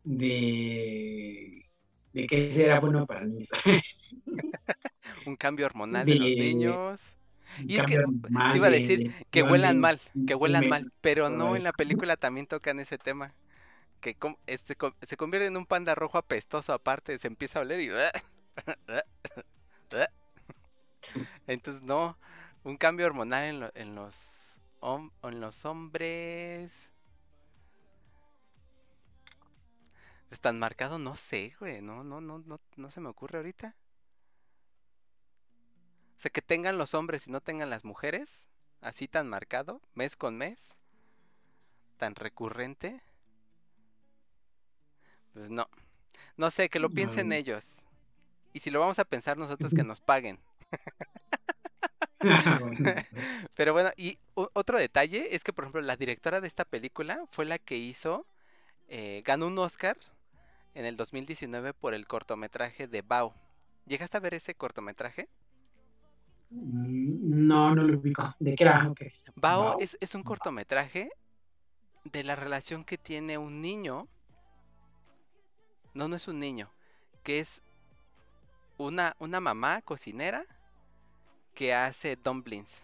de 0.04 1.64
de 2.12 2.26
qué 2.26 2.52
será 2.52 2.80
bueno 2.80 3.06
para 3.06 3.24
niños. 3.24 3.48
Un 5.26 5.36
cambio 5.36 5.66
hormonal 5.66 6.08
en 6.08 6.18
los 6.18 6.28
De- 6.28 6.36
niños. 6.36 7.14
Y 7.66 7.78
es 7.78 7.86
que 7.86 7.96
te 7.96 8.56
iba 8.56 8.66
a 8.66 8.70
de- 8.70 8.78
decir 8.78 8.98
de 9.12 9.26
que 9.30 9.42
huelan 9.42 9.76
de- 9.76 9.80
mal, 9.80 10.00
que 10.26 10.34
huelan 10.34 10.62
de- 10.62 10.68
mal, 10.68 10.92
pero 11.00 11.30
no 11.30 11.56
en 11.56 11.64
la 11.64 11.72
película 12.06 12.16
también 12.16 12.46
tocan 12.46 12.78
ese 12.80 12.98
tema. 12.98 13.32
Que 14.00 14.16
este, 14.46 14.76
se 15.02 15.16
convierte 15.16 15.46
en 15.46 15.56
un 15.56 15.66
panda 15.66 15.94
rojo 15.94 16.18
apestoso 16.18 16.72
aparte, 16.72 17.18
se 17.18 17.26
empieza 17.26 17.58
a 17.58 17.62
oler 17.62 17.80
y... 17.80 17.88
Entonces 21.46 21.82
no, 21.82 22.18
un 22.64 22.76
cambio 22.76 23.06
hormonal 23.06 23.44
en, 23.44 23.60
lo- 23.60 23.72
en 23.74 23.94
los 23.94 24.58
en 24.82 25.40
los 25.40 25.64
hombres. 25.64 26.90
Pues 30.28 30.40
tan 30.40 30.58
marcado, 30.58 30.98
no 30.98 31.16
sé, 31.16 31.54
güey, 31.58 31.80
no, 31.80 32.04
no, 32.04 32.20
no, 32.20 32.38
no, 32.40 32.60
no 32.76 32.90
se 32.90 33.00
me 33.00 33.08
ocurre 33.08 33.38
ahorita. 33.38 33.74
O 36.18 36.20
sea, 36.20 36.32
que 36.32 36.42
tengan 36.42 36.78
los 36.78 36.94
hombres 36.94 37.28
y 37.28 37.30
no 37.30 37.40
tengan 37.40 37.70
las 37.70 37.84
mujeres, 37.84 38.48
así 38.80 39.06
tan 39.06 39.28
marcado, 39.28 39.80
mes 39.94 40.16
con 40.16 40.36
mes, 40.36 40.74
tan 41.96 42.16
recurrente. 42.16 43.00
Pues 45.32 45.48
no. 45.48 45.68
No 46.36 46.50
sé, 46.50 46.70
que 46.70 46.80
lo 46.80 46.90
piensen 46.90 47.28
No. 47.28 47.36
ellos. 47.36 47.82
Y 48.52 48.58
si 48.60 48.72
lo 48.72 48.80
vamos 48.80 48.98
a 48.98 49.04
pensar 49.04 49.36
nosotros, 49.38 49.72
que 49.72 49.84
nos 49.84 50.00
paguen. 50.00 50.40
Pero 53.54 53.72
bueno, 53.72 53.92
y 53.96 54.18
otro 54.34 54.76
detalle 54.76 55.36
es 55.36 55.44
que, 55.44 55.52
por 55.52 55.64
ejemplo, 55.64 55.80
la 55.82 55.96
directora 55.96 56.40
de 56.40 56.48
esta 56.48 56.64
película 56.64 57.26
fue 57.30 57.44
la 57.44 57.58
que 57.58 57.76
hizo, 57.76 58.26
eh, 58.88 59.22
ganó 59.24 59.46
un 59.46 59.58
Oscar 59.60 59.96
en 60.74 60.84
el 60.84 60.96
2019 60.96 61.74
por 61.74 61.94
el 61.94 62.08
cortometraje 62.08 62.88
de 62.88 63.02
Bao. 63.02 63.36
¿Llegaste 63.86 64.16
a 64.16 64.20
ver 64.20 64.34
ese 64.34 64.56
cortometraje? 64.56 65.28
No, 66.50 67.74
no 67.74 67.82
lo 67.82 67.98
ubico. 67.98 68.34
¿De 68.38 68.54
qué 68.54 68.64
era? 68.64 68.88
Ok. 68.88 69.00
Bao 69.36 69.62
Bao. 69.62 69.78
es, 69.80 69.96
es 70.00 70.14
un 70.14 70.22
cortometraje 70.22 71.10
de 72.04 72.24
la 72.24 72.36
relación 72.36 72.84
que 72.84 72.98
tiene 72.98 73.38
un 73.38 73.60
niño. 73.60 74.08
No, 75.94 76.08
no 76.08 76.16
es 76.16 76.28
un 76.28 76.38
niño. 76.40 76.70
Que 77.22 77.40
es 77.40 77.60
una, 78.78 79.14
una 79.18 79.40
mamá 79.40 79.82
cocinera 79.82 80.44
que 81.54 81.74
hace 81.74 82.16
dumplings. 82.16 82.80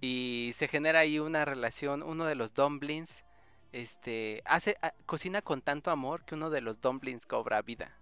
Y 0.00 0.50
se 0.54 0.66
genera 0.68 1.00
ahí 1.00 1.18
una 1.18 1.44
relación. 1.44 2.02
Uno 2.02 2.24
de 2.24 2.34
los 2.34 2.52
dumplings 2.54 3.24
este, 3.72 4.42
hace, 4.44 4.76
a- 4.82 4.92
cocina 5.06 5.40
con 5.42 5.62
tanto 5.62 5.90
amor 5.90 6.24
que 6.24 6.34
uno 6.34 6.50
de 6.50 6.60
los 6.60 6.80
dumplings 6.80 7.24
cobra 7.24 7.62
vida. 7.62 7.96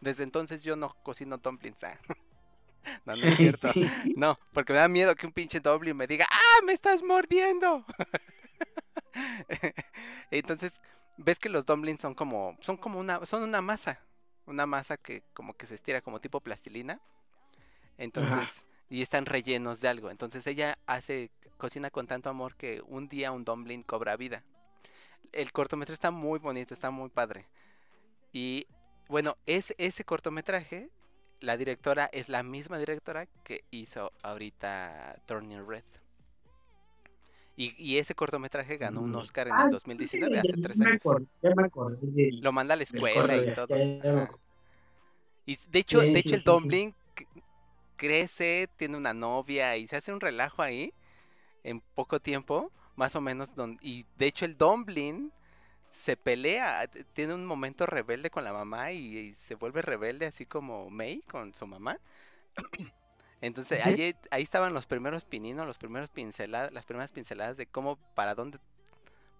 Desde 0.00 0.22
entonces 0.22 0.62
yo 0.62 0.76
no 0.76 0.94
cocino 1.02 1.38
dumplings. 1.38 1.82
ah. 1.84 1.98
No, 3.04 3.16
no 3.16 3.28
es 3.28 3.36
cierto. 3.36 3.70
Sí. 3.72 4.14
No, 4.16 4.38
porque 4.52 4.72
me 4.72 4.78
da 4.78 4.88
miedo 4.88 5.14
que 5.14 5.26
un 5.26 5.32
pinche 5.32 5.60
doble 5.60 5.94
me 5.94 6.06
diga, 6.06 6.26
¡ah, 6.30 6.62
me 6.64 6.72
estás 6.72 7.02
mordiendo! 7.02 7.84
Entonces, 10.30 10.80
ves 11.16 11.38
que 11.38 11.48
los 11.48 11.66
dumplings 11.66 12.00
son 12.00 12.14
como, 12.14 12.56
son 12.60 12.76
como 12.76 12.98
una, 12.98 13.24
son 13.26 13.42
una 13.42 13.60
masa, 13.60 14.00
una 14.46 14.66
masa 14.66 14.96
que 14.96 15.22
como 15.34 15.54
que 15.54 15.66
se 15.66 15.74
estira 15.74 16.00
como 16.00 16.20
tipo 16.20 16.40
plastilina. 16.40 17.00
Entonces, 17.98 18.64
y 18.88 19.02
están 19.02 19.26
rellenos 19.26 19.80
de 19.80 19.88
algo. 19.88 20.10
Entonces 20.10 20.46
ella 20.46 20.78
hace, 20.86 21.30
cocina 21.56 21.90
con 21.90 22.06
tanto 22.06 22.30
amor 22.30 22.56
que 22.56 22.80
un 22.86 23.08
día 23.08 23.32
un 23.32 23.44
dumpling 23.44 23.82
cobra 23.82 24.16
vida. 24.16 24.44
El 25.32 25.52
cortometraje 25.52 25.94
está 25.94 26.10
muy 26.10 26.38
bonito, 26.38 26.72
está 26.72 26.90
muy 26.90 27.10
padre. 27.10 27.48
Y 28.32 28.66
bueno, 29.08 29.36
es, 29.46 29.74
ese 29.78 30.04
cortometraje, 30.04 30.90
la 31.40 31.56
directora 31.56 32.08
es 32.12 32.28
la 32.28 32.42
misma 32.42 32.78
directora 32.78 33.26
que 33.44 33.64
hizo 33.70 34.12
ahorita 34.22 35.16
Turning 35.26 35.66
Red. 35.66 35.84
Y, 37.56 37.74
y 37.76 37.98
ese 37.98 38.14
cortometraje 38.14 38.76
ganó 38.76 39.00
un 39.00 39.10
Mm. 39.10 39.16
Oscar 39.16 39.48
en 39.48 39.54
Ah, 39.54 39.64
el 39.64 39.70
sí, 39.70 39.72
2019, 39.72 40.36
ya- 40.36 40.40
hace 40.42 40.52
ya 40.56 40.62
tres 40.62 40.78
me 40.78 40.86
años. 40.86 41.00
acordé, 41.00 41.26
ya 41.42 41.50
me 41.56 41.64
acordé 41.64 42.30
Lo 42.40 42.52
manda 42.52 42.74
a 42.74 42.76
la 42.76 42.82
escuela 42.84 43.36
y 43.36 43.54
todo. 43.54 43.66
ya- 43.68 44.02
ya. 44.04 44.30
Y 45.46 45.58
de 45.70 45.78
hecho, 45.80 46.00
Sí, 46.02 46.12
de 46.12 46.18
sí, 46.20 46.20
hecho 46.20 46.34
el 46.36 46.40
sí, 46.40 46.44
sí. 46.44 46.68
Dumpling 46.68 46.94
crece, 47.96 48.68
tiene 48.76 48.96
una 48.96 49.12
novia 49.14 49.76
y 49.76 49.86
se 49.86 49.96
hace 49.96 50.12
un 50.12 50.20
relajo 50.20 50.62
ahí 50.62 50.92
en 51.64 51.80
poco 51.94 52.20
tiempo, 52.20 52.72
más 52.96 53.16
o 53.16 53.20
menos. 53.20 53.54
don- 53.54 53.78
y 53.82 54.06
de 54.18 54.26
hecho 54.26 54.44
el 54.44 54.56
Dumpling 54.58 55.32
se 55.90 56.16
pelea, 56.16 56.86
tiene 57.12 57.34
un 57.34 57.44
momento 57.46 57.86
rebelde 57.86 58.30
con 58.30 58.44
la 58.44 58.52
mamá 58.52 58.92
y, 58.92 59.16
y 59.18 59.34
se 59.34 59.54
vuelve 59.56 59.82
rebelde 59.82 60.26
así 60.26 60.46
como 60.46 60.90
May 60.90 61.22
con 61.22 61.54
su 61.54 61.66
mamá. 61.66 61.98
Entonces 63.40 63.80
ahí, 63.84 64.14
ahí 64.30 64.42
estaban 64.42 64.74
los 64.74 64.86
primeros 64.86 65.24
pininos, 65.24 65.66
los 65.66 65.78
primeros 65.78 66.10
pinceladas, 66.10 66.72
las 66.72 66.86
primeras 66.86 67.12
pinceladas 67.12 67.56
de 67.56 67.66
cómo, 67.66 67.96
para 68.14 68.34
dónde, 68.34 68.58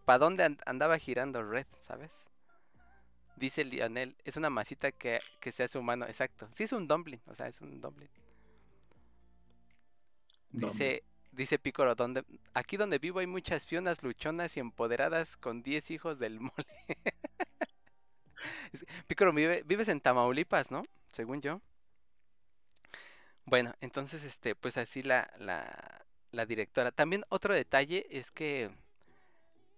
para 0.04 0.18
dónde 0.18 0.44
an- 0.44 0.58
andaba 0.66 0.98
girando 0.98 1.42
Red, 1.42 1.66
¿sabes? 1.86 2.12
Dice 3.36 3.64
Lionel, 3.64 4.16
es 4.24 4.36
una 4.36 4.50
masita 4.50 4.90
que, 4.92 5.18
que 5.40 5.52
se 5.52 5.62
hace 5.62 5.78
humano, 5.78 6.06
exacto. 6.06 6.48
Sí 6.52 6.64
es 6.64 6.72
un 6.72 6.88
dumpling, 6.88 7.20
o 7.26 7.34
sea, 7.34 7.46
es 7.48 7.60
un 7.60 7.80
dumpling. 7.80 8.10
Dice, 10.52 11.02
dice 11.38 11.58
Picoro, 11.58 11.94
donde, 11.94 12.24
aquí 12.54 12.76
donde 12.76 12.98
vivo 12.98 13.20
hay 13.20 13.26
muchas 13.26 13.66
fionas 13.66 14.02
luchonas 14.02 14.56
y 14.56 14.60
empoderadas 14.60 15.36
con 15.38 15.62
10 15.62 15.90
hijos 15.90 16.18
del 16.18 16.40
mole. 16.40 16.66
Picoro, 19.06 19.32
vive- 19.32 19.62
vives 19.64 19.88
en 19.88 20.00
Tamaulipas, 20.00 20.70
¿no? 20.70 20.82
Según 21.12 21.40
yo. 21.40 21.60
Bueno, 23.44 23.74
entonces, 23.80 24.24
este, 24.24 24.54
pues 24.54 24.76
así 24.76 25.02
la, 25.02 25.30
la, 25.38 26.04
la 26.32 26.46
directora. 26.46 26.90
También 26.92 27.24
otro 27.30 27.54
detalle 27.54 28.06
es 28.10 28.30
que 28.30 28.70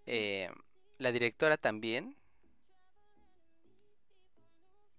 eh, 0.07 0.51
la 0.99 1.13
directora 1.13 1.57
también, 1.57 2.17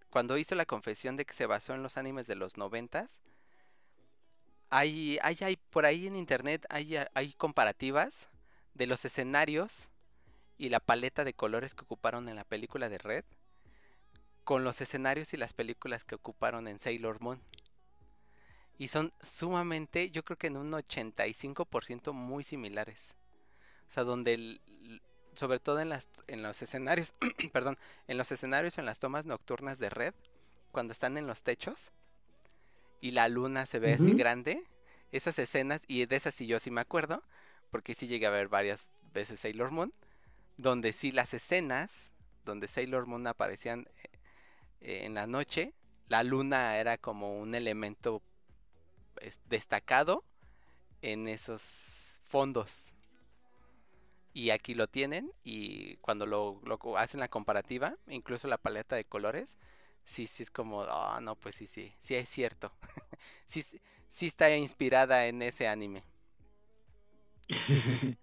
cuando 0.10 0.38
hizo 0.38 0.56
la 0.56 0.66
confesión 0.66 1.16
de 1.18 1.26
que 1.26 1.34
se 1.34 1.46
basó 1.46 1.74
en 1.74 1.84
los 1.84 1.98
animes 1.98 2.28
de 2.28 2.36
los 2.36 2.58
noventas, 2.58 3.22
hay, 4.72 5.20
hay, 5.22 5.38
hay 5.42 5.58
por 5.58 5.86
ahí 5.86 6.08
en 6.08 6.16
internet 6.16 6.66
hay, 6.70 6.96
hay 7.14 7.34
comparativas 7.34 8.30
de 8.74 8.88
los 8.88 9.04
escenarios 9.06 9.90
y 10.58 10.70
la 10.70 10.80
paleta 10.80 11.24
de 11.24 11.34
colores 11.34 11.76
que 11.76 11.84
ocuparon 11.84 12.30
en 12.30 12.38
la 12.38 12.46
película 12.46 12.88
de 12.88 12.98
Red 12.98 13.26
con 14.46 14.64
los 14.64 14.80
escenarios 14.80 15.34
y 15.34 15.38
las 15.38 15.54
películas 15.54 16.06
que 16.06 16.16
ocuparon 16.16 16.68
en 16.68 16.80
Sailor 16.80 17.22
Moon. 17.22 17.42
Y 18.78 18.88
son 18.88 19.14
sumamente, 19.22 20.10
yo 20.10 20.24
creo 20.24 20.38
que 20.38 20.48
en 20.48 20.58
un 20.58 20.72
85% 20.72 22.14
muy 22.14 22.44
similares. 22.44 23.14
O 23.90 23.94
sea, 23.94 24.04
donde 24.04 24.60
sobre 25.36 25.60
todo 25.60 25.80
en 25.80 25.90
las 25.90 26.08
en 26.28 26.44
los 26.44 26.62
escenarios, 26.62 27.14
perdón, 27.54 27.78
en 28.08 28.18
los 28.18 28.32
escenarios 28.32 28.78
en 28.78 28.86
las 28.86 29.00
tomas 29.00 29.26
nocturnas 29.26 29.80
de 29.80 29.90
Red, 29.90 30.14
cuando 30.72 30.94
están 30.94 31.18
en 31.18 31.28
los 31.28 31.44
techos 31.44 31.92
y 33.02 33.12
la 33.12 33.30
luna 33.30 33.66
se 33.68 33.80
ve 33.80 33.94
así 33.94 34.14
grande, 34.14 34.64
esas 35.12 35.40
escenas, 35.40 35.82
y 35.88 36.06
de 36.06 36.16
esas 36.18 36.36
sí 36.36 36.48
yo 36.48 36.60
sí 36.60 36.72
me 36.72 36.82
acuerdo, 36.82 37.24
porque 37.72 37.96
sí 37.96 38.08
llegué 38.08 38.28
a 38.28 38.32
ver 38.32 38.48
varias 38.50 38.92
veces 39.14 39.42
Sailor 39.42 39.72
Moon, 39.72 39.94
donde 40.58 40.94
sí 40.94 41.12
las 41.12 41.34
escenas, 41.34 42.12
donde 42.46 42.68
Sailor 42.68 43.08
Moon 43.08 43.28
aparecían 43.28 43.88
eh, 44.82 45.06
en 45.06 45.14
la 45.16 45.28
noche, 45.28 45.74
la 46.10 46.24
luna 46.24 46.78
era 46.78 46.98
como 46.98 47.40
un 47.40 47.56
elemento 47.56 48.22
es- 49.22 49.40
destacado 49.50 50.24
en 51.02 51.28
esos 51.28 52.20
fondos. 52.28 52.84
Y 54.34 54.52
aquí 54.52 54.74
lo 54.76 54.88
tienen 54.88 55.32
y 55.44 55.98
cuando 55.98 56.26
lo, 56.26 56.62
lo 56.64 56.98
hacen 56.98 57.20
la 57.20 57.28
comparativa, 57.28 57.98
incluso 58.08 58.48
la 58.48 58.58
paleta 58.58 58.96
de 58.96 59.04
colores, 59.04 59.58
sí, 60.06 60.28
sí 60.28 60.44
es 60.44 60.52
como, 60.52 60.84
ah, 60.84 61.20
no, 61.22 61.36
pues 61.36 61.56
sí, 61.56 61.68
sí, 61.68 61.94
sí 62.00 62.16
es 62.16 62.30
cierto. 62.30 62.72
sí, 63.46 63.64
sí 64.08 64.28
está 64.28 64.56
inspirada 64.56 65.28
en 65.28 65.42
ese 65.42 65.68
anime. 65.68 66.04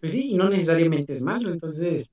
Pues 0.00 0.14
sí, 0.14 0.32
y 0.32 0.34
no 0.34 0.48
necesariamente 0.50 1.12
es 1.12 1.24
malo, 1.24 1.52
entonces, 1.52 2.10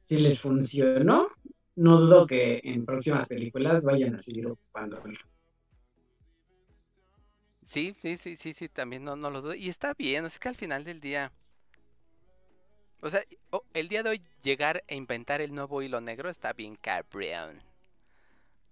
si 0.00 0.16
les 0.16 0.40
funcionó, 0.40 1.28
no 1.76 2.00
dudo 2.00 2.26
que 2.26 2.62
en 2.64 2.86
próximas 2.86 3.28
películas 3.28 3.84
vayan 3.84 4.14
a 4.14 4.18
seguir 4.18 4.46
ocupándolo. 4.46 5.12
Sí, 7.60 7.94
sí, 8.00 8.16
sí, 8.16 8.36
sí, 8.36 8.54
sí, 8.54 8.68
también 8.70 9.04
no, 9.04 9.16
no 9.16 9.30
lo 9.30 9.42
dudo. 9.42 9.54
Y 9.54 9.68
está 9.68 9.92
bien, 9.92 10.24
sea 10.30 10.38
que 10.38 10.48
al 10.48 10.56
final 10.56 10.84
del 10.84 11.00
día. 11.00 11.30
O 13.04 13.10
sea, 13.10 13.22
el 13.74 13.88
día 13.88 14.02
de 14.02 14.08
hoy 14.08 14.22
llegar 14.42 14.82
a 14.88 14.94
inventar 14.94 15.42
el 15.42 15.54
nuevo 15.54 15.82
hilo 15.82 16.00
negro 16.00 16.30
está 16.30 16.54
bien 16.54 16.74
cabrón. 16.74 17.62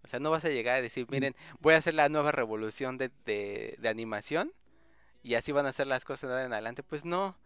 O 0.02 0.08
sea, 0.08 0.20
no 0.20 0.30
vas 0.30 0.42
a 0.46 0.48
llegar 0.48 0.76
a 0.76 0.80
decir, 0.80 1.06
miren, 1.10 1.36
voy 1.60 1.74
a 1.74 1.76
hacer 1.76 1.92
la 1.92 2.08
nueva 2.08 2.32
revolución 2.32 2.96
de, 2.96 3.10
de, 3.26 3.76
de 3.78 3.88
animación 3.90 4.54
y 5.22 5.34
así 5.34 5.52
van 5.52 5.66
a 5.66 5.68
hacer 5.68 5.86
las 5.86 6.06
cosas 6.06 6.30
de 6.30 6.34
ahora 6.34 6.46
en 6.46 6.52
adelante. 6.54 6.82
Pues 6.82 7.04
no, 7.04 7.36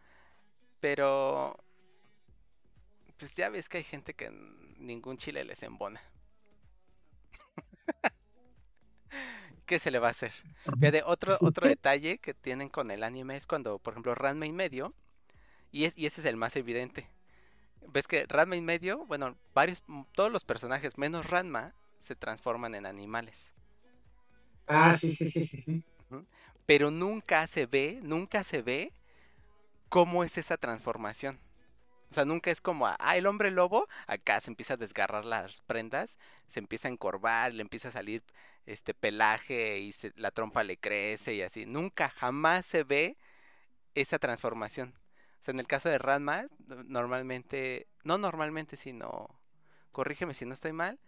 pero 0.78 1.58
pues 3.16 3.34
ya 3.34 3.48
ves 3.48 3.68
que 3.68 3.78
hay 3.78 3.84
gente 3.84 4.14
que 4.14 4.30
ningún 4.78 5.16
chile 5.16 5.44
les 5.44 5.64
embona. 5.64 6.00
¿Qué 9.66 9.80
se 9.80 9.90
le 9.90 9.98
va 9.98 10.06
a 10.06 10.12
hacer? 10.12 10.32
Fíjate, 10.78 11.02
otro, 11.04 11.36
otro 11.40 11.66
detalle 11.68 12.18
que 12.18 12.32
tienen 12.32 12.68
con 12.68 12.92
el 12.92 13.02
anime 13.02 13.34
es 13.34 13.48
cuando, 13.48 13.80
por 13.80 13.94
ejemplo, 13.94 14.14
Ranma 14.14 14.46
y 14.46 14.52
medio, 14.52 14.94
y, 15.72 15.84
es, 15.86 15.94
y 15.96 16.06
ese 16.06 16.20
es 16.20 16.26
el 16.26 16.36
más 16.36 16.56
evidente. 16.56 17.08
Ves 17.88 18.08
que 18.08 18.26
Ranma 18.26 18.56
y 18.56 18.62
medio, 18.62 19.06
bueno, 19.06 19.36
varios, 19.54 19.82
todos 20.14 20.32
los 20.32 20.44
personajes 20.44 20.98
menos 20.98 21.26
Ranma 21.30 21.74
se 21.98 22.16
transforman 22.16 22.74
en 22.74 22.86
animales. 22.86 23.52
Ah, 24.68 24.92
sí, 24.92 25.10
sí, 25.10 25.28
sí, 25.28 25.44
sí, 25.44 25.60
sí. 25.60 25.82
Pero 26.66 26.90
nunca 26.90 27.46
se 27.46 27.66
ve, 27.66 28.00
nunca 28.02 28.42
se 28.42 28.62
ve 28.62 28.92
cómo 29.88 30.24
es 30.24 30.38
esa 30.38 30.56
transformación. 30.56 31.38
O 32.10 32.14
sea, 32.14 32.24
nunca 32.24 32.50
es 32.50 32.60
como, 32.60 32.86
ah, 32.88 33.16
el 33.16 33.26
hombre 33.26 33.50
lobo, 33.50 33.88
acá 34.06 34.40
se 34.40 34.50
empieza 34.50 34.74
a 34.74 34.78
desgarrar 34.78 35.24
las 35.26 35.62
prendas, 35.62 36.18
se 36.48 36.60
empieza 36.60 36.88
a 36.88 36.92
encorvar, 36.92 37.54
le 37.54 37.62
empieza 37.62 37.88
a 37.88 37.92
salir 37.92 38.22
este 38.66 38.94
pelaje 38.94 39.80
y 39.80 39.92
se- 39.92 40.12
la 40.16 40.30
trompa 40.32 40.64
le 40.64 40.78
crece 40.78 41.34
y 41.34 41.42
así. 41.42 41.66
Nunca, 41.66 42.10
jamás 42.10 42.66
se 42.66 42.84
ve 42.84 43.16
esa 43.94 44.18
transformación. 44.18 44.94
O 45.40 45.44
sea, 45.44 45.52
en 45.52 45.60
el 45.60 45.66
caso 45.66 45.88
de 45.88 45.98
Ranma, 45.98 46.46
no- 46.66 46.82
normalmente, 46.84 47.86
no 48.04 48.18
normalmente, 48.18 48.76
sino, 48.76 49.28
corrígeme 49.92 50.34
si 50.34 50.44
no 50.46 50.54
estoy 50.54 50.72
mal, 50.72 50.98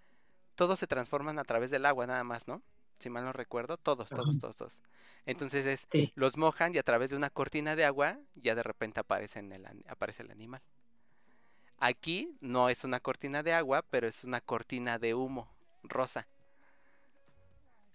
todos 0.56 0.78
se 0.78 0.86
transforman 0.86 1.38
a 1.38 1.44
través 1.44 1.70
del 1.70 1.86
agua 1.86 2.06
nada 2.06 2.24
más, 2.24 2.48
¿no? 2.48 2.62
Si 2.98 3.10
mal 3.10 3.24
no 3.24 3.32
recuerdo, 3.32 3.76
todos, 3.76 4.10
todos, 4.10 4.30
Ajá. 4.30 4.38
todos, 4.38 4.56
todos. 4.56 4.78
Entonces 5.26 5.66
es, 5.66 5.88
Sí. 5.92 6.12
los 6.14 6.36
mojan 6.36 6.74
y 6.74 6.78
a 6.78 6.82
través 6.82 7.10
de 7.10 7.16
una 7.16 7.30
cortina 7.30 7.76
de 7.76 7.84
agua 7.84 8.18
ya 8.36 8.54
de 8.54 8.62
repente 8.62 9.00
aparece, 9.00 9.40
en 9.40 9.52
el, 9.52 9.66
aparece 9.88 10.22
el 10.22 10.30
animal. 10.30 10.62
Aquí 11.80 12.36
no 12.40 12.68
es 12.68 12.84
una 12.84 13.00
cortina 13.00 13.42
de 13.42 13.54
agua, 13.54 13.82
pero 13.90 14.08
es 14.08 14.24
una 14.24 14.40
cortina 14.40 14.98
de 14.98 15.14
humo 15.14 15.48
rosa. 15.84 16.26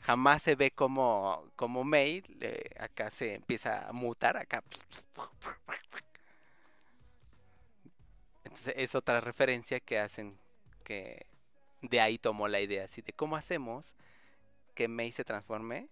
Jamás 0.02 0.42
se 0.44 0.56
ve 0.56 0.72
como, 0.72 1.46
como 1.56 1.84
May, 1.84 2.24
eh, 2.42 2.70
acá 2.80 3.10
se 3.10 3.36
empieza 3.36 3.88
a 3.88 3.94
mutar, 3.94 4.38
acá. 4.38 4.64
Entonces 8.54 8.76
es 8.78 8.94
otra 8.94 9.20
referencia 9.20 9.80
que 9.80 9.98
hacen 9.98 10.36
que 10.84 11.26
de 11.82 12.00
ahí 12.00 12.20
tomó 12.20 12.48
la 12.48 12.62
idea, 12.62 12.86
así 12.86 13.02
de 13.02 13.12
cómo 13.12 13.36
hacemos 13.36 13.96
que 14.76 14.88
May 14.88 15.12
se 15.12 15.24
transforme 15.24 15.88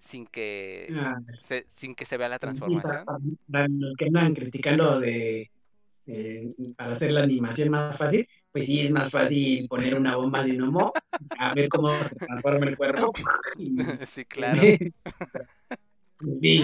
sin 0.00 0.26
que 0.26 0.88
Ah, 0.96 1.18
se, 1.34 1.66
sin 1.68 1.94
que 1.94 2.06
se 2.06 2.16
vea 2.16 2.30
la 2.30 2.38
transformación. 2.38 3.04
para- 3.04 3.18
para 3.50 3.68
los 3.68 3.94
que 3.96 4.06
andan 4.06 4.34
criticando 4.34 5.00
de 5.00 5.50
eh, 6.06 6.54
para 6.76 6.92
hacer 6.92 7.12
la 7.12 7.22
animación 7.24 7.68
más 7.68 7.96
fácil, 7.96 8.26
pues 8.50 8.66
sí 8.66 8.80
es 8.80 8.90
más 8.90 9.10
fácil 9.10 9.68
poner 9.68 9.94
una 9.94 10.16
bomba 10.16 10.42
de 10.42 10.60
humo 10.60 10.92
a 11.38 11.54
ver 11.54 11.68
cómo 11.68 12.02
se 12.02 12.16
transforma 12.16 12.66
el 12.68 12.76
cuerpo. 12.76 13.12
Sí, 14.06 14.24
claro. 14.24 14.62
Pues 16.18 16.38
sí. 16.40 16.62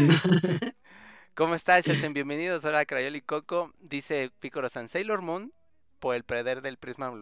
¿Cómo 1.38 1.54
estás? 1.54 1.86
Hacen 1.88 2.14
bienvenidos. 2.14 2.64
Hola, 2.64 2.84
Crayoli 2.84 3.20
Coco. 3.20 3.72
Dice 3.78 4.32
Picoro 4.40 4.68
San 4.68 4.88
Sailor 4.88 5.22
Moon. 5.22 5.52
Por 6.00 6.16
el 6.16 6.24
poder 6.24 6.62
del 6.62 6.78
prisma, 6.78 7.12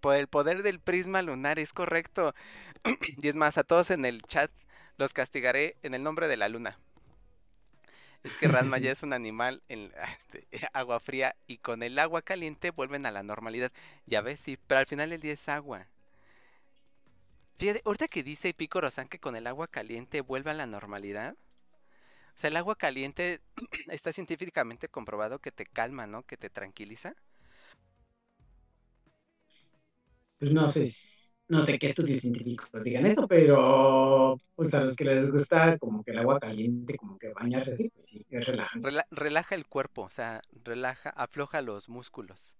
por 0.00 0.16
el 0.16 0.26
poder 0.26 0.64
del 0.64 0.80
prisma 0.80 1.22
lunar, 1.22 1.60
es 1.60 1.72
correcto. 1.72 2.34
y 3.22 3.28
es 3.28 3.36
más, 3.36 3.58
a 3.58 3.62
todos 3.62 3.92
en 3.92 4.04
el 4.04 4.22
chat 4.22 4.50
los 4.96 5.12
castigaré 5.12 5.76
en 5.84 5.94
el 5.94 6.02
nombre 6.02 6.26
de 6.26 6.36
la 6.36 6.48
luna. 6.48 6.80
Es 8.24 8.34
que 8.36 8.48
Ranma 8.48 8.78
ya 8.78 8.90
es 8.90 9.04
un 9.04 9.12
animal 9.12 9.62
en 9.68 9.92
este, 10.18 10.48
agua 10.72 10.98
fría 10.98 11.36
y 11.46 11.58
con 11.58 11.84
el 11.84 11.96
agua 12.00 12.22
caliente 12.22 12.72
vuelven 12.72 13.06
a 13.06 13.12
la 13.12 13.22
normalidad. 13.22 13.70
Ya 14.04 14.20
ves, 14.20 14.40
sí, 14.40 14.58
pero 14.66 14.80
al 14.80 14.86
final 14.86 15.12
el 15.12 15.20
día 15.20 15.34
es 15.34 15.48
agua. 15.48 15.86
Fíjate, 17.56 17.82
ahorita 17.84 18.08
que 18.08 18.24
dice 18.24 18.52
Picoro 18.52 18.90
San 18.90 19.06
que 19.06 19.20
con 19.20 19.36
el 19.36 19.46
agua 19.46 19.68
caliente 19.68 20.22
vuelve 20.22 20.50
a 20.50 20.54
la 20.54 20.66
normalidad. 20.66 21.36
O 22.40 22.42
sea, 22.42 22.48
el 22.48 22.56
agua 22.56 22.74
caliente 22.74 23.42
está 23.88 24.14
científicamente 24.14 24.88
comprobado 24.88 25.40
que 25.40 25.52
te 25.52 25.66
calma, 25.66 26.06
¿no? 26.06 26.22
Que 26.22 26.38
te 26.38 26.48
tranquiliza. 26.48 27.14
pues 30.38 30.52
no 30.52 30.68
sé, 30.68 30.84
no 31.48 31.60
sé 31.60 31.78
qué 31.78 31.86
estudios 31.86 32.20
científicos 32.20 32.70
digan 32.82 33.06
eso, 33.06 33.26
pero 33.28 34.36
pues 34.54 34.72
a 34.74 34.80
los 34.80 34.96
que 34.96 35.04
les 35.04 35.30
gusta 35.30 35.76
como 35.78 36.02
que 36.02 36.12
el 36.12 36.18
agua 36.18 36.38
caliente, 36.40 36.96
como 36.96 37.18
que 37.18 37.28
bañarse 37.32 37.72
así, 37.72 37.90
pues 37.90 38.06
sí, 38.06 38.24
es 38.30 38.46
relajante. 38.46 38.88
Rela- 38.88 39.06
relaja 39.10 39.54
el 39.54 39.66
cuerpo, 39.66 40.02
o 40.02 40.10
sea, 40.10 40.42
relaja, 40.64 41.10
afloja 41.10 41.62
los 41.62 41.88
músculos. 41.88 42.56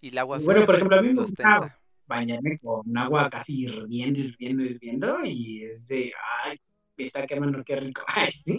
Y 0.00 0.08
el 0.08 0.18
agua 0.18 0.38
Y 0.38 0.44
bueno, 0.44 0.66
por 0.66 0.74
ejemplo, 0.76 0.96
a 0.98 1.02
mí 1.02 1.08
me 1.12 1.20
gusta 1.22 1.78
bañarme 2.06 2.58
con 2.58 2.96
agua 2.96 3.30
casi 3.30 3.62
hirviendo, 3.62 4.20
hirviendo, 4.20 4.62
hirviendo, 4.64 5.24
y 5.24 5.64
es 5.64 5.86
de, 5.88 6.12
ay, 6.44 6.56
está 6.96 7.26
quemando, 7.26 7.62
qué 7.64 7.76
rico. 7.76 8.02
Sí. 8.44 8.58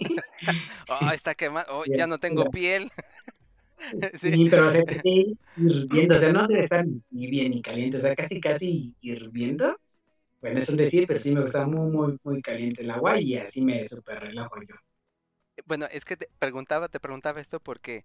Oh, 0.88 1.10
está 1.10 1.34
quemado. 1.34 1.78
Oh, 1.78 1.84
ya 1.86 2.06
no 2.06 2.18
tengo 2.18 2.50
piel. 2.50 2.90
Sí. 4.14 4.32
Sí, 4.32 4.46
pero 4.48 4.68
o 4.68 4.70
sea, 4.70 4.82
que 4.82 4.94
esté 4.94 5.10
hirviendo, 5.56 6.14
o 6.14 6.18
sea, 6.18 6.32
no 6.32 6.46
debe 6.46 6.60
estar 6.60 6.86
ni 7.10 7.26
bien 7.26 7.50
ni 7.50 7.60
caliente, 7.60 7.98
o 7.98 8.00
sea, 8.00 8.14
casi, 8.14 8.40
casi 8.40 8.94
hirviendo. 9.02 9.78
Bueno, 10.40 10.58
es 10.58 10.68
un 10.70 10.78
decir, 10.78 11.06
pero 11.06 11.20
sí 11.20 11.34
me 11.34 11.42
gusta 11.42 11.66
muy, 11.66 11.90
muy, 11.90 12.18
muy 12.22 12.40
caliente 12.40 12.82
el 12.82 12.90
agua 12.90 13.20
y 13.20 13.36
así 13.36 13.62
me 13.62 13.84
súper 13.84 14.20
relajo 14.20 14.56
yo. 14.62 14.74
Bueno, 15.66 15.86
es 15.90 16.04
que 16.04 16.16
te 16.16 16.30
preguntaba, 16.38 16.88
te 16.88 17.00
preguntaba 17.00 17.40
esto 17.40 17.60
porque 17.60 18.04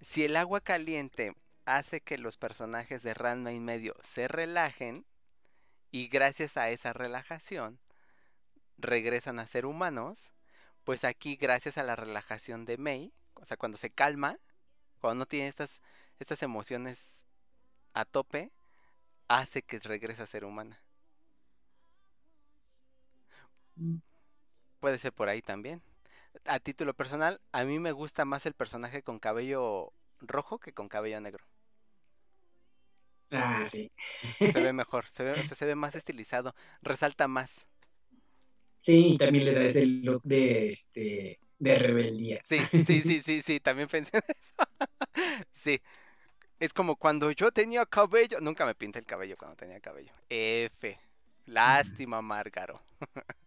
si 0.00 0.24
el 0.24 0.36
agua 0.36 0.60
caliente 0.60 1.34
hace 1.64 2.00
que 2.00 2.18
los 2.18 2.36
personajes 2.36 3.02
de 3.02 3.14
Ranma 3.14 3.52
y 3.52 3.60
medio 3.60 3.96
se 4.02 4.28
relajen 4.28 5.06
y 5.90 6.08
gracias 6.08 6.56
a 6.56 6.70
esa 6.70 6.92
relajación 6.92 7.78
regresan 8.78 9.38
a 9.38 9.46
ser 9.46 9.66
humanos, 9.66 10.32
pues 10.84 11.04
aquí 11.04 11.36
gracias 11.36 11.78
a 11.78 11.82
la 11.82 11.96
relajación 11.96 12.64
de 12.64 12.78
Mei, 12.78 13.12
o 13.34 13.44
sea, 13.44 13.56
cuando 13.56 13.78
se 13.78 13.90
calma, 13.90 14.38
cuando 15.00 15.20
no 15.20 15.26
tiene 15.26 15.48
estas, 15.48 15.80
estas 16.18 16.42
emociones 16.42 17.24
a 17.94 18.04
tope, 18.04 18.52
hace 19.28 19.62
que 19.62 19.78
regrese 19.78 20.22
a 20.22 20.26
ser 20.26 20.44
humana. 20.44 20.80
Puede 24.80 24.98
ser 24.98 25.12
por 25.12 25.28
ahí 25.28 25.42
también. 25.42 25.82
A 26.46 26.58
título 26.60 26.94
personal, 26.94 27.40
a 27.52 27.64
mí 27.64 27.78
me 27.78 27.92
gusta 27.92 28.24
más 28.24 28.46
el 28.46 28.54
personaje 28.54 29.02
con 29.02 29.18
cabello 29.18 29.92
rojo 30.20 30.58
que 30.58 30.72
con 30.72 30.88
cabello 30.88 31.20
negro. 31.20 31.44
Ah, 33.30 33.64
sí. 33.66 33.90
Se 34.52 34.60
ve 34.60 34.72
mejor, 34.72 35.06
se 35.08 35.24
ve, 35.24 35.32
o 35.32 35.42
sea, 35.42 35.56
se 35.56 35.66
ve 35.66 35.74
más 35.74 35.94
estilizado, 35.94 36.54
resalta 36.82 37.28
más. 37.28 37.66
Sí, 38.84 39.12
y 39.14 39.16
también 39.16 39.46
le 39.46 39.54
da 39.54 39.62
ese 39.62 39.86
look 39.86 40.20
de, 40.24 40.68
este, 40.68 41.38
de 41.58 41.78
rebeldía. 41.78 42.40
Sí, 42.44 42.60
sí, 42.60 42.84
sí, 42.84 43.22
sí, 43.22 43.40
sí, 43.40 43.58
también 43.58 43.88
pensé 43.88 44.18
en 44.18 44.22
eso. 44.28 44.52
Sí. 45.54 45.80
Es 46.60 46.74
como 46.74 46.96
cuando 46.96 47.30
yo 47.30 47.50
tenía 47.50 47.86
cabello. 47.86 48.40
Nunca 48.42 48.66
me 48.66 48.74
pinté 48.74 48.98
el 48.98 49.06
cabello 49.06 49.36
cuando 49.38 49.56
tenía 49.56 49.80
cabello. 49.80 50.12
F. 50.28 50.98
Lástima, 51.46 52.20
Márgaro. 52.20 52.82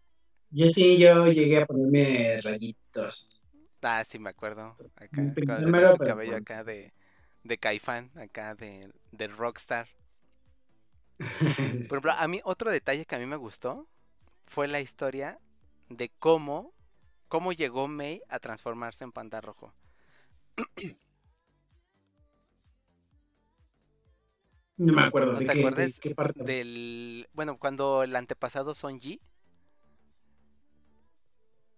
Yo 0.50 0.70
sí, 0.70 0.98
yo 0.98 1.26
llegué 1.26 1.60
a 1.60 1.66
ponerme 1.66 2.40
rayitos. 2.40 3.42
Ah, 3.82 4.02
sí, 4.08 4.18
me 4.18 4.30
acuerdo. 4.30 4.74
Acá, 4.96 5.34
tenías 5.34 5.60
mero, 5.60 5.94
tu 5.94 6.04
cabello 6.04 6.36
acá 6.36 6.64
de, 6.64 6.94
de 7.44 7.58
Caifán, 7.58 8.10
acá 8.16 8.54
de, 8.54 8.90
de 9.12 9.26
Rockstar. 9.26 9.88
Por 11.18 11.98
ejemplo, 11.98 12.12
a 12.12 12.26
mí 12.28 12.40
otro 12.44 12.70
detalle 12.70 13.04
que 13.04 13.14
a 13.14 13.18
mí 13.18 13.26
me 13.26 13.36
gustó 13.36 13.86
fue 14.48 14.68
la 14.68 14.80
historia 14.80 15.38
de 15.88 16.10
cómo, 16.18 16.72
cómo 17.28 17.52
llegó 17.52 17.88
May 17.88 18.22
a 18.28 18.38
transformarse 18.38 19.04
en 19.04 19.12
panda 19.12 19.40
rojo. 19.40 19.72
No 24.80 24.92
me 24.92 25.02
acuerdo 25.02 25.32
¿No 25.32 25.40
de 25.40 25.46
te 25.46 25.52
qué, 25.54 25.58
de 25.58 25.66
acuerdas 25.66 25.98
qué 26.00 26.14
parte. 26.14 26.44
Del, 26.44 27.28
bueno, 27.32 27.58
cuando 27.58 28.04
el 28.04 28.14
antepasado 28.14 28.74
Son 28.74 29.00
Ji, 29.00 29.20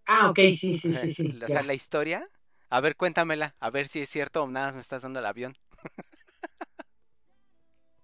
Ah, 0.04 0.28
ok, 0.28 0.38
sí, 0.52 0.74
sí, 0.74 0.92
sí, 0.92 1.10
sí. 1.10 1.28
o 1.44 1.48
sea, 1.48 1.60
ya. 1.60 1.62
la 1.62 1.72
historia, 1.72 2.28
a 2.68 2.80
ver, 2.80 2.96
cuéntamela, 2.96 3.54
a 3.60 3.70
ver 3.70 3.88
si 3.88 4.00
es 4.00 4.10
cierto 4.10 4.42
o 4.42 4.48
nada 4.48 4.66
más 4.66 4.74
me 4.74 4.80
estás 4.80 5.02
dando 5.02 5.20
el 5.20 5.26
avión. 5.26 5.54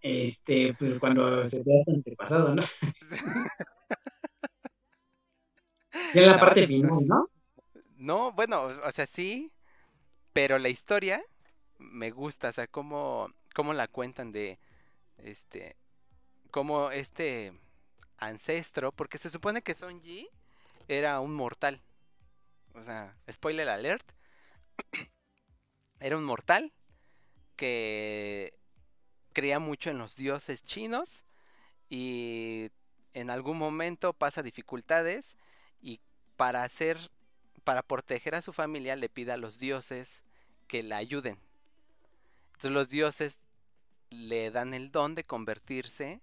Este, 0.00 0.72
pues 0.74 1.00
cuando 1.00 1.44
se 1.44 1.64
te 1.64 1.80
hace 1.80 1.90
antepasado, 1.90 2.54
¿no? 2.54 2.62
Ya 6.14 6.22
en 6.22 6.26
la 6.26 6.32
Nada 6.32 6.40
parte 6.46 6.66
final, 6.66 7.06
¿no? 7.06 7.30
No, 7.96 8.32
bueno, 8.32 8.68
o 8.84 8.92
sea, 8.92 9.06
sí, 9.06 9.50
pero 10.32 10.58
la 10.58 10.68
historia 10.68 11.22
me 11.78 12.10
gusta, 12.10 12.50
o 12.50 12.52
sea, 12.52 12.66
cómo, 12.66 13.32
cómo 13.54 13.72
la 13.72 13.88
cuentan 13.88 14.32
de, 14.32 14.58
este, 15.18 15.76
cómo 16.50 16.90
este 16.90 17.52
ancestro, 18.18 18.92
porque 18.92 19.18
se 19.18 19.30
supone 19.30 19.62
que 19.62 19.74
Son 19.74 20.00
Ji 20.02 20.28
era 20.88 21.20
un 21.20 21.34
mortal, 21.34 21.80
o 22.74 22.82
sea, 22.82 23.16
spoiler 23.30 23.68
alert, 23.68 24.06
era 26.00 26.16
un 26.16 26.24
mortal 26.24 26.72
que 27.56 28.54
creía 29.32 29.58
mucho 29.58 29.90
en 29.90 29.98
los 29.98 30.16
dioses 30.16 30.64
chinos 30.64 31.24
y 31.88 32.70
en 33.14 33.30
algún 33.30 33.58
momento 33.58 34.12
pasa 34.12 34.42
dificultades 34.42 35.36
y 35.80 36.00
para 36.36 36.62
hacer 36.62 37.10
para 37.64 37.82
proteger 37.82 38.36
a 38.36 38.42
su 38.42 38.52
familia 38.52 38.94
le 38.94 39.08
pide 39.08 39.32
a 39.32 39.36
los 39.36 39.58
dioses 39.58 40.22
que 40.68 40.84
la 40.84 40.98
ayuden. 40.98 41.38
Entonces 42.46 42.70
los 42.70 42.88
dioses 42.88 43.40
le 44.10 44.52
dan 44.52 44.72
el 44.72 44.92
don 44.92 45.16
de 45.16 45.24
convertirse 45.24 46.20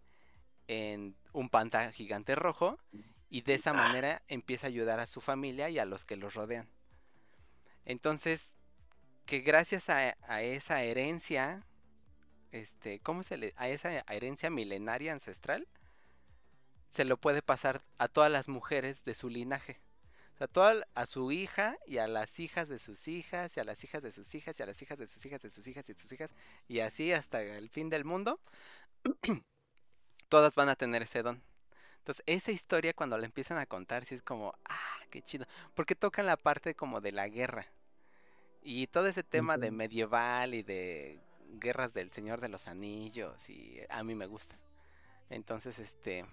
en 0.68 1.16
un 1.34 1.50
panda 1.50 1.92
gigante 1.92 2.36
rojo 2.36 2.80
y 3.30 3.42
de 3.42 3.56
esa 3.56 3.74
manera 3.74 4.22
empieza 4.30 4.68
a 4.68 4.70
ayudar 4.70 5.02
a 5.02 5.08
su 5.08 5.20
familia 5.20 5.70
y 5.70 5.80
a 5.80 5.86
los 5.86 6.06
que 6.06 6.16
los 6.16 6.34
rodean. 6.34 6.70
Entonces, 7.84 8.54
que 9.26 9.40
gracias 9.40 9.90
a, 9.90 10.16
a 10.22 10.42
esa 10.44 10.82
herencia 10.84 11.66
este, 12.54 13.00
¿cómo 13.00 13.24
se 13.24 13.36
le, 13.36 13.54
a 13.58 13.68
esa 13.68 14.04
herencia 14.10 14.50
milenaria 14.50 15.12
ancestral, 15.12 15.68
se 16.94 17.06
lo 17.06 17.18
puede 17.18 17.42
pasar 17.42 17.82
a 17.98 18.08
todas 18.08 18.32
las 18.32 18.48
mujeres 18.48 19.04
de 19.04 19.16
su 19.16 19.28
linaje. 19.28 19.80
O 20.36 20.38
sea, 20.38 20.46
toda, 20.46 20.86
a 20.94 21.08
su 21.08 21.32
hija 21.32 21.76
y 21.88 21.98
a 21.98 22.08
las 22.08 22.40
hijas 22.40 22.70
de 22.70 22.78
sus 22.78 23.08
hijas 23.08 23.58
y 23.58 23.60
a 23.60 23.64
las 23.64 23.84
hijas 23.84 24.04
de 24.04 24.12
sus 24.12 24.36
hijas 24.36 24.60
y 24.60 24.64
a 24.64 24.68
las 24.68 24.80
hijas 24.80 25.00
de 25.00 25.08
sus 25.08 25.26
hijas 25.26 25.42
de 25.42 25.50
sus 25.50 25.66
hijas 25.66 25.90
y 25.90 25.94
de 25.94 26.00
sus 26.00 26.12
hijas 26.12 26.36
y 26.68 26.82
así 26.82 27.12
hasta 27.12 27.42
el 27.42 27.70
fin 27.72 27.90
del 27.90 28.06
mundo, 28.06 28.40
todas 30.30 30.54
van 30.54 30.70
a 30.70 30.76
tener 30.76 31.02
ese 31.02 31.24
don. 31.24 31.42
Entonces, 31.98 32.24
esa 32.28 32.52
historia 32.52 32.94
cuando 32.94 33.18
la 33.18 33.26
empiezan 33.26 33.58
a 33.58 33.66
contar, 33.66 34.06
sí 34.06 34.14
es 34.14 34.22
como, 34.22 34.54
ah, 34.66 35.00
qué 35.10 35.24
chido. 35.24 35.48
Porque 35.74 35.96
tocan 35.96 36.28
la 36.28 36.38
parte 36.38 36.76
como 36.76 37.02
de 37.02 37.12
la 37.12 37.28
guerra. 37.28 37.66
Y 38.62 38.86
todo 38.86 39.08
ese 39.08 39.24
tema 39.24 39.58
de 39.58 39.72
medieval 39.72 40.54
y 40.54 40.62
de 40.62 41.20
guerras 41.54 41.96
del 41.96 42.12
Señor 42.12 42.40
de 42.40 42.50
los 42.50 42.68
Anillos, 42.68 43.50
y 43.50 43.80
a 43.90 44.04
mí 44.04 44.14
me 44.14 44.28
gusta. 44.28 44.60
Entonces, 45.30 45.80
este, 45.80 46.26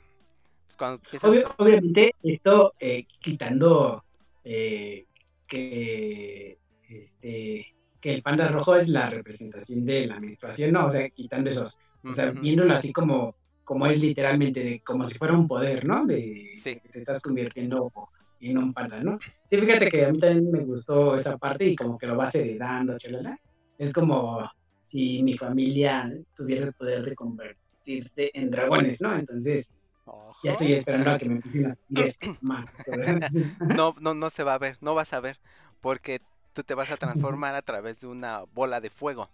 pues 0.76 1.20
cuando 1.20 1.54
obviamente, 1.58 2.14
esto 2.22 2.74
eh, 2.78 3.06
quitando 3.18 4.04
eh, 4.44 5.06
que, 5.46 6.58
este, 6.88 7.74
que 8.00 8.14
el 8.14 8.22
panda 8.22 8.48
rojo 8.48 8.76
es 8.76 8.88
la 8.88 9.10
representación 9.10 9.84
de 9.84 10.06
la 10.06 10.20
menstruación, 10.20 10.72
no, 10.72 10.86
o 10.86 10.90
sea, 10.90 11.08
quitando 11.10 11.50
esos, 11.50 11.78
o 12.04 12.12
sea, 12.12 12.30
viéndolo 12.30 12.74
así 12.74 12.92
como 12.92 13.34
como 13.70 13.86
es 13.86 14.00
literalmente, 14.00 14.64
de, 14.64 14.80
como 14.80 15.06
si 15.06 15.16
fuera 15.16 15.32
un 15.32 15.46
poder, 15.46 15.84
¿no? 15.84 16.04
De 16.04 16.50
que 16.60 16.88
te 16.92 16.98
estás 16.98 17.22
convirtiendo 17.22 17.92
en 18.40 18.58
un 18.58 18.74
panda, 18.74 19.00
¿no? 19.00 19.16
Sí, 19.46 19.58
fíjate 19.58 19.88
que 19.88 20.06
a 20.06 20.10
mí 20.10 20.18
también 20.18 20.50
me 20.50 20.64
gustó 20.64 21.14
esa 21.14 21.38
parte 21.38 21.66
y 21.66 21.76
como 21.76 21.96
que 21.96 22.08
lo 22.08 22.16
vas 22.16 22.34
heredando, 22.34 22.98
chalala. 22.98 23.38
Es 23.78 23.92
como 23.92 24.40
si 24.80 25.22
mi 25.22 25.38
familia 25.38 26.12
tuviera 26.34 26.66
el 26.66 26.72
poder 26.72 27.04
de 27.04 27.14
convertirse 27.14 28.32
en 28.34 28.50
dragones, 28.50 29.00
¿no? 29.02 29.16
Entonces, 29.16 29.72
ya 30.42 30.52
estoy 30.52 30.72
esperando 30.72 31.10
a 31.10 31.18
que 31.18 31.28
me 31.28 31.34
empiecen 31.36 31.66
a 31.66 32.38
más. 32.40 32.70
no, 33.60 33.94
no, 34.00 34.14
no 34.14 34.30
se 34.30 34.44
va 34.44 34.54
a 34.54 34.58
ver, 34.58 34.78
no 34.80 34.94
vas 34.94 35.12
a 35.12 35.20
ver, 35.20 35.38
porque 35.80 36.20
tú 36.52 36.62
te 36.62 36.74
vas 36.74 36.90
a 36.90 36.96
transformar 36.96 37.54
a 37.54 37.62
través 37.62 38.00
de 38.00 38.06
una 38.06 38.42
bola 38.54 38.80
de 38.80 38.90
fuego. 38.90 39.28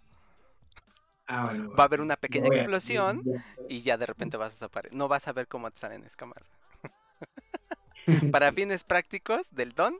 Ah, 1.27 1.53
va 1.77 1.83
a 1.83 1.87
haber 1.87 1.99
una 1.99 2.15
pequeña 2.15 2.47
explosión 2.47 3.21
y 3.67 3.81
ya 3.81 3.97
de 3.97 4.05
repente 4.05 4.37
vas 4.37 4.51
a 4.51 4.55
desaparecer. 4.55 4.97
No 4.97 5.07
vas 5.07 5.27
a 5.27 5.33
ver 5.33 5.47
cómo 5.47 5.69
te 5.71 5.79
salen 5.79 6.03
escamas. 6.03 6.49
Para 8.31 8.53
fines 8.53 8.85
prácticos 8.85 9.53
del 9.53 9.73
don, 9.73 9.99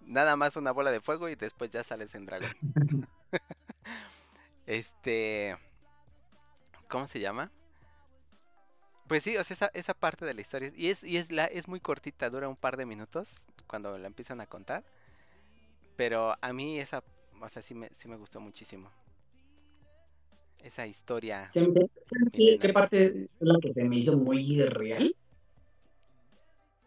nada 0.00 0.36
más 0.36 0.56
una 0.56 0.72
bola 0.72 0.90
de 0.90 1.02
fuego 1.02 1.28
y 1.28 1.34
después 1.34 1.70
ya 1.70 1.84
sales 1.84 2.14
en 2.14 2.24
dragón. 2.24 2.56
este. 4.66 5.58
¿Cómo 6.88 7.06
se 7.06 7.20
llama? 7.20 7.50
Pues 9.08 9.22
sí, 9.22 9.36
o 9.36 9.44
sea, 9.44 9.54
esa, 9.54 9.70
esa 9.74 9.94
parte 9.94 10.24
de 10.24 10.34
la 10.34 10.40
historia. 10.40 10.72
Y 10.76 10.88
es, 10.88 11.04
y 11.04 11.16
es 11.16 11.30
la, 11.30 11.44
es 11.44 11.68
muy 11.68 11.80
cortita, 11.80 12.30
dura 12.30 12.48
un 12.48 12.56
par 12.56 12.76
de 12.76 12.86
minutos 12.86 13.28
cuando 13.66 13.98
la 13.98 14.06
empiezan 14.06 14.40
a 14.40 14.46
contar. 14.46 14.84
Pero 15.96 16.34
a 16.40 16.52
mí 16.52 16.78
esa, 16.78 17.02
o 17.40 17.48
sea, 17.48 17.62
sí 17.62 17.74
me, 17.74 17.88
sí 17.90 18.08
me 18.08 18.16
gustó 18.16 18.40
muchísimo 18.40 18.90
esa 20.64 20.86
historia. 20.86 21.50
¿Qué, 21.52 22.70
parte 22.72 23.06
es 23.06 23.28
la 23.40 23.58
que 23.60 23.84
me 23.84 23.96
hizo 23.96 24.16
muy 24.18 24.62
real? 24.62 25.14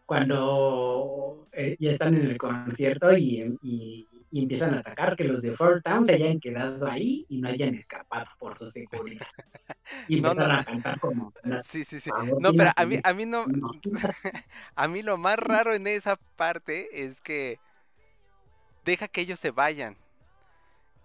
Cuando 0.06 1.48
eh, 1.52 1.76
ya 1.78 1.90
están 1.90 2.14
en 2.14 2.26
el 2.26 2.38
concierto 2.38 3.16
y, 3.16 3.56
y, 3.62 4.06
empiezan 4.32 4.74
a 4.74 4.80
atacar, 4.80 5.16
que 5.16 5.24
los 5.24 5.42
de 5.42 5.52
Fort 5.52 5.84
Town 5.84 6.04
se 6.04 6.14
hayan 6.14 6.40
quedado 6.40 6.88
ahí 6.88 7.26
y 7.28 7.40
no 7.40 7.48
hayan 7.48 7.74
escapado 7.74 8.26
por 8.38 8.58
su 8.58 8.66
seguridad. 8.66 9.26
Y 10.08 10.18
empiezan 10.18 10.50
a 10.50 10.64
cantar 10.64 11.00
como... 11.00 11.32
Sí, 11.64 11.84
sí, 11.84 12.00
sí. 12.00 12.10
No, 12.40 12.52
pero 12.52 12.70
a 12.76 12.86
mí, 12.86 12.98
a 13.02 13.12
mí 13.12 13.26
no... 13.26 13.46
a 14.76 14.88
mí 14.88 15.02
lo 15.02 15.18
más 15.18 15.38
raro 15.38 15.74
en 15.74 15.86
esa 15.86 16.16
parte 16.36 17.04
es 17.04 17.20
que 17.20 17.58
deja 18.84 19.08
que 19.08 19.20
ellos 19.20 19.38
se 19.38 19.50
vayan 19.50 19.96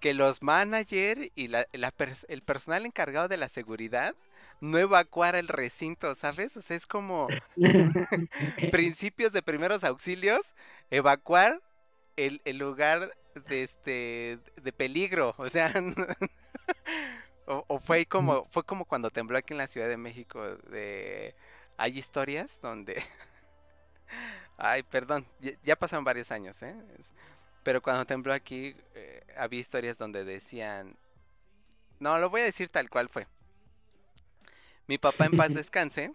que 0.02 0.14
los 0.14 0.42
managers 0.42 1.32
y 1.36 1.50
el 1.54 2.42
personal 2.42 2.86
encargado 2.86 3.30
de 3.30 3.38
la 3.38 3.48
seguridad 3.48 4.16
no 4.60 4.78
evacuara 4.78 5.40
el 5.40 5.48
recinto, 5.48 6.14
¿sabes? 6.16 6.58
O 6.58 6.62
sea, 6.62 6.76
es 6.76 6.86
como 6.86 7.28
principios 8.72 9.32
de 9.32 9.42
primeros 9.42 9.84
auxilios, 9.84 10.54
evacuar 10.90 11.62
el, 12.26 12.58
lugar 12.58 13.16
de 13.48 13.64
este 13.64 14.40
de 14.62 14.74
peligro, 14.74 15.34
o 15.38 15.50
sea, 15.50 15.74
o, 17.46 17.80
fue 17.80 18.06
como 18.06 18.46
fue 18.50 18.64
como 18.64 18.86
cuando 18.86 19.10
tembló 19.10 19.38
aquí 19.38 19.54
en 19.54 19.58
la 19.58 19.68
Ciudad 19.68 19.88
de 19.88 19.98
México 19.98 20.42
de 20.70 21.36
hay 21.78 21.98
historias 21.98 22.60
donde 22.62 23.04
ay, 24.58 24.84
perdón, 24.84 25.26
ya, 25.40 25.52
ya 25.64 25.76
pasaron 25.76 26.04
varios 26.04 26.32
años, 26.32 26.62
¿eh? 26.62 26.76
Pero 27.64 27.82
cuando 27.82 28.06
tembló 28.06 28.34
aquí, 28.34 28.76
eh, 28.96 29.22
había 29.38 29.60
historias 29.60 29.98
donde 29.98 30.24
decían... 30.24 30.96
No, 32.00 32.18
lo 32.18 32.30
voy 32.30 32.42
a 32.42 32.46
decir 32.46 32.70
tal 32.70 32.90
cual 32.90 33.10
fue. 33.10 33.28
Mi 34.88 34.98
papá 34.98 35.26
en 35.26 35.38
paz 35.38 35.54
descanse. 35.54 36.12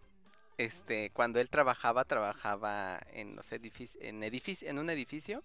Este, 0.58 1.10
cuando 1.10 1.38
él 1.38 1.50
trabajaba, 1.50 2.04
trabajaba 2.04 3.00
en 3.12 3.36
los 3.36 3.52
edificios, 3.52 4.02
en 4.02 4.24
edificio, 4.24 4.68
en 4.68 4.78
un 4.78 4.90
edificio. 4.90 5.44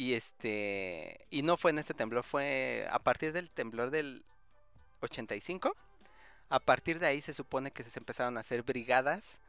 Y 0.00 0.14
este, 0.14 1.26
y 1.28 1.42
no 1.42 1.58
fue 1.58 1.72
en 1.72 1.78
este 1.78 1.92
temblor, 1.92 2.24
fue 2.24 2.88
a 2.90 3.00
partir 3.00 3.34
del 3.34 3.50
temblor 3.50 3.90
del 3.90 4.24
85. 5.00 5.76
A 6.48 6.58
partir 6.58 6.98
de 6.98 7.06
ahí 7.06 7.20
se 7.20 7.34
supone 7.34 7.70
que 7.70 7.84
se 7.84 7.98
empezaron 7.98 8.38
a 8.38 8.40
hacer 8.40 8.62
brigadas 8.62 9.40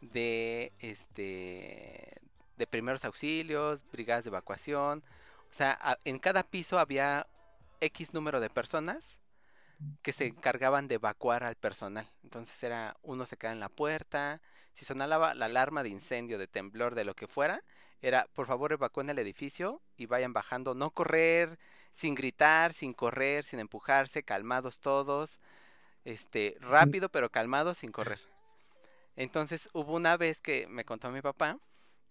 de 0.00 0.72
este 0.80 2.20
de 2.56 2.66
primeros 2.66 3.04
auxilios, 3.04 3.84
brigadas 3.92 4.24
de 4.24 4.30
evacuación, 4.30 5.04
o 5.48 5.54
sea, 5.54 5.78
en 6.04 6.18
cada 6.18 6.42
piso 6.42 6.80
había 6.80 7.28
X 7.80 8.12
número 8.12 8.40
de 8.40 8.50
personas 8.50 9.16
que 10.02 10.10
se 10.10 10.26
encargaban 10.26 10.88
de 10.88 10.96
evacuar 10.96 11.44
al 11.44 11.54
personal. 11.54 12.08
Entonces 12.24 12.60
era 12.64 12.96
uno 13.02 13.26
se 13.26 13.36
queda 13.36 13.52
en 13.52 13.60
la 13.60 13.68
puerta, 13.68 14.40
si 14.74 14.84
sonaba 14.84 15.34
la 15.34 15.46
alarma 15.46 15.84
de 15.84 15.90
incendio, 15.90 16.36
de 16.36 16.48
temblor, 16.48 16.96
de 16.96 17.04
lo 17.04 17.14
que 17.14 17.28
fuera, 17.28 17.62
era 18.02 18.26
por 18.34 18.46
favor 18.46 18.72
evacúen 18.72 19.10
el 19.10 19.18
edificio 19.18 19.80
y 19.96 20.06
vayan 20.06 20.32
bajando, 20.32 20.74
no 20.74 20.90
correr, 20.90 21.58
sin 21.92 22.14
gritar, 22.14 22.72
sin 22.72 22.94
correr, 22.94 23.44
sin 23.44 23.60
empujarse, 23.60 24.22
calmados 24.22 24.80
todos, 24.80 25.40
este, 26.04 26.56
rápido 26.60 27.08
pero 27.08 27.30
calmados 27.30 27.78
sin 27.78 27.92
correr. 27.92 28.20
Entonces 29.16 29.68
hubo 29.72 29.94
una 29.94 30.16
vez 30.16 30.40
que 30.40 30.66
me 30.68 30.84
contó 30.84 31.10
mi 31.10 31.20
papá 31.20 31.58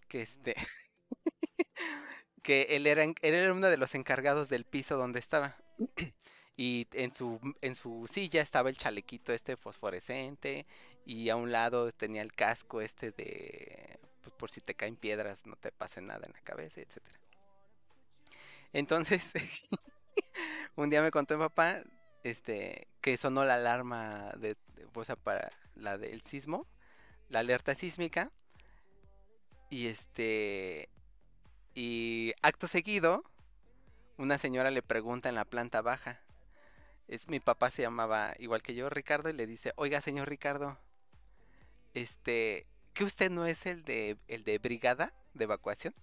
que 0.08 0.22
este 0.22 0.54
que 2.42 2.62
él 2.70 2.86
era, 2.86 3.04
era 3.22 3.52
uno 3.52 3.68
de 3.68 3.76
los 3.76 3.94
encargados 3.94 4.48
del 4.48 4.64
piso 4.64 4.96
donde 4.96 5.18
estaba. 5.18 5.56
y 6.56 6.88
en 6.92 7.14
su, 7.14 7.40
en 7.62 7.74
su 7.74 8.06
silla 8.06 8.42
estaba 8.42 8.68
el 8.68 8.76
chalequito 8.76 9.32
este 9.32 9.56
fosforescente 9.56 10.66
y 11.06 11.30
a 11.30 11.36
un 11.36 11.52
lado 11.52 11.90
tenía 11.92 12.22
el 12.22 12.34
casco 12.34 12.80
este 12.80 13.12
de 13.12 13.99
pues, 14.20 14.34
por 14.34 14.50
si 14.50 14.60
te 14.60 14.74
caen 14.74 14.96
piedras 14.96 15.46
no 15.46 15.56
te 15.56 15.72
pase 15.72 16.00
nada 16.00 16.26
en 16.26 16.32
la 16.32 16.40
cabeza, 16.40 16.80
etcétera. 16.80 17.18
Entonces, 18.72 19.32
un 20.76 20.90
día 20.90 21.02
me 21.02 21.10
contó 21.10 21.36
mi 21.36 21.40
papá 21.40 21.82
este 22.22 22.88
que 23.00 23.16
sonó 23.16 23.44
la 23.44 23.54
alarma 23.54 24.32
de, 24.36 24.56
o 24.94 25.16
para 25.16 25.50
la 25.74 25.98
del 25.98 26.22
sismo, 26.22 26.66
la 27.28 27.40
alerta 27.40 27.74
sísmica 27.74 28.30
y 29.70 29.86
este 29.86 30.88
y 31.74 32.32
acto 32.42 32.66
seguido, 32.66 33.24
una 34.18 34.38
señora 34.38 34.70
le 34.70 34.82
pregunta 34.82 35.28
en 35.28 35.36
la 35.36 35.44
planta 35.44 35.80
baja. 35.80 36.20
Es 37.08 37.28
mi 37.28 37.40
papá 37.40 37.70
se 37.70 37.82
llamaba 37.82 38.34
igual 38.38 38.62
que 38.62 38.74
yo, 38.74 38.88
Ricardo, 38.90 39.30
y 39.30 39.32
le 39.32 39.46
dice, 39.46 39.72
"Oiga, 39.76 40.00
señor 40.00 40.28
Ricardo, 40.28 40.78
este, 41.94 42.66
¿que 43.00 43.04
usted 43.04 43.30
no 43.30 43.46
es 43.46 43.64
el 43.64 43.82
de 43.82 44.18
el 44.28 44.44
de 44.44 44.58
brigada 44.58 45.14
de 45.32 45.44
evacuación?" 45.44 45.94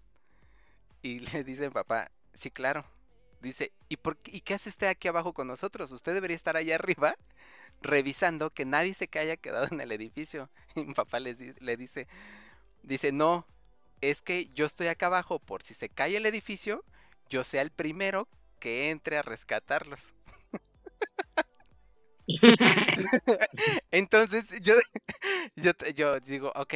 Y 1.03 1.19
le 1.19 1.43
dice 1.43 1.67
mi 1.67 1.69
papá, 1.69 2.09
"Sí, 2.33 2.49
claro." 2.49 2.85
Dice, 3.39 3.71
¿y, 3.87 3.97
por 3.97 4.17
qué, 4.17 4.35
¿y 4.35 4.41
qué 4.41 4.55
hace 4.55 4.69
usted 4.69 4.87
aquí 4.87 5.07
abajo 5.07 5.31
con 5.31 5.47
nosotros? 5.47 5.91
Usted 5.91 6.15
debería 6.15 6.35
estar 6.35 6.57
allá 6.57 6.73
arriba 6.73 7.15
revisando 7.83 8.49
que 8.49 8.65
nadie 8.65 8.95
se 8.95 9.07
haya 9.13 9.37
quedado 9.37 9.67
en 9.69 9.79
el 9.79 9.91
edificio. 9.91 10.49
Y 10.75 10.85
mi 10.85 10.95
papá 10.95 11.19
le, 11.19 11.35
le 11.59 11.77
dice, 11.77 12.07
dice, 12.81 13.11
no, 13.11 13.45
es 14.01 14.23
que 14.23 14.47
yo 14.55 14.65
estoy 14.65 14.87
acá 14.87 15.05
abajo 15.05 15.37
por 15.37 15.61
si 15.61 15.75
se 15.75 15.89
cae 15.89 16.17
el 16.17 16.25
edificio, 16.25 16.83
yo 17.29 17.43
sea 17.43 17.61
el 17.61 17.69
primero 17.69 18.27
que 18.59 18.89
entre 18.89 19.19
a 19.19 19.21
rescatarlos. 19.21 20.15
Entonces 23.91 24.61
yo, 24.61 24.75
yo, 25.95 26.19
digo, 26.19 26.51
ok, 26.55 26.73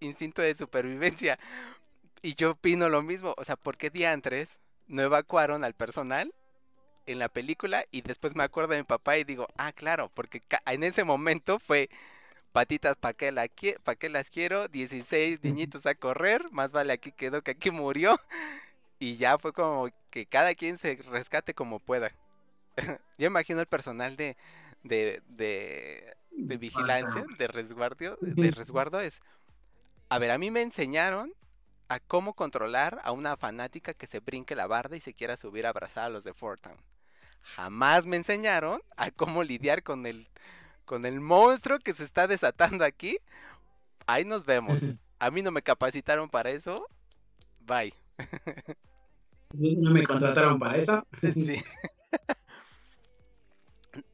instinto 0.00 0.42
de 0.42 0.54
supervivencia. 0.54 1.38
Y 2.22 2.34
yo 2.34 2.52
opino 2.52 2.88
lo 2.88 3.02
mismo. 3.02 3.34
O 3.36 3.44
sea, 3.44 3.56
¿por 3.56 3.76
qué 3.76 3.90
diantres 3.90 4.58
no 4.86 5.02
evacuaron 5.02 5.64
al 5.64 5.74
personal 5.74 6.32
en 7.06 7.18
la 7.18 7.28
película 7.28 7.84
y 7.90 8.02
después 8.02 8.36
me 8.36 8.44
acuerdo 8.44 8.72
de 8.72 8.78
mi 8.78 8.84
papá 8.84 9.18
y 9.18 9.24
digo, 9.24 9.46
ah, 9.56 9.72
claro, 9.72 10.10
porque 10.14 10.40
en 10.66 10.84
ese 10.84 11.04
momento 11.04 11.58
fue 11.58 11.90
patitas, 12.52 12.96
¿para 12.96 13.14
qué, 13.14 13.32
la 13.32 13.48
pa 13.82 13.96
qué 13.96 14.08
las 14.08 14.30
quiero? 14.30 14.68
16 14.68 15.42
niñitos 15.42 15.86
a 15.86 15.94
correr, 15.94 16.44
más 16.52 16.72
vale 16.72 16.92
aquí 16.92 17.12
quedó 17.12 17.42
que 17.42 17.52
aquí 17.52 17.70
murió. 17.70 18.18
Y 18.98 19.16
ya 19.16 19.36
fue 19.36 19.52
como 19.52 19.88
que 20.10 20.26
cada 20.26 20.54
quien 20.54 20.78
se 20.78 20.94
rescate 20.94 21.54
como 21.54 21.80
pueda. 21.80 22.12
Yo 23.18 23.26
imagino 23.26 23.58
el 23.58 23.66
personal 23.66 24.14
de, 24.14 24.36
de, 24.82 25.22
de, 25.28 26.16
de 26.30 26.56
vigilancia, 26.56 27.24
de 27.38 27.46
resguardo, 27.46 28.16
de 28.20 28.50
resguardo 28.50 29.00
es, 29.00 29.20
a 30.08 30.18
ver, 30.18 30.30
a 30.30 30.38
mí 30.38 30.50
me 30.50 30.62
enseñaron 30.62 31.32
a 31.88 32.00
cómo 32.00 32.34
controlar 32.34 33.00
a 33.04 33.12
una 33.12 33.36
fanática 33.36 33.94
que 33.94 34.06
se 34.06 34.20
brinque 34.20 34.56
la 34.56 34.66
barda 34.66 34.96
y 34.96 35.00
se 35.00 35.14
quiera 35.14 35.36
subir 35.36 35.66
a 35.66 35.70
abrazar 35.70 36.04
a 36.04 36.08
los 36.10 36.24
de 36.24 36.32
Fortown. 36.32 36.76
Jamás 37.42 38.06
me 38.06 38.16
enseñaron 38.16 38.80
a 38.96 39.10
cómo 39.10 39.42
lidiar 39.42 39.82
con 39.82 40.06
el, 40.06 40.28
con 40.84 41.04
el 41.06 41.20
monstruo 41.20 41.78
que 41.78 41.92
se 41.92 42.04
está 42.04 42.26
desatando 42.26 42.84
aquí. 42.84 43.18
Ahí 44.06 44.24
nos 44.24 44.44
vemos. 44.44 44.82
A 45.18 45.30
mí 45.30 45.42
no 45.42 45.50
me 45.50 45.62
capacitaron 45.62 46.30
para 46.30 46.50
eso. 46.50 46.86
Bye. 47.60 47.94
¿No 49.52 49.90
me 49.90 50.02
contrataron 50.04 50.58
para 50.58 50.78
eso? 50.78 51.06
Sí. 51.34 51.62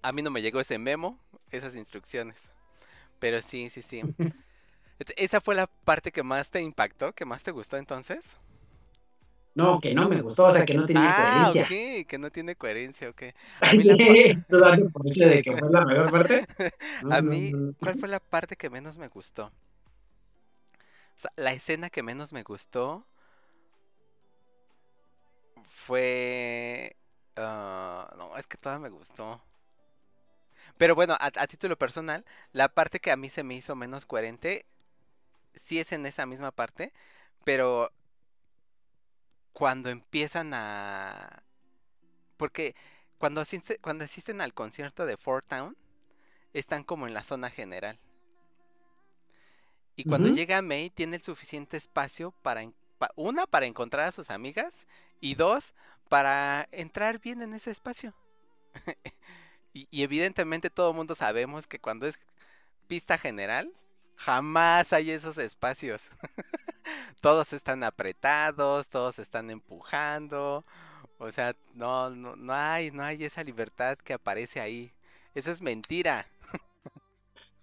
A 0.02 0.12
mí 0.12 0.22
no 0.22 0.30
me 0.30 0.42
llegó 0.42 0.60
ese 0.60 0.78
memo, 0.78 1.18
esas 1.50 1.74
instrucciones. 1.76 2.50
Pero 3.18 3.40
sí, 3.40 3.70
sí, 3.70 3.82
sí. 3.82 4.02
¿Esa 5.16 5.40
fue 5.40 5.54
la 5.54 5.66
parte 5.66 6.10
que 6.10 6.22
más 6.22 6.50
te 6.50 6.60
impactó, 6.60 7.12
que 7.12 7.24
más 7.24 7.42
te 7.42 7.52
gustó 7.52 7.76
entonces? 7.76 8.36
No, 9.54 9.80
que 9.80 9.92
no 9.92 10.08
me 10.08 10.20
gustó, 10.20 10.46
o 10.46 10.52
sea, 10.52 10.64
que 10.64 10.74
no 10.74 10.86
tenía 10.86 11.02
ah, 11.08 11.50
coherencia. 11.50 11.62
ok, 11.62 12.06
que 12.06 12.18
no 12.18 12.30
tiene 12.30 12.54
coherencia, 12.54 13.08
ok. 13.10 13.22
A 13.60 13.72
mí 13.72 13.82
la... 13.82 13.96
¿Tú 14.48 14.90
por 14.92 15.04
de 15.04 15.42
que 15.42 15.56
fue 15.56 15.70
la 15.70 15.84
mejor 15.84 16.10
parte? 16.12 16.46
a 17.10 17.22
mí, 17.22 17.52
¿cuál 17.80 17.98
fue 17.98 18.08
la 18.08 18.20
parte 18.20 18.54
que 18.54 18.70
menos 18.70 18.98
me 18.98 19.08
gustó? 19.08 19.46
O 19.46 19.50
sea, 21.16 21.32
la 21.34 21.52
escena 21.52 21.90
que 21.90 22.04
menos 22.04 22.32
me 22.32 22.44
gustó 22.44 23.04
fue... 25.64 26.94
Ah, 27.34 28.14
no, 28.16 28.36
es 28.36 28.46
que 28.46 28.56
toda 28.56 28.78
me 28.78 28.90
gustó. 28.90 29.40
Pero 30.78 30.94
bueno, 30.94 31.16
a, 31.18 31.30
título 31.48 31.76
personal, 31.76 32.24
la 32.52 32.68
parte 32.68 33.00
que 33.00 33.10
a 33.10 33.16
mí 33.16 33.30
se 33.30 33.42
me 33.42 33.54
hizo 33.54 33.74
menos 33.74 34.06
coherente, 34.06 34.64
sí 35.54 35.80
es 35.80 35.90
en 35.92 36.06
esa 36.06 36.24
misma 36.24 36.52
parte, 36.52 36.92
pero 37.44 37.92
cuando 39.52 39.90
empiezan 39.90 40.54
a... 40.54 41.42
Porque 42.36 42.76
cuando, 43.18 43.42
cuando 43.80 44.04
asisten 44.04 44.40
al 44.40 44.54
concierto 44.54 45.04
de 45.04 45.16
Fort 45.16 45.48
Town, 45.48 45.76
están 46.52 46.84
como 46.84 47.08
en 47.08 47.14
la 47.14 47.24
zona 47.24 47.50
general. 47.50 47.98
Y 49.96 50.04
cuando 50.04 50.28
llega 50.28 50.62
May, 50.62 50.90
tiene 50.90 51.16
el 51.16 51.22
suficiente 51.22 51.76
espacio 51.76 52.30
para, 52.30 52.62
una, 53.16 53.48
para 53.48 53.66
encontrar 53.66 54.06
a 54.06 54.12
sus 54.12 54.30
amigas, 54.30 54.86
y 55.20 55.34
dos, 55.34 55.74
para 56.08 56.68
entrar 56.70 57.18
bien 57.18 57.42
en 57.42 57.52
ese 57.52 57.72
espacio. 57.72 58.14
Y, 59.90 60.02
evidentemente 60.02 60.70
todo 60.70 60.90
el 60.90 60.96
mundo 60.96 61.14
sabemos 61.14 61.66
que 61.66 61.78
cuando 61.78 62.06
es 62.06 62.18
pista 62.88 63.18
general, 63.18 63.72
jamás 64.16 64.92
hay 64.92 65.10
esos 65.10 65.38
espacios. 65.38 66.02
todos 67.20 67.52
están 67.52 67.84
apretados, 67.84 68.88
todos 68.88 69.18
están 69.18 69.50
empujando. 69.50 70.64
O 71.18 71.30
sea, 71.30 71.54
no, 71.74 72.10
no, 72.10 72.34
no 72.36 72.54
hay, 72.54 72.90
no 72.90 73.04
hay 73.04 73.24
esa 73.24 73.44
libertad 73.44 73.98
que 73.98 74.14
aparece 74.14 74.60
ahí. 74.60 74.92
Eso 75.34 75.50
es 75.50 75.62
mentira. 75.62 76.26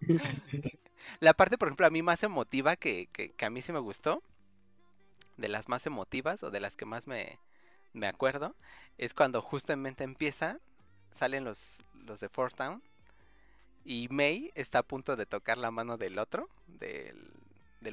La 1.19 1.33
parte, 1.33 1.57
por 1.57 1.67
ejemplo, 1.67 1.85
a 1.85 1.91
mí 1.91 2.01
más 2.01 2.23
emotiva 2.23 2.75
que, 2.75 3.07
que, 3.07 3.33
a 3.45 3.49
mí 3.49 3.61
sí 3.61 3.71
me 3.71 3.79
gustó, 3.79 4.23
de 5.37 5.49
las 5.49 5.67
más 5.67 5.85
emotivas 5.85 6.43
o 6.43 6.51
de 6.51 6.59
las 6.59 6.75
que 6.77 6.85
más 6.85 7.07
me, 7.07 7.39
me 7.93 8.07
acuerdo, 8.07 8.55
es 8.97 9.13
cuando 9.13 9.41
justamente 9.41 10.03
empieza 10.03 10.59
salen 11.15 11.43
los, 11.43 11.79
los 12.05 12.19
de 12.19 12.29
Fort 12.29 12.55
Town. 12.55 12.81
Y 13.83 14.07
May 14.09 14.51
está 14.55 14.79
a 14.79 14.83
punto 14.83 15.15
de 15.15 15.25
tocar 15.25 15.57
la 15.57 15.71
mano 15.71 15.97
del 15.97 16.17
otro, 16.17 16.49
del, 16.67 17.31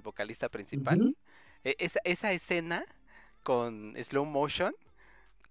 vocalista 0.03 0.49
principal. 0.49 1.15
E, 1.65 1.77
esa, 1.79 2.33
escena 2.33 2.85
con 3.43 3.95
slow 4.03 4.25
motion, 4.25 4.75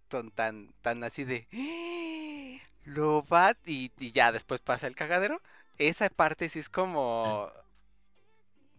tan, 0.08 0.74
tan, 0.82 1.04
así 1.04 1.24
de... 1.24 1.48
¡Ah! 1.54 2.68
Lo 2.86 3.24
va 3.24 3.56
y, 3.66 3.92
ya 4.12 4.32
después 4.32 4.60
pasa 4.62 4.88
el 4.88 4.96
cagadero. 4.96 5.42
Esa 5.78 6.10
parte 6.10 6.50
sí 6.50 6.60
es 6.60 6.70
como... 6.70 7.52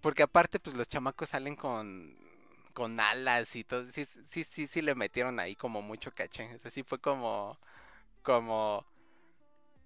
Porque 0.00 0.24
aparte 0.24 0.58
pues 0.58 0.74
los 0.74 0.88
chamacos 0.88 1.28
salen 1.28 1.54
con, 1.54 2.16
con 2.74 2.98
alas 2.98 3.54
y 3.54 3.62
todo. 3.62 3.86
Sí, 3.92 4.04
sí, 4.04 4.42
sí, 4.42 4.66
sí 4.66 4.82
le 4.82 4.96
metieron 4.96 5.38
ahí 5.38 5.54
como 5.54 5.80
mucho 5.80 6.10
caché. 6.10 6.58
Así 6.64 6.82
fue 6.82 6.98
como 6.98 7.56
como 8.22 8.86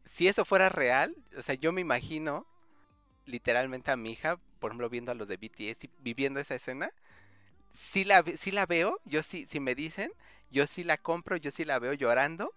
si 0.05 0.29
eso 0.29 0.45
fuera 0.45 0.69
real, 0.69 1.17
o 1.37 1.43
sea, 1.43 1.55
yo 1.55 1.73
me 1.73 1.81
imagino 1.81 2.47
literalmente 3.27 3.91
a 3.91 3.97
mi 3.97 4.13
hija, 4.13 4.39
por 4.61 4.71
ejemplo, 4.71 4.89
viendo 4.89 5.13
a 5.13 5.15
los 5.15 5.29
de 5.29 5.37
BTS 5.37 5.85
y 5.85 5.91
viviendo 6.01 6.41
esa 6.41 6.55
escena. 6.55 6.93
Si 7.73 8.05
la, 8.05 8.25
si 8.37 8.53
la 8.53 8.67
veo, 8.67 9.01
yo 9.05 9.23
sí, 9.23 9.47
si 9.47 9.61
me 9.61 9.75
dicen, 9.75 10.13
yo 10.51 10.67
sí 10.67 10.85
la 10.85 10.97
compro, 10.97 11.37
yo 11.37 11.51
sí 11.51 11.65
la 11.65 11.79
veo 11.79 11.93
llorando, 11.93 12.55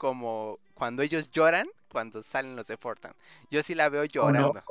como 0.00 0.58
cuando 0.72 1.02
ellos 1.02 1.30
lloran 1.30 1.68
cuando 1.92 2.22
salen 2.22 2.56
los 2.56 2.66
de 2.68 2.78
Fortnite. 2.78 3.14
Yo 3.50 3.62
sí 3.62 3.74
la 3.74 3.90
veo 3.90 4.06
llorando. 4.06 4.62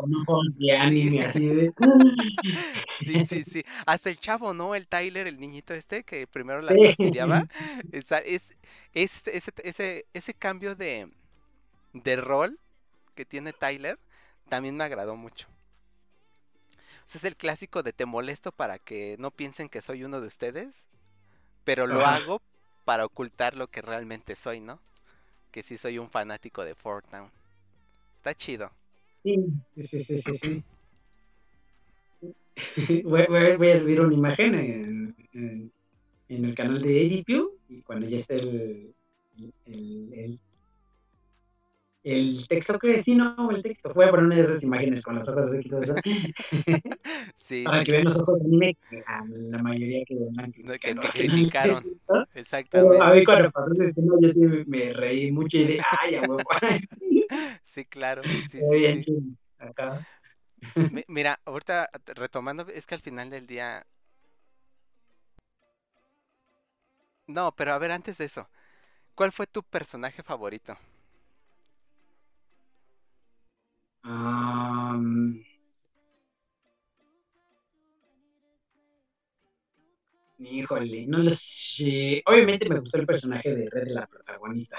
sí, 2.99 3.23
sí, 3.25 3.43
sí. 3.43 3.63
Hasta 3.85 4.09
el 4.09 4.19
chavo, 4.19 4.55
¿no? 4.55 4.73
El 4.73 4.87
Tyler, 4.87 5.27
el 5.27 5.39
niñito 5.39 5.75
este, 5.75 6.03
que 6.03 6.25
primero 6.25 6.63
las 6.63 6.73
sí. 6.73 6.81
Es, 7.91 8.11
es, 8.11 9.21
ese, 9.27 9.53
ese, 9.63 10.05
ese 10.15 10.33
cambio 10.33 10.73
de, 10.73 11.07
de 11.93 12.15
rol 12.15 12.57
que 13.13 13.23
tiene 13.23 13.53
Tyler 13.53 13.99
también 14.47 14.75
me 14.75 14.83
agradó 14.83 15.15
mucho. 15.15 15.47
es 17.05 17.23
el 17.23 17.35
clásico 17.35 17.83
de 17.83 17.93
te 17.93 18.07
molesto 18.07 18.51
para 18.51 18.79
que 18.79 19.15
no 19.19 19.29
piensen 19.29 19.69
que 19.69 19.83
soy 19.83 20.05
uno 20.05 20.21
de 20.21 20.27
ustedes, 20.27 20.85
pero 21.65 21.85
lo 21.85 22.03
hago 22.03 22.41
para 22.83 23.05
ocultar 23.05 23.55
lo 23.55 23.67
que 23.67 23.83
realmente 23.83 24.35
soy, 24.35 24.59
¿no? 24.59 24.79
Que 25.51 25.63
sí 25.63 25.77
soy 25.77 25.97
un 25.97 26.09
fanático 26.09 26.63
de 26.63 26.75
Fortnite. 26.75 27.31
Está 28.17 28.33
chido. 28.33 28.69
Sí, 29.23 29.45
sí, 29.81 30.01
sí, 30.01 30.17
sí, 30.17 30.37
sí. 30.37 30.63
Voy, 33.03 33.71
a 33.71 33.75
subir 33.77 34.01
una 34.01 34.13
imagen 34.13 34.55
en, 34.55 35.15
en, 36.27 36.45
el 36.45 36.55
canal 36.55 36.81
de 36.81 37.23
ADPU 37.25 37.57
y 37.69 37.81
cuando 37.81 38.05
ya 38.07 38.17
esté 38.17 38.35
el, 38.35 38.93
texto 42.47 42.79
que 42.79 42.99
sí, 42.99 43.15
no, 43.15 43.51
el 43.51 43.61
texto. 43.61 43.93
Voy 43.93 44.05
a 44.05 44.09
poner 44.09 44.25
una 44.25 44.35
de 44.35 44.41
esas 44.41 44.63
imágenes 44.63 45.03
con 45.03 45.15
los 45.15 45.27
ojos 45.29 45.51
de 45.51 45.63
todo 45.63 45.81
eso. 45.81 45.95
Sí, 47.35 47.63
Para 47.63 47.83
que 47.83 47.91
vean 47.93 48.03
los 48.05 48.19
ojos 48.19 48.39
de 48.39 48.45
anime 48.45 48.77
la 49.49 49.57
mayoría 49.57 50.05
que, 50.05 50.15
que, 50.53 50.79
que, 50.79 50.95
que 50.95 51.09
criticaron. 51.09 51.83
Exactamente. 52.35 53.03
a 53.03 53.09
mí 53.11 53.25
cuando 53.25 53.51
pasó 53.51 53.73
ese 53.73 53.93
tema 53.93 54.15
yo 54.21 54.31
sí 54.31 54.39
me 54.67 54.93
reí 54.93 55.31
mucho 55.31 55.57
y 55.57 55.65
dije, 55.65 55.81
ay, 55.99 56.15
a 56.15 56.21
huevo. 56.21 56.43
sí, 57.63 57.85
claro. 57.85 58.21
Sí, 58.23 58.43
sí, 58.49 59.03
sí. 59.03 59.37
Acá. 59.57 60.05
Mira, 61.07 61.39
ahorita 61.45 61.89
retomando, 62.15 62.67
es 62.67 62.85
que 62.85 62.95
al 62.95 63.01
final 63.01 63.29
del 63.29 63.47
día... 63.47 63.85
No, 67.27 67.55
pero 67.55 67.73
a 67.73 67.77
ver, 67.77 67.91
antes 67.91 68.17
de 68.17 68.25
eso, 68.25 68.47
¿cuál 69.15 69.31
fue 69.31 69.47
tu 69.47 69.63
personaje 69.63 70.23
favorito? 70.23 70.77
Híjole, 80.37 81.05
no 81.07 81.19
lo 81.19 81.29
sé. 81.29 82.21
Obviamente 82.25 82.69
me 82.69 82.79
gustó 82.79 82.99
el 82.99 83.05
personaje 83.05 83.53
de 83.55 83.69
Red, 83.69 83.87
la 83.89 84.07
protagonista. 84.07 84.77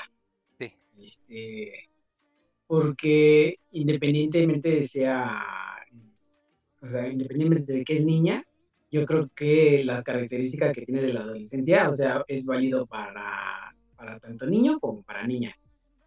Sí. 0.59 0.73
Este, 0.99 1.89
porque 2.67 3.57
independientemente 3.73 4.71
de 4.71 4.83
sea, 4.83 5.45
o 6.83 6.89
sea, 6.89 7.09
independientemente 7.09 7.73
de 7.73 7.85
que 7.85 7.95
es 7.95 8.05
niña, 8.05 8.45
yo 8.91 9.05
creo 9.07 9.31
que 9.35 9.85
la 9.85 10.03
característica 10.03 10.73
que 10.73 10.83
tiene 10.83 11.03
de 11.03 11.13
la 11.13 11.21
adolescencia, 11.21 11.89
o 11.89 11.93
sea, 11.93 12.25
es 12.27 12.47
válido 12.47 12.87
para, 12.87 13.75
para 13.97 14.19
tanto 14.19 14.47
niño 14.47 14.81
como 14.81 15.03
para 15.03 15.27
niña 15.27 15.57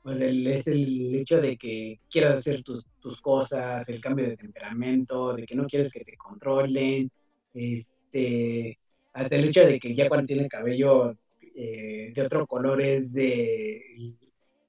pues 0.04 0.20
el, 0.20 0.46
es 0.48 0.68
el 0.68 1.16
hecho 1.16 1.40
de 1.40 1.56
que 1.58 2.02
quieras 2.10 2.40
hacer 2.40 2.62
tus, 2.62 2.86
tus, 3.00 3.22
cosas, 3.22 3.88
el 3.88 4.02
cambio 4.02 4.28
de 4.28 4.36
temperamento, 4.36 5.34
de 5.34 5.46
que 5.46 5.56
no 5.56 5.66
quieres 5.66 5.94
que 5.94 6.04
te 6.04 6.18
controlen, 6.18 7.10
este, 7.54 8.78
hasta 9.14 9.36
el 9.36 9.46
hecho 9.46 9.66
de 9.66 9.80
que 9.80 9.96
ya 9.96 10.10
cuando 10.10 10.28
tiene 10.28 10.50
cabello 10.50 11.16
eh, 11.56 12.12
de 12.14 12.22
otro 12.22 12.46
color 12.46 12.82
es 12.82 13.14
de, 13.14 13.82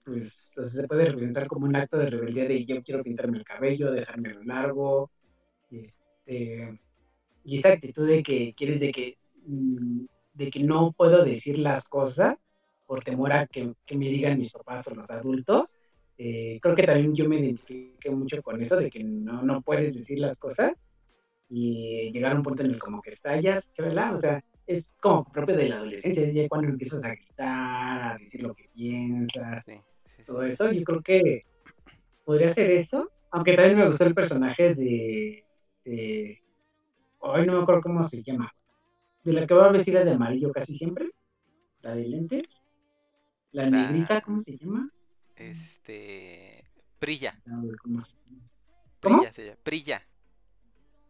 pues, 0.04 0.32
se 0.32 0.86
puede 0.86 1.06
representar 1.06 1.48
como 1.48 1.66
un 1.66 1.74
acto 1.74 1.98
de 1.98 2.06
rebeldía 2.06 2.44
de 2.44 2.64
yo 2.64 2.80
quiero 2.84 3.02
pintarme 3.02 3.38
el 3.38 3.44
cabello, 3.44 3.90
dejármelo 3.90 4.44
largo, 4.44 5.10
este, 5.68 6.78
y 7.44 7.56
esa 7.56 7.72
actitud 7.72 8.06
de 8.06 8.22
que 8.22 8.54
quieres 8.54 8.78
de 8.78 8.92
que, 8.92 9.18
mm, 9.46 10.04
de 10.34 10.50
que 10.50 10.62
no 10.62 10.92
puedo 10.92 11.24
decir 11.24 11.58
las 11.58 11.88
cosas 11.88 12.36
por 12.86 13.02
temor 13.02 13.32
a 13.32 13.46
que, 13.46 13.72
que 13.86 13.96
me 13.96 14.06
digan 14.08 14.38
mis 14.38 14.52
papás 14.52 14.86
o 14.88 14.94
los 14.94 15.10
adultos. 15.10 15.78
eh, 16.18 16.58
creo 16.62 16.74
que 16.74 16.84
también 16.84 17.14
yo 17.14 17.28
me 17.28 17.38
identifiqué 17.40 18.10
mucho 18.10 18.42
con 18.42 18.60
eso 18.60 18.76
de 18.76 18.90
que 18.90 19.02
no, 19.04 19.42
no 19.42 19.62
puedes 19.62 19.94
decir 19.94 20.18
las 20.20 20.38
cosas 20.38 20.72
y 21.48 22.10
llegar 22.12 22.32
a 22.32 22.36
un 22.36 22.42
punto 22.42 22.62
en 22.64 22.70
el 22.70 22.78
como 22.78 23.00
que 23.02 23.10
estallas, 23.10 23.70
chévere, 23.72 24.00
o 24.12 24.16
sea, 24.16 24.42
es 24.66 24.94
como 25.00 25.24
propio 25.30 25.56
de 25.56 25.68
la 25.68 25.76
adolescencia, 25.76 26.26
es 26.26 26.34
ya 26.34 26.48
cuando 26.48 26.68
empiezas 26.68 27.04
a 27.04 27.10
gritar, 27.10 28.02
a 28.14 28.16
decir 28.18 28.42
lo 28.42 28.54
que 28.54 28.68
piensas, 28.72 29.64
Sí, 29.64 29.72
sí, 30.06 30.24
sí. 30.24 30.24
todo 30.24 30.42
eso, 30.42 30.72
yo 30.72 30.82
creo 30.84 31.02
que 31.02 31.46
podría 32.24 32.48
ser 32.48 32.70
eso, 32.70 33.10
aunque 33.30 33.54
también 33.54 33.78
me 33.78 33.86
gustó 33.86 34.04
el 34.04 34.14
personaje 34.14 34.74
de, 34.74 35.44
de 35.84 36.42
ay, 37.22 37.46
no 37.46 37.54
me 37.56 37.62
acuerdo 37.62 37.82
cómo 37.82 38.04
se 38.04 38.22
llama, 38.22 38.52
de 39.24 39.32
la 39.32 39.46
que 39.46 39.54
va 39.54 39.70
vestida 39.72 40.04
de 40.04 40.12
amarillo 40.12 40.52
casi 40.52 40.74
siempre, 40.74 41.10
la 41.82 41.94
de 41.94 42.06
lentes, 42.08 42.56
la 43.54 43.70
negrita, 43.70 44.20
¿cómo 44.20 44.40
se 44.40 44.56
llama? 44.58 44.88
Este. 45.36 46.64
Prilla. 46.98 47.40
Ver, 47.46 47.76
¿cómo 47.76 48.00
se 48.00 48.16
llama? 48.16 48.42
¿Cómo? 49.00 49.18
Prilla 49.18 49.32
se 49.32 49.44
llama. 49.44 49.58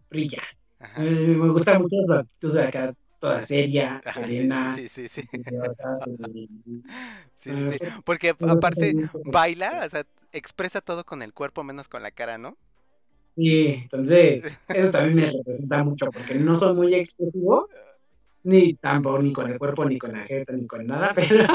Prilla. 0.09 0.43
Ajá. 0.79 1.03
Eh, 1.05 1.29
me 1.29 1.49
gusta 1.51 1.79
mucho 1.79 1.97
la 2.07 2.21
actitud 2.21 2.55
de 2.55 2.63
acá, 2.63 2.95
toda 3.19 3.43
seria, 3.43 4.03
sí, 4.07 4.21
serena. 4.21 4.77
Sí, 4.77 4.89
sí, 4.89 5.09
sí. 5.09 5.23
sí. 5.23 5.41
y- 6.27 6.49
Sí, 7.39 7.51
sí, 7.71 7.79
sí. 7.79 7.85
Ah, 7.87 8.01
Porque 8.05 8.31
aparte 8.31 8.95
baila, 9.25 9.83
o 9.87 9.89
sea, 9.89 10.05
expresa 10.33 10.81
todo 10.81 11.05
con 11.05 11.23
el 11.23 11.33
cuerpo 11.33 11.65
menos 11.65 11.89
con 11.89 12.03
la 12.03 12.11
cara, 12.11 12.39
¿no? 12.39 12.57
Sí, 13.37 13.67
entonces, 13.83 14.45
eso 14.69 14.93
también 14.93 15.17
me 15.17 15.31
representa 15.39 15.83
mucho, 15.83 16.07
porque 16.13 16.35
no 16.35 16.55
soy 16.55 16.75
muy 16.75 16.95
expresivo, 16.95 17.69
ni 18.45 18.75
tampoco, 18.77 19.21
ni 19.23 19.33
con 19.33 19.51
el 19.51 19.59
cuerpo, 19.59 19.85
ni 19.85 19.99
con 19.99 20.13
la 20.13 20.25
jeta, 20.25 20.53
ni 20.53 20.67
con 20.67 20.87
nada, 20.87 21.13
pero, 21.15 21.47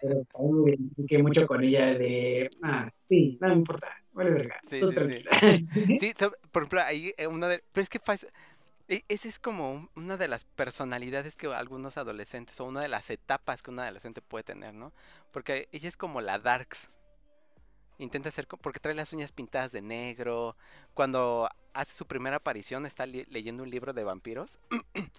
pero 0.00 0.24
me 0.64 0.70
identifiqué 0.72 1.22
mucho 1.22 1.46
con 1.46 1.64
ella 1.64 1.86
de, 1.94 2.50
ah, 2.62 2.86
sí, 2.92 3.38
no 3.40 3.48
me 3.48 3.54
importa, 3.54 3.88
vale 4.12 4.30
verga, 4.30 4.60
Sí, 4.68 4.80
tú 4.80 4.88
sí, 4.88 4.94
sí. 4.94 4.94
tranquila. 4.94 5.30
Sí, 5.98 6.12
so- 6.18 6.32
por 6.52 6.62
ejemplo, 6.62 6.80
ahí 6.82 7.14
eh, 7.16 7.26
una 7.26 7.48
de... 7.48 7.62
Pero 7.72 7.82
es 7.82 7.88
que 7.88 8.00
pasa... 8.00 8.26
e- 8.88 9.04
Esa 9.08 9.28
es 9.28 9.38
como 9.38 9.72
un- 9.72 9.90
una 9.96 10.16
de 10.16 10.28
las 10.28 10.44
personalidades 10.44 11.36
que 11.36 11.48
algunos 11.48 11.96
adolescentes, 11.98 12.60
o 12.60 12.64
una 12.66 12.80
de 12.82 12.88
las 12.88 13.10
etapas 13.10 13.62
que 13.62 13.70
un 13.70 13.80
adolescente 13.80 14.22
puede 14.22 14.44
tener, 14.44 14.74
¿no? 14.74 14.92
Porque 15.32 15.68
ella 15.72 15.88
es 15.88 15.96
como 15.96 16.20
la 16.20 16.38
Darks. 16.38 16.90
Intenta 17.98 18.30
co- 18.46 18.58
Porque 18.58 18.80
trae 18.80 18.94
las 18.94 19.12
uñas 19.12 19.32
pintadas 19.32 19.72
de 19.72 19.80
negro. 19.82 20.56
Cuando 20.94 21.48
hace 21.72 21.94
su 21.94 22.06
primera 22.06 22.36
aparición 22.36 22.84
está 22.86 23.06
leyendo 23.06 23.62
un 23.62 23.70
libro 23.70 23.92
de 23.92 24.04
vampiros. 24.04 24.58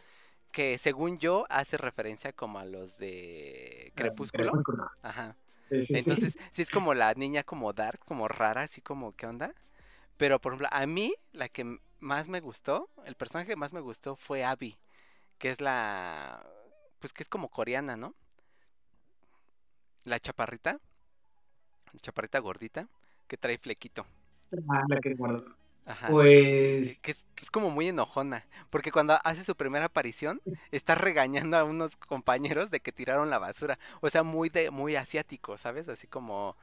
que 0.51 0.77
según 0.77 1.19
yo 1.19 1.45
hace 1.49 1.77
referencia 1.77 2.33
como 2.33 2.59
a 2.59 2.65
los 2.65 2.97
de 2.97 3.91
Crepúsculo. 3.95 4.51
Crepúsculo. 4.51 4.89
Ajá. 5.01 5.35
Sí, 5.69 5.83
sí, 5.83 5.85
sí. 5.85 5.97
Entonces, 5.97 6.37
sí 6.51 6.61
es 6.61 6.71
como 6.71 6.93
la 6.93 7.13
niña 7.13 7.43
como 7.43 7.73
dark, 7.73 7.99
como 8.05 8.27
rara, 8.27 8.61
así 8.61 8.81
como, 8.81 9.15
¿qué 9.15 9.25
onda? 9.25 9.53
Pero, 10.17 10.39
por 10.39 10.53
ejemplo, 10.53 10.69
a 10.71 10.85
mí, 10.85 11.13
la 11.33 11.49
que 11.49 11.79
más 11.99 12.27
me 12.27 12.39
gustó, 12.39 12.89
el 13.05 13.15
personaje 13.15 13.49
que 13.49 13.55
más 13.55 13.73
me 13.73 13.81
gustó 13.81 14.15
fue 14.15 14.43
Abby, 14.43 14.77
que 15.37 15.49
es 15.49 15.61
la, 15.61 16.45
pues 16.99 17.13
que 17.13 17.23
es 17.23 17.29
como 17.29 17.49
coreana, 17.49 17.97
¿no? 17.97 18.15
La 20.03 20.19
chaparrita, 20.19 20.79
la 21.91 21.99
chaparrita 21.99 22.39
gordita, 22.39 22.87
que 23.27 23.37
trae 23.37 23.57
flequito. 23.57 24.05
Ah, 24.69 24.83
la 24.87 24.99
que. 25.01 25.15
Ajá. 25.87 26.19
Pues, 26.79 27.01
Que 27.01 27.11
es, 27.11 27.25
que 27.35 27.45
es 27.45 27.51
como 27.51 27.69
muy 27.71 27.87
enojona, 27.89 28.45
porque 28.69 28.91
cuando 28.91 29.19
hace 29.23 29.43
su 29.43 29.55
primera 29.55 29.85
aparición, 29.85 30.41
está 30.71 30.95
regañando 30.95 31.57
a 31.57 31.63
unos 31.63 31.95
compañeros 31.97 32.71
de 32.71 32.81
que 32.81 32.91
tiraron 32.91 33.29
la 33.29 33.39
basura. 33.39 33.79
O 34.01 34.09
sea, 34.09 34.23
muy 34.23 34.49
de, 34.49 34.71
muy 34.71 34.95
asiático, 34.95 35.57
¿sabes? 35.57 35.89
Así 35.89 36.07
como 36.07 36.57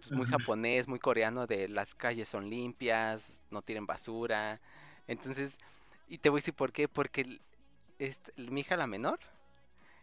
pues, 0.00 0.12
muy 0.12 0.26
Ajá. 0.26 0.32
japonés, 0.32 0.88
muy 0.88 0.98
coreano, 1.00 1.46
de 1.46 1.68
las 1.68 1.94
calles 1.94 2.28
son 2.28 2.50
limpias, 2.50 3.32
no 3.50 3.62
tiren 3.62 3.86
basura. 3.86 4.60
Entonces, 5.08 5.58
y 6.08 6.18
te 6.18 6.30
voy 6.30 6.38
a 6.38 6.40
decir 6.42 6.54
por 6.54 6.72
qué, 6.72 6.88
porque 6.88 7.40
este, 7.98 8.32
mi 8.50 8.62
hija 8.62 8.76
la 8.76 8.86
menor 8.88 9.20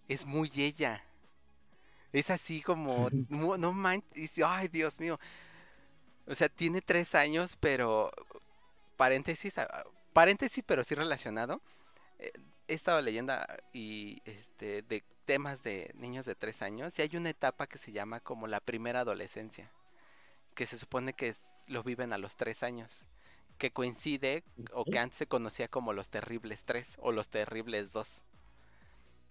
es 0.07 0.25
muy 0.25 0.51
ella. 0.57 1.03
Es 2.11 2.29
así 2.29 2.61
como, 2.61 3.09
no 3.29 3.73
manches, 3.73 4.31
ay 4.45 4.67
Dios 4.67 4.99
mío. 4.99 5.19
O 6.25 6.35
sea, 6.35 6.47
tiene 6.49 6.81
tres 6.81 7.15
años, 7.15 7.57
pero 7.59 8.11
paréntesis, 9.03 9.55
paréntesis, 10.13 10.63
pero 10.65 10.83
sí 10.83 10.95
relacionado. 10.95 11.61
eh, 12.19 12.31
He 12.69 12.73
estado 12.75 13.01
leyendo 13.01 13.33
ah, 13.33 13.45
y 13.73 14.21
este 14.23 14.83
de 14.83 15.03
temas 15.25 15.61
de 15.63 15.91
niños 15.95 16.25
de 16.25 16.33
tres 16.35 16.61
años 16.61 16.97
y 16.97 17.01
hay 17.01 17.15
una 17.17 17.29
etapa 17.29 17.67
que 17.67 17.77
se 17.77 17.91
llama 17.91 18.21
como 18.21 18.47
la 18.47 18.61
primera 18.61 19.01
adolescencia, 19.01 19.69
que 20.55 20.65
se 20.65 20.77
supone 20.77 21.11
que 21.13 21.27
es- 21.29 21.53
lo 21.67 21.83
viven 21.83 22.13
a 22.13 22.17
los 22.17 22.35
tres 22.37 22.63
años, 22.63 22.89
que 23.57 23.71
coincide 23.71 24.43
o 24.71 24.85
que 24.85 24.97
antes 24.99 25.17
se 25.17 25.27
conocía 25.27 25.67
como 25.67 25.91
los 25.91 26.07
terribles 26.09 26.63
tres 26.63 26.95
o 26.99 27.11
los 27.11 27.27
terribles 27.27 27.91
dos. 27.91 28.21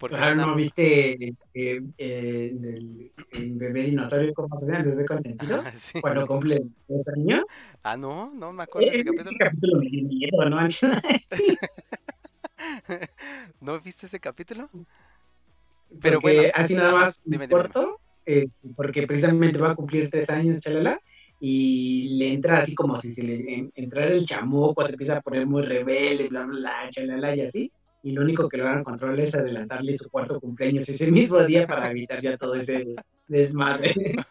Porque 0.02 0.16
ah, 0.20 0.32
una- 0.32 0.46
¿no 0.46 0.56
viste 0.56 1.14
eh, 1.24 1.34
eh, 1.54 1.80
el, 1.98 3.12
el 3.30 3.52
bebé 3.54 3.82
dinosaurio, 3.84 4.34
llama? 4.36 4.78
El 4.78 4.84
bebé 4.84 5.04
consentido, 5.06 5.62
sí. 5.76 6.00
cuando 6.00 6.26
cumple 6.26 6.62
tres 6.86 7.08
años. 7.16 7.48
Ah, 7.82 7.96
no, 7.96 8.30
no 8.34 8.52
me 8.52 8.64
acuerdo 8.64 8.88
de 8.88 8.94
ese 8.94 9.02
Ese 9.02 9.16
capítulo. 9.16 9.38
capítulo 9.38 9.78
me 9.80 9.88
dio 9.88 10.04
miedo, 10.08 10.50
¿no? 10.50 10.58
Sí, 11.18 11.56
¿No 13.60 13.80
viste 13.80 14.06
ese 14.06 14.20
capítulo? 14.20 14.68
Pero 16.00 16.20
porque 16.20 16.36
bueno, 16.36 16.52
así 16.54 16.74
nada 16.74 16.92
más 16.92 17.20
dime, 17.24 17.48
corto, 17.48 18.00
eh, 18.26 18.48
porque 18.76 19.06
precisamente 19.06 19.58
va 19.58 19.70
a 19.72 19.74
cumplir 19.76 20.10
tres 20.10 20.30
años, 20.30 20.58
chalala, 20.58 20.98
y 21.40 22.16
le 22.18 22.32
entra 22.34 22.58
así 22.58 22.74
como 22.74 22.96
si 22.96 23.10
se 23.10 23.24
le 23.24 23.54
en- 23.54 23.72
entrara 23.74 24.12
el 24.12 24.24
chamuco, 24.24 24.82
se 24.84 24.92
empieza 24.92 25.18
a 25.18 25.20
poner 25.20 25.46
muy 25.46 25.62
rebelde, 25.62 26.28
bla, 26.28 26.44
bla, 26.46 26.58
bla, 26.58 26.90
chalala, 26.90 27.36
y 27.36 27.40
así, 27.42 27.72
y 28.02 28.12
lo 28.12 28.22
único 28.22 28.48
que 28.48 28.56
logran 28.56 28.82
controlar 28.82 29.20
es 29.20 29.34
adelantarle 29.34 29.92
su 29.92 30.10
cuarto 30.10 30.40
cumpleaños 30.40 30.88
ese 30.88 31.10
mismo 31.10 31.42
día 31.44 31.66
para 31.66 31.90
evitar 31.90 32.20
ya 32.20 32.36
todo 32.36 32.54
ese 32.54 32.96
desmadre. 33.28 33.94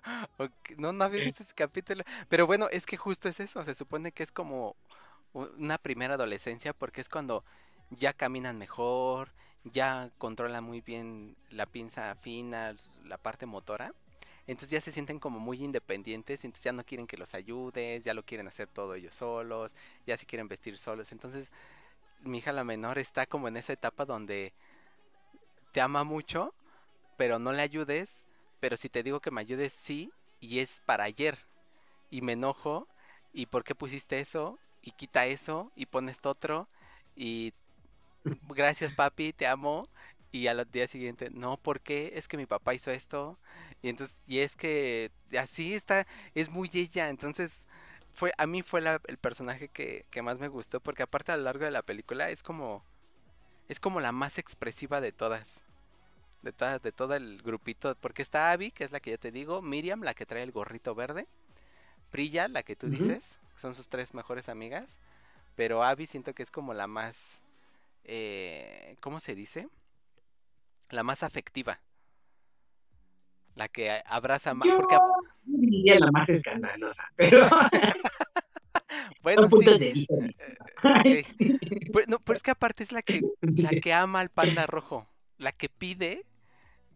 No, 0.77 0.93
no 0.93 1.03
había 1.03 1.23
visto 1.23 1.43
ese 1.43 1.53
capítulo. 1.53 2.03
Pero 2.27 2.47
bueno, 2.47 2.67
es 2.71 2.87
que 2.87 2.97
justo 2.97 3.29
es 3.29 3.39
eso. 3.39 3.63
Se 3.63 3.75
supone 3.75 4.11
que 4.11 4.23
es 4.23 4.31
como 4.31 4.75
una 5.33 5.77
primera 5.77 6.15
adolescencia 6.15 6.73
porque 6.73 7.01
es 7.01 7.09
cuando 7.09 7.43
ya 7.91 8.13
caminan 8.13 8.57
mejor, 8.57 9.29
ya 9.63 10.09
controlan 10.17 10.63
muy 10.63 10.81
bien 10.81 11.35
la 11.51 11.67
pinza 11.67 12.15
fina, 12.15 12.73
la 13.05 13.17
parte 13.17 13.45
motora. 13.45 13.93
Entonces 14.47 14.71
ya 14.71 14.81
se 14.81 14.91
sienten 14.91 15.19
como 15.19 15.39
muy 15.39 15.63
independientes, 15.63 16.43
entonces 16.43 16.63
ya 16.63 16.71
no 16.71 16.83
quieren 16.83 17.05
que 17.05 17.17
los 17.17 17.35
ayudes, 17.35 18.03
ya 18.03 18.13
lo 18.13 18.23
quieren 18.23 18.47
hacer 18.47 18.67
todo 18.67 18.95
ellos 18.95 19.15
solos, 19.15 19.73
ya 20.07 20.17
se 20.17 20.25
quieren 20.25 20.47
vestir 20.47 20.77
solos. 20.79 21.11
Entonces 21.11 21.51
mi 22.23 22.39
hija 22.39 22.51
la 22.51 22.63
menor 22.63 22.97
está 22.97 23.25
como 23.25 23.47
en 23.47 23.57
esa 23.57 23.73
etapa 23.73 24.05
donde 24.05 24.53
te 25.71 25.81
ama 25.81 26.03
mucho, 26.03 26.53
pero 27.17 27.39
no 27.39 27.51
le 27.51 27.61
ayudes, 27.61 28.25
pero 28.59 28.77
si 28.77 28.89
te 28.89 29.03
digo 29.03 29.19
que 29.19 29.31
me 29.31 29.41
ayudes, 29.41 29.73
sí, 29.73 30.11
y 30.39 30.59
es 30.59 30.81
para 30.85 31.05
ayer. 31.05 31.37
Y 32.09 32.21
me 32.21 32.33
enojo, 32.33 32.87
y 33.33 33.45
¿por 33.45 33.63
qué 33.63 33.75
pusiste 33.75 34.19
eso? 34.19 34.59
Y 34.81 34.91
quita 34.91 35.25
eso, 35.25 35.71
y 35.75 35.85
pones 35.85 36.19
otro, 36.23 36.67
y 37.15 37.53
gracias 38.49 38.93
papi, 38.93 39.33
te 39.33 39.47
amo. 39.47 39.87
Y 40.33 40.47
al 40.47 40.65
día 40.71 40.87
siguiente, 40.87 41.29
no, 41.29 41.57
¿por 41.57 41.81
qué? 41.81 42.13
Es 42.15 42.27
que 42.27 42.37
mi 42.37 42.45
papá 42.45 42.73
hizo 42.73 42.89
esto. 42.91 43.37
Y 43.81 43.89
entonces, 43.89 44.21
y 44.27 44.39
es 44.39 44.55
que 44.55 45.11
así 45.37 45.73
está, 45.73 46.07
es 46.35 46.49
muy 46.49 46.69
ella. 46.73 47.09
Entonces, 47.09 47.57
fue, 48.13 48.33
a 48.37 48.47
mí 48.47 48.61
fue 48.61 48.81
la- 48.81 49.01
el 49.07 49.17
personaje 49.17 49.67
que, 49.69 50.05
que 50.11 50.21
más 50.21 50.39
me 50.39 50.47
gustó, 50.47 50.79
porque 50.79 51.03
aparte 51.03 51.31
a 51.31 51.37
lo 51.37 51.43
largo 51.43 51.65
de 51.65 51.71
la 51.71 51.81
película 51.81 52.29
es 52.29 52.43
como, 52.43 52.83
es 53.69 53.79
como 53.79 53.99
la 54.01 54.11
más 54.11 54.37
expresiva 54.37 55.01
de 55.01 55.11
todas. 55.11 55.61
De, 56.41 56.51
todas, 56.51 56.81
de 56.81 56.91
todo 56.91 57.13
el 57.15 57.41
grupito, 57.43 57.95
porque 58.01 58.23
está 58.23 58.51
Abby, 58.51 58.71
que 58.71 58.83
es 58.83 58.91
la 58.91 58.99
que 58.99 59.11
ya 59.11 59.17
te 59.17 59.31
digo, 59.31 59.61
Miriam, 59.61 60.01
la 60.01 60.15
que 60.15 60.25
trae 60.25 60.41
el 60.41 60.51
gorrito 60.51 60.95
verde, 60.95 61.27
Prilla, 62.09 62.47
la 62.47 62.63
que 62.63 62.75
tú 62.75 62.89
dices, 62.89 63.37
son 63.55 63.75
sus 63.75 63.87
tres 63.89 64.15
mejores 64.15 64.49
amigas, 64.49 64.97
pero 65.55 65.83
Abby 65.83 66.07
siento 66.07 66.33
que 66.33 66.41
es 66.41 66.49
como 66.49 66.73
la 66.73 66.87
más, 66.87 67.41
eh, 68.05 68.97
¿cómo 69.01 69.19
se 69.19 69.35
dice? 69.35 69.69
La 70.89 71.03
más 71.03 71.21
afectiva. 71.21 71.79
La 73.55 73.67
que 73.67 74.01
abraza 74.05 74.53
más, 74.55 74.67
porque, 74.77 74.97
diría 75.43 75.99
la 75.99 76.11
más 76.11 76.29
escandalosa, 76.29 77.07
pero 77.15 77.47
bueno, 79.23 79.49
sí, 79.49 79.65
de 79.65 79.93
distintos. 79.93 80.31
Sí. 81.25 81.59
Pero, 81.93 82.05
no, 82.07 82.19
pero 82.19 82.37
es 82.37 82.43
que 82.43 82.51
aparte 82.51 82.83
es 82.83 82.91
la 82.91 83.01
que, 83.01 83.21
la 83.41 83.69
que 83.69 83.93
ama 83.93 84.19
al 84.19 84.29
panda 84.29 84.65
rojo, 84.67 85.07
la 85.37 85.51
que 85.51 85.69
pide 85.69 86.25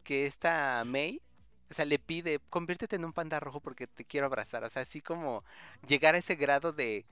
que 0.03 0.25
esta 0.25 0.83
May, 0.85 1.21
o 1.69 1.73
sea, 1.73 1.85
le 1.85 1.99
pide, 1.99 2.39
conviértete 2.49 2.95
en 2.95 3.05
un 3.05 3.13
panda 3.13 3.39
rojo 3.39 3.59
porque 3.59 3.87
te 3.87 4.05
quiero 4.05 4.27
abrazar. 4.27 4.63
O 4.63 4.69
sea, 4.69 4.83
así 4.83 5.01
como 5.01 5.43
llegar 5.87 6.15
a 6.15 6.19
ese 6.19 6.35
grado 6.35 6.71
de 6.71 7.05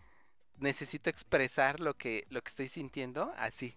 necesito 0.58 1.10
expresar 1.10 1.80
lo 1.80 1.96
que, 1.96 2.26
lo 2.30 2.42
que 2.42 2.50
estoy 2.50 2.68
sintiendo, 2.68 3.34
así. 3.38 3.76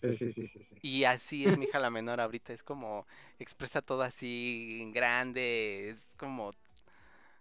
Sí, 0.00 0.12
sí, 0.12 0.30
sí, 0.30 0.46
sí, 0.46 0.62
sí. 0.62 0.76
Y 0.82 1.04
así 1.04 1.46
es 1.46 1.56
mi 1.56 1.64
hija 1.64 1.78
la 1.80 1.90
menor 1.90 2.20
ahorita, 2.20 2.52
es 2.52 2.62
como 2.62 3.06
expresa 3.38 3.82
todo 3.82 4.02
así 4.02 4.78
en 4.82 4.92
grande, 4.92 5.90
es 5.90 6.06
como 6.16 6.52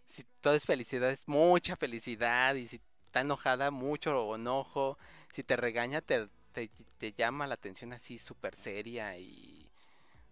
si 0.06 0.24
todo 0.42 0.56
es 0.56 0.66
felicidad, 0.66 1.12
es 1.12 1.28
mucha 1.28 1.76
felicidad 1.78 2.56
y 2.56 2.68
si 2.68 2.82
está 3.08 3.22
enojada, 3.22 3.72
mucho 3.72 4.36
enojo, 4.36 4.98
si 5.34 5.44
te 5.44 5.58
regaña, 5.58 6.02
te, 6.02 6.30
te, 6.54 6.70
te 7.00 7.14
llama 7.14 7.48
la 7.48 7.56
atención 7.56 7.94
así 7.94 8.20
súper 8.20 8.56
seria 8.56 9.18
y 9.18 9.70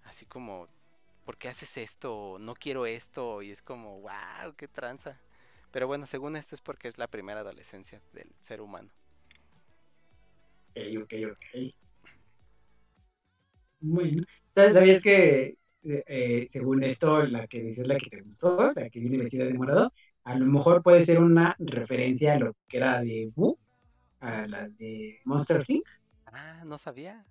así 0.05 0.25
como, 0.25 0.67
¿por 1.25 1.37
qué 1.37 1.49
haces 1.49 1.77
esto? 1.77 2.37
No 2.39 2.55
quiero 2.55 2.85
esto 2.85 3.41
y 3.43 3.51
es 3.51 3.61
como, 3.61 4.01
wow, 4.01 4.55
qué 4.57 4.67
tranza. 4.67 5.19
Pero 5.71 5.87
bueno, 5.87 6.05
según 6.07 6.35
esto 6.37 6.55
es 6.55 6.61
porque 6.61 6.87
es 6.89 6.97
la 6.97 7.07
primera 7.07 7.41
adolescencia 7.41 8.01
del 8.13 8.29
ser 8.41 8.61
humano. 8.61 8.91
Ok, 10.75 10.77
ok, 11.01 11.13
ok. 11.31 11.84
Bueno, 13.87 14.23
¿sabes? 14.49 14.73
¿Sabías 14.73 15.01
que 15.01 15.57
eh, 15.83 16.03
eh, 16.07 16.45
según 16.47 16.83
esto, 16.83 17.23
la 17.27 17.45
que 17.45 17.61
dices 17.61 17.85
la 17.85 17.95
que 17.97 18.09
te 18.09 18.21
gustó, 18.21 18.71
la 18.73 18.89
que 18.89 18.99
viene 18.99 19.19
vestida 19.19 19.45
de 19.45 19.53
morado, 19.53 19.93
a 20.23 20.35
lo 20.35 20.45
mejor 20.47 20.81
puede 20.81 21.01
ser 21.01 21.19
una 21.19 21.55
referencia 21.59 22.33
a 22.33 22.39
lo 22.39 22.53
que 22.67 22.77
era 22.77 23.01
de 23.01 23.29
Boo, 23.35 23.59
a 24.21 24.47
la 24.47 24.67
de 24.67 25.19
Monster 25.25 25.61
Inc. 25.67 25.85
Ah, 26.25 26.63
no 26.65 26.79
sabía. 26.79 27.23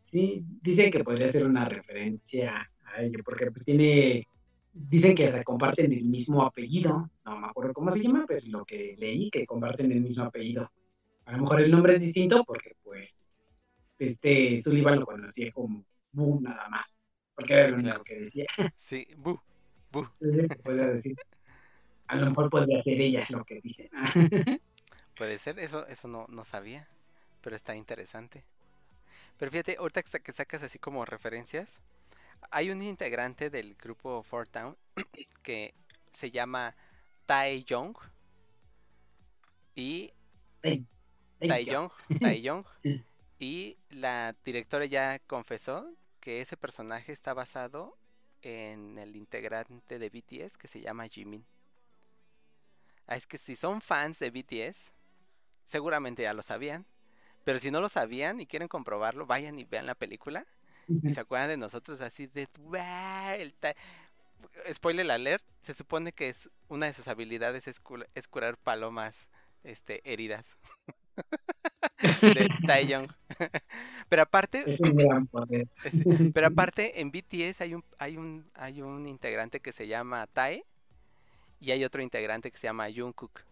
Sí, 0.00 0.44
dicen 0.60 0.90
que 0.90 1.04
podría 1.04 1.28
ser 1.28 1.46
una 1.46 1.64
referencia 1.64 2.68
a 2.84 3.02
ello, 3.02 3.20
porque 3.24 3.48
pues 3.52 3.64
tiene, 3.64 4.26
dicen 4.72 5.14
que 5.14 5.30
se 5.30 5.44
comparten 5.44 5.92
el 5.92 6.04
mismo 6.04 6.42
apellido, 6.44 7.08
no 7.24 7.38
me 7.38 7.46
acuerdo 7.46 7.72
cómo 7.72 7.92
se 7.92 8.02
llama, 8.02 8.24
pues 8.26 8.48
lo 8.48 8.64
que 8.64 8.96
leí, 8.98 9.30
que 9.30 9.46
comparten 9.46 9.92
el 9.92 10.00
mismo 10.00 10.24
apellido. 10.24 10.68
A 11.26 11.32
lo 11.32 11.38
mejor 11.42 11.60
el 11.60 11.70
nombre 11.70 11.94
es 11.94 12.02
distinto 12.02 12.42
porque 12.44 12.72
pues 12.82 13.32
este 14.06 14.56
Sullivan 14.56 15.00
lo 15.00 15.06
conocía 15.06 15.50
como 15.52 15.84
Boo 16.12 16.40
nada 16.40 16.68
más, 16.68 16.98
porque 17.34 17.54
era 17.54 17.68
lo 17.68 17.76
único 17.78 18.02
Claro. 18.02 18.04
que 18.04 18.16
decía. 18.16 18.46
Sí, 18.78 19.06
bu, 19.16 19.40
bu. 19.90 20.06
Entonces, 20.20 20.58
podría 20.62 20.86
decir, 20.88 21.16
a 22.08 22.16
lo 22.16 22.26
mejor 22.30 22.50
podría 22.50 22.80
ser 22.80 23.00
ella 23.00 23.24
lo 23.30 23.44
que 23.44 23.60
dice. 23.62 23.90
Puede 25.16 25.38
ser, 25.38 25.58
eso, 25.58 25.86
eso 25.86 26.08
no, 26.08 26.26
no 26.28 26.44
sabía, 26.44 26.88
pero 27.42 27.56
está 27.56 27.76
interesante. 27.76 28.44
Pero 29.38 29.50
fíjate, 29.50 29.76
ahorita 29.78 30.02
que 30.02 30.10
sa- 30.10 30.20
que 30.20 30.32
sacas 30.32 30.62
así 30.62 30.78
como 30.78 31.04
referencias, 31.04 31.80
hay 32.50 32.70
un 32.70 32.82
integrante 32.82 33.50
del 33.50 33.76
grupo 33.76 34.22
Four 34.24 34.48
Town 34.48 34.76
que 35.44 35.74
se 36.12 36.30
llama 36.30 36.76
Tae 37.26 37.64
Young 37.64 37.96
y 39.74 40.12
yo. 41.64 41.66
Young, 41.66 41.90
Tae 42.20 42.40
Young 42.42 42.64
y 43.42 43.76
la 43.90 44.36
directora 44.44 44.84
ya 44.84 45.18
confesó 45.26 45.92
que 46.20 46.40
ese 46.40 46.56
personaje 46.56 47.10
está 47.10 47.34
basado 47.34 47.98
en 48.40 48.98
el 48.98 49.16
integrante 49.16 49.98
de 49.98 50.10
BTS 50.10 50.56
que 50.56 50.68
se 50.68 50.80
llama 50.80 51.08
Jimin. 51.08 51.44
Ah, 53.08 53.16
es 53.16 53.26
que 53.26 53.38
si 53.38 53.56
son 53.56 53.80
fans 53.80 54.20
de 54.20 54.30
BTS, 54.30 54.92
seguramente 55.64 56.22
ya 56.22 56.34
lo 56.34 56.42
sabían. 56.42 56.86
Pero 57.42 57.58
si 57.58 57.72
no 57.72 57.80
lo 57.80 57.88
sabían 57.88 58.40
y 58.40 58.46
quieren 58.46 58.68
comprobarlo, 58.68 59.26
vayan 59.26 59.58
y 59.58 59.64
vean 59.64 59.86
la 59.86 59.96
película. 59.96 60.46
Y 61.02 61.12
se 61.12 61.18
acuerdan 61.18 61.48
de 61.48 61.56
nosotros 61.56 62.00
así 62.00 62.26
de... 62.26 62.46
"Guau, 62.56 63.34
el 63.40 63.54
ta-". 63.54 63.74
Spoiler 64.72 65.10
alert, 65.10 65.44
se 65.62 65.74
supone 65.74 66.12
que 66.12 66.28
es 66.28 66.48
una 66.68 66.86
de 66.86 66.92
sus 66.92 67.08
habilidades 67.08 67.66
es, 67.66 67.82
es 68.14 68.28
curar 68.28 68.56
palomas 68.56 69.26
este, 69.64 70.00
heridas. 70.04 70.56
de 72.34 72.50
Taeyong. 72.66 73.08
Pero 74.08 74.22
aparte, 74.22 74.64
Es 74.70 74.80
un 74.80 74.94
gran 74.96 75.26
poder. 75.26 75.68
es- 75.84 76.02
pero 76.32 76.46
aparte 76.48 77.00
en 77.00 77.10
BTS 77.10 77.60
hay 77.62 77.74
un, 77.74 77.84
hay 77.98 78.16
un, 78.16 78.50
hay 78.54 78.82
un 78.82 79.08
integrante 79.08 79.60
que 79.60 79.72
se 79.72 79.86
llama 79.86 80.26
Tae 80.26 80.64
y 81.60 81.70
hay 81.72 81.84
otro 81.84 82.02
integrante 82.02 82.50
que 82.50 82.58
se 82.58 82.66
llama 82.66 82.88
Jungkook. 82.94 83.42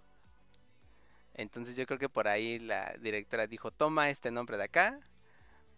Entonces 1.34 1.76
yo 1.76 1.86
creo 1.86 1.98
que 1.98 2.08
por 2.08 2.28
ahí 2.28 2.58
la 2.58 2.94
directora 3.00 3.46
dijo, 3.46 3.70
toma 3.70 4.10
este 4.10 4.30
nombre 4.30 4.56
de 4.56 4.64
acá, 4.64 5.00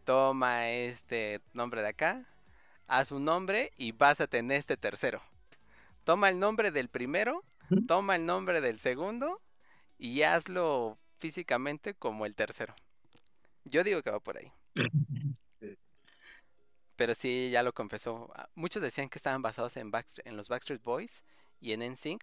toma 0.04 0.68
este 0.70 1.40
nombre 1.54 1.82
de 1.82 1.88
acá, 1.88 2.26
haz 2.88 3.12
un 3.12 3.24
nombre 3.24 3.72
y 3.76 3.92
vas 3.92 4.20
a 4.20 4.26
tener 4.26 4.59
este 4.59 4.76
tercero. 4.76 5.22
Toma 6.04 6.28
el 6.30 6.38
nombre 6.38 6.70
del 6.70 6.88
primero, 6.88 7.44
toma 7.86 8.16
el 8.16 8.26
nombre 8.26 8.60
del 8.60 8.78
segundo 8.78 9.40
y 9.98 10.22
hazlo 10.22 10.98
físicamente 11.22 11.94
como 11.94 12.26
el 12.26 12.34
tercero. 12.34 12.74
Yo 13.64 13.84
digo 13.84 14.02
que 14.02 14.10
va 14.10 14.18
por 14.18 14.36
ahí. 14.38 14.50
Pero 16.96 17.14
sí, 17.14 17.50
ya 17.52 17.62
lo 17.62 17.72
confesó. 17.72 18.30
Ah, 18.34 18.48
Muchos 18.56 18.82
decían 18.82 19.08
que 19.08 19.18
estaban 19.18 19.40
basados 19.40 19.76
en, 19.76 19.92
Backstreet- 19.92 20.22
en 20.26 20.36
los 20.36 20.48
Backstreet 20.48 20.82
Boys 20.82 21.22
y 21.60 21.72
en 21.72 21.80
NSYNC. 21.82 22.22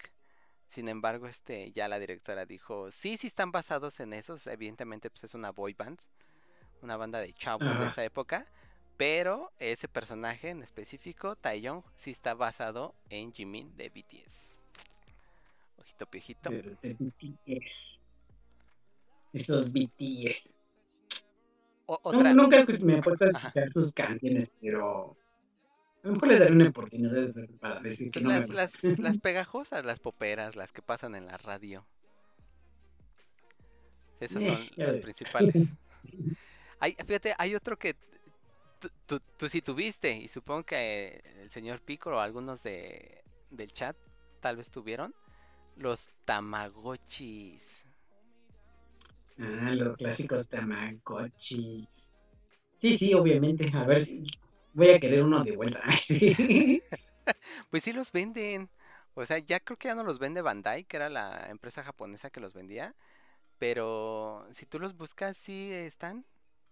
Sin 0.67 0.89
embargo, 0.89 1.27
este, 1.27 1.71
ya 1.71 1.88
la 1.88 1.97
directora 1.97 2.45
dijo, 2.45 2.91
sí, 2.91 3.15
sí 3.17 3.27
están 3.27 3.51
basados 3.53 3.99
en 4.01 4.11
esos. 4.13 4.45
Evidentemente, 4.47 5.09
pues 5.09 5.23
es 5.23 5.34
una 5.34 5.51
boy 5.51 5.73
band, 5.73 5.99
una 6.81 6.97
banda 6.97 7.19
de 7.21 7.34
chavos 7.34 7.80
de 7.80 7.85
esa 7.88 8.03
época. 8.03 8.45
Pero 8.97 9.51
ese 9.59 9.88
personaje 9.88 10.49
en 10.49 10.61
específico, 10.61 11.38
Taeyong, 11.38 11.84
sí 11.95 12.11
está 12.11 12.34
basado 12.34 12.93
en 13.09 13.31
Jimin 13.34 13.76
de 13.77 13.88
BTS. 13.89 14.59
Ojito 15.77 16.05
de 16.51 16.93
BTS. 16.93 18.01
Esos 19.34 19.72
BTS. 19.72 20.53
No, 21.88 21.99
otra, 22.03 22.34
nunca 22.34 22.64
me 22.81 22.97
he 22.97 23.01
puesto 23.01 23.26
a 23.26 23.30
escuchar 23.30 23.73
sus 23.73 23.91
canciones, 23.93 24.51
pero 24.61 25.18
a 26.03 26.07
lo 26.07 26.14
mejor 26.14 26.30
les 26.30 26.39
daré 26.39 26.53
una 26.53 26.69
oportunidad 26.69 27.34
para 27.60 27.80
decir 27.81 28.11
que 28.11 28.19
pues 28.19 28.23
no 28.23 28.30
me 28.30 28.47
las, 28.47 28.49
las, 28.49 28.99
las 28.99 29.18
pegajosas, 29.18 29.85
las 29.85 29.99
poperas, 29.99 30.56
las 30.56 30.72
que 30.72 30.81
pasan 30.81 31.15
en 31.15 31.26
la 31.26 31.38
radio. 31.38 31.85
Esas 34.19 34.43
Eh, 34.43 34.47
son 34.47 34.69
ya 34.76 34.85
las 34.85 34.95
ves. 34.95 35.03
principales. 35.03 35.56
Hay, 36.80 36.95
fíjate, 37.06 37.34
hay 37.38 37.56
otro 37.56 37.77
que 37.77 37.95
tú, 38.80 38.89
tú, 39.06 39.22
tú 39.38 39.49
sí 39.49 39.61
tuviste, 39.61 40.15
y 40.18 40.27
supongo 40.27 40.64
que 40.65 41.22
el 41.41 41.51
señor 41.51 41.81
Pico 41.81 42.11
o 42.11 42.19
algunos 42.19 42.64
de, 42.64 43.23
del 43.51 43.72
chat 43.73 43.97
tal 44.41 44.57
vez 44.57 44.72
tuvieron, 44.72 45.14
los 45.76 46.10
Tamagotchis. 46.26 47.85
Ah, 49.40 49.72
los 49.74 49.95
clásicos 49.98 50.48
Tamagotchis. 50.48 52.11
Sí, 52.76 52.98
sí, 52.98 53.14
obviamente. 53.14 53.72
A 53.74 53.84
ver 53.86 53.99
si 53.99 54.24
voy 54.74 54.90
a 54.90 54.99
querer 54.99 55.24
uno 55.24 55.44
de 55.44 55.56
vuelta. 55.56 55.84
Pues 57.70 57.84
sí 57.84 57.94
los 57.94 58.11
venden. 58.11 58.72
O 59.14 59.24
sea, 59.24 59.38
ya 59.38 59.60
creo 59.60 59.78
que 59.78 59.90
ya 59.90 59.94
no 59.94 60.03
los 60.03 60.18
vende 60.18 60.41
Bandai, 60.41 60.86
que 60.86 60.98
era 60.98 61.10
la 61.10 61.48
empresa 61.52 61.84
japonesa 61.84 62.32
que 62.32 62.40
los 62.40 62.53
vendía. 62.53 62.95
Pero 63.60 64.48
si 64.52 64.66
tú 64.66 64.80
los 64.80 64.98
buscas, 64.98 65.38
sí 65.38 65.72
están. 65.72 66.26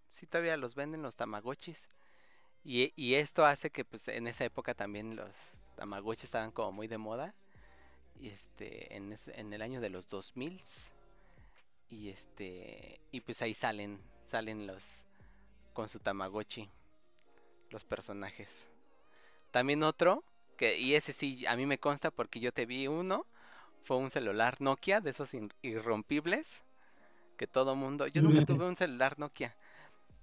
Sí 0.10 0.26
todavía 0.26 0.58
los 0.58 0.74
venden 0.74 1.04
los 1.04 1.16
Tamagotchis. 1.16 1.88
Y, 2.64 2.92
y 2.96 3.16
esto 3.16 3.46
hace 3.46 3.70
que 3.70 3.86
pues 3.86 4.08
en 4.08 4.26
esa 4.26 4.46
época 4.46 4.74
también 4.74 5.16
los 5.16 5.36
Tamagotchis 5.76 6.26
estaban 6.26 6.52
como 6.52 6.72
muy 6.72 6.88
de 6.88 6.98
moda. 6.98 7.36
Y 8.20 8.30
este, 8.30 8.96
en, 8.96 9.54
el 9.54 9.62
año 9.62 9.80
de 9.80 9.90
los 9.90 10.08
2000 10.08 10.60
y 11.90 12.10
este, 12.10 13.00
y 13.12 13.22
pues 13.22 13.42
ahí 13.42 13.54
salen, 13.54 14.02
salen 14.26 14.68
los 14.68 14.84
con 15.74 15.90
su 15.90 16.00
Tamagotchi, 16.00 16.70
los 17.70 17.84
personajes. 17.84 18.66
También 19.52 19.84
otro, 19.84 20.24
que, 20.58 20.80
y 20.80 20.96
ese 20.96 21.14
sí, 21.14 21.46
a 21.48 21.56
mí 21.56 21.66
me 21.66 21.80
consta 21.80 22.12
porque 22.12 22.40
yo 22.40 22.52
te 22.54 22.66
vi 22.66 22.88
uno, 22.88 23.26
fue 23.84 23.98
un 23.98 24.12
celular 24.12 24.62
Nokia 24.62 25.02
de 25.02 25.12
esos 25.12 25.34
in- 25.34 25.54
irrompibles, 25.64 26.64
que 27.38 27.48
todo 27.48 27.76
mundo, 27.76 28.08
yo 28.08 28.24
nunca 28.24 28.44
tuve 28.44 28.66
un 28.68 28.76
celular 28.78 29.20
Nokia, 29.20 29.56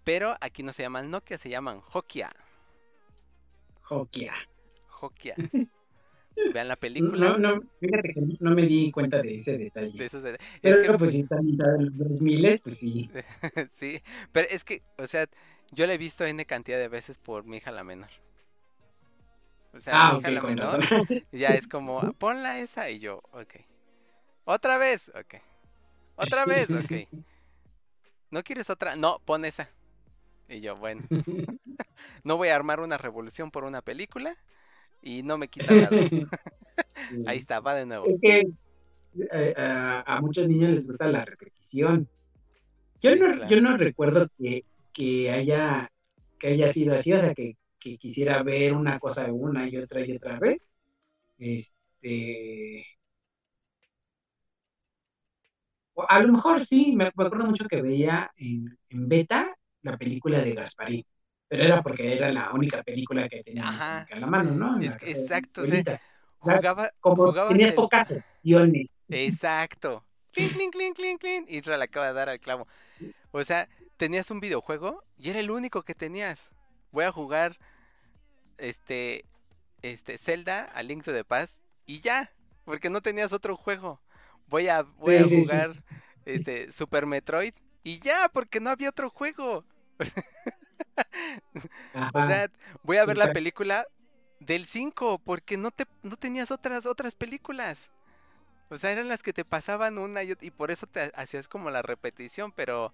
pero 0.05 0.37
aquí 0.41 0.63
no 0.63 0.73
se 0.73 0.83
llaman 0.83 1.11
Nokia, 1.11 1.39
se 1.39 1.51
llaman 1.51 1.83
Hokia, 1.93 2.33
Hokia. 3.91 4.35
Hokia. 5.01 5.37
Vean 6.53 6.69
la 6.69 6.77
película 6.77 7.31
No, 7.31 7.39
no, 7.39 7.61
fíjate 7.81 8.13
que 8.15 8.21
no 8.41 8.51
me 8.55 8.63
di 8.67 8.91
cuenta 8.91 9.23
de 9.23 9.37
ese 9.37 9.57
detalle. 9.59 9.97
de 9.99 10.05
esos 10.05 10.23
de- 10.23 10.33
es 10.35 10.39
Pero 10.63 10.93
que- 10.93 10.99
pues 10.99 11.11
si 11.13 11.21
está 11.21 11.37
a 11.37 11.43
mitad 11.43 11.67
de 11.79 11.85
los 11.85 11.97
2000, 11.99 12.61
pues 12.63 12.79
sí. 12.79 13.11
sí, 13.75 14.03
pero 14.33 14.49
es 14.51 14.65
que, 14.65 14.83
o 14.99 15.07
sea, 15.07 15.27
yo 15.71 15.87
la 15.87 15.95
he 15.95 15.99
visto 15.99 16.25
N 16.25 16.45
cantidad 16.47 16.79
de 16.79 16.89
veces 16.89 17.19
por 17.19 17.45
mi 17.45 17.59
hija 17.59 17.71
la 17.73 17.85
menor. 17.85 18.11
O 19.73 19.81
sea, 19.81 19.93
Ah, 20.09 20.13
mi 20.13 20.19
hija 20.21 20.31
la 20.31 20.43
menor 20.43 20.81
ya 21.33 21.55
es 21.57 21.67
como, 21.67 22.01
"Ah, 22.01 22.13
ponla 22.19 22.59
esa 22.61 22.91
y 22.91 22.99
yo, 23.01 23.23
ok. 23.33 23.55
Otra 24.45 24.77
vez, 24.79 25.09
ok. 25.15 25.35
Otra 26.17 26.45
vez, 26.47 26.71
ok. 26.71 26.93
¿No 28.31 28.43
quieres 28.43 28.71
otra? 28.71 28.97
No, 28.97 29.21
pon 29.25 29.45
esa. 29.45 29.69
Y 30.49 30.61
yo, 30.61 30.77
bueno, 30.77 31.03
no 32.25 32.37
voy 32.37 32.49
a 32.49 32.57
armar 32.57 32.81
una 32.81 32.99
revolución 32.99 33.51
por 33.51 33.65
una 33.65 33.83
película 33.83 34.37
y 35.05 35.23
no 35.25 35.39
me 35.39 35.49
quita 35.51 35.77
nada. 35.77 36.11
Ahí 37.25 37.39
está, 37.39 37.61
va 37.61 37.75
de 37.75 37.87
nuevo. 37.87 38.13
Es 38.13 38.21
que 38.21 38.43
eh, 39.33 39.55
a, 39.59 40.17
a 40.17 40.21
muchos 40.21 40.49
niños 40.49 40.71
les 40.71 40.87
gusta 40.87 41.09
la 41.09 41.25
repetición. 41.25 42.09
Yo, 43.03 43.15
Sí, 43.15 43.17
no, 43.17 43.27
claro. 43.33 43.45
yo 43.45 43.61
no 43.61 43.77
recuerdo 43.77 44.29
que, 44.39 44.65
que 44.93 45.31
haya, 45.33 45.91
que 46.39 46.49
haya 46.49 46.69
sido 46.69 46.95
así, 46.95 47.13
o 47.13 47.21
sea, 47.21 47.35
que, 47.35 47.57
que 47.79 47.99
quisiera 47.99 48.43
ver 48.43 48.75
una 48.77 48.99
cosa 49.01 49.33
una 49.33 49.69
y 49.69 49.77
otra 49.79 50.07
y 50.07 50.13
otra 50.17 50.39
vez. 50.41 50.69
Este, 51.39 52.85
a 56.09 56.21
lo 56.21 56.33
mejor 56.33 56.61
sí, 56.61 56.93
me, 56.97 57.05
me 57.05 57.25
acuerdo 57.25 57.45
mucho 57.47 57.67
que 57.69 57.83
veía 57.83 58.31
en, 58.37 58.79
en 58.89 59.09
beta 59.09 59.55
la 59.83 59.97
película 59.99 60.41
de 60.41 60.55
Gasparín, 60.55 61.05
pero 61.57 61.65
era 61.65 61.83
porque 61.83 62.15
era 62.15 62.33
la 62.33 62.51
única 62.53 62.83
película 62.83 63.29
que 63.29 63.43
teníamos 63.43 63.81
Ajá. 63.81 64.07
a 64.11 64.21
la 64.21 64.27
mano, 64.27 64.53
¿no? 64.53 64.77
En 64.77 64.83
Es 64.83 64.97
que 64.97 65.11
exacto, 65.11 65.63
o 65.63 65.67
sea, 65.67 66.01
Jugaba, 66.39 66.91
como 67.01 67.27
jugabas 67.27 67.53
tenías 67.53 67.71
el- 67.71 67.77
pocas 67.77 68.07
opciones. 68.11 68.87
Exacto. 69.09 70.05
Clink, 70.33 70.53
clink, 70.53 70.97
clink, 70.97 71.21
clink, 71.21 71.67
le 71.67 71.85
acaba 71.85 72.09
de 72.09 72.13
dar 72.13 72.29
al 72.29 72.41
clavo. 72.41 72.67
O 73.31 73.43
sea, 73.45 73.69
tenías 73.97 74.31
un 74.31 74.41
videojuego 74.41 75.05
y 75.17 75.31
era 75.31 75.41
el 75.41 75.51
único 75.51 75.83
que 75.83 75.95
tenías. 75.95 76.53
Voy 76.91 77.05
a 77.05 77.13
jugar 77.13 77.57
este 78.59 79.25
este 79.83 80.19
Zelda 80.19 80.65
a 80.65 80.83
Link 80.83 81.05
to 81.05 81.13
the 81.13 81.25
Past 81.25 81.57
y 81.87 82.01
ya, 82.01 82.31
porque 82.65 82.91
no 82.91 83.01
tenías 83.01 83.33
otro 83.33 83.57
juego. 83.57 84.01
Voy 84.49 84.69
a 84.69 84.83
voy 84.83 85.17
a 85.17 85.25
Sí, 85.25 85.37
sí, 85.37 85.43
sí, 85.43 85.49
jugar 85.49 85.85
este 86.25 86.73
Super 86.73 87.07
Metroid 87.07 87.55
y 87.83 87.99
ya, 88.01 88.29
porque 88.33 88.61
no 88.61 88.71
había 88.71 88.91
otro 88.91 89.11
juego. 89.11 89.65
O 92.15 92.23
sea, 92.23 92.51
voy 92.83 92.97
a 92.97 93.07
ver 93.07 93.17
la 93.17 93.33
película 93.33 93.87
del 94.41 94.67
5 94.67 95.19
porque 95.19 95.57
no 95.57 95.71
te 95.71 95.87
no 96.03 96.17
tenías 96.17 96.51
otras 96.51 96.87
otras 96.87 97.15
películas. 97.15 97.91
O 98.71 98.79
sea, 98.79 98.91
eran 98.91 99.09
las 99.09 99.23
que 99.23 99.33
te 99.33 99.45
pasaban 99.45 99.99
una 99.99 100.23
y, 100.23 100.35
y 100.41 100.51
por 100.51 100.71
eso 100.71 100.87
te 100.87 101.13
hacías 101.15 101.49
como 101.49 101.71
la 101.71 101.83
repetición, 101.83 102.53
pero 102.53 102.93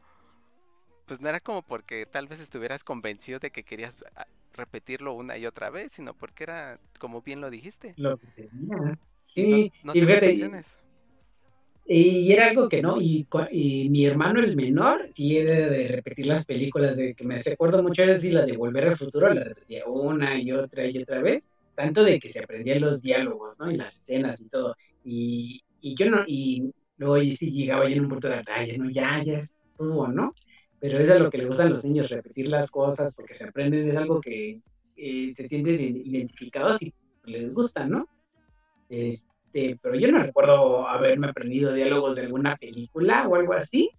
pues 1.07 1.21
no 1.21 1.29
era 1.29 1.41
como 1.41 1.63
porque 1.63 2.07
tal 2.07 2.29
vez 2.29 2.39
estuvieras 2.41 2.85
convencido 2.85 3.39
de 3.41 3.51
que 3.51 3.65
querías 3.65 3.97
ah, 4.15 4.27
repetirlo 4.55 5.13
una 5.13 5.37
y 5.39 5.47
otra 5.47 5.71
vez, 5.71 5.93
sino 5.93 6.15
porque 6.15 6.45
era 6.45 6.79
como 6.99 7.23
bien 7.23 7.41
lo 7.41 7.51
dijiste. 7.51 7.95
lo 7.97 8.19
que 8.19 8.27
tenías. 8.29 8.53
y 8.53 8.67
no, 8.67 8.97
Sí, 9.21 9.73
no 9.83 9.95
y 9.95 10.03
fíjate, 10.03 10.63
y, 11.85 12.19
y 12.21 12.33
era 12.33 12.47
algo 12.49 12.69
que 12.69 12.83
no, 12.83 13.01
y, 13.01 13.27
y 13.51 13.91
mi 13.91 14.05
hermano 14.07 14.41
el 14.41 14.55
menor 14.57 15.07
sí 15.09 15.37
era 15.39 15.69
de 15.71 15.89
repetir 15.89 16.27
las 16.27 16.45
películas, 16.47 16.97
de 16.97 17.15
que 17.15 17.25
me 17.25 17.37
acuerdo 17.37 17.83
mucho 17.83 18.05
de 18.07 18.15
sí, 18.15 18.31
la 18.31 18.45
de 18.47 18.57
Volver 18.57 18.87
al 18.89 18.97
Futuro, 18.97 19.33
la 19.33 19.45
repetía 19.45 19.87
una 19.87 20.41
y 20.41 20.53
otra 20.53 20.87
y 20.87 20.99
otra 20.99 21.21
vez, 21.23 21.49
tanto 21.75 22.05
de 22.05 22.19
que 22.21 22.29
se 22.29 22.43
aprendían 22.45 22.81
los 22.81 23.01
diálogos, 23.03 23.59
¿no? 23.59 23.71
Y 23.71 23.77
las 23.77 23.97
escenas 23.97 24.41
y 24.41 24.49
todo. 24.49 24.75
Y, 25.03 25.61
y 25.81 25.95
yo 25.97 26.11
no, 26.11 26.23
y 26.27 26.71
luego 26.97 27.19
y 27.19 27.33
sí 27.33 27.51
llegaba 27.51 27.89
yo 27.89 27.97
en 27.97 28.03
un 28.03 28.09
punto 28.11 28.29
de 28.29 28.37
batalla, 28.37 28.77
¿no? 28.79 28.91
Ya, 28.91 29.23
ya 29.23 29.39
estuvo, 29.39 30.07
¿no? 30.09 30.35
Pero 30.79 30.99
es 30.99 31.11
a 31.11 31.19
lo 31.19 31.31
que 31.31 31.39
le 31.39 31.47
gustan 31.47 31.71
los 31.71 31.85
niños, 31.85 32.11
repetir 32.11 32.49
las 32.49 32.71
cosas, 32.71 33.15
porque 33.15 33.35
se 33.35 33.45
aprenden, 33.47 33.89
es 33.89 33.97
algo 33.97 34.21
que 34.21 34.61
eh, 34.97 35.31
se 35.31 35.49
sienten 35.49 35.81
ide- 35.81 36.03
identificados 36.05 36.83
y 36.83 36.95
les 37.25 37.53
gusta, 37.53 37.87
¿no? 37.87 38.09
Este, 38.89 39.29
pero 39.53 39.95
yo 39.95 40.11
no 40.11 40.19
recuerdo 40.19 40.89
haberme 40.89 41.29
aprendido 41.29 41.73
diálogos 41.73 42.17
de 42.17 42.23
alguna 42.23 42.57
película 42.57 43.29
o 43.29 43.35
algo 43.37 43.55
así. 43.55 43.91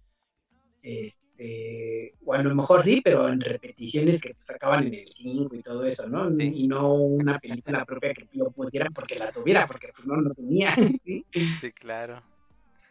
Este, 0.82 2.14
o 2.24 2.34
a 2.34 2.42
lo 2.42 2.54
mejor 2.56 2.82
sí, 2.82 3.00
pero 3.02 3.28
en 3.28 3.40
repeticiones 3.40 4.20
que 4.20 4.34
pues, 4.34 4.46
sacaban 4.46 4.88
en 4.88 4.94
el 4.94 5.08
5 5.08 5.54
y 5.54 5.62
todo 5.62 5.84
eso, 5.84 6.08
¿no? 6.08 6.28
Sí. 6.36 6.52
Y 6.56 6.66
no 6.66 6.94
una 6.94 7.38
película 7.38 7.84
propia 7.84 8.12
que 8.12 8.26
yo 8.32 8.50
pudiera 8.50 8.90
porque 8.90 9.16
la 9.16 9.30
tuviera, 9.30 9.66
porque 9.68 9.90
pues 9.94 10.06
no, 10.06 10.16
no 10.16 10.34
tenía, 10.34 10.74
¿sí? 11.00 11.24
Sí, 11.60 11.72
claro. 11.72 12.22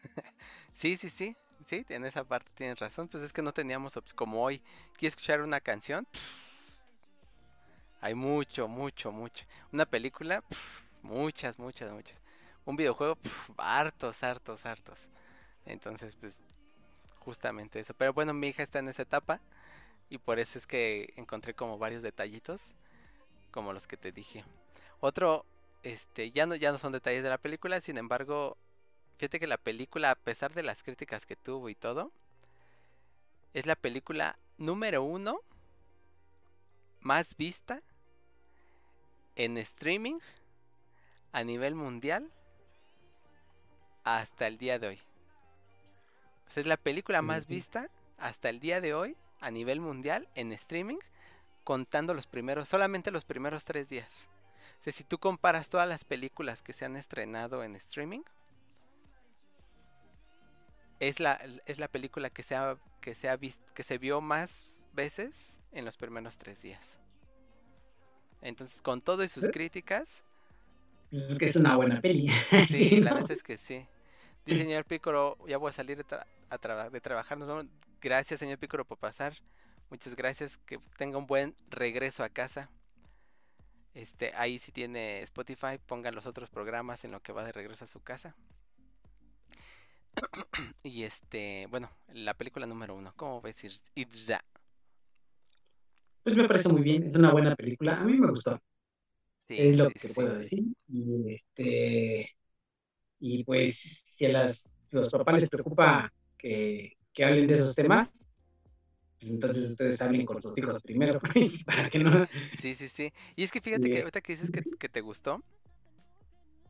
Sí, 0.73 0.95
sí, 0.95 1.09
sí. 1.09 1.35
Sí, 1.65 1.85
en 1.89 2.05
esa 2.05 2.23
parte 2.23 2.49
tienes 2.55 2.79
razón. 2.79 3.09
Pues 3.09 3.23
es 3.23 3.33
que 3.33 3.41
no 3.41 3.51
teníamos 3.51 3.99
como 4.15 4.41
hoy. 4.41 4.61
¿Quieres 4.97 5.13
escuchar 5.13 5.41
una 5.41 5.59
canción? 5.59 6.07
Hay 7.99 8.15
mucho, 8.15 8.67
mucho, 8.67 9.11
mucho. 9.11 9.45
Una 9.71 9.85
película, 9.85 10.43
muchas, 11.03 11.59
muchas, 11.59 11.91
muchas. 11.91 12.17
Un 12.65 12.75
videojuego, 12.75 13.17
hartos, 13.57 14.23
hartos, 14.23 14.65
hartos. 14.65 15.09
Entonces, 15.65 16.15
pues, 16.15 16.39
justamente 17.19 17.79
eso. 17.79 17.93
Pero 17.93 18.13
bueno, 18.13 18.33
mi 18.33 18.47
hija 18.47 18.63
está 18.63 18.79
en 18.79 18.89
esa 18.89 19.03
etapa. 19.03 19.41
Y 20.09 20.17
por 20.17 20.39
eso 20.39 20.57
es 20.57 20.67
que 20.67 21.13
encontré 21.15 21.53
como 21.53 21.77
varios 21.77 22.01
detallitos. 22.01 22.73
Como 23.51 23.73
los 23.73 23.87
que 23.87 23.97
te 23.97 24.11
dije. 24.11 24.43
Otro, 24.99 25.45
este, 25.83 26.31
ya 26.31 26.45
no, 26.45 26.55
ya 26.55 26.71
no 26.71 26.77
son 26.77 26.91
detalles 26.91 27.23
de 27.23 27.29
la 27.29 27.37
película. 27.37 27.81
Sin 27.81 27.97
embargo, 27.97 28.57
fíjate 29.17 29.39
que 29.39 29.47
la 29.47 29.57
película, 29.57 30.11
a 30.11 30.15
pesar 30.15 30.53
de 30.53 30.63
las 30.63 30.83
críticas 30.83 31.25
que 31.25 31.35
tuvo 31.35 31.69
y 31.69 31.75
todo, 31.75 32.11
es 33.53 33.65
la 33.65 33.75
película 33.75 34.37
número 34.57 35.03
uno 35.03 35.41
más 37.01 37.35
vista 37.35 37.81
en 39.35 39.57
streaming 39.57 40.19
a 41.31 41.43
nivel 41.43 41.75
mundial 41.75 42.31
hasta 44.03 44.47
el 44.47 44.57
día 44.57 44.79
de 44.79 44.87
hoy. 44.87 44.99
O 46.47 46.51
sea, 46.51 46.61
es 46.61 46.67
la 46.67 46.77
película 46.77 47.21
más 47.21 47.47
vista 47.47 47.89
hasta 48.17 48.49
el 48.49 48.59
día 48.59 48.81
de 48.81 48.93
hoy 48.93 49.15
a 49.39 49.51
nivel 49.51 49.79
mundial 49.79 50.27
en 50.35 50.51
streaming, 50.51 50.99
contando 51.63 52.13
los 52.13 52.27
primeros, 52.27 52.69
solamente 52.69 53.11
los 53.11 53.25
primeros 53.25 53.65
tres 53.65 53.89
días. 53.89 54.27
O 54.79 54.83
sea, 54.83 54.93
si 54.93 55.03
tú 55.03 55.17
comparas 55.19 55.69
todas 55.69 55.87
las 55.87 56.03
películas 56.03 56.61
que 56.61 56.73
se 56.73 56.85
han 56.85 56.95
estrenado 56.95 57.63
en 57.63 57.75
streaming, 57.75 58.21
es 60.99 61.19
la, 61.19 61.39
es 61.65 61.79
la 61.79 61.87
película 61.87 62.29
que 62.29 62.43
se 62.43 62.55
ha, 62.55 62.77
que 63.01 63.15
se 63.15 63.29
ha 63.29 63.35
visto, 63.35 63.65
que 63.73 63.83
se 63.83 63.97
vio 63.97 64.21
más 64.21 64.81
veces 64.93 65.59
en 65.71 65.85
los 65.85 65.97
primeros 65.97 66.37
tres 66.37 66.61
días. 66.61 66.99
Entonces, 68.41 68.81
con 68.81 69.01
todo 69.01 69.23
y 69.23 69.27
sus 69.27 69.47
¿Eh? 69.47 69.51
críticas, 69.51 70.23
Pues 71.09 71.23
es 71.23 71.37
que 71.39 71.45
es 71.45 71.55
una 71.55 71.75
buena 71.75 72.01
peli. 72.01 72.29
sí, 72.67 73.01
la 73.01 73.13
neta 73.13 73.33
es 73.33 73.43
que 73.43 73.57
sí. 73.57 73.87
Dice 74.45 74.63
señor 74.63 74.85
Pícoro, 74.85 75.37
ya 75.47 75.57
voy 75.57 75.69
a 75.69 75.73
salir 75.73 75.97
de, 75.97 76.05
tra- 76.05 76.25
a 76.49 76.57
traba- 76.57 76.89
de 76.89 77.01
trabajar. 77.01 77.37
Nos 77.37 77.47
vemos. 77.47 77.65
Gracias, 78.01 78.39
señor 78.39 78.57
Pícoro, 78.57 78.85
por 78.85 78.97
pasar. 78.97 79.33
Muchas 79.89 80.15
gracias. 80.15 80.57
Que 80.65 80.79
tenga 80.97 81.17
un 81.17 81.27
buen 81.27 81.55
regreso 81.69 82.23
a 82.23 82.29
casa. 82.29 82.69
Este, 83.93 84.31
ahí 84.35 84.57
si 84.57 84.71
tiene 84.71 85.21
Spotify, 85.21 85.77
ponga 85.85 86.11
los 86.11 86.25
otros 86.25 86.49
programas 86.49 87.03
en 87.03 87.11
lo 87.11 87.19
que 87.21 87.33
va 87.33 87.43
de 87.43 87.51
regreso 87.51 87.83
a 87.83 87.87
su 87.87 88.01
casa. 88.01 88.35
y 90.83 91.03
este, 91.03 91.67
bueno, 91.69 91.89
la 92.13 92.33
película 92.33 92.65
número 92.65 92.95
uno. 92.95 93.13
¿Cómo 93.15 93.41
ves, 93.41 93.63
Ir- 93.63 93.81
Itza? 93.95 94.43
Pues 96.23 96.35
me 96.35 96.47
parece 96.47 96.69
muy 96.71 96.81
bien, 96.83 97.03
es 97.03 97.15
una 97.15 97.31
buena 97.31 97.55
película. 97.55 97.97
A 97.97 98.03
mí 98.03 98.13
me 98.13 98.29
gustó. 98.29 98.59
Sí, 99.47 99.55
es 99.59 99.77
lo 99.77 99.87
sí, 99.87 99.93
que 99.93 99.99
sí, 99.99 100.07
sí. 100.09 100.13
puedo 100.13 100.33
decir. 100.35 100.63
Y 100.87 101.33
este 101.33 102.35
y 103.21 103.45
pues 103.45 103.77
si 104.05 104.25
a 104.25 104.29
las 104.29 104.69
los 104.91 105.09
papás 105.09 105.39
les 105.41 105.49
preocupa 105.49 106.11
que, 106.37 106.97
que 107.13 107.25
hablen 107.25 107.47
de 107.47 107.53
esos 107.53 107.75
temas, 107.75 108.11
pues 109.19 109.33
entonces 109.33 109.71
ustedes 109.71 110.01
hablen 110.01 110.25
con 110.25 110.41
sus 110.41 110.57
hijos 110.57 110.81
primero, 110.83 111.19
pues, 111.33 111.63
para 111.63 111.87
que 111.89 111.99
no. 111.99 112.27
Sí, 112.51 112.75
sí, 112.75 112.89
sí. 112.89 113.13
Y 113.35 113.43
es 113.43 113.51
que 113.51 113.61
fíjate 113.61 113.89
que 113.89 113.99
ahorita 113.99 114.21
que 114.21 114.33
dices 114.33 114.51
que, 114.51 114.63
que 114.79 114.89
te 114.89 115.01
gustó, 115.01 115.43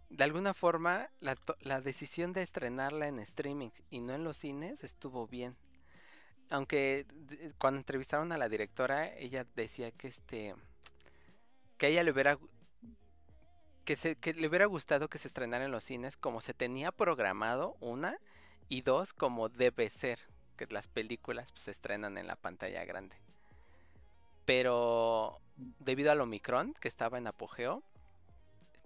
de 0.09 0.23
alguna 0.23 0.53
forma 0.53 1.09
la, 1.21 1.35
to- 1.35 1.57
la 1.61 1.81
decisión 1.81 2.33
de 2.33 2.41
estrenarla 2.43 3.07
en 3.07 3.19
streaming 3.19 3.71
y 3.89 4.01
no 4.01 4.13
en 4.13 4.23
los 4.23 4.37
cines 4.37 4.83
estuvo 4.83 5.27
bien. 5.27 5.55
Aunque 6.49 7.07
cuando 7.59 7.79
entrevistaron 7.79 8.31
a 8.31 8.37
la 8.37 8.49
directora, 8.49 9.15
ella 9.17 9.45
decía 9.55 9.91
que 9.91 10.09
este 10.09 10.55
que 11.77 11.87
a 11.87 11.89
ella 11.89 12.03
le 12.03 12.11
hubiera 12.11 12.37
que 13.83 13.95
se 13.95 14.15
que 14.15 14.33
le 14.33 14.47
hubiera 14.47 14.65
gustado 14.65 15.09
que 15.09 15.17
se 15.17 15.27
estrenara 15.27 15.65
en 15.65 15.71
los 15.71 15.83
cines 15.83 16.17
como 16.17 16.41
se 16.41 16.53
tenía 16.53 16.91
programado, 16.91 17.75
una, 17.79 18.19
y 18.69 18.81
dos, 18.81 19.13
como 19.13 19.49
debe 19.49 19.89
ser, 19.89 20.19
que 20.55 20.65
las 20.67 20.87
películas 20.87 21.51
pues, 21.51 21.63
se 21.63 21.71
estrenan 21.71 22.17
en 22.17 22.27
la 22.27 22.35
pantalla 22.35 22.85
grande. 22.85 23.17
Pero 24.45 25.39
debido 25.79 26.11
al 26.11 26.21
Omicron, 26.21 26.73
que 26.79 26.87
estaba 26.87 27.17
en 27.17 27.27
apogeo, 27.27 27.83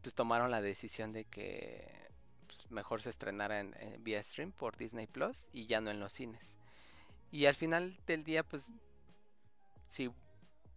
pues 0.02 0.16
tomaron 0.16 0.52
la 0.52 0.62
decisión 0.62 1.14
de 1.14 1.26
que 1.26 2.10
pues, 2.48 2.72
mejor 2.72 3.02
se 3.02 3.10
estrenara 3.10 3.60
en, 3.60 3.76
en 3.80 4.04
vía 4.04 4.22
stream 4.24 4.52
por 4.52 4.78
Disney 4.78 5.08
Plus 5.08 5.46
y 5.54 5.68
ya 5.68 5.82
no 5.82 5.92
en 5.92 6.00
los 6.00 6.14
cines. 6.14 6.56
Y 7.32 7.46
al 7.46 7.56
final 7.56 7.98
del 8.08 8.24
día, 8.24 8.44
pues, 8.44 8.72
si 9.86 10.12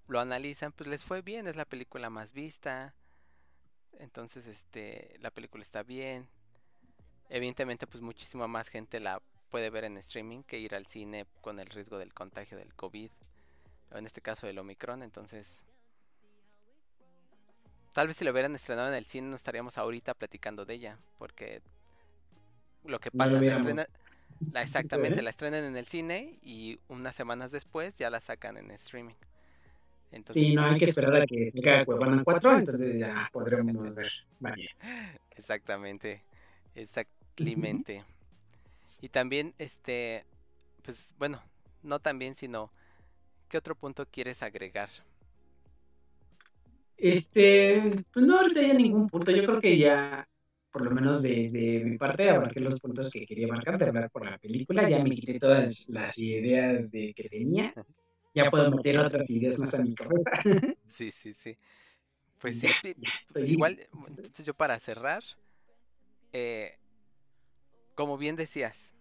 lo 0.08 0.20
analizan, 0.20 0.72
pues 0.72 0.88
les 0.88 1.04
fue 1.04 1.22
bien, 1.22 1.46
es 1.46 1.56
la 1.56 1.64
película 1.64 2.10
más 2.10 2.32
vista. 2.32 2.94
Entonces, 3.98 4.46
este, 4.46 5.16
la 5.20 5.30
película 5.30 5.62
está 5.62 5.82
bien. 5.82 6.28
Evidentemente, 7.28 7.86
pues 7.86 8.02
muchísima 8.02 8.46
más 8.48 8.68
gente 8.68 9.00
la 9.00 9.20
puede 9.50 9.70
ver 9.70 9.84
en 9.84 9.96
streaming 9.98 10.42
que 10.42 10.58
ir 10.58 10.74
al 10.74 10.86
cine 10.86 11.26
con 11.40 11.58
el 11.60 11.66
riesgo 11.66 11.98
del 11.98 12.12
contagio 12.14 12.56
del 12.58 12.74
COVID. 12.74 13.10
en 13.92 14.06
este 14.06 14.20
caso 14.20 14.46
el 14.46 14.58
Omicron, 14.58 15.02
entonces 15.02 15.62
tal 17.94 18.06
vez 18.06 18.16
si 18.18 18.24
lo 18.24 18.30
hubieran 18.32 18.54
estrenado 18.54 18.88
en 18.88 18.94
el 18.94 19.06
cine 19.06 19.28
no 19.28 19.36
estaríamos 19.36 19.78
ahorita 19.78 20.12
platicando 20.14 20.64
de 20.66 20.74
ella, 20.74 20.98
porque 21.18 21.62
lo 22.84 23.00
que 23.00 23.10
No 23.12 23.24
lo 23.24 23.30
pasa, 23.30 23.40
la 23.40 23.56
estrena- 23.62 23.88
la- 24.52 24.62
exactamente, 24.62 25.20
¿eh? 25.20 25.22
la 25.22 25.30
estrenan 25.30 25.64
en 25.64 25.76
el 25.76 25.86
cine 25.86 26.38
y 26.42 26.78
unas 26.88 27.16
semanas 27.16 27.50
después 27.50 27.96
ya 27.98 28.10
la 28.10 28.20
sacan 28.20 28.56
en 28.58 28.70
streaming. 28.72 29.14
Entonces, 30.10 30.42
Sí, 30.42 30.54
no 30.54 30.64
hay 30.64 30.78
que 30.78 30.86
esperar 30.86 31.22
a 31.22 31.26
que 31.26 31.50
salga 31.52 31.84
Cuevana 31.84 32.24
4, 32.24 32.58
entonces 32.58 32.98
ya 32.98 33.28
podremos 33.32 33.94
ver 33.94 34.08
varias. 34.40 34.80
Exactamente, 35.36 36.24
exactamente. 36.74 38.04
Y 39.00 39.08
también, 39.08 39.54
este, 39.58 40.24
pues 40.82 41.14
bueno, 41.18 41.40
no 41.82 42.00
también, 42.00 42.34
sino, 42.34 42.72
¿qué 43.48 43.58
otro 43.58 43.76
punto 43.76 44.06
quieres 44.06 44.42
agregar? 44.42 44.88
Este, 46.96 48.04
pues 48.12 48.26
no 48.26 48.38
ahorita 48.38 48.60
ya 48.60 48.74
ningún 48.74 49.08
punto. 49.08 49.30
Yo 49.30 49.44
creo 49.44 49.60
que 49.60 49.78
ya, 49.78 50.28
por 50.72 50.82
lo 50.82 50.90
menos 50.90 51.22
desde 51.22 51.84
mi 51.84 51.96
parte, 51.96 52.28
abarqué 52.30 52.58
los 52.58 52.80
puntos 52.80 53.08
que 53.08 53.24
quería 53.24 53.46
marcar 53.46 53.78
de 53.78 53.86
hablar 53.86 54.10
por 54.10 54.24
la 54.24 54.36
película. 54.38 54.88
Ya 54.88 55.04
me 55.04 55.10
quité 55.10 55.38
todas 55.38 55.88
las 55.88 56.18
ideas 56.18 56.90
de 56.90 57.14
que 57.14 57.28
tenía. 57.28 57.72
Ya 58.44 58.50
puedo 58.50 58.70
meter 58.70 58.98
otras 58.98 59.28
ideas 59.30 59.58
más 59.58 59.74
a 59.74 59.82
mi 59.82 59.94
cabeza. 59.94 60.30
Sí, 60.86 61.10
sí, 61.10 61.34
sí. 61.34 61.56
Pues 62.38 62.58
sí, 62.58 62.66
ya, 62.68 62.78
pi- 62.82 62.94
ya, 62.96 63.10
estoy 63.28 63.50
igual, 63.50 63.88
entonces 64.08 64.46
yo 64.46 64.54
para 64.54 64.78
cerrar, 64.80 65.22
eh, 66.32 66.78
como 67.94 68.16
bien 68.16 68.36
decías, 68.36 68.92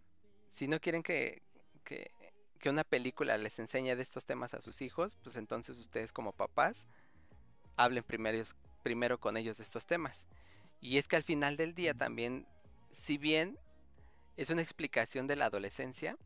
si 0.49 0.67
no 0.67 0.79
quieren 0.79 1.03
que, 1.03 1.43
que, 1.83 2.11
que 2.59 2.69
una 2.69 2.83
película 2.83 3.37
les 3.37 3.59
enseñe 3.59 3.95
de 3.95 4.01
estos 4.01 4.25
temas 4.25 4.53
a 4.53 4.61
sus 4.61 4.81
hijos, 4.81 5.17
pues 5.23 5.35
entonces 5.35 5.77
ustedes 5.77 6.11
como 6.11 6.31
papás 6.33 6.87
hablen 7.75 8.03
primero, 8.03 8.43
primero 8.83 9.19
con 9.19 9.37
ellos 9.37 9.57
de 9.57 9.63
estos 9.63 9.85
temas. 9.85 10.25
Y 10.81 10.97
es 10.97 11.07
que 11.07 11.15
al 11.15 11.23
final 11.23 11.57
del 11.57 11.73
día 11.75 11.93
también, 11.93 12.47
si 12.91 13.17
bien 13.17 13.57
es 14.35 14.49
una 14.49 14.61
explicación 14.61 15.27
de 15.27 15.35
la 15.35 15.45
adolescencia, 15.45 16.17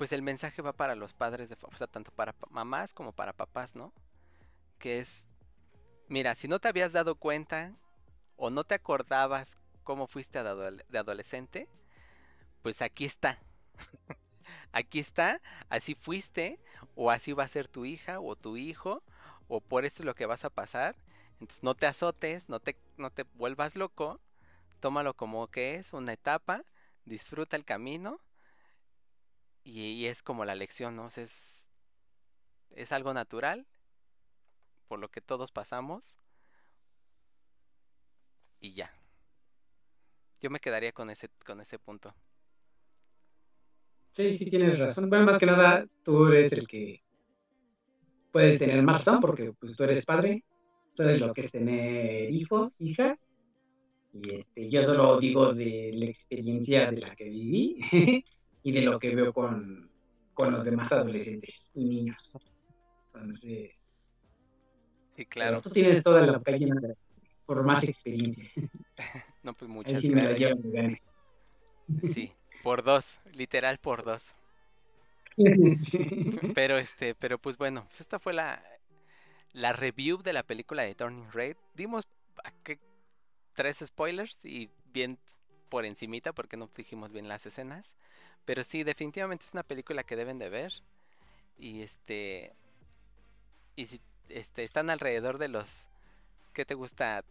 pues 0.00 0.12
el 0.12 0.22
mensaje 0.22 0.62
va 0.62 0.72
para 0.72 0.94
los 0.94 1.12
padres, 1.12 1.50
de, 1.50 1.58
o 1.60 1.76
sea, 1.76 1.86
tanto 1.86 2.10
para 2.10 2.32
pa- 2.32 2.48
mamás 2.50 2.94
como 2.94 3.12
para 3.12 3.34
papás, 3.34 3.76
¿no? 3.76 3.92
Que 4.78 4.98
es, 5.00 5.26
mira, 6.08 6.34
si 6.34 6.48
no 6.48 6.58
te 6.58 6.68
habías 6.68 6.92
dado 6.94 7.16
cuenta 7.16 7.74
o 8.36 8.48
no 8.48 8.64
te 8.64 8.74
acordabas 8.74 9.58
cómo 9.84 10.06
fuiste 10.06 10.42
de, 10.42 10.48
adole- 10.48 10.86
de 10.88 10.98
adolescente, 10.98 11.68
pues 12.62 12.80
aquí 12.80 13.04
está. 13.04 13.40
aquí 14.72 15.00
está, 15.00 15.42
así 15.68 15.94
fuiste, 15.94 16.58
o 16.94 17.10
así 17.10 17.34
va 17.34 17.44
a 17.44 17.48
ser 17.48 17.68
tu 17.68 17.84
hija 17.84 18.20
o 18.20 18.36
tu 18.36 18.56
hijo, 18.56 19.02
o 19.48 19.60
por 19.60 19.84
eso 19.84 20.02
es 20.02 20.06
lo 20.06 20.14
que 20.14 20.24
vas 20.24 20.46
a 20.46 20.50
pasar. 20.50 20.96
Entonces 21.40 21.62
no 21.62 21.74
te 21.74 21.86
azotes, 21.86 22.48
no 22.48 22.58
te, 22.58 22.74
no 22.96 23.10
te 23.10 23.24
vuelvas 23.34 23.76
loco, 23.76 24.18
tómalo 24.80 25.12
como 25.12 25.48
que 25.48 25.74
es 25.74 25.92
una 25.92 26.14
etapa, 26.14 26.64
disfruta 27.04 27.56
el 27.56 27.66
camino 27.66 28.18
es 30.10 30.22
como 30.22 30.44
la 30.44 30.54
lección, 30.54 30.96
¿no? 30.96 31.04
O 31.04 31.08
es, 31.08 31.66
es 32.70 32.92
algo 32.92 33.14
natural 33.14 33.66
por 34.88 34.98
lo 34.98 35.08
que 35.08 35.20
todos 35.20 35.52
pasamos 35.52 36.16
y 38.60 38.74
ya. 38.74 38.92
Yo 40.40 40.50
me 40.50 40.60
quedaría 40.60 40.92
con 40.92 41.10
ese, 41.10 41.28
con 41.44 41.60
ese 41.60 41.78
punto. 41.78 42.14
Sí, 44.10 44.32
sí, 44.32 44.50
tienes 44.50 44.78
razón. 44.78 45.08
Bueno, 45.08 45.26
más 45.26 45.38
que 45.38 45.46
nada, 45.46 45.86
tú 46.02 46.26
eres 46.26 46.52
el 46.52 46.66
que 46.66 47.02
puedes 48.32 48.58
tener 48.58 48.82
más 48.82 48.96
razón 48.96 49.20
porque 49.20 49.52
pues 49.52 49.74
tú 49.74 49.84
eres 49.84 50.04
padre, 50.04 50.44
sabes 50.92 51.20
lo 51.20 51.32
que 51.32 51.42
es 51.42 51.52
tener 51.52 52.30
hijos, 52.30 52.80
hijas. 52.80 53.28
Y 54.12 54.34
este, 54.34 54.68
yo 54.68 54.82
solo 54.82 55.18
digo 55.18 55.54
de 55.54 55.92
la 55.94 56.06
experiencia 56.06 56.90
de 56.90 57.00
la 57.00 57.14
que 57.14 57.28
viví 57.28 57.78
y 58.62 58.72
de 58.72 58.82
lo 58.82 58.98
que 58.98 59.14
veo 59.14 59.32
con, 59.32 59.89
con 60.44 60.52
los 60.52 60.64
demás 60.64 60.92
adolescentes 60.92 61.70
y 61.74 61.84
niños. 61.84 62.38
Entonces, 63.14 63.86
Sí, 65.08 65.26
claro, 65.26 65.60
tú 65.60 65.70
tienes 65.70 66.02
toda 66.02 66.20
la 66.24 66.38
boca 66.38 66.52
llena 66.52 66.80
de- 66.80 66.96
por 67.46 67.62
más 67.64 67.82
experiencia. 67.88 68.48
No, 69.42 69.54
pues 69.54 69.68
Ahí 69.70 69.74
muchas 69.74 70.00
sí 70.02 70.10
me 70.10 70.16
la 70.16 70.22
gracias. 70.28 70.50
llevo, 70.50 70.60
me 70.68 70.70
gane. 70.82 71.02
Sí, 72.12 72.32
por 72.62 72.82
dos, 72.84 73.18
literal 73.32 73.78
por 73.78 74.04
dos. 74.04 74.34
Sí. 75.36 75.44
Pero 76.54 76.76
este, 76.78 77.14
pero 77.14 77.38
pues 77.38 77.56
bueno, 77.56 77.84
pues 77.88 78.00
esta 78.02 78.18
fue 78.18 78.34
la, 78.34 78.62
la 79.52 79.72
review 79.72 80.22
de 80.22 80.32
la 80.34 80.42
película 80.42 80.82
de 80.82 80.94
Turning 80.94 81.30
Red. 81.32 81.56
Dimos 81.74 82.06
tres 83.54 83.78
spoilers 83.84 84.38
y 84.44 84.68
bien 84.92 85.18
por 85.70 85.84
encimita 85.86 86.32
porque 86.32 86.56
no 86.56 86.68
dijimos 86.76 87.10
bien 87.12 87.26
las 87.28 87.46
escenas. 87.46 87.94
Pero 88.44 88.64
sí, 88.64 88.82
definitivamente 88.82 89.44
es 89.44 89.52
una 89.52 89.62
película 89.62 90.04
que 90.04 90.16
deben 90.16 90.38
de 90.38 90.48
ver. 90.48 90.72
Y 91.58 91.82
este. 91.82 92.52
Y 93.76 93.86
si 93.86 94.00
este, 94.28 94.64
están 94.64 94.90
alrededor 94.90 95.38
de 95.38 95.48
los. 95.48 95.84
¿Qué 96.52 96.64
te 96.64 96.74
gusta? 96.74 97.24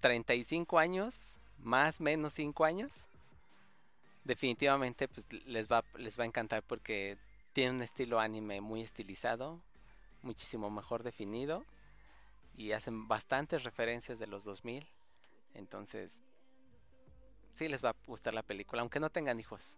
35 0.00 0.78
años. 0.78 1.38
Más 1.58 2.00
menos 2.00 2.34
5 2.34 2.64
años. 2.64 3.06
Definitivamente 4.24 5.08
pues 5.08 5.26
les 5.46 5.68
va, 5.68 5.84
les 5.96 6.18
va 6.18 6.24
a 6.24 6.26
encantar 6.26 6.62
porque 6.62 7.18
tiene 7.52 7.76
un 7.76 7.82
estilo 7.82 8.20
anime 8.20 8.60
muy 8.60 8.82
estilizado. 8.82 9.60
Muchísimo 10.22 10.70
mejor 10.70 11.02
definido. 11.02 11.64
Y 12.56 12.72
hacen 12.72 13.08
bastantes 13.08 13.64
referencias 13.64 14.18
de 14.18 14.26
los 14.26 14.44
2000. 14.44 14.86
Entonces. 15.54 16.20
Sí 17.54 17.68
les 17.68 17.84
va 17.84 17.90
a 17.90 17.96
gustar 18.06 18.34
la 18.34 18.42
película. 18.42 18.82
Aunque 18.82 19.00
no 19.00 19.10
tengan 19.10 19.40
hijos. 19.40 19.76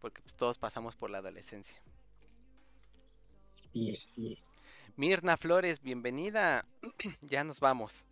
Porque 0.00 0.22
pues, 0.22 0.34
todos 0.34 0.58
pasamos 0.58 0.96
por 0.96 1.10
la 1.10 1.18
adolescencia. 1.18 1.80
Sí 3.46 3.92
sí. 3.92 4.36
Mirna 4.96 5.36
Flores, 5.36 5.80
bienvenida. 5.80 6.66
ya 7.22 7.44
nos 7.44 7.60
vamos. 7.60 8.04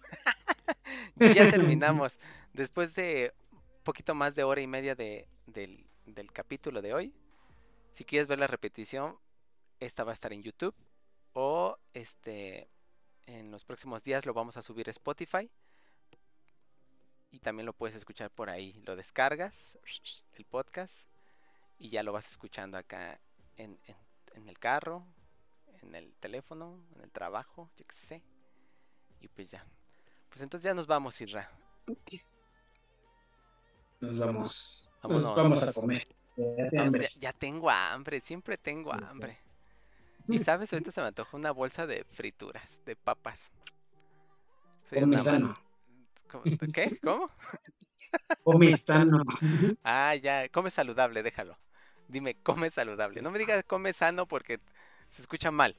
ya 1.16 1.50
terminamos. 1.50 2.18
Después 2.52 2.94
de 2.94 3.34
un 3.52 3.84
poquito 3.84 4.14
más 4.14 4.34
de 4.34 4.44
hora 4.44 4.60
y 4.60 4.66
media 4.66 4.94
de, 4.94 5.28
del, 5.46 5.86
del 6.06 6.32
capítulo 6.32 6.82
de 6.82 6.94
hoy. 6.94 7.14
Si 7.92 8.04
quieres 8.04 8.28
ver 8.28 8.38
la 8.38 8.46
repetición, 8.46 9.16
esta 9.80 10.04
va 10.04 10.12
a 10.12 10.14
estar 10.14 10.32
en 10.32 10.42
YouTube. 10.42 10.74
O 11.32 11.76
este 11.92 12.68
en 13.26 13.50
los 13.50 13.64
próximos 13.64 14.02
días 14.02 14.24
lo 14.24 14.32
vamos 14.32 14.56
a 14.56 14.62
subir 14.62 14.88
a 14.88 14.92
Spotify. 14.92 15.50
Y 17.30 17.40
también 17.40 17.66
lo 17.66 17.72
puedes 17.72 17.96
escuchar 17.96 18.30
por 18.30 18.50
ahí. 18.50 18.80
Lo 18.86 18.96
descargas, 18.96 19.78
el 20.34 20.44
podcast. 20.44 21.06
Y 21.78 21.90
ya 21.90 22.02
lo 22.02 22.12
vas 22.12 22.30
escuchando 22.30 22.78
acá 22.78 23.20
en, 23.56 23.78
en, 23.86 23.96
en 24.34 24.48
el 24.48 24.58
carro, 24.58 25.04
en 25.82 25.94
el 25.94 26.14
teléfono, 26.16 26.80
en 26.94 27.02
el 27.02 27.10
trabajo, 27.10 27.70
yo 27.76 27.86
qué 27.86 27.94
sé. 27.94 28.22
Y 29.20 29.28
pues 29.28 29.50
ya. 29.50 29.66
Pues 30.28 30.40
entonces 30.40 30.64
ya 30.64 30.74
nos 30.74 30.86
vamos, 30.86 31.20
Irra. 31.20 31.50
Nos 34.00 34.18
vamos. 34.18 34.90
Vámonos. 35.02 35.22
Nos 35.22 35.36
vamos 35.36 35.62
a 35.62 35.72
comer. 35.72 36.06
Ya 37.18 37.32
tengo 37.32 37.70
hambre, 37.70 38.20
siempre 38.20 38.58
tengo 38.58 38.92
hambre. 38.92 39.38
Y 40.28 40.38
sabes, 40.38 40.72
ahorita 40.72 40.92
se 40.92 41.00
me 41.00 41.06
antojó 41.06 41.36
una 41.36 41.50
bolsa 41.50 41.86
de 41.86 42.04
frituras, 42.04 42.82
de 42.84 42.96
papas. 42.96 43.52
Soy 44.90 45.02
una. 45.02 45.56
¿Cómo- 46.28 46.48
¿Qué? 46.72 46.92
¿Cómo? 47.02 47.28
Come 48.42 48.70
sano. 48.76 49.24
Ah, 49.84 50.14
ya, 50.16 50.48
come 50.48 50.70
saludable, 50.70 51.22
déjalo. 51.22 51.58
Dime, 52.08 52.36
come 52.42 52.70
saludable. 52.70 53.20
No 53.22 53.30
me 53.30 53.38
digas 53.38 53.64
come 53.64 53.92
sano 53.92 54.26
porque 54.26 54.60
se 55.08 55.22
escucha 55.22 55.50
mal. 55.50 55.76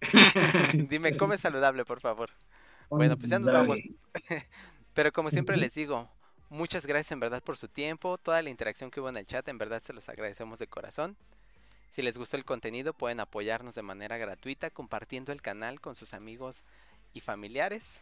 Dime, 0.88 1.16
come 1.16 1.38
saludable, 1.38 1.84
por 1.84 2.00
favor. 2.00 2.30
Bueno, 2.90 3.16
pues 3.16 3.30
ya 3.30 3.38
nos 3.38 3.50
vamos. 3.50 3.78
Pero 4.94 5.12
como 5.12 5.30
siempre 5.30 5.56
les 5.56 5.74
digo, 5.74 6.08
muchas 6.48 6.86
gracias 6.86 7.12
en 7.12 7.20
verdad 7.20 7.42
por 7.42 7.56
su 7.56 7.68
tiempo, 7.68 8.18
toda 8.18 8.42
la 8.42 8.50
interacción 8.50 8.90
que 8.90 9.00
hubo 9.00 9.08
en 9.08 9.16
el 9.16 9.26
chat, 9.26 9.46
en 9.48 9.58
verdad 9.58 9.82
se 9.82 9.92
los 9.92 10.08
agradecemos 10.08 10.58
de 10.58 10.66
corazón. 10.66 11.16
Si 11.90 12.02
les 12.02 12.18
gustó 12.18 12.36
el 12.36 12.44
contenido, 12.44 12.94
pueden 12.94 13.20
apoyarnos 13.20 13.74
de 13.74 13.82
manera 13.82 14.18
gratuita 14.18 14.70
compartiendo 14.70 15.32
el 15.32 15.42
canal 15.42 15.80
con 15.80 15.96
sus 15.96 16.14
amigos 16.14 16.64
y 17.14 17.20
familiares. 17.20 18.00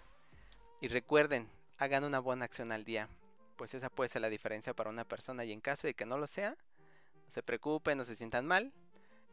Y 0.84 0.88
recuerden, 0.88 1.48
hagan 1.78 2.04
una 2.04 2.18
buena 2.18 2.44
acción 2.44 2.70
al 2.70 2.84
día, 2.84 3.08
pues 3.56 3.72
esa 3.72 3.88
puede 3.88 4.10
ser 4.10 4.20
la 4.20 4.28
diferencia 4.28 4.74
para 4.74 4.90
una 4.90 5.06
persona 5.06 5.42
y 5.42 5.50
en 5.50 5.62
caso 5.62 5.86
de 5.86 5.94
que 5.94 6.04
no 6.04 6.18
lo 6.18 6.26
sea, 6.26 6.50
no 6.50 7.30
se 7.30 7.42
preocupen, 7.42 7.96
no 7.96 8.04
se 8.04 8.14
sientan 8.14 8.44
mal. 8.44 8.70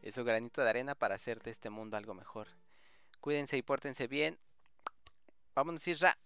Es 0.02 0.16
su 0.16 0.24
granito 0.24 0.64
de 0.64 0.70
arena 0.70 0.96
para 0.96 1.16
hacer 1.16 1.44
de 1.44 1.52
este 1.52 1.70
mundo 1.70 1.98
algo 1.98 2.14
mejor. 2.14 2.48
Cuídense 3.20 3.58
y 3.58 3.64
pórtense 3.64 4.08
bien. 4.08 4.38
Vámonos, 5.54 5.86
Isra. 5.90 6.18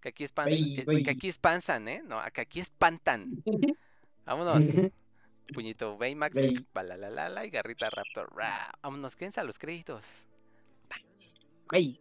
Que 0.00 0.08
aquí 0.08 0.24
espantan, 0.24 0.62
Bye, 0.62 0.80
eh, 0.80 0.84
bye. 0.86 1.02
que 1.02 1.10
aquí 1.10 1.28
espantan, 1.28 1.86
¿eh? 1.86 2.02
No, 2.02 2.18
que 2.32 2.40
aquí 2.40 2.60
espantan. 2.60 3.44
Vámonos. 4.24 4.64
Puñito 5.52 5.98
Baymax, 5.98 6.34
Bay. 6.34 6.66
Balalalala 6.72 7.44
y 7.44 7.50
Garrita 7.50 7.90
Raptor. 7.90 8.34
Ra. 8.34 8.72
Vámonos, 8.80 9.14
quédense 9.14 9.40
a 9.40 9.44
los 9.44 9.58
créditos. 9.58 10.06
Ay, 10.88 11.04
Baby, 11.70 12.00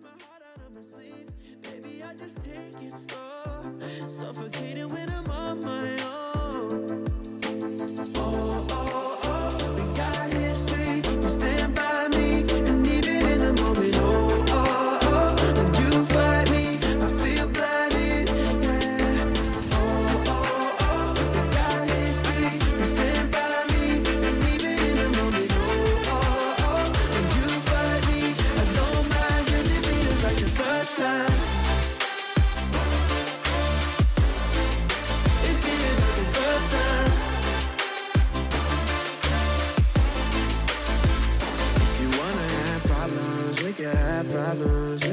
my 0.00 0.08
heart 0.24 0.42
out 0.48 0.62
on 0.64 0.74
my 0.74 0.82
sleeve. 0.82 1.28
Baby, 1.62 2.02
I 2.02 2.14
just 2.14 2.42
take 2.44 2.82
it 2.82 2.92
slow. 2.92 4.08
Suffocating 4.08 4.88
when 4.88 5.10
I'm 5.10 5.30
on 5.30 5.60
my 5.64 6.01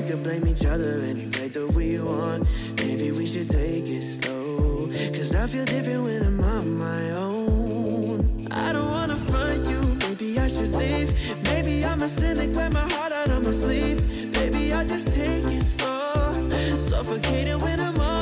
could 0.09 0.23
blame 0.23 0.47
each 0.47 0.65
other 0.65 1.01
any 1.01 1.27
way 1.27 1.49
that 1.49 1.71
we 1.77 1.99
want. 1.99 2.43
Maybe 2.77 3.11
we 3.11 3.27
should 3.27 3.47
take 3.47 3.85
it 3.85 4.01
slow. 4.01 4.87
Cause 5.13 5.35
I 5.35 5.45
feel 5.45 5.65
different 5.65 6.03
when 6.03 6.23
I'm 6.23 6.39
on 6.43 6.77
my 6.79 7.11
own. 7.11 8.47
I 8.49 8.73
don't 8.73 8.89
wanna 8.89 9.17
front 9.29 9.67
you, 9.69 9.79
maybe 10.07 10.39
I 10.39 10.47
should 10.47 10.73
leave. 10.73 11.09
Maybe 11.43 11.85
I'm 11.85 12.01
a 12.01 12.09
cynic, 12.09 12.55
wear 12.55 12.71
my 12.71 12.87
heart 12.93 13.11
out 13.11 13.29
on 13.29 13.43
my 13.43 13.51
sleeve. 13.51 14.33
Baby, 14.33 14.73
I 14.73 14.83
just 14.83 15.13
take 15.13 15.45
it 15.45 15.61
slow. 15.61 16.49
Suffocating 16.89 17.59
when 17.59 17.79
I'm 17.79 17.99
on 18.01 18.18